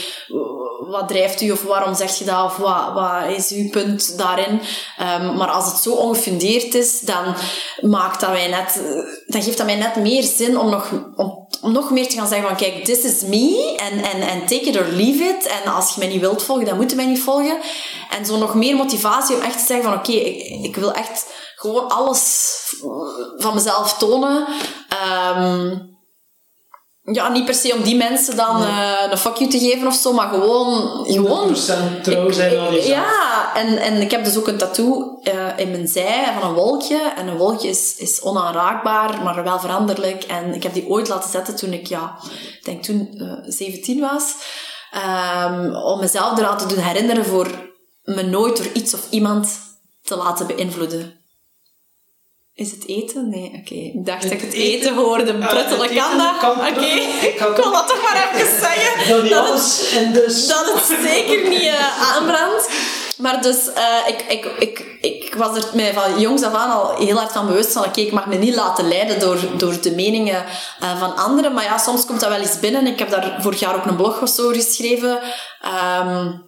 wat 0.89 1.07
drijft 1.07 1.41
u 1.41 1.51
of 1.51 1.63
waarom 1.63 1.95
zeg 1.95 2.17
je 2.17 2.25
dat 2.25 2.45
of 2.45 2.57
wat, 2.57 2.93
wat 2.93 3.35
is 3.37 3.51
uw 3.51 3.69
punt 3.69 4.17
daarin. 4.17 4.61
Um, 4.99 5.35
maar 5.35 5.47
als 5.47 5.65
het 5.65 5.75
zo 5.81 5.93
ongefundeerd 5.93 6.73
is, 6.73 6.99
dan 6.99 7.35
maakt 7.81 8.19
dat 8.19 8.29
mij 8.29 8.47
net, 8.47 8.81
dan 9.25 9.43
geeft 9.43 9.57
dat 9.57 9.65
mij 9.65 9.75
net 9.75 9.95
meer 9.95 10.23
zin 10.23 10.59
om 10.59 10.69
nog, 10.69 10.91
om, 11.15 11.47
nog 11.61 11.91
meer 11.91 12.07
te 12.07 12.15
gaan 12.17 12.27
zeggen 12.27 12.47
van 12.47 12.57
kijk, 12.57 12.85
this 12.85 12.99
is 12.99 13.21
me 13.21 13.75
en, 13.91 14.03
en, 14.03 14.21
en 14.21 14.39
take 14.39 14.65
it 14.65 14.77
or 14.77 14.85
leave 14.85 15.23
it. 15.23 15.45
En 15.45 15.73
als 15.73 15.93
je 15.93 15.99
mij 15.99 16.07
niet 16.07 16.21
wilt 16.21 16.43
volgen, 16.43 16.65
dan 16.65 16.75
moet 16.77 16.89
je 16.89 16.95
mij 16.95 17.05
niet 17.05 17.21
volgen. 17.21 17.57
En 18.09 18.25
zo 18.25 18.37
nog 18.37 18.53
meer 18.53 18.75
motivatie 18.75 19.35
om 19.35 19.41
echt 19.41 19.59
te 19.59 19.65
zeggen 19.65 19.89
van 19.89 19.97
oké, 19.97 20.11
ik, 20.11 20.63
ik 20.63 20.75
wil 20.75 20.93
echt 20.93 21.25
gewoon 21.55 21.87
alles 21.87 22.55
van 23.37 23.53
mezelf 23.53 23.97
tonen. 23.97 24.47
Um, 25.37 25.96
ja, 27.11 27.29
niet 27.29 27.45
per 27.45 27.53
se 27.53 27.73
om 27.73 27.83
die 27.83 27.95
mensen 27.95 28.35
dan 28.35 28.61
uh, 28.61 28.93
een 29.09 29.17
fuck 29.17 29.35
you 29.35 29.49
te 29.49 29.59
geven 29.59 29.87
of 29.87 29.95
zo, 29.95 30.13
maar 30.13 30.29
gewoon... 30.29 31.05
gewoon 31.05 31.55
trouw 32.01 32.31
zijn 32.31 32.59
aan 32.59 32.73
jezelf. 32.73 32.87
Ja, 32.87 33.55
en, 33.55 33.77
en 33.77 34.01
ik 34.01 34.11
heb 34.11 34.23
dus 34.23 34.37
ook 34.37 34.47
een 34.47 34.57
tattoo 34.57 35.19
uh, 35.23 35.33
in 35.55 35.71
mijn 35.71 35.87
zij 35.87 36.33
van 36.39 36.49
een 36.49 36.55
wolkje. 36.55 37.13
En 37.15 37.27
een 37.27 37.37
wolkje 37.37 37.69
is, 37.69 37.95
is 37.97 38.21
onaanraakbaar, 38.21 39.23
maar 39.23 39.43
wel 39.43 39.59
veranderlijk. 39.59 40.23
En 40.23 40.53
ik 40.53 40.63
heb 40.63 40.73
die 40.73 40.89
ooit 40.89 41.07
laten 41.07 41.29
zetten 41.29 41.55
toen 41.55 41.73
ik, 41.73 41.87
ja, 41.87 42.17
ik 42.57 42.65
denk 42.65 42.83
toen 42.83 43.09
uh, 43.13 43.31
17 43.43 43.99
was. 43.99 44.35
Um, 45.45 45.75
om 45.75 45.99
mezelf 45.99 46.37
eraan 46.37 46.57
te 46.57 46.67
doen 46.67 46.83
herinneren 46.83 47.25
voor 47.25 47.47
me 48.03 48.23
nooit 48.23 48.57
door 48.57 48.67
iets 48.73 48.93
of 48.93 49.07
iemand 49.09 49.59
te 50.01 50.15
laten 50.15 50.47
beïnvloeden. 50.47 51.16
Is 52.57 52.71
het 52.71 52.87
eten? 52.87 53.29
Nee, 53.29 53.45
oké. 53.47 53.57
Okay. 53.57 53.91
Ik 53.95 54.05
dacht 54.05 54.23
Het 54.23 54.31
dat 54.31 54.41
ik 54.41 54.45
het 54.45 54.53
eten- 54.53 54.79
eten 54.79 54.95
hoorde. 54.95 55.33
Ah, 55.33 55.47
Pruttelen 55.49 55.95
kan 55.95 56.17
dat? 56.17 56.51
Oké. 56.71 56.85
Ik 57.27 57.39
wil 57.55 57.71
dat 57.71 57.87
toch 57.87 58.01
maar 58.01 58.29
even 58.33 58.57
zeggen. 58.61 59.29
Dat 59.29 59.47
het- 59.53 59.91
en 59.95 60.13
dus... 60.13 60.47
dat 60.47 60.71
het 60.73 60.99
zeker 61.11 61.49
niet 61.49 61.61
uh, 61.61 62.15
aanbrandt. 62.15 62.69
Maar 63.17 63.41
dus, 63.41 63.57
uh, 63.67 64.07
ik, 64.07 64.21
ik, 64.27 64.45
ik, 64.59 64.85
ik 65.01 65.33
was 65.37 65.57
er 65.57 65.63
mij 65.73 65.93
van 65.93 66.19
jongs 66.19 66.43
af 66.43 66.53
aan 66.53 66.71
al 66.71 66.95
heel 66.95 67.15
hard 67.17 67.31
van 67.31 67.47
bewust 67.47 67.71
van, 67.71 67.85
oké, 67.85 68.01
ik 68.01 68.11
mag 68.11 68.25
me 68.25 68.35
niet 68.35 68.55
laten 68.55 68.87
leiden 68.87 69.19
door, 69.19 69.37
door 69.57 69.81
de 69.81 69.91
meningen 69.91 70.45
uh, 70.83 70.99
van 70.99 71.15
anderen. 71.15 71.53
Maar 71.53 71.63
ja, 71.63 71.77
soms 71.77 72.05
komt 72.05 72.19
dat 72.19 72.29
wel 72.29 72.39
eens 72.39 72.59
binnen. 72.59 72.87
Ik 72.87 72.99
heb 72.99 73.09
daar 73.09 73.35
vorig 73.39 73.59
jaar 73.59 73.75
ook 73.75 73.85
een 73.85 73.95
blog 73.95 74.21
of 74.21 74.29
zo 74.29 74.47
geschreven. 74.47 75.19
Um, 76.05 76.45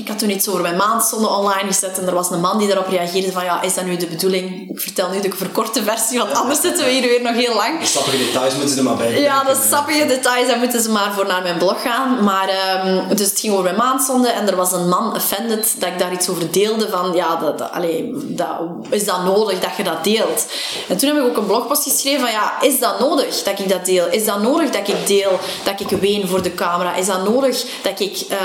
ik 0.00 0.08
had 0.08 0.18
toen 0.18 0.30
iets 0.30 0.48
over 0.48 0.62
mijn 0.62 0.76
maandzonde 0.76 1.28
online 1.28 1.66
gezet 1.66 1.98
en 1.98 2.06
er 2.06 2.14
was 2.14 2.30
een 2.30 2.40
man 2.40 2.58
die 2.58 2.66
daarop 2.66 2.88
reageerde 2.88 3.32
van, 3.32 3.44
ja, 3.44 3.62
is 3.62 3.74
dat 3.74 3.84
nu 3.84 3.96
de 3.96 4.06
bedoeling? 4.06 4.70
Ik 4.70 4.80
vertel 4.80 5.10
nu 5.10 5.20
de 5.20 5.30
verkorte 5.34 5.82
versie, 5.82 6.18
want 6.18 6.34
anders 6.34 6.60
zitten 6.60 6.84
we 6.84 6.90
hier 6.90 7.02
weer 7.02 7.22
nog 7.22 7.34
heel 7.34 7.54
lang. 7.54 7.80
De 7.80 7.86
sappige 7.86 8.18
details 8.18 8.54
moeten 8.54 8.70
ze 8.72 8.78
er 8.78 8.84
maar 8.84 8.96
bij 8.96 9.20
Ja, 9.20 9.42
de 9.44 9.66
sappige 9.70 10.06
details, 10.06 10.46
daar 10.46 10.58
moeten 10.58 10.82
ze 10.82 10.90
maar 10.90 11.12
voor 11.14 11.26
naar 11.26 11.42
mijn 11.42 11.58
blog 11.58 11.82
gaan. 11.82 12.24
Maar, 12.24 12.48
um, 12.86 13.16
dus 13.16 13.30
het 13.30 13.40
ging 13.40 13.52
over 13.52 13.64
mijn 13.64 13.76
maandzonde 13.76 14.28
en 14.28 14.48
er 14.48 14.56
was 14.56 14.72
een 14.72 14.88
man 14.88 15.14
offended 15.14 15.74
dat 15.78 15.88
ik 15.88 15.98
daar 15.98 16.12
iets 16.12 16.28
over 16.28 16.50
deelde 16.50 16.88
van, 16.88 17.12
ja, 17.14 17.36
dat, 17.36 17.58
dat, 17.58 17.70
allee, 17.70 18.10
dat, 18.14 18.48
is 18.90 19.04
dat 19.04 19.24
nodig 19.24 19.60
dat 19.60 19.76
je 19.76 19.82
dat 19.82 20.04
deelt? 20.04 20.46
En 20.88 20.96
toen 20.96 21.08
heb 21.08 21.18
ik 21.18 21.30
ook 21.30 21.36
een 21.36 21.46
blogpost 21.46 21.82
geschreven 21.82 22.20
van, 22.20 22.30
ja, 22.30 22.60
is 22.60 22.78
dat 22.78 23.00
nodig 23.00 23.42
dat 23.42 23.58
ik 23.58 23.68
dat 23.68 23.84
deel? 23.84 24.06
Is 24.10 24.24
dat 24.24 24.42
nodig 24.42 24.70
dat 24.70 24.88
ik 24.88 25.06
deel 25.06 25.38
dat 25.64 25.80
ik 25.80 25.98
ween 25.98 26.28
voor 26.28 26.42
de 26.42 26.54
camera? 26.54 26.94
Is 26.94 27.06
dat 27.06 27.24
nodig 27.24 27.64
dat 27.82 28.00
ik 28.00 28.24
uh, 28.30 28.38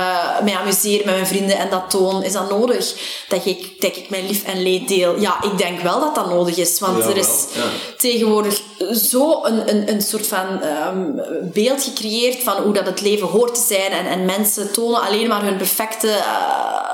mij 0.43 0.55
amuseer 0.55 1.01
met 1.05 1.13
mijn 1.13 1.27
vrienden 1.27 1.43
en 1.53 1.69
dat 1.69 1.89
toon? 1.89 2.23
Is 2.23 2.33
dat 2.33 2.49
nodig 2.49 2.93
dat 3.27 3.45
ik, 3.45 3.81
dat 3.81 3.95
ik 3.95 4.09
mijn 4.09 4.27
lief 4.27 4.43
en 4.43 4.63
leed 4.63 4.87
deel? 4.87 5.19
Ja, 5.19 5.43
ik 5.43 5.57
denk 5.57 5.79
wel 5.79 5.99
dat 5.99 6.15
dat 6.15 6.29
nodig 6.29 6.57
is, 6.57 6.79
want 6.79 7.03
Ja, 7.03 7.09
er 7.09 7.17
is 7.17 7.45
ja. 7.53 7.63
tegenwoordig 7.97 8.61
zo 9.09 9.43
een, 9.43 9.69
een, 9.69 9.89
een 9.89 10.01
soort 10.01 10.27
van 10.27 10.63
um, 10.63 11.21
beeld 11.53 11.83
gecreëerd 11.83 12.43
van 12.43 12.61
hoe 12.61 12.73
dat 12.73 12.85
het 12.85 13.01
leven 13.01 13.27
hoort 13.27 13.55
te 13.55 13.65
zijn. 13.67 13.91
En, 13.91 14.05
en 14.05 14.25
mensen 14.25 14.71
tonen 14.71 15.01
alleen 15.01 15.27
maar 15.27 15.43
hun 15.43 15.57
perfecte, 15.57 16.07
uh, 16.07 16.85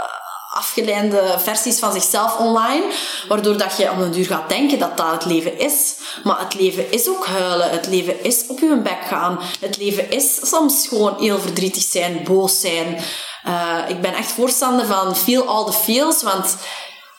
afgeleide 0.52 1.36
versies 1.38 1.80
van 1.80 1.94
zichzelf 1.94 2.38
online. 2.38 2.84
Waardoor 3.28 3.58
dat 3.58 3.78
je 3.78 3.92
om 3.92 4.02
een 4.02 4.12
duur 4.12 4.26
gaat 4.26 4.50
denken 4.50 4.80
dat 4.80 4.98
dat 4.98 5.12
het 5.12 5.26
leven 5.26 5.60
is. 5.60 5.96
Maar 6.24 6.40
het 6.40 6.54
leven 6.54 6.92
is 6.92 7.08
ook 7.10 7.26
huilen. 7.26 7.70
Het 7.70 7.88
leven 7.88 8.24
is 8.24 8.44
op 8.48 8.60
je 8.60 8.80
bek 8.84 9.02
gaan. 9.08 9.40
Het 9.60 9.78
leven 9.78 10.12
is 10.12 10.40
soms 10.50 10.88
gewoon 10.88 11.16
heel 11.20 11.40
verdrietig 11.40 11.84
zijn, 11.84 12.24
boos 12.24 12.60
zijn. 12.60 13.04
Uh, 13.48 13.78
ik 13.88 14.02
ben 14.02 14.14
echt 14.14 14.32
voorstander 14.32 14.86
van 14.86 15.16
feel 15.16 15.44
all 15.44 15.66
the 15.66 15.72
feels, 15.72 16.24
want 16.24 16.56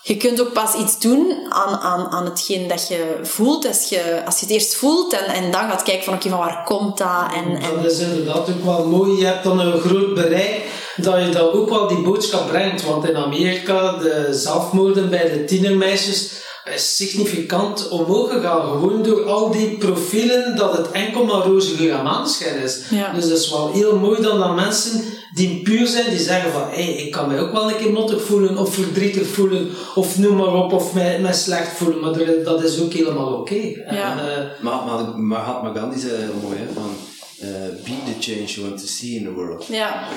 je 0.03 0.17
kunt 0.17 0.41
ook 0.41 0.53
pas 0.53 0.75
iets 0.75 0.99
doen 0.99 1.47
aan, 1.49 1.79
aan, 1.79 2.11
aan 2.11 2.25
hetgeen 2.25 2.69
dat 2.69 2.89
je 2.89 3.19
voelt. 3.23 3.67
Als 3.67 3.89
je, 3.89 4.23
als 4.27 4.41
je 4.41 4.47
het 4.47 4.55
eerst 4.55 4.75
voelt 4.75 5.13
en, 5.13 5.25
en 5.25 5.51
dan 5.51 5.71
gaat 5.71 5.83
kijken 5.83 6.05
van 6.05 6.15
oké, 6.15 6.27
okay, 6.27 6.39
van 6.39 6.49
waar 6.49 6.65
komt 6.65 6.99
dat? 6.99 7.33
En, 7.35 7.63
en... 7.63 7.83
Dat 7.83 7.93
is 7.93 7.99
inderdaad 7.99 8.49
ook 8.49 8.65
wel 8.65 8.87
mooi. 8.87 9.19
Je 9.19 9.27
hebt 9.27 9.45
dan 9.45 9.61
een 9.61 9.81
groot 9.81 10.15
bereik 10.15 10.65
dat 10.97 11.23
je 11.25 11.29
dat 11.29 11.53
ook 11.53 11.69
wel 11.69 11.89
die 11.89 12.03
boodschap 12.03 12.49
brengt. 12.49 12.85
Want 12.85 13.09
in 13.09 13.17
Amerika, 13.17 13.93
de 13.93 14.29
zelfmoorden 14.31 15.11
bij 15.11 15.31
de 15.31 15.45
tienermeisjes 15.45 16.31
is 16.65 16.97
significant 16.97 17.89
omhoog 17.89 18.33
gegaan. 18.33 18.61
Gewoon 18.71 19.03
door 19.03 19.25
al 19.31 19.51
die 19.51 19.79
profielen 19.79 20.57
dat 20.57 20.77
het 20.77 20.91
enkel 20.91 21.25
maar 21.25 21.47
roze 21.47 21.77
geur 21.77 21.93
en 21.95 22.63
is. 22.63 22.81
Ja. 22.91 23.13
Dus 23.13 23.29
dat 23.29 23.39
is 23.39 23.51
wel 23.51 23.73
heel 23.73 23.99
mooi 23.99 24.23
dan 24.23 24.39
dat 24.39 24.55
mensen 24.55 25.03
die 25.35 25.63
puur 25.63 25.87
zijn, 25.87 26.11
die 26.11 26.19
zeggen 26.19 26.53
van 26.53 26.69
hey, 26.69 26.93
ik 26.93 27.13
kan 27.13 27.29
mij 27.29 27.41
ook 27.41 27.53
wel 27.53 27.71
een 27.71 27.77
keer 27.77 27.93
mottig 27.93 28.23
voelen 28.25 28.57
of 28.59 28.75
verdrietig 28.75 29.27
voelen 29.27 29.71
of 29.95 30.19
noem 30.19 30.37
maar 30.37 30.55
op 30.55 30.73
of 30.73 30.95
mij, 30.95 31.21
mij 31.21 31.33
slecht 31.33 31.77
voelen. 31.77 32.01
Maar 32.01 32.45
dat 32.45 32.63
is 32.63 32.81
ook 32.81 32.93
helemaal 32.93 33.33
oké. 33.33 33.41
Okay. 33.55 33.85
Ja. 33.91 34.15
uh, 34.17 34.63
Maar, 34.63 34.85
maar 34.85 35.19
Mahatma 35.19 35.73
Gandhi 35.81 36.01
zei 36.01 36.13
heel 36.17 36.35
mooi, 36.43 36.57
hè, 36.59 36.65
van 36.75 36.95
uh, 37.43 37.49
be 37.85 38.13
the 38.13 38.31
change 38.31 38.45
you 38.45 38.67
want 38.69 38.81
to 38.81 38.87
see 38.87 39.11
in 39.15 39.25
the 39.25 39.33
world. 39.33 39.67
Ja. 39.67 40.09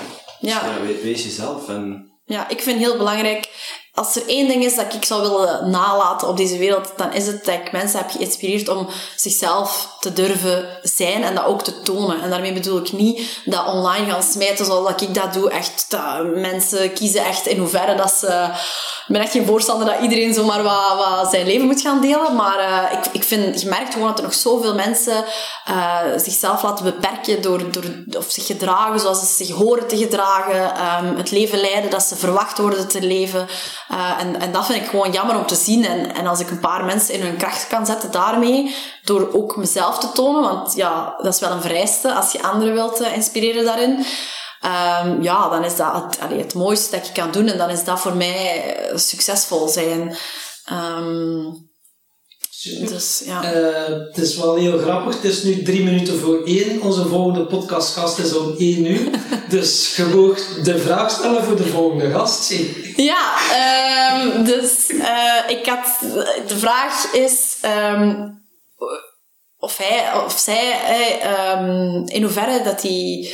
Dus 0.42 0.52
Ja. 0.52 0.62
ja, 0.66 0.86
we- 0.86 1.00
wees 1.04 1.24
jezelf 1.24 1.70
en 1.70 2.10
Ja, 2.26 2.50
ik 2.50 2.62
vind 2.62 2.80
heel 2.80 2.98
belangrijk. 2.98 3.48
Als 3.96 4.16
er 4.16 4.28
één 4.28 4.48
ding 4.48 4.64
is 4.64 4.76
dat 4.76 4.94
ik 4.94 5.06
zou 5.06 5.22
willen 5.22 5.70
nalaten 5.70 6.28
op 6.28 6.38
deze 6.38 6.58
wereld, 6.58 6.92
dan 6.96 7.14
is 7.14 7.28
het 7.28 7.46
dat 7.46 7.54
ik 7.54 7.72
mensen 7.72 8.00
heb 8.00 8.12
geïnspireerd 8.12 8.70
om 8.70 8.88
zichzelf 9.16 9.96
te 10.00 10.14
durven 10.14 10.80
zijn 10.84 11.24
en 11.24 11.36
dat 11.36 11.46
ook 11.46 11.62
te 11.62 11.82
tonen. 11.82 12.22
En 12.22 12.30
daarmee 12.30 12.54
bedoel 12.54 12.80
ik 12.80 12.92
niet 12.92 13.42
dat 13.46 13.68
online 13.68 14.12
gaan 14.12 14.24
smijten 14.24 14.66
zoals 14.66 14.88
dat 14.88 15.02
ik 15.02 15.14
dat 15.14 15.34
doe. 15.34 15.50
Echt, 15.50 15.88
mensen 16.36 16.94
kiezen 16.94 17.26
echt 17.26 17.46
in 17.46 17.60
hoeverre 17.60 17.96
dat 17.96 18.12
ze... 18.12 18.50
Ik 19.08 19.14
ben 19.14 19.22
echt 19.22 19.32
geen 19.32 19.46
voorstander 19.46 19.88
dat 19.88 20.02
iedereen 20.02 20.34
zomaar 20.34 20.64
wat, 20.64 20.96
wat 20.98 21.32
zijn 21.32 21.46
leven 21.46 21.68
moet 21.68 21.82
gaan 21.82 22.02
delen. 22.02 22.36
Maar 22.36 22.60
uh, 22.60 22.98
ik, 22.98 23.06
ik 23.12 23.24
vind, 23.24 23.62
je 23.62 23.70
merkt 23.70 23.94
gewoon 23.94 24.08
dat 24.08 24.18
er 24.18 24.24
nog 24.24 24.34
zoveel 24.34 24.74
mensen 24.74 25.24
uh, 25.70 26.00
zichzelf 26.16 26.64
laten 26.64 26.86
beperken 26.86 27.42
door, 27.42 27.72
door 27.72 27.84
of 28.18 28.26
zich 28.28 28.46
gedragen 28.46 29.00
zoals 29.00 29.20
ze 29.20 29.44
zich 29.44 29.56
horen 29.56 29.88
te 29.88 29.98
gedragen. 29.98 30.74
Um, 31.06 31.18
het 31.18 31.32
leven 31.32 31.60
leiden 31.60 31.90
dat 31.90 32.04
ze 32.04 32.16
verwacht 32.16 32.58
worden 32.58 32.88
te 32.88 33.02
leven. 33.02 33.48
Uh, 33.92 34.20
en, 34.20 34.40
en 34.40 34.52
dat 34.52 34.66
vind 34.66 34.84
ik 34.84 34.90
gewoon 34.90 35.12
jammer 35.12 35.38
om 35.38 35.46
te 35.46 35.56
zien. 35.56 35.86
En, 35.86 36.16
en 36.16 36.28
als 36.28 36.40
ik 36.40 36.50
een 36.50 36.60
paar 36.60 36.86
mensen 36.86 37.14
in 37.14 37.22
hun 37.22 37.38
kracht 37.38 37.68
kan 37.68 37.86
zetten 37.86 38.12
daarmee, 38.12 38.76
door 39.04 39.34
ook 39.34 39.56
mezelf 39.56 40.00
te 40.00 40.12
tonen, 40.12 40.42
want 40.42 40.76
ja, 40.76 41.16
dat 41.18 41.34
is 41.34 41.40
wel 41.40 41.52
een 41.52 41.62
vereiste 41.62 42.14
als 42.14 42.32
je 42.32 42.44
anderen 42.44 42.74
wilt 42.74 43.00
inspireren 43.00 43.66
daarin. 43.66 44.06
Um, 45.02 45.22
ja, 45.22 45.50
dan 45.50 45.64
is 45.64 45.76
dat 45.76 46.18
het, 46.20 46.54
mooiste 46.54 46.96
dat 46.96 47.08
je 47.08 47.14
kan 47.14 47.32
doen 47.32 47.48
en 47.48 47.58
dan 47.58 47.70
is 47.70 47.84
dat 47.84 48.00
voor 48.00 48.16
mij 48.16 48.76
succesvol 48.96 49.68
zijn. 49.68 50.18
Ehm. 50.66 51.44
Dus 52.74 53.22
ja. 53.26 53.54
Eh, 53.54 53.94
het 54.08 54.18
is 54.18 54.36
wel 54.36 54.56
heel 54.56 54.78
grappig. 54.78 55.16
Het 55.16 55.24
is 55.24 55.44
nu 55.44 55.64
drie 55.64 55.84
minuten 55.84 56.20
voor 56.20 56.42
één. 56.46 56.82
Onze 56.82 57.08
volgende 57.08 57.46
podcastgast 57.46 58.18
is 58.18 58.36
om 58.36 58.56
één 58.58 58.86
uur. 58.86 59.10
dus 59.50 59.96
je 59.96 60.04
mag 60.04 60.64
de 60.64 60.80
vraag 60.80 61.12
stellen 61.12 61.44
voor 61.44 61.56
de 61.56 61.68
volgende 61.68 62.12
gast. 62.12 62.54
Ja, 62.96 63.34
ehm, 63.52 64.44
dus 64.44 64.90
eh, 64.90 65.58
ik 65.58 65.66
had... 65.66 66.00
De 66.48 66.58
vraag 66.58 67.14
is... 67.14 67.58
ehm, 67.62 68.30
of 69.58 69.78
hij 69.78 70.24
of 70.26 70.38
zij... 70.40 70.72
eh, 70.72 71.26
ehm, 71.26 72.04
in 72.06 72.24
hoeverre 72.24 72.64
dat 72.64 72.82
hij 72.82 73.32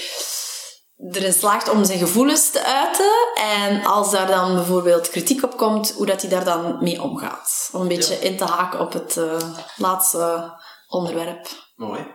erin 1.16 1.34
slaagt 1.34 1.70
om 1.70 1.86
zijn 1.86 2.00
gevoelens 2.00 2.52
te 2.52 2.64
uiten. 2.64 3.12
En 3.36 3.86
als 3.86 4.12
daar 4.12 4.28
dan 4.28 4.56
bijvoorbeeld 4.56 5.10
kritiek 5.10 5.44
op 5.44 5.58
komt, 5.58 5.92
hoe 5.92 6.06
dat 6.06 6.22
hij 6.22 6.30
daar 6.30 6.46
dan 6.46 6.78
mee 6.82 7.02
omgaat. 7.02 7.70
Om 7.72 7.82
een 7.82 7.88
beetje 7.88 8.16
in 8.16 8.38
te 8.38 8.44
haken 8.44 8.80
op 8.80 8.94
het 8.94 9.18
eh, 9.18 9.38
laatste 9.78 10.54
onderwerp. 10.88 11.48
Mooi, 11.76 12.06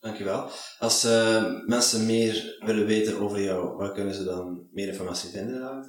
dankjewel. 0.00 0.50
Als 0.78 1.04
eh, 1.04 1.44
mensen 1.66 2.06
meer 2.06 2.56
willen 2.58 2.86
weten 2.86 3.20
over 3.20 3.40
jou, 3.42 3.76
waar 3.76 3.92
kunnen 3.92 4.14
ze 4.14 4.24
dan 4.24 4.66
meer 4.72 4.88
informatie 4.88 5.30
vinden? 5.30 5.84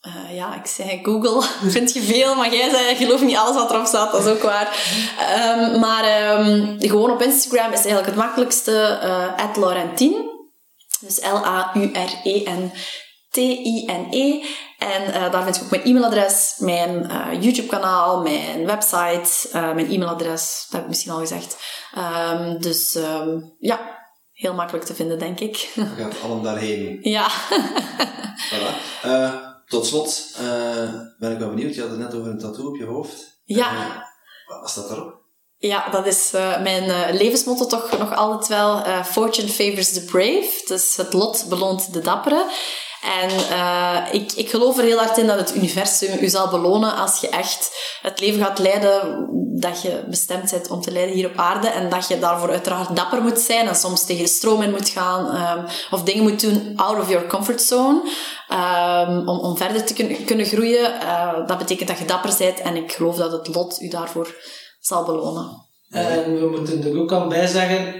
Eh, 0.00 0.34
ja, 0.36 0.54
ik 0.54 0.66
zei 0.66 1.00
Google, 1.02 1.42
vind 1.76 1.92
je 1.92 2.00
veel, 2.00 2.34
maar 2.34 2.54
jij 2.54 2.70
zei, 2.70 2.96
geloof 2.96 3.22
niet 3.22 3.36
alles 3.36 3.56
wat 3.56 3.70
erop 3.70 3.86
staat, 3.86 4.12
dat 4.12 4.26
is 4.26 4.32
ook 4.32 4.42
waar. 4.42 4.68
Ehm, 5.18 5.80
maar 5.80 6.04
ehm, 6.04 6.78
gewoon 6.78 7.10
op 7.10 7.22
Instagram 7.22 7.72
is 7.72 7.78
eigenlijk 7.78 8.06
het 8.06 8.16
makkelijkste, 8.16 9.00
uh, 9.02 9.56
Laurentien. 9.56 10.29
Dus 11.00 11.20
L-A-U-R-E-N-T-I-N-E. 11.20 12.78
En 14.78 15.02
uh, 15.02 15.32
daar 15.32 15.42
vind 15.42 15.56
je 15.56 15.62
ook 15.62 15.70
mijn 15.70 15.82
e-mailadres, 15.82 16.54
mijn 16.58 17.10
uh, 17.10 17.42
YouTube-kanaal, 17.42 18.22
mijn 18.22 18.66
website, 18.66 19.48
uh, 19.48 19.74
mijn 19.74 19.90
e-mailadres. 19.90 20.62
Dat 20.62 20.72
heb 20.72 20.82
ik 20.82 20.88
misschien 20.88 21.12
al 21.12 21.18
gezegd. 21.18 21.56
Um, 21.98 22.60
dus 22.60 22.94
um, 22.94 23.54
ja, 23.58 23.98
heel 24.32 24.54
makkelijk 24.54 24.84
te 24.84 24.94
vinden, 24.94 25.18
denk 25.18 25.40
ik. 25.40 25.56
Je 25.56 25.86
gaat 25.96 26.20
allemaal 26.22 26.42
daarheen. 26.42 26.98
Ja. 27.00 27.30
voilà. 28.50 28.74
Tot 29.66 29.86
slot 29.86 30.36
ben 31.18 31.32
ik 31.32 31.38
wel 31.38 31.48
benieuwd. 31.48 31.74
Je 31.74 31.80
had 31.80 31.90
het 31.90 31.98
net 31.98 32.14
over 32.14 32.30
een 32.30 32.38
tattoo 32.38 32.68
op 32.68 32.76
je 32.76 32.84
hoofd. 32.84 33.40
Ja. 33.44 34.04
wat 34.46 34.70
staat 34.70 34.88
daarop? 34.88 35.19
Ja, 35.62 35.88
dat 35.90 36.06
is 36.06 36.30
uh, 36.34 36.60
mijn 36.60 36.84
uh, 36.84 36.98
levensmotto 37.10 37.66
toch 37.66 37.98
nog 37.98 38.14
altijd 38.14 38.48
wel. 38.48 38.86
Uh, 38.86 39.04
Fortune 39.04 39.48
favors 39.48 39.92
the 39.92 40.04
brave. 40.04 40.50
Dus 40.66 40.96
het 40.96 41.12
lot 41.12 41.44
beloont 41.48 41.92
de 41.92 42.00
dappere. 42.00 42.46
En 43.20 43.30
ik, 44.12 44.32
ik 44.32 44.50
geloof 44.50 44.78
er 44.78 44.84
heel 44.84 44.98
hard 44.98 45.18
in 45.18 45.26
dat 45.26 45.38
het 45.38 45.56
universum 45.56 46.18
u 46.20 46.28
zal 46.28 46.48
belonen 46.48 46.96
als 46.96 47.20
je 47.20 47.28
echt 47.28 47.70
het 48.02 48.20
leven 48.20 48.44
gaat 48.44 48.58
leiden 48.58 49.28
dat 49.60 49.82
je 49.82 50.04
bestemd 50.08 50.50
bent 50.50 50.70
om 50.70 50.80
te 50.80 50.90
leiden 50.90 51.14
hier 51.14 51.26
op 51.26 51.36
aarde. 51.36 51.68
En 51.68 51.88
dat 51.88 52.08
je 52.08 52.18
daarvoor 52.18 52.50
uiteraard 52.50 52.96
dapper 52.96 53.22
moet 53.22 53.38
zijn 53.38 53.68
en 53.68 53.74
soms 53.74 54.04
tegen 54.04 54.24
de 54.24 54.30
stroom 54.30 54.62
in 54.62 54.70
moet 54.70 54.88
gaan. 54.88 55.58
Um, 55.58 55.64
of 55.90 56.02
dingen 56.02 56.22
moet 56.22 56.40
doen 56.40 56.72
out 56.76 57.00
of 57.00 57.08
your 57.08 57.26
comfort 57.26 57.62
zone. 57.62 58.00
Um, 58.50 59.28
om, 59.28 59.38
om 59.38 59.56
verder 59.56 59.84
te 59.84 59.94
kun, 59.94 60.24
kunnen 60.24 60.46
groeien. 60.46 60.92
dat 61.46 61.58
betekent 61.58 61.88
dat 61.88 61.98
je 61.98 62.04
dapper 62.04 62.34
bent. 62.38 62.60
En 62.60 62.76
ik 62.76 62.92
geloof 62.92 63.16
dat 63.16 63.32
het 63.32 63.54
lot 63.54 63.80
u 63.80 63.88
daarvoor 63.88 64.34
zal 64.80 65.04
belonen. 65.04 65.66
En 65.90 66.40
we 66.40 66.46
moeten 66.56 66.84
er 66.84 67.00
ook 67.00 67.12
aan 67.12 67.28
bij 67.28 67.46
zeggen, 67.46 67.94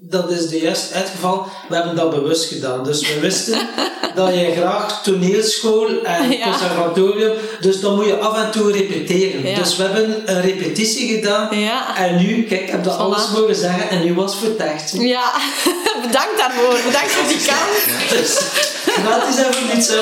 dat 0.00 0.30
is 0.30 0.48
de 0.48 0.60
juiste 0.60 0.94
uitgeval. 0.94 1.46
We 1.68 1.74
hebben 1.74 1.96
dat 1.96 2.10
bewust 2.10 2.48
gedaan. 2.48 2.84
Dus 2.84 3.00
we 3.14 3.20
wisten 3.20 3.68
dat 4.14 4.34
je 4.34 4.52
graag 4.56 5.02
toneelschool 5.02 5.88
en 6.02 6.30
Ja. 6.30 6.50
conservatorium, 6.50 7.32
dus 7.60 7.80
dan 7.80 7.94
moet 7.94 8.04
je 8.06 8.18
af 8.18 8.36
en 8.44 8.50
toe 8.50 8.72
repeteren. 8.72 9.46
Ja. 9.50 9.58
Dus 9.58 9.76
we 9.76 9.82
hebben 9.82 10.22
een 10.36 10.40
repetitie 10.40 11.08
gedaan. 11.16 11.58
Ja. 11.58 11.96
En 11.96 12.16
nu, 12.16 12.42
kijk, 12.42 12.60
ik 12.60 12.70
heb 12.70 12.84
dat 12.84 12.96
alles 12.98 13.30
mogen 13.30 13.54
zeggen 13.54 13.88
en 13.88 14.04
nu 14.04 14.14
was 14.14 14.34
het. 14.40 14.92
Ja, 15.00 15.32
bedankt 16.06 16.38
daarvoor. 16.38 16.76
Bedankt 16.86 17.10
voor 17.10 17.28
die 17.28 17.46
kans. 17.46 18.10
Dus 18.10 18.38
gratis 18.86 19.36
en 19.36 19.54
voor 19.54 19.74
niets. 19.74 19.88
hè. 19.88 20.00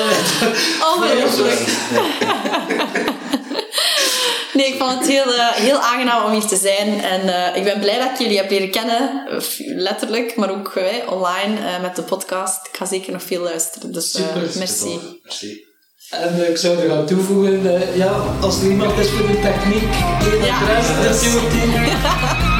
Ongelooflijk. 0.95 1.59
Nee, 4.57 4.67
ik 4.67 4.77
vond 4.79 4.91
het 4.99 5.07
heel, 5.07 5.33
eh, 5.33 5.47
heel 5.51 5.77
aangenaam 5.79 6.25
om 6.25 6.31
hier 6.31 6.45
te 6.47 6.55
zijn. 6.55 7.03
En 7.03 7.21
eh, 7.53 7.55
ik 7.57 7.63
ben 7.63 7.79
blij 7.79 7.97
dat 7.99 8.09
ik 8.11 8.17
jullie 8.17 8.37
heb 8.37 8.49
leren 8.49 8.71
kennen. 8.71 9.23
letterlijk, 9.75 10.35
maar 10.35 10.49
ook 10.49 10.75
eh, 10.75 11.11
online 11.11 11.55
eh, 11.67 11.81
met 11.81 11.95
de 11.95 12.01
podcast. 12.01 12.67
Ik 12.71 12.77
ga 12.77 12.85
zeker 12.85 13.11
nog 13.11 13.23
veel 13.23 13.41
luisteren. 13.41 13.91
Dus 13.91 14.13
eh, 14.13 14.21
Super. 14.21 14.41
merci. 14.57 14.99
Merci. 15.23 15.65
En 16.09 16.49
ik 16.49 16.57
zou 16.57 16.77
er 16.79 16.89
gaan 16.89 17.05
toevoegen, 17.05 17.81
ja, 17.97 18.11
als 18.41 18.61
er 18.61 18.69
iemand 18.69 18.99
is 18.99 19.09
voor 19.09 19.27
de 19.27 19.39
techniek, 19.39 19.83
één 20.33 20.43
Ja. 20.45 20.57
adres, 20.61 21.05
dat 21.05 21.15
is 21.21 21.33
uw 21.33 21.49
team. 21.49 22.56